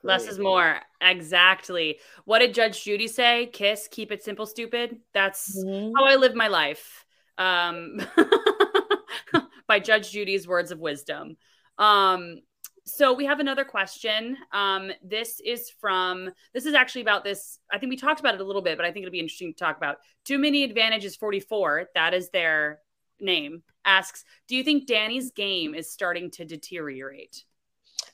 Less 0.03 0.27
is 0.27 0.39
more. 0.39 0.79
Exactly. 1.01 1.99
What 2.25 2.39
did 2.39 2.53
Judge 2.53 2.83
Judy 2.83 3.07
say? 3.07 3.47
Kiss, 3.47 3.87
keep 3.89 4.11
it 4.11 4.23
simple, 4.23 4.45
stupid. 4.45 4.97
That's 5.13 5.57
mm-hmm. 5.63 5.93
how 5.95 6.05
I 6.05 6.15
live 6.15 6.35
my 6.35 6.47
life. 6.47 7.05
Um, 7.37 8.01
by 9.67 9.79
Judge 9.79 10.11
Judy's 10.11 10.47
words 10.47 10.71
of 10.71 10.79
wisdom. 10.79 11.37
Um, 11.77 12.41
so 12.83 13.13
we 13.13 13.25
have 13.25 13.39
another 13.39 13.63
question. 13.63 14.35
Um, 14.51 14.91
this 15.03 15.39
is 15.45 15.69
from 15.79 16.31
this 16.53 16.65
is 16.65 16.73
actually 16.73 17.01
about 17.01 17.23
this. 17.23 17.59
I 17.71 17.77
think 17.77 17.91
we 17.91 17.97
talked 17.97 18.19
about 18.19 18.33
it 18.35 18.41
a 18.41 18.43
little 18.43 18.61
bit, 18.61 18.77
but 18.77 18.85
I 18.85 18.91
think 18.91 19.03
it'll 19.03 19.13
be 19.13 19.19
interesting 19.19 19.53
to 19.53 19.59
talk 19.59 19.77
about. 19.77 19.97
Too 20.25 20.39
many 20.39 20.63
advantages 20.63 21.15
44. 21.15 21.89
That 21.93 22.13
is 22.13 22.29
their 22.31 22.79
name. 23.19 23.63
Asks, 23.85 24.25
do 24.47 24.55
you 24.55 24.63
think 24.63 24.87
Danny's 24.87 25.31
game 25.31 25.73
is 25.73 25.91
starting 25.91 26.31
to 26.31 26.45
deteriorate? 26.45 27.43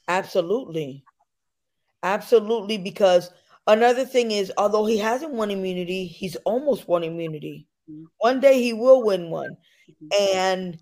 Absolutely. 0.07 1.03
Absolutely, 2.05 2.77
because 2.77 3.31
another 3.65 4.05
thing 4.05 4.29
is, 4.29 4.53
although 4.59 4.85
he 4.85 4.95
hasn't 4.99 5.33
won 5.33 5.49
immunity, 5.49 6.05
he's 6.05 6.35
almost 6.45 6.87
won 6.87 7.03
immunity. 7.03 7.65
Mm-hmm. 7.89 8.03
One 8.19 8.39
day 8.39 8.61
he 8.61 8.73
will 8.73 9.03
win 9.03 9.31
one. 9.31 9.57
Mm-hmm. 9.89 10.37
And 10.37 10.77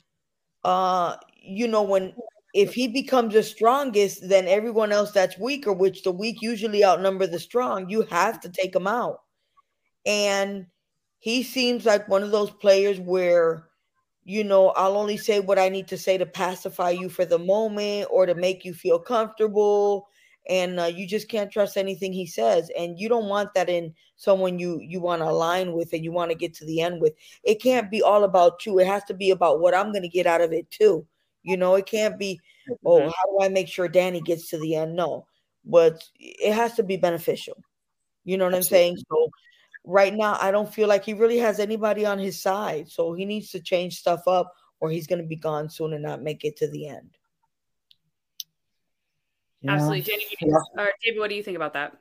uh, 0.66 1.16
you 1.42 1.70
know, 1.70 1.82
when 1.84 2.14
if 2.54 2.74
he 2.74 2.90
becomes 2.90 3.34
the 3.34 3.42
strongest, 3.42 4.28
then 4.28 4.50
everyone 4.50 4.92
else 4.92 5.12
that's 5.12 5.38
weaker, 5.40 5.72
which 5.72 6.04
the 6.04 6.12
weak 6.12 6.42
usually 6.42 6.84
outnumber 6.84 7.26
the 7.26 7.40
strong, 7.40 7.90
you 7.90 8.02
have 8.04 8.42
to 8.42 8.50
take 8.50 8.76
him 8.76 8.86
out. 8.86 9.20
And 10.06 10.68
he 11.20 11.42
seems 11.42 11.86
like 11.86 12.10
one 12.10 12.22
of 12.22 12.32
those 12.32 12.52
players 12.52 13.00
where, 13.00 13.70
you 14.26 14.44
know, 14.44 14.72
I'll 14.72 14.98
only 14.98 15.16
say 15.16 15.40
what 15.40 15.58
I 15.58 15.70
need 15.70 15.88
to 15.88 15.98
say 15.98 16.18
to 16.18 16.26
pacify 16.26 16.90
you 16.90 17.08
for 17.08 17.24
the 17.24 17.40
moment 17.40 18.10
or 18.12 18.26
to 18.26 18.36
make 18.36 18.66
you 18.66 18.74
feel 18.74 19.00
comfortable 19.00 20.10
and 20.50 20.80
uh, 20.80 20.86
you 20.86 21.08
just 21.08 21.30
can't 21.30 21.52
trust 21.52 21.78
anything 21.78 22.12
he 22.12 22.26
says 22.26 22.70
and 22.78 23.00
you 23.00 23.08
don't 23.08 23.30
want 23.30 23.54
that 23.54 23.70
in 23.70 23.94
someone 24.16 24.60
you 24.60 24.80
you 24.82 25.00
want 25.00 25.22
to 25.22 25.30
align 25.30 25.74
with 25.74 25.94
and 25.94 26.04
you 26.04 26.12
want 26.12 26.32
to 26.32 26.38
get 26.38 26.54
to 26.56 26.66
the 26.66 26.82
end 26.82 27.02
with. 27.02 27.14
It 27.44 27.62
can't 27.62 27.90
be 27.90 28.02
all 28.02 28.24
about 28.24 28.66
you. 28.66 28.80
It 28.80 28.88
has 28.88 29.04
to 29.06 29.14
be 29.14 29.32
about 29.32 29.60
what 29.60 29.74
i'm 29.74 29.92
going 29.92 30.04
to 30.04 30.10
get 30.10 30.28
out 30.28 30.42
of 30.42 30.52
it 30.52 30.70
too. 30.70 31.06
You 31.44 31.58
know 31.58 31.76
it 31.76 31.86
can't 31.86 32.18
be 32.20 32.40
oh 32.86 33.00
mm-hmm. 33.00 33.10
how 33.10 33.40
do 33.40 33.46
i 33.46 33.50
make 33.50 33.68
sure 33.68 33.88
danny 33.88 34.22
gets 34.22 34.50
to 34.50 34.60
the 34.60 34.76
end? 34.76 34.96
No. 34.96 35.28
But 35.66 36.04
it 36.20 36.54
has 36.54 36.74
to 36.76 36.84
be 36.84 36.98
beneficial. 36.98 37.64
You 38.26 38.38
know 38.38 38.46
what 38.46 38.56
Absolutely. 38.56 38.88
i'm 38.88 38.96
saying? 38.96 39.06
So 39.10 39.30
right 39.86 40.14
now 40.14 40.38
i 40.40 40.50
don't 40.50 40.74
feel 40.74 40.88
like 40.88 41.04
he 41.04 41.14
really 41.14 41.38
has 41.38 41.60
anybody 41.60 42.06
on 42.06 42.20
his 42.20 42.42
side. 42.42 42.90
So 42.90 43.14
he 43.14 43.26
needs 43.26 43.52
to 43.52 43.62
change 43.62 43.98
stuff 43.98 44.28
up 44.28 44.54
or 44.82 44.90
he's 44.90 45.08
going 45.08 45.22
to 45.22 45.28
be 45.28 45.38
gone 45.38 45.70
soon 45.70 45.94
and 45.94 46.04
not 46.04 46.22
make 46.22 46.44
it 46.44 46.58
to 46.58 46.68
the 46.68 46.88
end 46.90 47.18
Absolutely, 49.68 50.02
Danny. 50.02 50.26
Yeah. 50.42 50.58
Or 50.78 50.92
David, 51.04 51.20
what 51.20 51.30
do 51.30 51.36
you 51.36 51.44
think 51.44 51.56
about 51.56 51.74
that? 51.74 51.98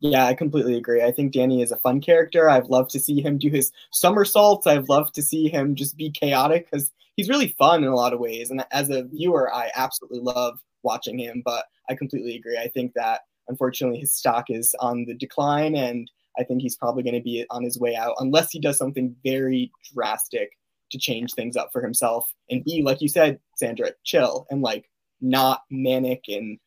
Yeah, 0.00 0.26
I 0.26 0.34
completely 0.34 0.76
agree. 0.76 1.02
I 1.02 1.10
think 1.10 1.32
Danny 1.32 1.62
is 1.62 1.72
a 1.72 1.76
fun 1.76 2.00
character. 2.00 2.50
I've 2.50 2.68
loved 2.68 2.90
to 2.90 3.00
see 3.00 3.20
him 3.20 3.38
do 3.38 3.48
his 3.48 3.72
somersaults. 3.92 4.66
I've 4.66 4.88
loved 4.88 5.14
to 5.14 5.22
see 5.22 5.48
him 5.48 5.74
just 5.74 5.96
be 5.96 6.10
chaotic 6.10 6.70
because 6.70 6.92
he's 7.16 7.30
really 7.30 7.48
fun 7.58 7.82
in 7.82 7.88
a 7.88 7.96
lot 7.96 8.12
of 8.12 8.20
ways. 8.20 8.50
And 8.50 8.64
as 8.72 8.90
a 8.90 9.04
viewer, 9.04 9.52
I 9.52 9.70
absolutely 9.74 10.20
love 10.20 10.60
watching 10.82 11.18
him. 11.18 11.42
But 11.44 11.64
I 11.88 11.94
completely 11.94 12.36
agree. 12.36 12.58
I 12.58 12.68
think 12.68 12.92
that 12.94 13.22
unfortunately 13.48 13.98
his 13.98 14.12
stock 14.12 14.50
is 14.50 14.74
on 14.80 15.06
the 15.06 15.14
decline, 15.14 15.76
and 15.76 16.10
I 16.38 16.44
think 16.44 16.60
he's 16.60 16.76
probably 16.76 17.02
going 17.02 17.14
to 17.14 17.22
be 17.22 17.46
on 17.50 17.64
his 17.64 17.78
way 17.78 17.96
out 17.96 18.16
unless 18.18 18.50
he 18.50 18.60
does 18.60 18.76
something 18.76 19.16
very 19.24 19.72
drastic 19.94 20.50
to 20.90 20.98
change 20.98 21.32
things 21.32 21.56
up 21.56 21.70
for 21.72 21.82
himself 21.82 22.32
and 22.50 22.62
be, 22.64 22.82
like 22.82 23.00
you 23.00 23.08
said, 23.08 23.40
Sandra, 23.56 23.92
chill 24.04 24.46
and 24.50 24.62
like 24.62 24.90
not 25.20 25.62
manic 25.70 26.24
and 26.28 26.58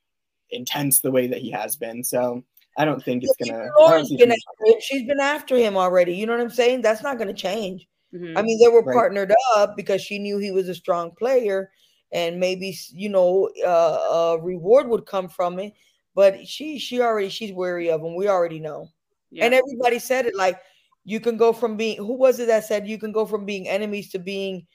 intense 0.52 1.02
the 1.02 1.12
way 1.12 1.28
that 1.28 1.40
he 1.40 1.52
has 1.52 1.76
been. 1.76 2.04
So 2.04 2.44
I 2.78 2.86
don't 2.86 3.04
think 3.04 3.24
it's 3.24 3.50
gonna. 3.50 3.70
Lauren's 3.80 4.14
been 4.16 4.32
after, 4.32 4.82
she's 4.82 5.08
been 5.08 5.20
after 5.20 5.58
him 5.58 5.78
already. 5.78 6.16
You 6.16 6.26
know 6.26 6.34
what 6.34 6.42
I'm 6.42 6.50
saying? 6.50 6.82
That's 6.82 7.04
not 7.04 7.18
gonna 7.18 7.34
change. 7.34 7.88
Mm-hmm. 8.14 8.38
I 8.38 8.42
mean, 8.42 8.60
they 8.60 8.70
were 8.70 8.82
right. 8.82 8.94
partnered 8.94 9.34
up 9.56 9.76
because 9.76 10.02
she 10.02 10.18
knew 10.18 10.38
he 10.38 10.52
was 10.52 10.70
a 10.70 10.76
strong 10.76 11.12
player, 11.12 11.72
and 12.12 12.40
maybe 12.40 12.78
you 12.92 13.10
know 13.10 13.50
uh, 13.66 14.38
a 14.38 14.42
reward 14.42 14.88
would 14.88 15.06
come 15.06 15.28
from 15.28 15.60
it. 15.60 15.74
But 16.16 16.48
she 16.48 16.80
she 16.80 17.02
already 17.02 17.30
she's 17.30 17.54
wary 17.54 17.90
of 17.90 18.02
him. 18.02 18.16
We 18.16 18.28
already 18.28 18.60
know, 18.60 18.90
yeah. 19.32 19.46
and 19.46 19.54
everybody 19.54 20.00
said 20.00 20.26
it 20.26 20.36
like 20.36 20.60
you 21.04 21.20
can 21.20 21.38
go 21.38 21.54
from 21.54 21.76
being 21.76 21.98
who 21.98 22.14
was 22.14 22.40
it 22.40 22.48
that 22.48 22.66
said 22.66 22.88
you 22.88 22.98
can 22.98 23.12
go 23.12 23.26
from 23.26 23.46
being 23.46 23.68
enemies 23.68 24.10
to 24.12 24.20
being 24.20 24.66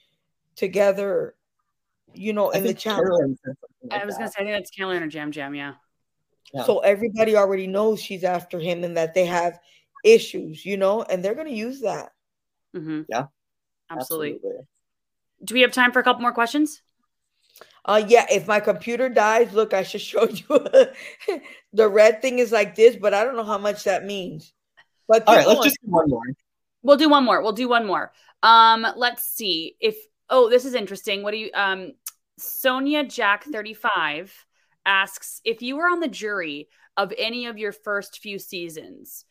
together 0.55 1.35
you 2.13 2.33
know 2.33 2.49
in 2.49 2.63
the 2.63 2.73
challenge 2.73 3.37
like 3.89 4.01
i 4.01 4.05
was 4.05 4.15
gonna 4.15 4.27
say 4.27 4.41
i 4.41 4.43
think 4.43 4.55
that's 4.55 4.71
Carolyn 4.71 5.03
or 5.03 5.07
Yam 5.07 5.33
Yam 5.33 5.55
yeah 5.55 5.73
so 6.63 6.79
everybody 6.79 7.35
already 7.35 7.67
knows 7.67 8.01
she's 8.01 8.23
after 8.23 8.59
him 8.59 8.83
and 8.83 8.95
that 8.97 9.13
they 9.13 9.25
have 9.25 9.59
issues, 10.03 10.65
you 10.65 10.77
know, 10.77 11.01
and 11.01 11.23
they're 11.23 11.35
going 11.35 11.47
to 11.47 11.53
use 11.53 11.81
that. 11.81 12.11
Mm-hmm. 12.75 13.01
Yeah, 13.09 13.25
absolutely. 13.89 14.35
absolutely. 14.35 14.67
Do 15.43 15.53
we 15.53 15.61
have 15.61 15.71
time 15.71 15.91
for 15.91 15.99
a 15.99 16.03
couple 16.03 16.21
more 16.21 16.31
questions? 16.31 16.81
Uh, 17.83 18.03
yeah. 18.07 18.25
If 18.31 18.47
my 18.47 18.59
computer 18.59 19.09
dies, 19.09 19.53
look, 19.53 19.73
I 19.73 19.83
should 19.83 20.01
show 20.01 20.27
you. 20.27 21.39
the 21.73 21.89
red 21.89 22.21
thing 22.21 22.39
is 22.39 22.51
like 22.51 22.75
this, 22.75 22.95
but 22.95 23.13
I 23.13 23.23
don't 23.23 23.35
know 23.35 23.43
how 23.43 23.57
much 23.57 23.83
that 23.83 24.05
means. 24.05 24.53
But 25.07 25.23
all 25.27 25.35
right, 25.35 25.47
let's 25.47 25.63
just 25.63 25.77
do 25.83 25.91
one 25.91 26.09
more. 26.09 26.21
We'll 26.81 26.97
do 26.97 27.09
one 27.09 27.25
more. 27.25 27.41
We'll 27.41 27.51
do 27.51 27.67
one 27.67 27.85
more. 27.85 28.11
Um, 28.43 28.85
let's 28.95 29.23
see 29.23 29.75
if. 29.79 29.95
Oh, 30.27 30.49
this 30.49 30.65
is 30.65 30.73
interesting. 30.73 31.21
What 31.21 31.31
do 31.31 31.37
you? 31.37 31.51
Um, 31.53 31.93
Sonia 32.37 33.03
Jack 33.03 33.43
thirty 33.43 33.73
five 33.73 34.45
asks 34.85 35.41
if 35.43 35.61
you 35.61 35.77
were 35.77 35.87
on 35.87 35.99
the 35.99 36.07
jury 36.07 36.67
of 36.97 37.13
any 37.17 37.45
of 37.45 37.57
your 37.57 37.71
first 37.71 38.19
few 38.19 38.39
seasons, 38.39 39.25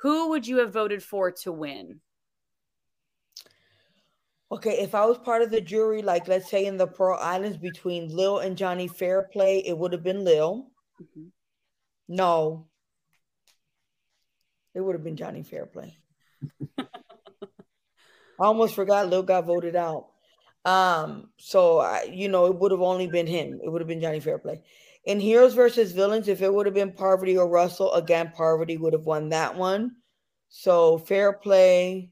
who 0.00 0.30
would 0.30 0.46
you 0.46 0.58
have 0.58 0.72
voted 0.72 1.02
for 1.02 1.30
to 1.30 1.52
win? 1.52 2.00
Okay, 4.52 4.80
if 4.80 4.94
I 4.94 5.04
was 5.04 5.18
part 5.18 5.42
of 5.42 5.50
the 5.50 5.60
jury, 5.60 6.02
like 6.02 6.26
let's 6.26 6.50
say 6.50 6.66
in 6.66 6.76
the 6.76 6.86
Pearl 6.86 7.18
Islands 7.20 7.56
between 7.56 8.14
Lil 8.14 8.38
and 8.38 8.56
Johnny 8.56 8.88
Fairplay, 8.88 9.62
it 9.64 9.76
would 9.78 9.92
have 9.92 10.02
been 10.02 10.24
Lil. 10.24 10.66
Mm-hmm. 11.00 11.28
No, 12.08 12.66
it 14.74 14.80
would 14.80 14.94
have 14.94 15.04
been 15.04 15.16
Johnny 15.16 15.42
Fairplay. 15.42 15.96
I 16.78 16.86
almost 18.38 18.74
forgot 18.74 19.08
Lil 19.08 19.22
got 19.22 19.44
voted 19.44 19.76
out. 19.76 20.08
Um, 20.64 21.30
so 21.38 21.78
I, 21.78 22.02
you 22.12 22.28
know, 22.28 22.46
it 22.46 22.56
would 22.56 22.70
have 22.70 22.82
only 22.82 23.06
been 23.06 23.26
him. 23.26 23.60
It 23.62 23.70
would 23.70 23.80
have 23.80 23.88
been 23.88 24.00
Johnny 24.00 24.20
Fairplay. 24.20 24.60
In 25.04 25.18
Heroes 25.18 25.54
versus 25.54 25.92
Villains, 25.92 26.28
if 26.28 26.42
it 26.42 26.52
would 26.52 26.66
have 26.66 26.74
been 26.74 26.92
Parvati 26.92 27.38
or 27.38 27.48
Russell, 27.48 27.92
again, 27.94 28.32
Parvati 28.36 28.76
would 28.76 28.92
have 28.92 29.06
won 29.06 29.30
that 29.30 29.56
one. 29.56 29.92
So 30.50 30.98
Fairplay, 30.98 32.10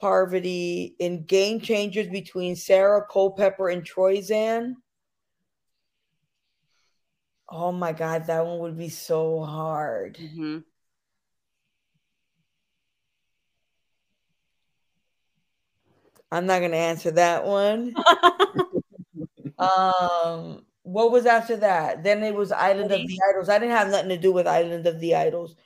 Parvati. 0.00 0.94
In 0.98 1.24
Game 1.24 1.60
Changers 1.60 2.08
between 2.08 2.54
Sarah 2.54 3.04
Culpepper 3.10 3.68
and 3.68 3.82
Troyzan. 3.84 4.74
Oh 7.48 7.72
my 7.72 7.92
God, 7.92 8.26
that 8.26 8.46
one 8.46 8.60
would 8.60 8.78
be 8.78 8.88
so 8.88 9.42
hard. 9.42 10.16
Mm-hmm. 10.16 10.58
I'm 16.32 16.46
not 16.46 16.60
going 16.60 16.70
to 16.70 16.76
answer 16.76 17.10
that 17.12 17.44
one. 17.44 17.94
um, 19.58 20.64
what 20.82 21.10
was 21.10 21.26
after 21.26 21.56
that? 21.56 22.02
Then 22.04 22.22
it 22.22 22.34
was 22.34 22.52
Island 22.52 22.92
of 22.92 23.00
the 23.06 23.18
Idols. 23.30 23.48
I 23.48 23.58
didn't 23.58 23.76
have 23.76 23.90
nothing 23.90 24.08
to 24.10 24.16
do 24.16 24.32
with 24.32 24.46
Island 24.46 24.86
of 24.86 25.00
the 25.00 25.14
Idols. 25.14 25.56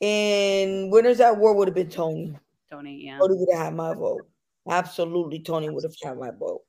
And 0.00 0.90
Winners 0.90 1.20
at 1.20 1.36
War 1.36 1.54
would 1.54 1.68
have 1.68 1.74
been 1.74 1.90
Tony. 1.90 2.36
Tony, 2.70 3.04
yeah. 3.04 3.18
Tony 3.18 3.36
would 3.36 3.48
have 3.52 3.66
had 3.66 3.74
my 3.74 3.94
vote. 3.94 4.28
Absolutely, 4.68 5.40
Tony 5.40 5.70
would 5.70 5.84
have 5.84 5.94
had 6.02 6.18
my 6.18 6.30
vote. 6.30 6.62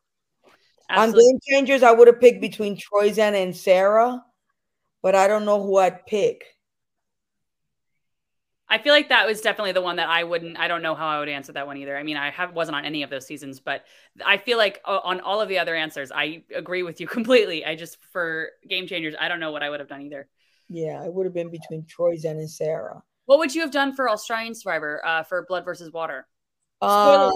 Absolutely. 0.89 1.23
On 1.23 1.31
Game 1.31 1.39
Changers, 1.43 1.83
I 1.83 1.91
would 1.91 2.07
have 2.07 2.21
picked 2.21 2.41
between 2.41 2.77
Troyzan 2.77 3.41
and 3.41 3.55
Sarah, 3.55 4.23
but 5.01 5.15
I 5.15 5.27
don't 5.27 5.45
know 5.45 5.61
who 5.61 5.77
I'd 5.77 6.05
pick. 6.05 6.43
I 8.69 8.77
feel 8.77 8.93
like 8.93 9.09
that 9.09 9.25
was 9.25 9.41
definitely 9.41 9.71
the 9.71 9.81
one 9.81 9.95
that 9.95 10.09
I 10.09 10.23
wouldn't. 10.23 10.59
I 10.59 10.67
don't 10.67 10.83
know 10.83 10.93
how 10.93 11.07
I 11.07 11.19
would 11.19 11.29
answer 11.29 11.51
that 11.53 11.65
one 11.65 11.77
either. 11.77 11.97
I 11.97 12.03
mean, 12.03 12.17
I 12.17 12.29
have 12.29 12.53
wasn't 12.53 12.75
on 12.75 12.85
any 12.85 13.01
of 13.01 13.09
those 13.09 13.25
seasons, 13.25 13.59
but 13.59 13.83
I 14.23 14.37
feel 14.37 14.57
like 14.57 14.79
uh, 14.85 14.99
on 15.03 15.21
all 15.21 15.41
of 15.41 15.49
the 15.49 15.57
other 15.57 15.75
answers, 15.75 16.11
I 16.11 16.43
agree 16.55 16.83
with 16.83 17.01
you 17.01 17.07
completely. 17.17 17.65
I 17.65 17.75
just 17.75 17.97
for 18.11 18.49
game 18.67 18.85
changers, 18.87 19.15
I 19.19 19.27
don't 19.27 19.39
know 19.39 19.51
what 19.51 19.63
I 19.63 19.69
would 19.69 19.79
have 19.79 19.89
done 19.89 20.01
either. 20.01 20.27
Yeah, 20.69 21.03
it 21.03 21.11
would 21.11 21.25
have 21.25 21.33
been 21.33 21.49
between 21.49 21.83
Troyzan 21.83 22.31
and 22.31 22.49
Sarah. 22.49 23.01
What 23.25 23.39
would 23.39 23.53
you 23.53 23.61
have 23.61 23.71
done 23.71 23.95
for 23.95 24.09
Australian 24.09 24.53
Survivor 24.53 25.05
uh, 25.05 25.23
for 25.23 25.45
Blood 25.47 25.65
versus 25.65 25.91
Water? 25.91 26.27
Uh, 26.81 27.31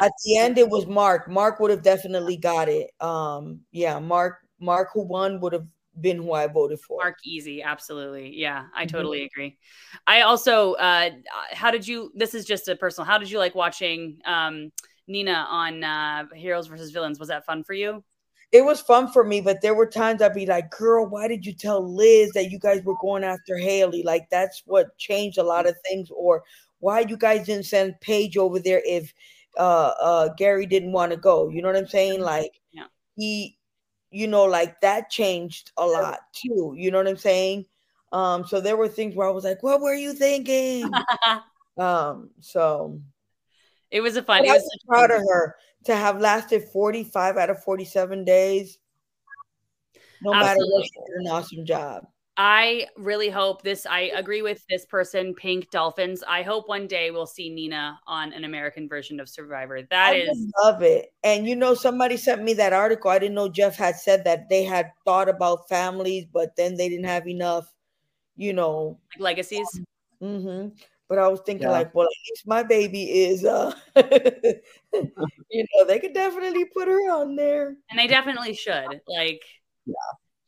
at 0.00 0.12
the 0.24 0.38
end, 0.38 0.58
it 0.58 0.68
was 0.68 0.86
Mark. 0.86 1.28
Mark 1.28 1.60
would 1.60 1.70
have 1.70 1.82
definitely 1.82 2.36
got 2.36 2.68
it. 2.68 2.90
Um, 3.00 3.60
yeah, 3.72 3.98
Mark. 3.98 4.38
Mark, 4.60 4.88
who 4.94 5.02
won, 5.02 5.40
would 5.40 5.52
have 5.52 5.66
been 6.00 6.18
who 6.18 6.32
I 6.32 6.46
voted 6.46 6.80
for. 6.80 6.98
Mark 7.02 7.18
Easy, 7.24 7.62
absolutely. 7.62 8.36
Yeah, 8.36 8.64
I 8.74 8.84
mm-hmm. 8.84 8.96
totally 8.96 9.24
agree. 9.24 9.58
I 10.06 10.22
also, 10.22 10.74
uh, 10.74 11.10
how 11.52 11.70
did 11.70 11.86
you? 11.86 12.12
This 12.14 12.34
is 12.34 12.44
just 12.44 12.68
a 12.68 12.76
personal. 12.76 13.06
How 13.06 13.18
did 13.18 13.30
you 13.30 13.38
like 13.38 13.54
watching 13.54 14.18
um, 14.24 14.72
Nina 15.06 15.46
on 15.48 15.84
uh, 15.84 16.24
Heroes 16.34 16.66
versus 16.66 16.90
Villains? 16.90 17.18
Was 17.18 17.28
that 17.28 17.46
fun 17.46 17.64
for 17.64 17.74
you? 17.74 18.04
It 18.52 18.64
was 18.64 18.80
fun 18.80 19.10
for 19.10 19.24
me, 19.24 19.40
but 19.40 19.62
there 19.62 19.74
were 19.74 19.86
times 19.86 20.22
I'd 20.22 20.34
be 20.34 20.46
like, 20.46 20.70
"Girl, 20.70 21.06
why 21.06 21.26
did 21.26 21.44
you 21.44 21.52
tell 21.52 21.84
Liz 21.84 22.30
that 22.34 22.50
you 22.50 22.58
guys 22.58 22.82
were 22.84 22.94
going 23.00 23.24
after 23.24 23.58
Haley?" 23.58 24.02
Like 24.04 24.28
that's 24.30 24.62
what 24.66 24.96
changed 24.96 25.38
a 25.38 25.42
lot 25.42 25.66
of 25.66 25.74
things. 25.84 26.08
Or 26.14 26.44
why 26.78 27.00
you 27.00 27.16
guys 27.16 27.46
didn't 27.46 27.66
send 27.66 28.00
Paige 28.00 28.36
over 28.36 28.60
there 28.60 28.82
if 28.84 29.12
uh, 29.58 29.92
uh, 30.00 30.28
Gary 30.36 30.66
didn't 30.66 30.92
want 30.92 31.10
to 31.12 31.16
go? 31.16 31.48
You 31.48 31.62
know 31.62 31.68
what 31.68 31.76
I'm 31.76 31.88
saying? 31.88 32.14
Mm-hmm. 32.14 32.24
Like 32.24 32.60
yeah. 32.72 32.84
he 33.16 33.58
you 34.14 34.28
know, 34.28 34.44
like 34.44 34.80
that 34.80 35.10
changed 35.10 35.72
a 35.76 35.84
lot 35.84 36.20
too. 36.32 36.72
You 36.76 36.90
know 36.90 36.98
what 36.98 37.08
I'm 37.08 37.16
saying? 37.16 37.66
Um, 38.12 38.46
so 38.46 38.60
there 38.60 38.76
were 38.76 38.88
things 38.88 39.16
where 39.16 39.28
I 39.28 39.32
was 39.32 39.42
like, 39.44 39.62
what 39.62 39.80
were 39.80 39.94
you 39.94 40.12
thinking? 40.12 40.92
um, 41.76 42.30
so 42.40 43.00
it 43.90 44.00
was 44.00 44.16
a 44.16 44.22
fun. 44.22 44.48
I 44.48 44.52
was, 44.52 44.78
proud 44.86 45.10
of 45.10 45.22
her 45.28 45.56
to 45.86 45.96
have 45.96 46.20
lasted 46.20 46.62
45 46.72 47.36
out 47.36 47.50
of 47.50 47.62
47 47.64 48.24
days. 48.24 48.78
No 50.22 50.32
Absolutely. 50.32 50.60
matter 50.60 50.70
what, 50.70 50.84
she 50.84 51.12
did 51.12 51.20
an 51.20 51.32
awesome 51.32 51.66
job. 51.66 52.06
I 52.36 52.88
really 52.96 53.30
hope 53.30 53.62
this. 53.62 53.86
I 53.86 54.10
agree 54.16 54.42
with 54.42 54.66
this 54.68 54.84
person, 54.84 55.34
Pink 55.34 55.70
Dolphins. 55.70 56.24
I 56.26 56.42
hope 56.42 56.68
one 56.68 56.88
day 56.88 57.12
we'll 57.12 57.26
see 57.26 57.48
Nina 57.48 58.00
on 58.08 58.32
an 58.32 58.42
American 58.42 58.88
version 58.88 59.20
of 59.20 59.28
Survivor. 59.28 59.82
That 59.82 60.14
I 60.14 60.16
is, 60.16 60.52
love 60.62 60.82
it. 60.82 61.12
And 61.22 61.46
you 61.46 61.54
know, 61.54 61.74
somebody 61.74 62.16
sent 62.16 62.42
me 62.42 62.52
that 62.54 62.72
article. 62.72 63.10
I 63.10 63.20
didn't 63.20 63.36
know 63.36 63.48
Jeff 63.48 63.76
had 63.76 63.96
said 63.96 64.24
that 64.24 64.48
they 64.48 64.64
had 64.64 64.90
thought 65.04 65.28
about 65.28 65.68
families, 65.68 66.26
but 66.32 66.56
then 66.56 66.76
they 66.76 66.88
didn't 66.88 67.06
have 67.06 67.28
enough, 67.28 67.72
you 68.36 68.52
know, 68.52 68.98
like 69.14 69.20
legacies. 69.20 69.68
Mm-hmm. 70.20 70.74
But 71.08 71.18
I 71.18 71.28
was 71.28 71.40
thinking, 71.46 71.68
yeah. 71.68 71.72
like, 71.72 71.94
well, 71.94 72.06
at 72.06 72.30
least 72.30 72.48
my 72.48 72.64
baby 72.64 73.04
is, 73.04 73.44
uh, 73.44 73.72
you 73.96 75.66
know, 75.76 75.84
they 75.86 76.00
could 76.00 76.14
definitely 76.14 76.64
put 76.64 76.88
her 76.88 77.12
on 77.12 77.36
there, 77.36 77.76
and 77.90 77.98
they 77.98 78.08
definitely 78.08 78.54
should. 78.54 79.02
Like, 79.06 79.42
yeah 79.86 79.94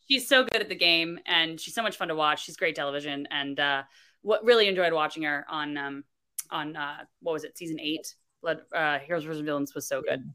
she's 0.08 0.28
so 0.28 0.44
good 0.44 0.60
at 0.60 0.68
the 0.68 0.76
game 0.76 1.18
and 1.26 1.60
she's 1.60 1.74
so 1.74 1.82
much 1.82 1.96
fun 1.96 2.08
to 2.08 2.14
watch. 2.14 2.44
She's 2.44 2.56
great 2.56 2.76
television 2.76 3.26
and 3.30 3.58
uh, 3.58 3.82
what 4.22 4.44
really 4.44 4.68
enjoyed 4.68 4.92
watching 4.92 5.22
her 5.22 5.44
on 5.48 5.76
um, 5.76 6.04
on 6.50 6.76
uh, 6.76 6.98
what 7.20 7.32
was 7.32 7.44
it 7.44 7.56
season 7.56 7.78
eight? 7.80 8.14
Blood 8.42 8.60
uh, 8.74 8.98
Heroes 8.98 9.24
vs 9.24 9.42
Villains 9.42 9.74
was 9.74 9.88
so 9.88 10.02
good. 10.02 10.32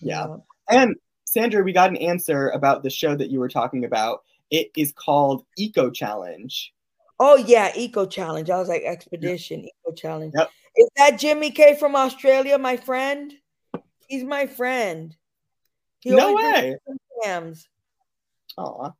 Yeah, 0.00 0.36
and 0.68 0.94
Sandra, 1.24 1.62
we 1.62 1.72
got 1.72 1.90
an 1.90 1.96
answer 1.96 2.50
about 2.50 2.82
the 2.82 2.90
show 2.90 3.16
that 3.16 3.30
you 3.30 3.40
were 3.40 3.48
talking 3.48 3.84
about. 3.84 4.22
It 4.50 4.70
is 4.76 4.92
called 4.92 5.44
Eco 5.56 5.90
Challenge. 5.90 6.72
Oh 7.18 7.36
yeah, 7.36 7.72
Eco 7.74 8.06
Challenge. 8.06 8.50
I 8.50 8.58
was 8.58 8.68
like 8.68 8.82
Expedition 8.82 9.60
yep. 9.60 9.70
Eco 9.84 9.94
Challenge. 9.94 10.32
Yep. 10.36 10.50
Is 10.76 10.88
that 10.96 11.18
Jimmy 11.18 11.50
K 11.50 11.76
from 11.76 11.94
Australia, 11.94 12.58
my 12.58 12.76
friend? 12.76 13.32
He's 14.08 14.24
my 14.24 14.46
friend. 14.46 15.16
He 16.00 16.10
no 16.10 16.34
way. 16.34 16.76
Aw. 18.58 18.90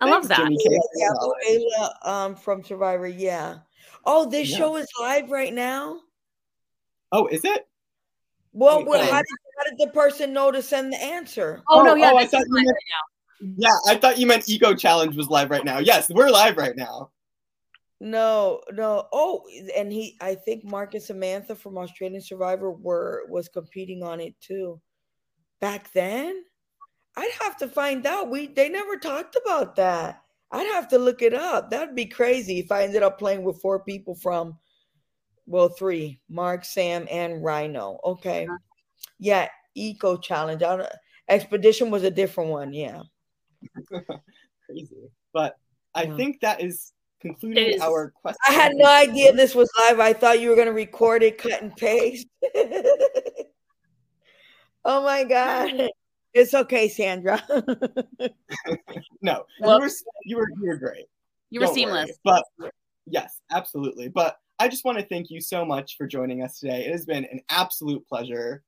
I 0.00 0.08
love 0.08 0.28
that. 0.28 0.50
Yeah, 0.96 1.10
Ayla, 1.50 2.06
um, 2.08 2.36
from 2.36 2.64
Survivor. 2.64 3.06
Yeah. 3.06 3.58
Oh, 4.04 4.28
this 4.28 4.50
yeah. 4.50 4.56
show 4.56 4.76
is 4.76 4.86
live 5.00 5.30
right 5.30 5.52
now. 5.52 6.00
Oh, 7.12 7.26
is 7.26 7.44
it? 7.44 7.66
Well, 8.52 8.84
well 8.84 9.00
how, 9.00 9.18
did, 9.18 9.26
how 9.58 9.64
did 9.70 9.78
the 9.78 9.92
person 9.92 10.32
know 10.32 10.50
to 10.50 10.62
send 10.62 10.92
the 10.92 11.02
answer? 11.02 11.62
Oh, 11.68 11.80
oh 11.80 11.84
no, 11.84 11.94
yeah, 11.94 12.10
oh, 12.12 12.16
I 12.16 12.26
thought 12.26 12.44
you 12.46 12.54
meant, 12.54 12.68
right 12.68 13.54
Yeah, 13.56 13.76
I 13.88 13.96
thought 13.96 14.18
you 14.18 14.26
meant 14.26 14.48
Eco 14.48 14.74
Challenge 14.74 15.16
was 15.16 15.28
live 15.28 15.50
right 15.50 15.64
now. 15.64 15.78
Yes, 15.78 16.08
we're 16.08 16.30
live 16.30 16.56
right 16.56 16.76
now. 16.76 17.10
No, 18.00 18.62
no. 18.72 19.06
Oh, 19.12 19.42
and 19.76 19.92
he, 19.92 20.16
I 20.20 20.34
think 20.34 20.64
Mark 20.64 20.94
and 20.94 21.02
Samantha 21.02 21.54
from 21.54 21.76
Australian 21.76 22.22
Survivor 22.22 22.70
were 22.70 23.26
was 23.28 23.48
competing 23.48 24.02
on 24.02 24.20
it 24.20 24.34
too. 24.40 24.80
Back 25.60 25.92
then. 25.92 26.42
I'd 27.16 27.32
have 27.40 27.56
to 27.58 27.68
find 27.68 28.06
out. 28.06 28.30
We 28.30 28.48
they 28.48 28.68
never 28.68 28.96
talked 28.96 29.36
about 29.44 29.76
that. 29.76 30.22
I'd 30.52 30.66
have 30.66 30.88
to 30.88 30.98
look 30.98 31.22
it 31.22 31.34
up. 31.34 31.70
That'd 31.70 31.94
be 31.94 32.06
crazy 32.06 32.58
if 32.58 32.72
I 32.72 32.82
ended 32.84 33.02
up 33.02 33.18
playing 33.18 33.44
with 33.44 33.60
four 33.60 33.84
people 33.84 34.14
from, 34.14 34.58
well, 35.46 35.68
three 35.68 36.18
Mark, 36.28 36.64
Sam, 36.64 37.06
and 37.10 37.42
Ryno. 37.42 37.98
Okay. 38.04 38.46
Uh-huh. 38.46 38.58
Yeah. 39.18 39.48
Eco 39.74 40.16
Challenge. 40.16 40.62
Expedition 41.28 41.90
was 41.90 42.02
a 42.02 42.10
different 42.10 42.50
one. 42.50 42.72
Yeah. 42.72 43.02
crazy. 44.66 45.10
But 45.32 45.56
I 45.94 46.04
yeah. 46.04 46.16
think 46.16 46.40
that 46.40 46.60
is 46.60 46.92
concluding 47.20 47.80
our 47.80 48.12
question. 48.20 48.38
I 48.48 48.52
had 48.52 48.72
no 48.74 48.86
idea 48.86 49.32
this 49.32 49.54
was 49.54 49.70
live. 49.78 50.00
I 50.00 50.12
thought 50.12 50.40
you 50.40 50.48
were 50.48 50.56
going 50.56 50.66
to 50.66 50.72
record 50.72 51.22
it, 51.22 51.38
cut 51.38 51.62
and 51.62 51.76
paste. 51.76 52.26
oh 54.84 55.04
my 55.04 55.22
God. 55.24 55.88
It's 56.32 56.54
okay, 56.54 56.88
Sandra. 56.88 57.42
no, 59.22 59.44
well, 59.60 59.78
you 59.78 59.80
were 59.80 59.90
you 60.24 60.36
were 60.36 60.48
you 60.60 60.68
were 60.68 60.76
great. 60.76 61.06
You 61.50 61.60
were 61.60 61.66
Don't 61.66 61.74
seamless. 61.74 62.10
Worry. 62.24 62.40
But 62.60 62.72
yes, 63.06 63.40
absolutely. 63.50 64.08
But 64.08 64.36
I 64.58 64.68
just 64.68 64.84
want 64.84 64.98
to 64.98 65.06
thank 65.06 65.30
you 65.30 65.40
so 65.40 65.64
much 65.64 65.96
for 65.96 66.06
joining 66.06 66.42
us 66.42 66.60
today. 66.60 66.84
It 66.84 66.92
has 66.92 67.04
been 67.04 67.24
an 67.24 67.40
absolute 67.48 68.06
pleasure. 68.06 68.62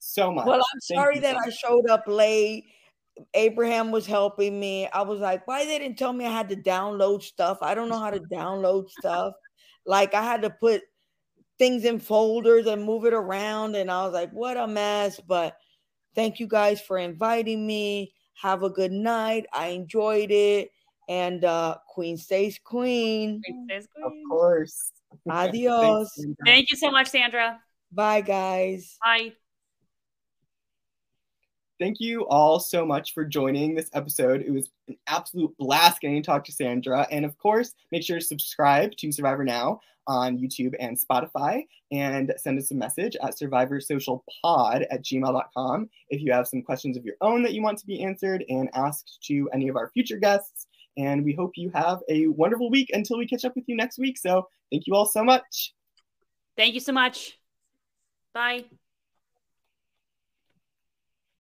So 0.00 0.32
much. 0.32 0.46
Well, 0.46 0.56
I'm 0.56 0.80
thank 0.88 0.98
sorry 0.98 1.18
that 1.20 1.36
so 1.36 1.40
I 1.46 1.50
showed 1.50 1.90
up 1.90 2.04
late. 2.06 2.64
Abraham 3.34 3.90
was 3.90 4.06
helping 4.06 4.58
me. 4.58 4.88
I 4.88 5.02
was 5.02 5.20
like, 5.20 5.46
why 5.46 5.66
they 5.66 5.78
didn't 5.78 5.98
tell 5.98 6.12
me 6.12 6.24
I 6.24 6.32
had 6.32 6.48
to 6.48 6.56
download 6.56 7.22
stuff? 7.22 7.58
I 7.60 7.74
don't 7.74 7.90
know 7.90 7.98
how 7.98 8.10
to 8.10 8.20
download 8.32 8.88
stuff. 8.90 9.34
Like 9.86 10.14
I 10.14 10.22
had 10.22 10.42
to 10.42 10.50
put 10.50 10.82
things 11.58 11.84
in 11.84 12.00
folders 12.00 12.66
and 12.66 12.82
move 12.82 13.04
it 13.04 13.12
around. 13.12 13.76
And 13.76 13.90
I 13.90 14.04
was 14.04 14.14
like, 14.14 14.30
what 14.30 14.56
a 14.56 14.66
mess. 14.66 15.20
But 15.20 15.56
Thank 16.14 16.40
you 16.40 16.46
guys 16.46 16.80
for 16.80 16.98
inviting 16.98 17.66
me. 17.66 18.14
Have 18.34 18.62
a 18.62 18.70
good 18.70 18.92
night. 18.92 19.46
I 19.52 19.68
enjoyed 19.68 20.30
it. 20.30 20.70
And 21.08 21.44
uh 21.44 21.76
Queen 21.88 22.16
stays 22.16 22.58
queen. 22.62 23.42
Queen 23.44 23.66
stays 23.68 23.88
queen. 23.94 24.06
Of 24.06 24.30
course. 24.30 24.92
Adios. 25.28 26.26
Thank 26.44 26.70
you 26.70 26.76
so 26.76 26.90
much, 26.90 27.08
Sandra. 27.08 27.60
Bye, 27.92 28.20
guys. 28.20 28.96
Bye. 29.02 29.32
Thank 31.80 31.98
you 31.98 32.26
all 32.26 32.60
so 32.60 32.84
much 32.84 33.14
for 33.14 33.24
joining 33.24 33.74
this 33.74 33.88
episode. 33.94 34.42
It 34.42 34.52
was 34.52 34.68
an 34.86 34.98
absolute 35.06 35.56
blast 35.56 36.02
getting 36.02 36.22
to 36.22 36.26
talk 36.26 36.44
to 36.44 36.52
Sandra. 36.52 37.06
And 37.10 37.24
of 37.24 37.38
course, 37.38 37.72
make 37.90 38.02
sure 38.02 38.18
to 38.18 38.24
subscribe 38.24 38.94
to 38.98 39.10
Survivor 39.10 39.44
Now 39.44 39.80
on 40.06 40.36
YouTube 40.36 40.74
and 40.78 40.98
Spotify 40.98 41.62
and 41.90 42.34
send 42.36 42.58
us 42.58 42.70
a 42.70 42.74
message 42.74 43.16
at 43.22 43.34
survivorsocialpod 43.34 44.86
at 44.90 45.02
gmail.com 45.02 45.88
if 46.10 46.20
you 46.20 46.32
have 46.32 46.46
some 46.46 46.60
questions 46.60 46.98
of 46.98 47.04
your 47.06 47.14
own 47.22 47.42
that 47.44 47.54
you 47.54 47.62
want 47.62 47.78
to 47.78 47.86
be 47.86 48.02
answered 48.04 48.44
and 48.50 48.68
asked 48.74 49.18
to 49.22 49.48
any 49.54 49.68
of 49.68 49.76
our 49.76 49.88
future 49.88 50.18
guests. 50.18 50.66
And 50.98 51.24
we 51.24 51.32
hope 51.32 51.52
you 51.54 51.70
have 51.70 52.00
a 52.10 52.26
wonderful 52.26 52.68
week 52.70 52.90
until 52.92 53.16
we 53.16 53.26
catch 53.26 53.46
up 53.46 53.56
with 53.56 53.64
you 53.68 53.76
next 53.76 53.98
week. 53.98 54.18
So 54.18 54.48
thank 54.70 54.86
you 54.86 54.94
all 54.94 55.06
so 55.06 55.24
much. 55.24 55.72
Thank 56.58 56.74
you 56.74 56.80
so 56.80 56.92
much. 56.92 57.38
Bye. 58.34 58.64